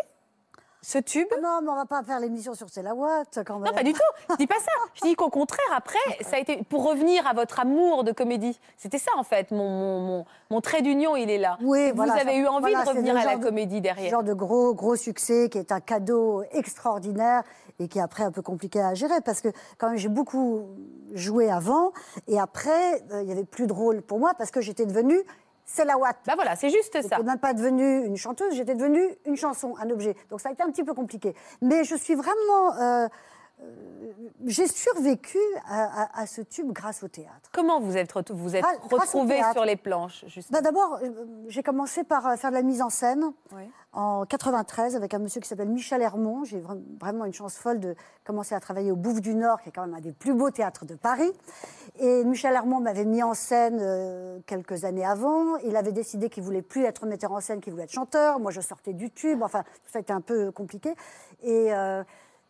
ce 0.83 0.97
tube. 0.97 1.27
Non, 1.41 1.59
mais 1.61 1.69
on 1.69 1.75
va 1.75 1.85
pas 1.85 2.01
faire 2.03 2.19
l'émission 2.19 2.55
sur 2.55 2.67
C'est 2.69 2.81
la 2.81 2.95
Watt 2.95 3.39
quand 3.45 3.59
même. 3.59 3.69
Non, 3.69 3.75
pas 3.75 3.83
du 3.83 3.93
tout. 3.93 3.99
Je 4.31 4.35
dis 4.37 4.47
pas 4.47 4.59
ça. 4.59 4.71
Je 4.95 5.01
dis 5.01 5.15
qu'au 5.15 5.29
contraire, 5.29 5.63
après, 5.75 5.99
ça 6.21 6.37
a 6.37 6.39
été 6.39 6.63
pour 6.69 6.87
revenir 6.89 7.27
à 7.27 7.33
votre 7.33 7.59
amour 7.59 8.03
de 8.03 8.11
comédie. 8.11 8.59
C'était 8.77 8.97
ça, 8.97 9.11
en 9.17 9.23
fait. 9.23 9.51
Mon, 9.51 9.69
mon, 9.69 9.99
mon, 10.01 10.25
mon 10.49 10.61
trait 10.61 10.81
d'union, 10.81 11.15
il 11.15 11.29
est 11.29 11.37
là. 11.37 11.57
Oui, 11.61 11.91
Vous 11.91 11.97
voilà, 11.97 12.13
avez 12.13 12.31
ça- 12.31 12.35
eu 12.35 12.47
envie 12.47 12.61
voilà, 12.71 12.83
de 12.83 12.89
revenir 12.89 13.15
à 13.15 13.25
la 13.25 13.35
de- 13.37 13.43
comédie 13.43 13.77
Ce 13.77 13.81
derrière. 13.81 14.09
genre 14.09 14.23
de 14.23 14.33
gros, 14.33 14.73
gros 14.73 14.95
succès 14.95 15.49
qui 15.49 15.59
est 15.59 15.71
un 15.71 15.81
cadeau 15.81 16.43
extraordinaire 16.51 17.43
et 17.79 17.87
qui 17.87 17.99
est 17.99 18.01
après 18.01 18.23
un 18.23 18.31
peu 18.31 18.41
compliqué 18.41 18.81
à 18.81 18.93
gérer 18.95 19.21
parce 19.23 19.41
que 19.41 19.47
quand 19.79 19.89
même 19.89 19.97
j'ai 19.97 20.09
beaucoup 20.09 20.67
joué 21.13 21.49
avant 21.49 21.93
et 22.27 22.39
après 22.39 23.01
euh, 23.11 23.21
il 23.23 23.29
y 23.29 23.31
avait 23.31 23.43
plus 23.45 23.65
de 23.65 23.73
rôle 23.73 24.01
pour 24.03 24.19
moi 24.19 24.33
parce 24.37 24.51
que 24.51 24.61
j'étais 24.61 24.85
devenue 24.85 25.19
c'est 25.73 25.85
la 25.85 25.97
Watt. 25.97 26.17
Bah 26.25 26.33
voilà, 26.35 26.55
c'est 26.55 26.69
juste 26.69 26.93
ça. 27.01 27.17
J'étais 27.17 27.23
même 27.23 27.39
pas 27.39 27.53
devenue 27.53 28.05
une 28.05 28.17
chanteuse, 28.17 28.53
j'étais 28.55 28.75
devenue 28.75 29.05
une 29.25 29.35
chanson, 29.37 29.75
un 29.81 29.89
objet. 29.89 30.15
Donc 30.29 30.41
ça 30.41 30.49
a 30.49 30.51
été 30.51 30.63
un 30.63 30.69
petit 30.71 30.83
peu 30.83 30.93
compliqué. 30.93 31.35
Mais 31.61 31.83
je 31.83 31.95
suis 31.95 32.15
vraiment. 32.15 32.75
euh, 32.79 33.07
j'ai 34.45 34.67
survécu 34.67 35.37
à, 35.67 36.03
à- 36.03 36.21
à 36.21 36.25
ce 36.27 36.41
tube 36.41 36.71
grâce 36.71 37.03
au 37.03 37.07
théâtre. 37.07 37.49
Comment 37.53 37.79
vous 37.79 37.95
êtes, 37.97 38.11
vous 38.31 38.55
êtes 38.55 38.63
Grâce- 38.63 38.77
grâce 38.89 38.91
au 39.15 39.19
retrouvé 39.19 39.35
théâtre. 39.35 39.53
sur 39.53 39.65
les 39.65 39.75
planches 39.75 40.25
justement 40.27 40.57
Bah, 40.59 40.61
D'abord, 40.61 40.99
euh, 41.03 41.09
j'ai 41.47 41.61
commencé 41.63 42.03
par 42.03 42.27
euh, 42.27 42.35
faire 42.35 42.49
de 42.49 42.55
la 42.55 42.63
mise 42.63 42.81
en 42.81 42.89
scène 42.89 43.31
Oui. 43.55 43.63
en 43.93 44.25
93 44.25 44.95
avec 44.95 45.13
un 45.13 45.19
monsieur 45.19 45.41
qui 45.41 45.47
s'appelle 45.47 45.69
Michel 45.69 46.01
Hermont. 46.01 46.43
J'ai 46.43 46.59
vra- 46.59 46.79
vraiment 46.99 47.25
une 47.25 47.33
chance 47.33 47.55
folle 47.55 47.79
de 47.79 47.95
commencer 48.25 48.55
à 48.55 48.59
travailler 48.59 48.91
au 48.91 48.95
Bouffe 48.95 49.21
du 49.21 49.35
Nord, 49.35 49.61
qui 49.61 49.69
est 49.69 49.71
quand 49.71 49.85
même 49.85 49.95
un 49.95 50.01
des 50.01 50.11
plus 50.13 50.33
beaux 50.33 50.49
théâtres 50.51 50.85
de 50.85 50.95
Paris. 50.95 51.31
Et 51.99 52.23
Michel 52.23 52.53
Hermont 52.55 52.79
m'avait 52.79 53.05
mis 53.05 53.21
en 53.21 53.33
scène 53.35 53.77
euh, 53.81 54.39
quelques 54.47 54.85
années 54.85 55.05
avant. 55.05 55.57
Il 55.57 55.75
avait 55.75 55.91
décidé 55.91 56.29
qu'il 56.29 56.43
voulait 56.43 56.61
plus 56.63 56.83
être 56.85 57.05
metteur 57.05 57.31
en 57.31 57.41
scène, 57.41 57.61
qu'il 57.61 57.73
voulait 57.73 57.83
être 57.85 57.91
chanteur. 57.91 58.39
Moi, 58.39 58.51
je 58.51 58.61
sortais 58.61 58.93
du 58.93 59.11
tube. 59.11 59.43
Enfin, 59.43 59.61
tout 59.63 59.91
ça 59.91 59.99
était 59.99 60.13
un 60.13 60.21
peu 60.21 60.51
compliqué. 60.51 60.95
Et, 61.43 61.73
euh, 61.73 62.03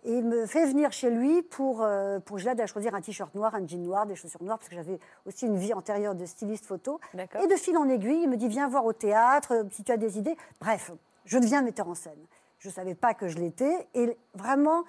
et 0.03 0.13
il 0.17 0.23
me 0.25 0.45
fait 0.45 0.65
venir 0.65 0.91
chez 0.91 1.09
lui 1.09 1.41
pour, 1.43 1.81
euh, 1.83 2.19
pour 2.19 2.37
que 2.37 2.41
je 2.41 2.47
l'aide 2.49 2.59
à 2.61 2.65
choisir 2.67 2.95
un 2.95 3.01
t-shirt 3.01 3.33
noir, 3.35 3.53
un 3.55 3.65
jean 3.67 3.83
noir, 3.83 4.05
des 4.05 4.15
chaussures 4.15 4.41
noires, 4.43 4.57
parce 4.57 4.69
que 4.69 4.75
j'avais 4.75 4.99
aussi 5.25 5.45
une 5.45 5.57
vie 5.57 5.73
antérieure 5.73 6.15
de 6.15 6.25
styliste 6.25 6.65
photo. 6.65 6.99
Et 7.43 7.47
de 7.47 7.55
fil 7.55 7.77
en 7.77 7.87
aiguille, 7.89 8.23
il 8.23 8.29
me 8.29 8.37
dit 8.37 8.47
Viens 8.47 8.67
voir 8.67 8.85
au 8.85 8.93
théâtre, 8.93 9.53
euh, 9.53 9.63
si 9.71 9.83
tu 9.83 9.91
as 9.91 9.97
des 9.97 10.17
idées. 10.17 10.35
Bref, 10.59 10.91
je 11.25 11.37
deviens 11.37 11.61
metteur 11.61 11.87
en 11.87 11.95
scène. 11.95 12.19
Je 12.59 12.69
ne 12.69 12.73
savais 12.73 12.95
pas 12.95 13.13
que 13.13 13.27
je 13.27 13.37
l'étais. 13.37 13.87
Et 13.93 14.17
vraiment, 14.35 14.83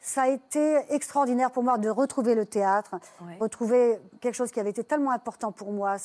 ça 0.00 0.22
a 0.22 0.28
été 0.28 0.76
extraordinaire 0.92 1.50
pour 1.50 1.62
moi 1.62 1.78
de 1.78 1.88
retrouver 1.88 2.34
le 2.34 2.46
théâtre, 2.46 2.96
Ouais. 3.22 3.36
retrouver 3.40 3.98
quelque 4.20 4.34
chose 4.34 4.52
qui 4.52 4.60
avait 4.60 4.70
été 4.70 4.84
tellement 4.84 5.10
important 5.10 5.50
pour 5.52 5.72
moi. 5.72 5.96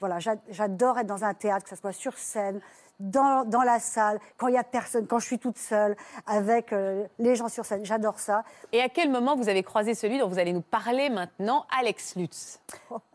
Voilà, 0.00 0.18
j'a- 0.18 0.36
j'adore 0.48 0.98
être 0.98 1.06
dans 1.06 1.24
un 1.24 1.34
théâtre, 1.34 1.64
que 1.64 1.70
ce 1.70 1.76
soit 1.76 1.92
sur 1.92 2.16
scène, 2.18 2.60
dans, 3.02 3.44
dans 3.44 3.62
la 3.62 3.78
salle, 3.80 4.18
quand 4.36 4.48
il 4.48 4.52
n'y 4.52 4.58
a 4.58 4.64
personne, 4.64 5.06
quand 5.06 5.18
je 5.18 5.26
suis 5.26 5.38
toute 5.38 5.58
seule, 5.58 5.96
avec 6.26 6.72
euh, 6.72 7.04
les 7.18 7.34
gens 7.36 7.48
sur 7.48 7.64
scène. 7.66 7.84
J'adore 7.84 8.18
ça. 8.18 8.44
Et 8.72 8.80
à 8.80 8.88
quel 8.88 9.10
moment 9.10 9.36
vous 9.36 9.48
avez 9.48 9.62
croisé 9.62 9.94
celui 9.94 10.18
dont 10.18 10.28
vous 10.28 10.38
allez 10.38 10.52
nous 10.52 10.62
parler 10.62 11.10
maintenant, 11.10 11.66
Alex 11.78 12.16
Lutz? 12.16 12.60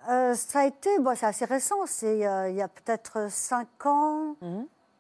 Euh, 0.10 0.34
ça 0.36 0.60
a 0.60 0.66
été, 0.66 1.00
bon, 1.00 1.16
c'est 1.16 1.26
assez 1.26 1.46
récent, 1.46 1.76
c'est 1.86 2.28
euh, 2.28 2.50
il 2.50 2.56
y 2.56 2.62
a 2.62 2.68
peut-être 2.68 3.30
5 3.32 3.68
ans, 3.86 4.36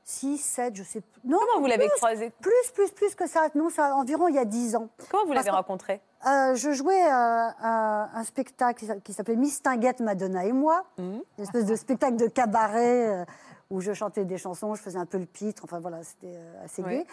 6, 0.04 0.38
7, 0.38 0.76
je 0.76 0.84
sais 0.84 1.02
plus. 1.02 1.22
Non, 1.26 1.38
Comment 1.40 1.60
vous 1.62 1.68
l'avez 1.68 1.90
croisé? 1.90 2.32
Plus, 2.42 2.72
plus, 2.74 2.92
plus 2.92 3.14
que 3.16 3.28
ça. 3.28 3.48
Non, 3.56 3.70
ça 3.70 3.94
environ 3.96 4.30
il 4.30 4.36
y 4.36 4.40
a 4.40 4.46
10 4.46 4.78
ans. 4.78 4.88
Comment 5.12 5.26
vous 5.26 5.34
l'avez 5.34 5.50
rencontré? 5.50 6.02
Euh, 6.26 6.56
je 6.56 6.72
jouais 6.72 7.04
euh, 7.06 7.10
un, 7.12 8.10
un 8.14 8.24
spectacle 8.24 8.80
qui 8.80 8.86
s'a- 8.88 8.96
qui 9.02 9.14
s'appelait 9.14 9.36
Mistinguette, 9.36 10.00
Madonna 10.00 10.46
et 10.46 10.54
moi. 10.54 10.84
Mhm. 10.98 11.22
Une 11.38 11.44
espèce 11.44 11.66
de 11.66 11.76
spectacle 11.76 12.16
de 12.16 12.28
cabaret 12.28 13.08
euh, 13.22 13.26
où 13.70 13.82
je 13.82 13.94
chantais 13.94 14.26
des 14.26 14.38
chansons, 14.38 14.76
je 14.76 14.82
faisais 14.82 14.98
un 15.00 15.06
peu 15.06 15.18
le 15.18 15.26
pitre, 15.26 15.64
enfin 15.64 15.80
voilà, 15.80 16.04
c'était 16.04 16.34
euh, 16.36 16.64
assez 16.66 16.82
Oui. 16.84 16.90
gai. 17.00 17.08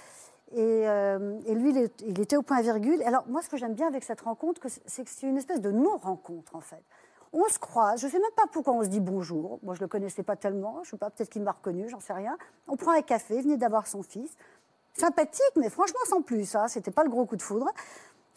Et, 0.53 0.89
euh, 0.89 1.39
et 1.47 1.55
lui, 1.55 1.71
il, 1.71 1.79
est- 1.79 2.01
il 2.03 2.21
était 2.21 2.37
au 2.37 2.43
point 2.43 2.61
virgule. 2.61 3.03
Alors 3.05 3.25
moi, 3.29 3.43
ce 3.43 3.49
que 3.49 3.57
j'aime 3.57 3.75
bien 3.75 3.89
avec 3.89 4.05
cette 4.05 4.21
rencontre, 4.21 4.61
c'est 4.87 5.05
que 5.05 5.11
c'est 5.11 5.27
une 5.27 5.37
espèce 5.37 5.61
de 5.61 5.71
non-rencontre 5.71 6.55
en 6.55 6.61
fait. 6.61 6.83
On 7.33 7.49
se 7.49 7.59
croise, 7.59 8.01
je 8.01 8.07
ne 8.07 8.13
sais 8.13 8.19
même 8.21 8.31
pas 8.37 8.45
pourquoi 8.53 8.75
on 8.75 8.83
se 8.85 8.89
dit 8.89 9.01
bonjour. 9.01 9.59
Moi, 9.65 9.75
je 9.75 9.81
ne 9.81 9.85
le 9.85 9.89
connaissais 9.89 10.23
pas 10.23 10.37
tellement, 10.37 10.75
je 10.85 10.89
ne 10.89 10.91
sais 10.93 10.97
pas, 10.99 11.11
peut-être 11.11 11.31
qu'il 11.31 11.43
m'a 11.43 11.51
reconnu, 11.53 11.89
j'en 11.89 11.99
sais 11.99 12.13
rien. 12.13 12.37
On 12.69 12.77
prend 12.77 12.93
un 12.93 13.03
café, 13.03 13.37
il 13.39 13.43
venait 13.43 13.57
d'avoir 13.57 13.89
son 13.89 14.03
fils. 14.05 14.31
Sympathique, 14.97 15.43
mais 15.57 15.69
franchement 15.71 15.99
sans 16.07 16.23
plus, 16.23 16.55
hein, 16.55 16.69
c'était 16.69 16.93
pas 16.93 17.03
le 17.03 17.11
gros 17.11 17.25
coup 17.27 17.35
de 17.35 17.43
foudre. 17.43 17.67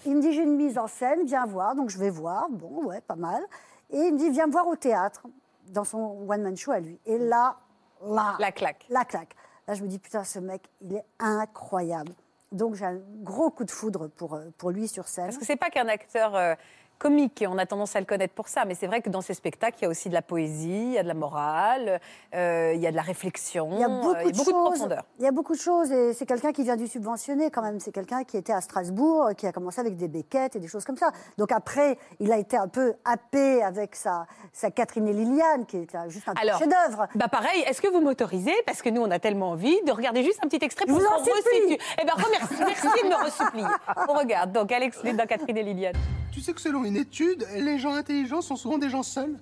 Il 0.08 0.16
me 0.16 0.22
dit 0.22 0.32
j'ai 0.34 0.42
une 0.42 0.56
mise 0.56 0.80
en 0.80 0.88
scène, 0.88 1.24
viens 1.26 1.46
voir, 1.46 1.76
donc 1.76 1.90
je 1.92 2.00
vais 2.00 2.10
voir, 2.10 2.48
bon 2.50 2.86
ouais, 2.86 3.02
pas 3.02 3.16
mal. 3.16 3.44
Et 3.92 4.00
il 4.00 4.14
me 4.14 4.18
dit 4.18 4.30
viens 4.32 4.48
me 4.48 4.52
voir 4.52 4.68
au 4.68 4.76
théâtre, 4.76 5.28
dans 5.68 5.84
son 5.84 6.26
one-man 6.28 6.58
show 6.58 6.72
à 6.72 6.80
lui. 6.80 7.00
Et 7.06 7.20
là, 7.20 7.58
là, 8.06 8.36
La 8.40 8.52
claque. 8.52 8.86
la 8.90 9.06
claque. 9.06 9.36
Là, 9.68 9.74
je 9.74 9.84
me 9.84 9.88
dis, 9.88 10.00
putain, 10.00 10.24
ce 10.24 10.40
mec, 10.40 10.64
il 10.82 10.96
est 10.96 11.06
incroyable. 11.20 12.14
Donc, 12.52 12.76
j'ai 12.76 12.86
un 12.86 13.00
gros 13.22 13.50
coup 13.50 13.66
de 13.66 13.72
foudre 13.72 14.08
pour, 14.08 14.36
euh, 14.36 14.46
pour 14.58 14.72
lui 14.72 14.88
sur 14.88 15.08
scène. 15.08 15.26
Parce 15.26 15.38
que 15.38 15.46
c'est 15.46 15.58
pas 15.58 15.70
qu'un 15.70 15.88
acteur 15.90 16.36
euh, 16.36 16.56
comique, 16.98 17.42
et 17.42 17.48
on 17.48 17.58
a 17.58 17.66
tendance 17.66 17.96
à 17.96 18.00
le 18.00 18.06
connaître 18.06 18.34
pour 18.34 18.48
ça, 18.48 18.66
mais 18.66 18.76
c'est 18.76 18.88
vrai 18.88 19.02
que 19.02 19.10
dans 19.10 19.22
ces 19.22 19.34
spectacles, 19.34 19.78
il 19.80 19.84
y 19.84 19.86
a 19.86 19.90
aussi 19.90 20.10
de 20.10 20.14
la 20.14 20.22
poésie, 20.22 20.70
il 20.70 20.94
y 20.94 20.98
a 20.98 21.04
de 21.04 21.08
la 21.08 21.14
morale, 21.14 22.00
euh, 22.36 22.74
il 22.76 22.82
y 22.82 22.88
a 22.88 22.92
de 22.92 22.96
la 22.96 23.02
réflexion, 23.02 23.70
Il 23.74 23.80
y 23.80 23.84
a 23.84 23.90
beaucoup, 23.90 24.10
euh, 24.10 24.16
a 24.16 24.24
de, 24.24 24.38
beaucoup 24.38 24.52
de 24.52 24.56
choses. 24.56 24.72
profondeur. 24.72 25.04
Il 25.20 25.26
y 25.26 25.28
a 25.28 25.32
beaucoup 25.32 25.54
de 25.54 25.60
choses 25.60 25.92
et 25.92 26.14
c'est 26.14 26.26
quelqu'un 26.26 26.52
qui 26.52 26.64
vient 26.64 26.76
du 26.76 26.88
subventionné 26.88 27.52
quand 27.52 27.62
même. 27.62 27.80
C'est 27.80 27.92
quelqu'un 27.92 28.24
qui 28.24 28.38
était 28.38 28.54
à 28.54 28.62
Strasbourg, 28.62 29.30
qui 29.38 29.48
a 29.48 29.52
commencé 29.52 29.80
avec 29.80 29.96
des 29.96 30.08
béquettes 30.08 30.56
et 30.56 30.60
des 30.60 30.68
choses 30.68 30.86
comme 30.86 30.98
ça. 30.98 31.12
Donc 31.38 31.52
après, 31.52 31.98
il 32.20 32.32
a 32.32 32.38
été 32.38 32.58
un 32.58 32.68
peu 32.68 32.94
happé 33.06 33.62
avec 33.64 33.96
sa, 33.96 34.26
sa 34.54 34.72
Catherine 34.72 35.08
et 35.08 35.14
Liliane, 35.14 35.66
qui 35.66 35.78
était 35.78 35.98
juste 36.10 36.28
un 36.28 36.34
chef-d'œuvre. 36.36 37.08
Bah 37.16 37.28
pareil, 37.28 37.64
est-ce 37.68 37.82
que 37.82 37.88
vous 37.88 38.02
m'autorisez, 38.02 38.56
parce 38.66 38.82
que 38.82 38.90
nous 38.90 39.02
on 39.02 39.12
a 39.12 39.20
tellement 39.20 39.52
envie, 39.52 39.82
de 39.84 39.92
regarder 39.92 40.24
juste 40.24 40.40
un 40.44 40.48
petit 40.48 40.64
extrait 40.64 40.86
pour 40.86 41.00
vous 41.00 41.06
en 41.06 41.24
Eh 41.24 42.06
bien, 42.06 42.14
merci, 42.32 42.56
merci 42.60 43.04
de 43.04 43.10
me 43.10 43.24
ressupplier. 43.24 43.66
On 44.08 44.14
regarde 44.14 44.52
donc 44.52 44.72
Alex 44.72 45.04
Lé 45.04 45.14
dans 45.14 45.26
Catherine 45.26 45.58
et 45.58 45.64
Liliane. 45.64 45.96
Tu 46.38 46.44
sais 46.44 46.54
que 46.54 46.62
selon 46.62 46.86
une 46.86 46.98
étude, 46.98 47.48
les 47.56 47.80
gens 47.80 47.96
intelligents 47.96 48.44
sont 48.44 48.58
souvent 48.58 48.78
des 48.78 48.92
gens 48.92 49.02
seuls 49.02 49.36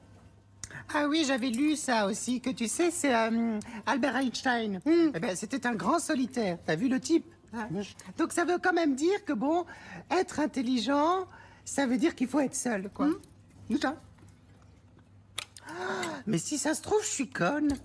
ah 0.93 1.07
oui, 1.09 1.23
j'avais 1.25 1.49
lu 1.49 1.75
ça 1.75 2.05
aussi, 2.05 2.41
que 2.41 2.51
tu 2.51 2.67
sais, 2.67 2.91
c'est 2.91 3.13
euh, 3.13 3.59
Albert 3.87 4.15
Einstein. 4.17 4.79
Eh 4.85 5.19
ben, 5.19 5.35
c'était 5.35 5.65
un 5.65 5.73
grand 5.73 5.97
solitaire. 5.97 6.59
T'as 6.63 6.75
vu 6.75 6.87
le 6.87 6.99
type? 6.99 7.25
Ah. 7.55 7.67
Donc 8.17 8.31
ça 8.31 8.45
veut 8.45 8.59
quand 8.61 8.73
même 8.73 8.93
dire 8.93 9.25
que, 9.25 9.33
bon, 9.33 9.65
être 10.11 10.39
intelligent, 10.39 11.25
ça 11.63 11.87
veut 11.87 11.97
dire 11.97 12.13
qu'il 12.13 12.27
faut 12.27 12.39
être 12.39 12.53
seul, 12.53 12.89
quoi. 12.93 13.07
Ah, 15.67 15.73
Mais 16.27 16.37
si 16.37 16.59
ça 16.59 16.75
se 16.75 16.83
trouve, 16.83 17.01
je 17.01 17.09
suis 17.09 17.29
conne. 17.29 17.75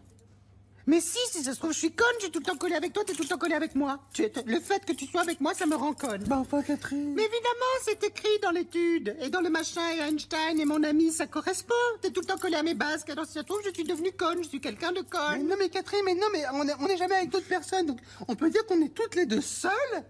Mais 0.87 1.01
si, 1.01 1.19
si 1.31 1.43
ça 1.45 1.53
se 1.53 1.59
trouve, 1.59 1.73
je 1.73 1.79
suis 1.79 1.93
conne, 1.93 2.07
je 2.19 2.25
suis 2.25 2.31
tout 2.33 2.39
le 2.41 2.45
temps 2.45 2.57
collé 2.57 2.75
avec 2.75 2.93
toi, 2.93 3.05
t'es 3.05 3.13
tout 3.13 3.23
le 3.23 3.29
temps 3.29 3.39
collé 3.39 3.55
avec 3.55 3.75
moi. 3.75 3.99
Tu 4.13 4.23
es- 4.23 4.33
le 4.47 4.61
fait 4.61 4.85
que 4.85 4.93
tu 4.93 5.07
sois 5.07 5.21
avec 5.21 5.41
moi, 5.41 5.53
ça 5.55 5.67
me 5.67 5.77
rend 5.77 5.93
conne. 5.93 6.25
Bah 6.25 6.39
enfin, 6.41 6.63
Catherine. 6.63 7.15
Mais 7.15 7.23
évidemment, 7.23 7.75
c'est 7.85 8.03
écrit 8.03 8.39
dans 8.43 8.51
l'étude. 8.51 9.17
Et 9.21 9.29
dans 9.29 9.41
le 9.43 9.51
machin, 9.51 9.83
et 9.97 10.01
Einstein 10.01 10.59
et 10.59 10.65
mon 10.65 10.83
ami, 10.83 11.13
ça 11.13 11.27
correspond. 11.27 11.75
T'es 12.01 12.11
tout 12.11 12.21
le 12.21 12.27
temps 12.27 12.39
collé 12.39 12.57
à 12.57 12.63
mes 12.63 12.75
bases. 12.75 13.05
Alors 13.09 13.27
si 13.27 13.33
ça 13.35 13.41
se 13.41 13.45
trouve, 13.47 13.61
je 13.65 13.71
suis 13.73 13.85
devenue 13.85 14.13
conne, 14.13 14.43
je 14.43 14.49
suis 14.49 14.61
quelqu'un 14.61 14.93
de 14.93 15.01
Mais 15.01 15.07
conne. 15.07 15.47
non, 15.49 15.57
mais 15.59 15.69
Catherine, 15.69 16.01
mais 16.05 16.15
non, 16.15 16.27
mais 16.33 16.45
on 16.55 16.67
est, 16.67 16.75
on 16.81 16.87
est 16.87 16.97
jamais 16.97 17.17
avec 17.17 17.31
d'autres 17.31 17.49
personnes. 17.49 17.87
Donc, 17.87 17.99
on 18.29 18.35
peut 18.35 18.51
dire 18.51 18.65
qu'on 18.67 18.81
est 18.83 18.95
toutes 18.95 19.15
les 19.15 19.27
deux 19.27 19.41
seules, 19.43 20.03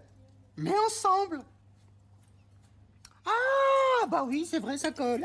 mais 0.57 0.73
ensemble. 0.87 1.41
Ah, 3.25 4.05
bah 4.07 4.23
oui, 4.27 4.47
c'est 4.49 4.59
vrai, 4.59 4.77
ça 4.77 4.91
colle. 4.91 5.23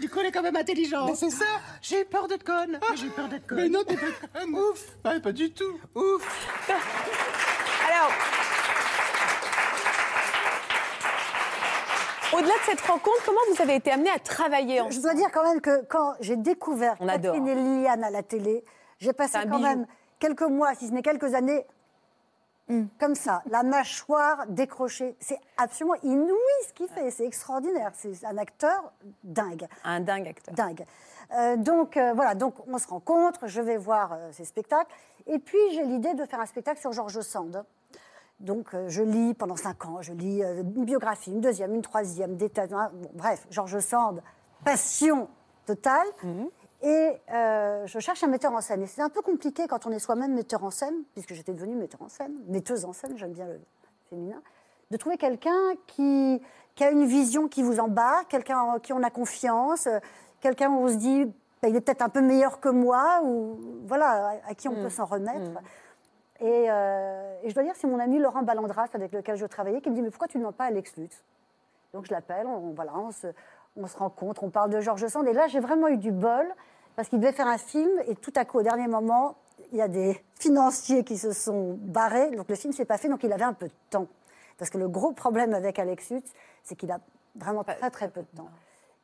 Du 0.00 0.08
coup, 0.08 0.18
elle 0.20 0.26
est 0.26 0.32
quand 0.32 0.42
même 0.42 0.56
intelligente. 0.56 1.08
Mais 1.08 1.14
c'est 1.14 1.30
ça. 1.30 1.44
J'ai 1.80 2.04
peur 2.04 2.26
d'être 2.28 2.44
conne. 2.44 2.78
Mais 2.90 2.96
j'ai 2.96 3.08
peur 3.08 3.28
d'être 3.28 3.46
conne. 3.46 3.58
Mais 3.58 3.68
non, 3.68 3.84
t'es 3.86 3.96
pas 3.96 4.06
conne. 4.40 4.54
Ouf. 4.54 4.84
Ah, 5.04 5.20
pas 5.22 5.32
du 5.32 5.52
tout. 5.52 5.78
Ouf. 5.94 6.68
Alors, 7.88 8.10
au-delà 12.34 12.54
de 12.54 12.64
cette 12.66 12.80
rencontre, 12.82 13.22
comment 13.24 13.38
vous 13.54 13.62
avez 13.62 13.76
été 13.76 13.90
amené 13.90 14.10
à 14.10 14.18
travailler 14.18 14.80
ensemble 14.80 14.94
Je 14.94 15.00
dois 15.00 15.14
dire 15.14 15.28
quand 15.32 15.44
même 15.44 15.60
que 15.60 15.84
quand 15.86 16.14
j'ai 16.20 16.36
découvert 16.36 16.96
On 17.00 17.08
adore. 17.08 17.34
Catherine 17.34 17.48
et 17.48 17.54
Liliane 17.54 18.04
à 18.04 18.10
la 18.10 18.22
télé, 18.22 18.64
j'ai 18.98 19.12
passé 19.12 19.38
quand 19.42 19.48
bijou. 19.48 19.62
même 19.62 19.86
quelques 20.18 20.42
mois, 20.42 20.74
si 20.74 20.88
ce 20.88 20.92
n'est 20.92 21.02
quelques 21.02 21.34
années, 21.34 21.64
comme 22.98 23.14
ça, 23.14 23.42
la 23.50 23.62
mâchoire 23.62 24.46
décrochée. 24.48 25.16
C'est 25.20 25.40
absolument 25.56 25.96
inouï 26.02 26.38
ce 26.66 26.72
qu'il 26.74 26.88
fait, 26.88 27.10
c'est 27.10 27.24
extraordinaire. 27.24 27.92
C'est 27.94 28.24
un 28.24 28.36
acteur 28.36 28.92
dingue. 29.24 29.66
Un 29.84 30.00
dingue 30.00 30.28
acteur. 30.28 30.54
Dingue. 30.54 30.84
Euh, 31.32 31.56
donc 31.56 31.96
euh, 31.96 32.12
voilà, 32.14 32.34
donc 32.34 32.54
on 32.66 32.78
se 32.78 32.88
rencontre, 32.88 33.46
je 33.46 33.60
vais 33.60 33.76
voir 33.76 34.12
euh, 34.12 34.28
ces 34.32 34.44
spectacles, 34.44 34.90
et 35.26 35.38
puis 35.38 35.58
j'ai 35.72 35.84
l'idée 35.84 36.14
de 36.14 36.24
faire 36.24 36.40
un 36.40 36.46
spectacle 36.46 36.80
sur 36.80 36.92
Georges 36.92 37.20
Sand. 37.20 37.64
Donc 38.40 38.72
euh, 38.72 38.88
je 38.88 39.02
lis 39.02 39.34
pendant 39.34 39.56
cinq 39.56 39.84
ans, 39.84 40.00
je 40.00 40.12
lis 40.12 40.42
une 40.42 40.84
biographie, 40.84 41.30
une 41.30 41.40
deuxième, 41.40 41.74
une 41.74 41.82
troisième, 41.82 42.36
des 42.36 42.48
tas, 42.48 42.66
bon, 42.66 43.10
bref, 43.14 43.46
Georges 43.50 43.80
Sand, 43.80 44.22
passion 44.64 45.28
totale. 45.66 46.06
Et 46.82 47.12
euh, 47.32 47.86
je 47.86 47.98
cherche 47.98 48.22
un 48.22 48.28
metteur 48.28 48.52
en 48.52 48.60
scène. 48.60 48.82
Et 48.82 48.86
c'est 48.86 49.02
un 49.02 49.08
peu 49.08 49.20
compliqué 49.20 49.66
quand 49.66 49.86
on 49.86 49.90
est 49.90 49.98
soi-même 49.98 50.34
metteur 50.34 50.62
en 50.64 50.70
scène, 50.70 50.94
puisque 51.14 51.34
j'étais 51.34 51.52
devenue 51.52 51.74
metteur 51.74 52.02
en 52.02 52.08
scène, 52.08 52.32
metteuse 52.46 52.84
en 52.84 52.92
scène, 52.92 53.16
j'aime 53.16 53.32
bien 53.32 53.46
le 53.46 53.60
féminin, 54.08 54.40
de 54.90 54.96
trouver 54.96 55.16
quelqu'un 55.16 55.74
qui, 55.86 56.40
qui 56.74 56.84
a 56.84 56.90
une 56.90 57.04
vision 57.04 57.48
qui 57.48 57.62
vous 57.62 57.80
embarque, 57.80 58.28
quelqu'un 58.28 58.58
en 58.60 58.78
qui 58.78 58.92
on 58.92 59.02
a 59.02 59.10
confiance, 59.10 59.86
euh, 59.86 59.98
quelqu'un 60.40 60.70
où 60.70 60.84
on 60.84 60.88
se 60.88 60.94
dit, 60.94 61.24
bah, 61.60 61.68
il 61.68 61.76
est 61.76 61.80
peut-être 61.80 62.02
un 62.02 62.08
peu 62.08 62.20
meilleur 62.20 62.60
que 62.60 62.68
moi, 62.68 63.20
ou 63.24 63.58
voilà, 63.86 64.28
à, 64.28 64.50
à 64.50 64.54
qui 64.54 64.68
on 64.68 64.74
peut 64.74 64.90
s'en 64.90 65.04
remettre. 65.04 65.60
Et, 66.40 66.66
euh, 66.70 67.40
et 67.42 67.48
je 67.48 67.54
dois 67.54 67.64
dire, 67.64 67.74
c'est 67.76 67.88
mon 67.88 67.98
ami 67.98 68.20
Laurent 68.20 68.42
Ballandras, 68.42 68.88
avec 68.94 69.12
lequel 69.12 69.36
je 69.36 69.46
travaillais, 69.46 69.80
qui 69.80 69.90
me 69.90 69.96
dit, 69.96 70.02
mais 70.02 70.10
pourquoi 70.10 70.28
tu 70.28 70.38
ne 70.38 70.42
demandes 70.42 70.54
pas 70.54 70.66
Alex 70.66 70.96
Lutz? 70.96 71.24
Donc 71.92 72.04
je 72.06 72.12
l'appelle, 72.12 72.46
on, 72.46 72.74
voilà, 72.74 72.92
on, 72.96 73.10
se, 73.10 73.28
on 73.78 73.86
se 73.86 73.96
rencontre, 73.96 74.44
on 74.44 74.50
parle 74.50 74.70
de 74.70 74.80
Georges 74.80 75.06
Sand. 75.06 75.26
Et 75.26 75.32
là, 75.32 75.46
j'ai 75.46 75.60
vraiment 75.60 75.88
eu 75.88 75.96
du 75.96 76.12
bol, 76.12 76.46
parce 76.96 77.08
qu'il 77.08 77.20
devait 77.20 77.32
faire 77.32 77.46
un 77.46 77.58
film, 77.58 77.90
et 78.06 78.14
tout 78.16 78.32
à 78.36 78.44
coup, 78.44 78.58
au 78.58 78.62
dernier 78.62 78.88
moment, 78.88 79.36
il 79.72 79.78
y 79.78 79.82
a 79.82 79.88
des 79.88 80.22
financiers 80.38 81.04
qui 81.04 81.16
se 81.16 81.32
sont 81.32 81.78
barrés, 81.80 82.30
donc 82.32 82.48
le 82.48 82.54
film 82.54 82.72
s'est 82.72 82.84
pas 82.84 82.98
fait, 82.98 83.08
donc 83.08 83.22
il 83.22 83.32
avait 83.32 83.44
un 83.44 83.52
peu 83.52 83.66
de 83.66 83.72
temps. 83.90 84.06
Parce 84.56 84.70
que 84.70 84.78
le 84.78 84.88
gros 84.88 85.12
problème 85.12 85.54
avec 85.54 85.78
Alex 85.78 86.10
Lutz, 86.10 86.30
c'est 86.64 86.74
qu'il 86.74 86.90
a 86.90 86.98
vraiment 87.36 87.64
très 87.64 87.90
très 87.90 88.08
peu 88.08 88.20
de 88.22 88.36
temps. 88.36 88.48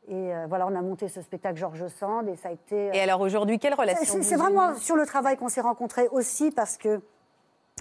Et 0.09 0.35
euh, 0.35 0.47
voilà, 0.49 0.67
on 0.67 0.75
a 0.75 0.83
monté 0.83 1.09
ce 1.09 1.23
spectacle 1.23 1.57
Georges 1.57 1.87
Sand, 1.89 2.29
et 2.29 2.37
ça 2.37 2.49
a 2.49 2.53
été... 2.53 2.91
euh, 2.91 2.93
Et 2.93 3.01
alors 3.01 3.21
aujourd'hui, 3.21 3.59
quelle 3.59 3.75
relation 3.75 4.23
c'est 4.23 4.37
vraiment 4.37 4.75
sur 4.77 4.97
le 4.97 5.07
travail 5.07 5.37
qu'on 5.37 5.49
s'est 5.49 5.61
rencontrés 5.61 6.09
aussi 6.09 6.51
parce 6.51 6.77
que, 6.77 7.01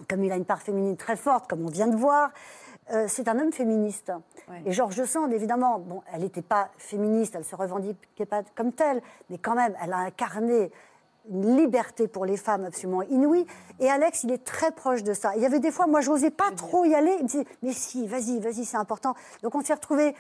comme 0.10 0.24
il 0.24 0.32
a 0.32 0.36
une 0.36 0.46
part 0.46 0.62
féminine 0.62 0.96
très 0.96 1.16
forte, 1.16 1.50
comme 1.50 1.66
on 1.66 1.70
vient 1.70 1.88
de 1.88 1.96
voir, 1.96 2.32
euh, 2.92 3.06
c'est 3.08 3.28
un 3.28 3.40
homme 3.40 3.52
féministe. 3.52 4.12
Et 4.66 4.72
Georges 4.72 5.06
Sand, 5.06 5.32
évidemment, 5.32 5.80
bon, 5.80 6.02
elle 6.14 6.22
n'était 6.22 6.42
pas 6.42 6.70
féministe, 6.78 7.36
elle 7.36 7.46
se 7.46 7.56
revendiquait 7.56 8.26
pas 8.26 8.44
comme 8.56 8.74
telle, 8.74 9.02
mais 9.30 9.38
quand 9.38 9.56
même, 9.56 9.76
elle 9.82 9.94
a 9.94 9.98
incarné 9.98 10.72
une 11.30 11.56
liberté 11.56 12.08
pour 12.08 12.26
les 12.26 12.36
femmes 12.36 12.66
absolument 12.66 13.02
inouïe. 13.04 13.46
Et 13.80 13.90
Alex, 13.90 14.24
il 14.24 14.32
est 14.32 14.44
très 14.44 14.72
proche 14.72 15.04
de 15.04 15.14
ça. 15.14 15.36
Il 15.36 15.42
y 15.42 15.46
avait 15.46 15.60
des 15.60 15.72
fois, 15.72 15.88
moi, 15.88 16.02
je 16.02 16.10
n'osais 16.10 16.32
pas 16.32 16.52
trop 16.52 16.84
y 16.84 16.94
aller. 16.94 17.16
Il 17.20 17.24
me 17.24 17.28
disait, 17.28 17.46
mais 17.62 17.72
si, 17.72 18.08
vas-y, 18.08 18.40
vas-y, 18.40 18.66
c'est 18.66 18.78
important. 18.78 19.16
Donc 19.42 19.56
on 19.56 19.62
s'est 19.62 19.74
retrouvés 19.74 20.16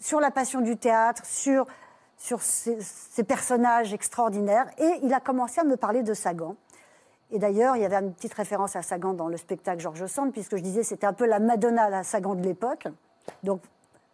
sur 0.00 0.20
la 0.20 0.30
passion 0.30 0.60
du 0.60 0.76
théâtre, 0.76 1.24
sur, 1.24 1.66
sur 2.16 2.42
ces, 2.42 2.78
ces 2.80 3.22
personnages 3.22 3.92
extraordinaires. 3.94 4.68
Et 4.78 4.98
il 5.02 5.14
a 5.14 5.20
commencé 5.20 5.60
à 5.60 5.64
me 5.64 5.76
parler 5.76 6.02
de 6.02 6.14
Sagan. 6.14 6.56
Et 7.30 7.38
d'ailleurs, 7.38 7.76
il 7.76 7.82
y 7.82 7.84
avait 7.84 7.96
une 7.96 8.12
petite 8.14 8.32
référence 8.34 8.74
à 8.76 8.82
Sagan 8.82 9.12
dans 9.12 9.28
le 9.28 9.36
spectacle 9.36 9.80
Georges 9.80 10.06
Sand, 10.06 10.32
puisque 10.32 10.56
je 10.56 10.62
disais 10.62 10.82
c'était 10.82 11.06
un 11.06 11.12
peu 11.12 11.26
la 11.26 11.38
Madonna, 11.40 11.90
la 11.90 12.02
Sagan 12.02 12.34
de 12.34 12.42
l'époque. 12.42 12.86
Donc, 13.42 13.60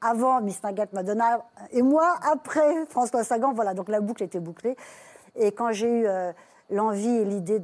avant 0.01 0.41
Miss 0.41 0.63
Nugget, 0.65 0.89
Madonna 0.93 1.45
et 1.71 1.83
moi, 1.83 2.17
après 2.31 2.85
François 2.87 3.23
Sagan, 3.25 3.53
voilà, 3.55 3.73
donc 3.75 3.89
la 3.89 4.01
boucle 4.01 4.23
était 4.23 4.41
bouclée. 4.41 4.77
Et 5.37 5.53
quand 5.53 5.71
j'ai 5.73 6.01
eu 6.01 6.07
euh, 6.07 6.33
l'envie 6.71 7.09
et 7.17 7.25
l'idée 7.25 7.61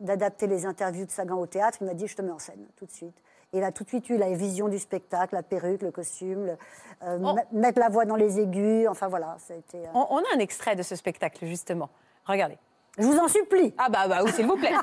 d'adapter 0.00 0.46
les 0.46 0.66
interviews 0.66 1.06
de 1.06 1.10
Sagan 1.10 1.38
au 1.38 1.46
théâtre, 1.46 1.78
il 1.80 1.86
m'a 1.86 1.94
dit 1.94 2.06
je 2.06 2.16
te 2.16 2.22
mets 2.22 2.32
en 2.32 2.38
scène 2.38 2.66
tout 2.76 2.86
de 2.86 2.90
suite. 2.90 3.16
Et 3.52 3.58
il 3.58 3.64
a 3.64 3.70
tout 3.70 3.84
de 3.84 3.88
suite 3.88 4.08
eu 4.08 4.16
la 4.16 4.32
vision 4.32 4.68
du 4.68 4.78
spectacle, 4.78 5.34
la 5.34 5.42
perruque, 5.42 5.82
le 5.82 5.90
costume, 5.90 6.46
le- 6.46 6.56
euh, 7.04 7.18
Oh. 7.22 7.34
me- 7.54 7.60
mettre 7.60 7.78
la 7.78 7.88
voix 7.90 8.04
dans 8.06 8.16
les 8.16 8.40
aigus, 8.40 8.88
enfin 8.88 9.08
voilà, 9.08 9.36
ça 9.46 9.54
a 9.54 9.56
été... 9.58 9.78
euh, 9.78 9.90
On, 9.94 10.06
on 10.10 10.18
a 10.18 10.34
un 10.34 10.38
extrait 10.38 10.74
de 10.74 10.82
ce 10.82 10.96
spectacle, 10.96 11.44
justement. 11.46 11.90
Regardez. 12.24 12.56
Je 12.98 13.04
vous 13.04 13.18
en 13.18 13.28
supplie. 13.28 13.74
Ah 13.78 13.88
bah, 13.88 14.06
bah 14.06 14.20
oui, 14.24 14.32
s'il 14.32 14.46
vous 14.46 14.56
plaît. 14.56 14.74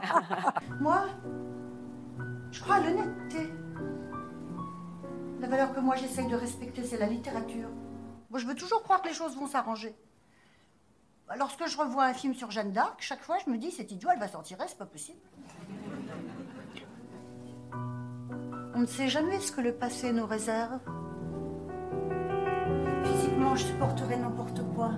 Moi, 0.80 1.06
je 2.50 2.60
crois 2.60 2.76
à 2.76 2.80
l'honnêteté. 2.80 3.52
La 5.40 5.48
valeur 5.48 5.72
que 5.72 5.80
moi 5.80 5.96
j'essaye 5.96 6.26
de 6.28 6.36
respecter, 6.36 6.84
c'est 6.84 6.98
la 6.98 7.06
littérature. 7.06 7.70
Moi, 8.28 8.38
je 8.38 8.46
veux 8.46 8.54
toujours 8.54 8.82
croire 8.82 9.00
que 9.00 9.08
les 9.08 9.14
choses 9.14 9.34
vont 9.36 9.46
s'arranger. 9.46 9.96
Lorsque 11.38 11.66
je 11.66 11.78
revois 11.78 12.04
un 12.04 12.12
film 12.12 12.34
sur 12.34 12.50
Jeanne 12.50 12.72
d'Arc, 12.72 12.96
chaque 13.00 13.22
fois 13.22 13.38
je 13.44 13.50
me 13.50 13.56
dis, 13.56 13.70
cette 13.70 13.90
idiot, 13.90 14.10
elle 14.12 14.18
va 14.20 14.28
s'en 14.28 14.42
tirer, 14.42 14.64
c'est 14.68 14.76
pas 14.76 14.84
possible. 14.84 15.18
On 18.74 18.80
ne 18.80 18.86
sait 18.86 19.08
jamais 19.08 19.40
ce 19.40 19.50
que 19.50 19.60
le 19.60 19.72
passé 19.72 20.12
nous 20.12 20.26
réserve. 20.26 20.78
je 23.54 23.64
supporterai 23.64 24.16
n'importe 24.16 24.62
quoi. 24.74 24.92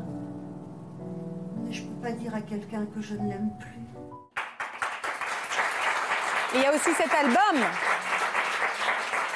Je 1.72 1.80
peux 1.80 2.02
pas 2.02 2.12
dire 2.12 2.34
à 2.34 2.42
quelqu'un 2.42 2.84
que 2.94 3.00
je 3.00 3.14
ne 3.14 3.30
l'aime 3.30 3.50
plus. 3.58 3.80
Il 6.54 6.60
y 6.60 6.66
a 6.66 6.74
aussi 6.74 6.92
cet 6.92 7.10
album, 7.14 7.64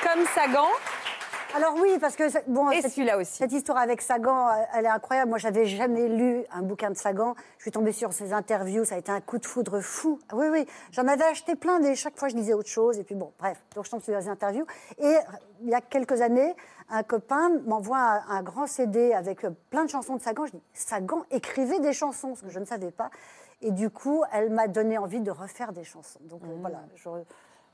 comme 0.03 0.27
Sagan. 0.35 0.69
Alors 1.55 1.75
oui, 1.81 1.99
parce 2.01 2.17
que 2.17 2.25
bon, 2.51 2.71
Et 2.71 2.83
cette- 2.83 2.93
celui-là 2.93 3.17
aussi. 3.19 3.33
Cette 3.39 3.53
histoire 3.53 3.79
avec 3.79 4.03
Sagan, 4.03 4.49
elle 4.75 4.85
est 4.85 4.89
incroyable. 4.89 5.31
Moi, 5.31 5.39
j'avais 5.39 5.65
jamais 5.65 6.09
lu 6.09 6.45
un 6.53 6.63
bouquin 6.63 6.91
de 6.91 6.97
Sagan. 6.97 7.35
Je 7.59 7.63
suis 7.63 7.71
tombée 7.71 7.93
sur 7.93 8.13
ses 8.13 8.33
interviews, 8.33 8.85
ça 8.85 8.97
a 8.97 8.99
été 8.99 9.11
un 9.13 9.21
coup 9.21 9.39
de 9.39 9.47
foudre 9.47 9.81
fou. 9.81 10.19
Oui, 10.33 10.49
oui, 10.51 10.67
j'en 10.91 11.07
avais 11.07 11.25
acheté 11.25 11.55
plein, 11.55 11.79
mais 11.79 11.95
chaque 11.95 12.19
fois 12.19 12.29
je 12.29 12.37
lisais 12.37 12.53
autre 12.53 12.69
chose. 12.69 12.99
Et 12.99 13.05
puis 13.05 13.15
bon, 13.15 13.33
bref, 13.39 13.63
donc 13.75 13.85
je 13.87 13.91
tombe 13.91 14.03
sur 14.03 14.17
les 14.17 14.29
interviews. 14.29 14.67
Et 14.99 15.05
euh, 15.07 15.19
il 15.63 15.69
y 15.71 15.75
a 15.75 15.81
quelques 15.81 16.21
années, 16.21 16.55
un 16.91 17.03
copain 17.03 17.51
m'envoie 17.67 17.99
un, 17.99 18.23
un 18.29 18.43
grand 18.43 18.67
CD 18.67 19.13
avec 19.15 19.45
euh, 19.45 19.51
plein 19.71 19.85
de 19.85 19.91
chansons 19.91 20.17
de 20.17 20.23
Sagan. 20.23 20.47
Je 20.47 20.53
dis, 20.53 20.63
Sagan 20.75 21.23
écrivait 21.31 21.81
des 21.81 21.93
chansons, 21.93 22.35
ce 22.35 22.43
que 22.43 22.51
je 22.51 22.59
ne 22.59 22.65
savais 22.67 22.91
pas. 22.91 23.11
Et 23.63 23.71
du 23.71 23.89
coup, 23.89 24.23
elle 24.33 24.51
m'a 24.51 24.69
donné 24.69 24.99
envie 24.99 25.21
de 25.21 25.31
refaire 25.31 25.73
des 25.73 25.85
chansons. 25.85 26.21
Donc 26.25 26.43
euh, 26.45 26.57
voilà, 26.61 26.81
je, 26.97 27.09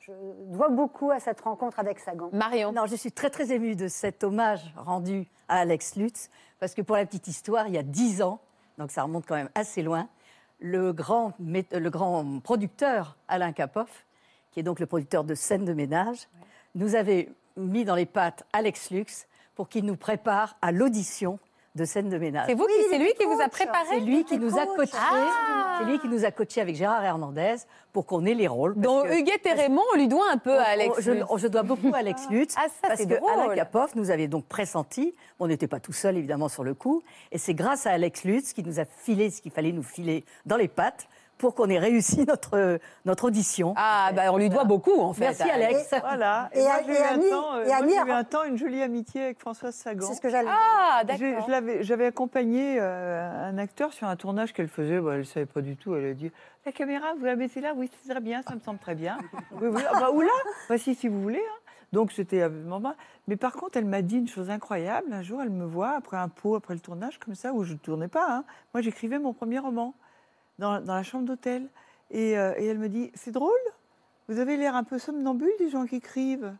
je 0.06 0.12
dois 0.48 0.68
beaucoup 0.68 1.10
à 1.10 1.20
cette 1.20 1.40
rencontre 1.40 1.78
avec 1.78 2.00
Sagan. 2.00 2.30
Marion. 2.32 2.72
Non, 2.72 2.86
je 2.86 2.96
suis 2.96 3.12
très 3.12 3.30
très 3.30 3.52
émue 3.52 3.76
de 3.76 3.86
cet 3.86 4.24
hommage 4.24 4.72
rendu 4.76 5.28
à 5.48 5.58
Alex 5.58 5.96
Lutz, 5.96 6.28
parce 6.58 6.74
que 6.74 6.82
pour 6.82 6.96
la 6.96 7.06
petite 7.06 7.28
histoire, 7.28 7.68
il 7.68 7.74
y 7.74 7.78
a 7.78 7.84
dix 7.84 8.20
ans, 8.20 8.40
donc 8.78 8.90
ça 8.90 9.04
remonte 9.04 9.26
quand 9.26 9.36
même 9.36 9.50
assez 9.54 9.82
loin, 9.82 10.08
le 10.58 10.92
grand, 10.92 11.34
le 11.38 11.88
grand 11.88 12.40
producteur 12.40 13.16
Alain 13.28 13.52
Capoff, 13.52 14.06
qui 14.50 14.60
est 14.60 14.64
donc 14.64 14.80
le 14.80 14.86
producteur 14.86 15.22
de 15.24 15.34
scènes 15.34 15.64
de 15.64 15.72
ménage, 15.72 16.28
nous 16.74 16.94
avait 16.96 17.28
mis 17.56 17.84
dans 17.84 17.94
les 17.94 18.06
pattes 18.06 18.44
Alex 18.52 18.90
Lutz 18.90 19.28
pour 19.54 19.68
qu'il 19.68 19.84
nous 19.84 19.96
prépare 19.96 20.56
à 20.62 20.72
l'audition 20.72 21.38
de 21.74 21.84
scènes 21.86 22.10
de 22.10 22.18
ménage. 22.18 22.44
C'est 22.48 22.54
vous 22.54 22.66
qui, 22.66 22.72
c'est 22.90 22.98
lui 22.98 23.12
qui 23.18 23.24
vous 23.24 23.40
a 23.40 23.48
préparé 23.48 23.86
C'est 23.88 24.00
lui 24.00 24.24
qui 24.24 24.38
nous 24.38 24.58
a 24.58 24.66
coach. 24.66 24.90
coachés. 24.90 24.92
Ah. 24.98 25.78
C'est 25.78 25.86
lui 25.90 25.98
qui 25.98 26.08
nous 26.08 26.24
a 26.24 26.30
coachés 26.30 26.60
avec 26.60 26.76
Gérard 26.76 27.02
Hernandez 27.02 27.56
pour 27.94 28.04
qu'on 28.04 28.26
ait 28.26 28.34
les 28.34 28.46
rôles. 28.46 28.74
Donc 28.78 29.06
que- 29.06 29.18
Huguette 29.18 29.46
et 29.46 29.52
Raymond, 29.54 29.82
on 29.94 29.96
lui 29.96 30.06
doit 30.08 30.30
un 30.30 30.36
peu 30.36 30.58
à 30.58 30.64
Alex. 30.64 31.00
Je, 31.00 31.10
Lutz. 31.12 31.24
je 31.38 31.46
dois 31.46 31.62
beaucoup 31.62 31.90
à 31.94 31.98
Alex 31.98 32.28
Lutz. 32.30 32.54
Ah, 32.58 32.66
ça, 32.68 32.88
parce 32.88 33.00
c'est 33.00 33.06
que 33.08 33.14
drôle. 33.14 33.30
Alain 33.32 33.54
Capoff 33.54 33.94
nous 33.94 34.10
avait 34.10 34.28
donc 34.28 34.44
pressenti. 34.44 35.14
On 35.40 35.46
n'était 35.46 35.66
pas 35.66 35.80
tout 35.80 35.94
seul, 35.94 36.16
évidemment, 36.18 36.48
sur 36.48 36.62
le 36.62 36.74
coup. 36.74 37.02
Et 37.32 37.38
c'est 37.38 37.54
grâce 37.54 37.86
à 37.86 37.92
Alex 37.92 38.24
Lutz 38.24 38.52
qui 38.52 38.62
nous 38.62 38.78
a 38.78 38.84
filé 38.84 39.30
ce 39.30 39.40
qu'il 39.40 39.50
fallait 39.52 39.72
nous 39.72 39.82
filer 39.82 40.24
dans 40.44 40.56
les 40.58 40.68
pattes 40.68 41.08
pour 41.42 41.54
qu'on 41.56 41.68
ait 41.68 41.78
réussi 41.78 42.24
notre, 42.28 42.78
notre 43.04 43.24
audition. 43.24 43.74
Ah, 43.76 44.10
bah 44.14 44.32
on 44.32 44.38
lui 44.38 44.48
doit 44.48 44.64
beaucoup 44.64 44.98
en 45.00 45.12
fait. 45.12 45.24
Merci, 45.24 45.42
Alex. 45.42 45.92
Voilà. 46.00 46.48
Et, 46.54 46.60
Et 46.60 46.62
moi, 46.62 46.72
j'ai 46.86 46.92
et 46.92 46.94
eu, 46.94 46.98
un 46.98 47.04
Annie- 47.14 47.30
temps, 47.30 47.60
et 47.60 47.66
moi, 47.66 48.06
eu 48.06 48.10
un 48.12 48.24
temps 48.24 48.44
une 48.44 48.56
jolie 48.56 48.80
amitié 48.82 49.24
avec 49.24 49.40
Françoise 49.40 49.74
Sagan. 49.74 50.06
C'est 50.06 50.14
ce 50.14 50.20
que 50.20 50.30
j'allais 50.30 50.48
Ah, 50.50 51.02
d'accord. 51.04 51.46
J'avais 51.80 52.06
accompagné 52.06 52.76
euh, 52.80 53.48
un 53.50 53.58
acteur 53.58 53.92
sur 53.92 54.06
un 54.06 54.16
tournage 54.16 54.52
qu'elle 54.52 54.68
faisait. 54.68 55.00
Bah, 55.00 55.12
elle 55.14 55.18
ne 55.20 55.24
savait 55.24 55.44
pas 55.46 55.60
du 55.60 55.76
tout. 55.76 55.94
Elle 55.96 56.06
a 56.06 56.14
dit 56.14 56.30
La 56.64 56.72
caméra, 56.72 57.08
vous 57.18 57.24
la 57.24 57.34
mettez 57.36 57.60
là? 57.60 57.74
Oui, 57.76 57.90
c'est 58.02 58.08
très 58.10 58.20
bien, 58.20 58.40
ça 58.42 58.54
me 58.54 58.60
semble 58.60 58.78
très 58.78 58.94
bien. 58.94 59.18
oui, 59.60 59.68
oui. 59.68 59.82
Ah, 59.92 59.98
bah, 59.98 60.10
ou 60.12 60.20
là? 60.20 60.30
Voici 60.68 60.94
si 60.94 61.08
vous 61.08 61.20
voulez. 61.20 61.38
hein. 61.42 61.58
Donc 61.92 62.10
c'était 62.12 62.48
Mais 63.28 63.36
par 63.36 63.52
contre, 63.52 63.76
elle 63.76 63.84
m'a 63.84 64.00
dit 64.00 64.16
une 64.16 64.28
chose 64.28 64.48
incroyable. 64.48 65.12
Un 65.12 65.22
jour, 65.22 65.42
elle 65.42 65.50
me 65.50 65.66
voit 65.66 65.90
après 65.90 66.16
un 66.16 66.28
pot, 66.28 66.54
après 66.54 66.72
le 66.72 66.80
tournage, 66.80 67.18
comme 67.18 67.34
ça, 67.34 67.52
où 67.52 67.64
je 67.64 67.72
ne 67.74 67.78
tournais 67.78 68.08
pas. 68.08 68.26
hein. 68.30 68.44
Moi, 68.72 68.80
j'écrivais 68.80 69.18
mon 69.18 69.32
premier 69.34 69.58
roman 69.58 69.92
dans, 70.58 70.80
dans 70.84 70.94
la 70.94 71.02
chambre 71.02 71.24
d'hôtel. 71.26 71.68
Et, 72.10 72.38
euh, 72.38 72.54
et 72.58 72.66
elle 72.66 72.78
me 72.78 72.88
dit 72.88 73.10
C'est 73.14 73.30
drôle 73.32 73.50
Vous 74.28 74.38
avez 74.38 74.56
l'air 74.56 74.76
un 74.76 74.84
peu 74.84 74.98
somnambule 74.98 75.52
des 75.58 75.70
gens 75.70 75.86
qui 75.86 75.96
écrivent. 75.96 76.54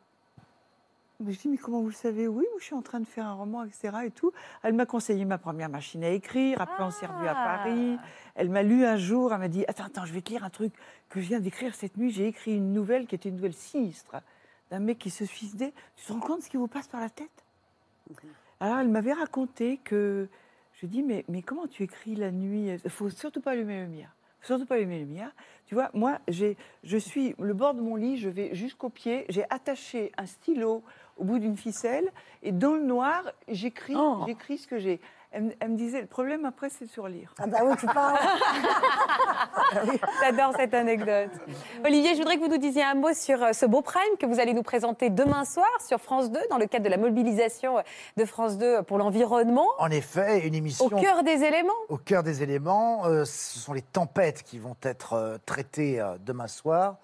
Mais 1.21 1.33
je 1.33 1.39
dis, 1.39 1.49
mais 1.49 1.57
comment 1.57 1.81
vous 1.81 1.89
le 1.89 1.93
savez? 1.95 2.27
Oui, 2.27 2.45
moi, 2.51 2.59
je 2.59 2.65
suis 2.65 2.75
en 2.75 2.83
train 2.83 2.99
de 2.99 3.05
faire 3.05 3.27
un 3.27 3.35
roman, 3.35 3.63
etc. 3.63 3.97
Et 4.07 4.11
tout. 4.11 4.33
Elle 4.65 4.73
m'a 4.75 4.87
conseillé 4.87 5.25
ma 5.25 5.39
première 5.39 5.69
machine 5.69 6.03
à 6.03 6.09
écrire. 6.09 6.61
Après, 6.61 6.83
on 6.83 6.91
s'est 6.91 7.07
revus 7.07 7.29
à 7.29 7.35
Ah. 7.37 7.59
Paris. 7.59 7.97
Elle 8.35 8.51
m'a 8.51 8.65
lu 8.65 8.85
un 8.85 8.97
jour. 8.97 9.33
Elle 9.33 9.39
m'a 9.39 9.47
dit, 9.47 9.65
attends, 9.69 9.85
attends, 9.85 10.05
je 10.05 10.13
vais 10.13 10.21
te 10.21 10.31
lire 10.31 10.43
un 10.43 10.51
truc 10.51 10.73
que 11.11 11.21
je 11.21 11.29
viens 11.29 11.39
d'écrire 11.39 11.77
cette 11.77 11.97
nuit. 11.97 12.11
J'ai 12.11 12.27
écrit 12.27 12.57
une 12.57 12.73
nouvelle 12.73 13.07
qui 13.07 13.15
était 13.15 13.29
une 13.29 13.37
nouvelle 13.37 13.55
sinistre 13.55 14.17
d'un 14.73 14.81
mec 14.81 14.99
qui 14.99 15.11
se 15.11 15.25
suicidait. 15.25 15.73
Tu 15.95 16.07
te 16.07 16.13
rends 16.13 16.19
compte 16.19 16.43
ce 16.43 16.51
qui 16.51 16.57
vous 16.57 16.67
passe 16.67 16.89
par 16.89 17.01
la 17.01 17.11
tête? 17.11 17.45
Alors, 18.59 18.79
elle 18.79 18.89
m'avait 18.89 19.13
raconté 19.13 19.77
que... 19.85 20.29
Je 20.83 20.89
dis, 20.89 21.05
mais, 21.05 21.25
mais 21.29 21.43
comment 21.43 21.69
tu 21.69 21.85
écris 21.85 22.17
la 22.17 22.33
nuit? 22.33 22.77
Il 22.85 22.91
faut 22.91 23.09
surtout 23.09 23.41
pas 23.41 23.53
allumer 23.53 23.77
la 23.77 23.85
lumière. 23.85 24.11
faut 24.41 24.49
surtout 24.49 24.67
pas 24.67 24.75
allumer 24.75 24.99
la 24.99 25.05
lumière. 25.05 25.31
Tu 25.67 25.77
vois, 25.77 25.91
moi, 25.95 26.19
je 26.27 26.97
suis 26.99 27.37
le 27.39 27.55
bord 27.55 27.75
de 27.75 27.81
mon 27.81 27.95
lit, 27.95 28.17
je 28.19 28.29
vais 28.29 28.53
jusqu'au 28.57 28.89
pied. 28.89 29.25
J'ai 29.29 29.45
attaché 29.49 30.11
un 30.19 30.27
stylo 30.27 30.83
au 31.19 31.25
bout 31.25 31.39
d'une 31.39 31.57
ficelle 31.57 32.11
et 32.43 32.51
dans 32.51 32.75
le 32.75 32.83
noir, 32.83 33.31
j'écris, 33.47 33.95
Oh. 33.97 34.25
j'écris 34.27 34.59
ce 34.59 34.67
que 34.67 34.81
j'ai. 34.81 35.01
Elle, 35.35 35.45
me- 35.45 35.53
elle 35.61 35.69
me 35.71 35.77
disait, 35.77 36.03
le 36.03 36.07
problème 36.07 36.45
après, 36.45 36.69
c'est 36.69 36.85
de 36.85 36.91
surlire. 36.91 37.33
Ah 37.39 37.47
bah 37.47 37.59
oui, 37.65 37.75
tu 37.81 37.87
parles. 37.87 38.19
J'adore 40.23 40.53
cette 40.57 40.75
anecdote. 40.75 41.31
Olivier, 41.85 42.13
je 42.13 42.19
voudrais 42.19 42.37
que 42.37 42.43
vous 42.43 42.49
nous 42.51 42.59
disiez 42.59 42.83
un 42.83 42.95
mot 42.95 43.13
sur 43.15 43.43
euh, 43.43 43.53
ce 43.53 43.67
beau 43.67 43.83
prime 43.83 44.17
que 44.21 44.27
vous 44.27 44.41
allez 44.41 44.53
nous 44.55 44.63
présenter 44.63 45.11
demain 45.11 45.45
soir 45.45 45.67
sur 45.87 46.01
France 46.01 46.31
2 46.31 46.41
dans 46.51 46.59
le 46.59 46.67
cadre 46.67 46.85
de 46.85 46.91
la 46.91 46.97
mobilisation 46.99 47.79
euh, 47.79 47.83
de 48.17 48.25
France 48.25 48.59
2 48.59 48.83
pour 48.83 48.99
l'environnement. 48.99 49.67
En 49.79 49.91
effet, 49.91 50.47
une 50.47 50.55
émission 50.55 50.87
Au 50.87 50.91
cœur 50.91 51.23
des 51.23 51.43
éléments. 51.45 51.73
au 51.89 51.97
cœur 51.97 52.23
des 52.23 52.43
éléments. 52.43 53.07
euh, 53.07 53.25
ce 53.25 53.59
sont 53.59 53.73
les 53.73 53.83
tempêtes 53.83 54.43
qui 54.43 54.59
vont 54.59 54.77
être 54.83 55.15
euh, 55.15 55.39
traitées 55.47 56.01
euh, 56.01 56.17
demain 56.21 56.49
soir 56.49 56.97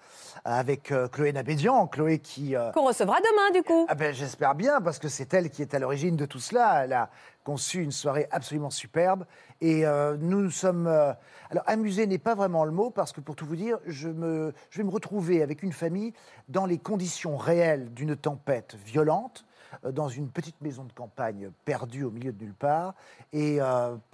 avec 0.45 0.91
euh, 0.91 1.07
Chloé 1.07 1.33
Nabédian. 1.33 1.87
Chloé 1.87 2.19
qui... 2.19 2.55
euh, 2.55 2.71
Qu'on 2.71 2.85
recevra 2.85 3.17
demain, 3.19 3.51
du 3.59 3.63
coup. 3.63 3.85
ah 3.89 3.95
ben, 3.95 4.13
J'espère 4.13 4.55
bien, 4.55 4.79
parce 4.81 4.99
que 4.99 5.07
c'est 5.09 5.33
elle 5.33 5.49
qui 5.49 5.61
est 5.61 5.73
à 5.73 5.79
l'origine 5.79 6.15
de 6.15 6.25
tout 6.25 6.39
cela. 6.39 6.83
Elle 6.85 6.93
a 6.93 7.09
conçu 7.43 7.81
une 7.81 7.91
soirée 7.91 8.27
absolument 8.31 8.69
superbe. 8.69 9.25
Et 9.61 9.85
euh, 9.85 10.17
nous 10.19 10.41
nous 10.41 10.51
sommes... 10.51 10.87
euh, 10.87 11.13
alors, 11.49 11.63
amusés 11.67 12.05
n'est 12.05 12.17
pas 12.19 12.35
vraiment 12.35 12.63
le 12.63 12.71
mot, 12.71 12.89
parce 12.91 13.11
que 13.11 13.21
pour 13.21 13.35
tout 13.35 13.45
vous 13.45 13.55
dire, 13.55 13.79
je, 13.85 14.09
me, 14.09 14.53
je 14.69 14.77
vais 14.77 14.83
me 14.83 14.91
retrouver 14.91 15.41
avec 15.41 15.63
une 15.63 15.73
famille 15.73 16.13
dans 16.47 16.65
les 16.65 16.77
conditions 16.77 17.37
réelles 17.37 17.93
d'une 17.93 18.15
tempête 18.15 18.75
violente, 18.85 19.45
euh, 19.83 19.91
dans 19.91 20.09
une 20.09 20.29
petite 20.29 20.61
maison 20.61 20.83
de 20.83 20.93
campagne 20.93 21.49
perdue 21.65 22.03
au 22.03 22.11
milieu 22.11 22.31
de 22.31 22.43
nulle 22.43 22.53
part. 22.53 22.93
Et 23.33 23.59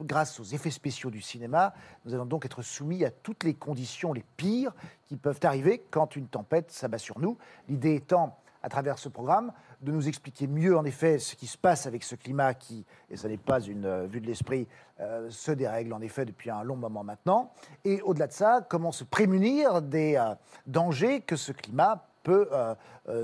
grâce 0.01 0.39
aux 0.39 0.43
effets 0.43 0.71
spéciaux 0.71 1.09
du 1.09 1.21
cinéma, 1.21 1.73
nous 2.05 2.13
allons 2.13 2.26
donc 2.26 2.45
être 2.45 2.61
soumis 2.61 3.05
à 3.05 3.11
toutes 3.11 3.43
les 3.43 3.53
conditions 3.53 4.13
les 4.13 4.26
pires 4.36 4.73
qui 5.07 5.15
peuvent 5.15 5.39
arriver 5.43 5.84
quand 5.89 6.15
une 6.15 6.28
tempête 6.28 6.71
s'abat 6.71 6.97
sur 6.97 7.19
nous. 7.19 7.38
L'idée 7.69 7.95
étant, 7.95 8.38
à 8.61 8.69
travers 8.69 8.97
ce 8.97 9.07
programme, 9.09 9.53
de 9.82 9.91
nous 9.91 10.07
expliquer 10.07 10.47
mieux, 10.47 10.78
en 10.78 10.86
effet, 10.86 11.19
ce 11.19 11.36
qui 11.36 11.47
se 11.47 11.57
passe 11.57 11.86
avec 11.86 12.03
ce 12.03 12.15
climat 12.15 12.53
qui, 12.53 12.86
et 13.09 13.17
ce 13.17 13.28
n'est 13.28 13.38
pas 13.38 13.59
une 13.61 13.86
euh, 13.86 14.05
vue 14.07 14.21
de 14.21 14.28
l'esprit, 14.28 14.67
euh, 14.99 15.30
se 15.30 15.51
dérègle 15.51 15.93
en 15.93 16.01
effet 16.01 16.26
depuis 16.26 16.49
un 16.49 16.63
long 16.63 16.76
moment 16.76 17.03
maintenant. 17.03 17.51
Et 17.84 18.01
au-delà 18.01 18.28
de 18.28 18.34
ça, 18.34 18.65
comment 18.67 18.91
se 18.91 19.03
prémunir 19.03 19.82
des 19.82 20.15
euh, 20.15 20.36
dangers 20.67 21.21
que 21.21 21.36
ce 21.36 21.51
climat 21.51 22.07
peut 22.23 22.49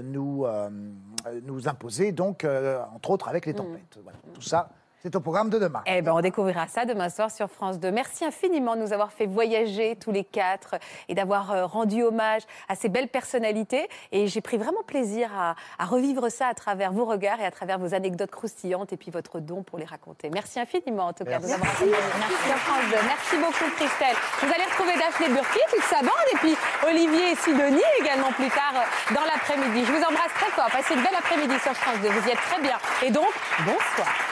nous, 0.04 0.45
nous 1.41 1.68
imposer, 1.68 2.12
donc, 2.12 2.45
entre 2.93 3.10
autres, 3.10 3.30
avec 3.30 3.47
les 3.47 3.56
tempêtes. 3.56 3.97
Voilà. 4.04 4.20
Tout 4.32 4.43
ça, 4.43 4.70
c'est 5.02 5.16
au 5.16 5.20
programme 5.20 5.49
de 5.49 5.58
demain. 5.58 5.82
Eh 5.86 6.02
ben, 6.02 6.14
on 6.14 6.22
découvrira 6.22 6.68
ça 6.68 6.86
demain 6.86 7.10
soir 7.10 7.32
sur 7.32 7.49
France 7.49 7.80
2. 7.80 7.91
Merci 7.91 8.24
infiniment 8.24 8.76
de 8.76 8.82
nous 8.82 8.93
avoir 8.93 9.12
fait 9.12 9.26
voyager 9.26 9.95
tous 9.95 10.12
les 10.12 10.24
quatre 10.24 10.76
et 11.10 11.16
d'avoir 11.16 11.52
euh, 11.52 11.66
rendu 11.66 12.04
hommage 12.04 12.43
à 12.70 12.76
ces 12.76 12.89
belles 12.89 13.08
personnalités. 13.08 13.88
Et 14.12 14.28
j'ai 14.28 14.41
pris 14.41 14.58
vraiment 14.58 14.84
plaisir 14.84 15.30
à, 15.36 15.56
à 15.80 15.86
revivre 15.86 16.30
ça 16.30 16.47
à 16.47 16.54
travers 16.54 16.91
vos 16.91 17.06
regards 17.06 17.39
et 17.39 17.45
à 17.45 17.52
travers 17.52 17.80
vos 17.80 17.93
anecdotes 17.93 18.32
croustillantes 18.32 18.93
et 18.93 18.97
puis 18.97 19.12
votre 19.12 19.39
don 19.39 19.64
pour 19.64 19.80
les 19.80 19.86
raconter. 19.86 20.30
Merci 20.30 20.60
infiniment 20.60 21.08
en 21.08 21.14
tout 21.14 21.26
cas 21.26 21.39
de 21.39 21.45
nous 21.45 21.52
avoir 21.52 21.72
accompagnés 21.72 21.93
sur 22.45 22.58
France 22.58 22.84
2. 22.91 22.97
Merci 23.08 23.38
beaucoup 23.38 23.72
Christelle. 23.76 24.16
Vous 24.41 24.54
allez 24.54 24.66
retrouver 24.66 24.93
Daphné 24.99 25.30
Burki, 25.30 25.60
toute 25.72 25.84
sa 25.84 26.02
bande 26.02 26.28
et 26.34 26.38
puis 26.38 26.56
Olivier 26.88 27.32
et 27.32 27.36
Sidonie 27.36 27.82
également 27.99 28.32
plus 28.34 28.49
tard 28.49 28.74
euh, 28.76 29.16
dans 29.16 29.26
l'après-midi. 29.26 29.86
Je 29.86 29.91
vous 29.91 30.04
embrasse 30.04 30.34
très 30.36 30.52
fort. 30.52 30.70
Passez 30.72 30.93
une 30.93 31.02
belle 31.02 31.18
après-midi 31.18 31.58
sur 31.64 31.74
France 31.74 31.99
2. 32.02 32.10
Vous 32.10 32.28
y 32.28 32.32
êtes 32.32 32.41
très 32.52 32.62
bien. 32.62 32.78
Et 33.04 33.10
donc, 33.10 33.30
bonsoir. 33.66 34.30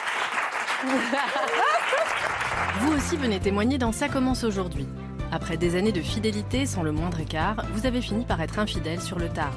Vous 2.80 2.92
aussi 2.92 3.16
venez 3.16 3.38
témoigner 3.38 3.78
dans 3.78 3.92
Ça 3.92 4.08
commence 4.08 4.44
aujourd'hui. 4.44 4.86
Après 5.32 5.56
des 5.56 5.76
années 5.76 5.92
de 5.92 6.00
fidélité 6.00 6.66
sans 6.66 6.82
le 6.82 6.92
moindre 6.92 7.20
écart, 7.20 7.64
vous 7.74 7.86
avez 7.86 8.00
fini 8.00 8.24
par 8.24 8.40
être 8.40 8.58
infidèle 8.58 9.00
sur 9.00 9.18
le 9.18 9.28
tard. 9.28 9.52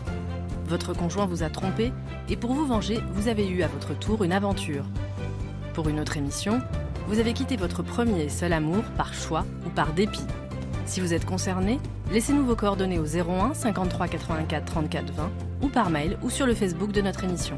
Votre 0.67 0.93
conjoint 0.93 1.25
vous 1.25 1.43
a 1.43 1.49
trompé 1.49 1.93
et 2.29 2.35
pour 2.35 2.53
vous 2.53 2.65
venger, 2.65 2.99
vous 3.13 3.27
avez 3.27 3.47
eu 3.47 3.63
à 3.63 3.67
votre 3.67 3.97
tour 3.97 4.23
une 4.23 4.33
aventure. 4.33 4.85
Pour 5.73 5.89
une 5.89 5.99
autre 5.99 6.17
émission, 6.17 6.61
vous 7.07 7.19
avez 7.19 7.33
quitté 7.33 7.55
votre 7.55 7.83
premier 7.83 8.23
et 8.23 8.29
seul 8.29 8.53
amour 8.53 8.83
par 8.97 9.13
choix 9.13 9.45
ou 9.65 9.69
par 9.69 9.93
dépit. 9.93 10.25
Si 10.85 10.99
vous 10.99 11.13
êtes 11.13 11.25
concerné, 11.25 11.79
laissez-nous 12.11 12.45
vos 12.45 12.55
coordonnées 12.55 12.99
au 12.99 13.05
01 13.05 13.53
53 13.53 14.07
84 14.09 14.65
34 14.65 15.13
20 15.13 15.31
ou 15.61 15.69
par 15.69 15.89
mail 15.89 16.17
ou 16.21 16.29
sur 16.29 16.45
le 16.45 16.53
Facebook 16.53 16.91
de 16.91 17.01
notre 17.01 17.23
émission. 17.23 17.57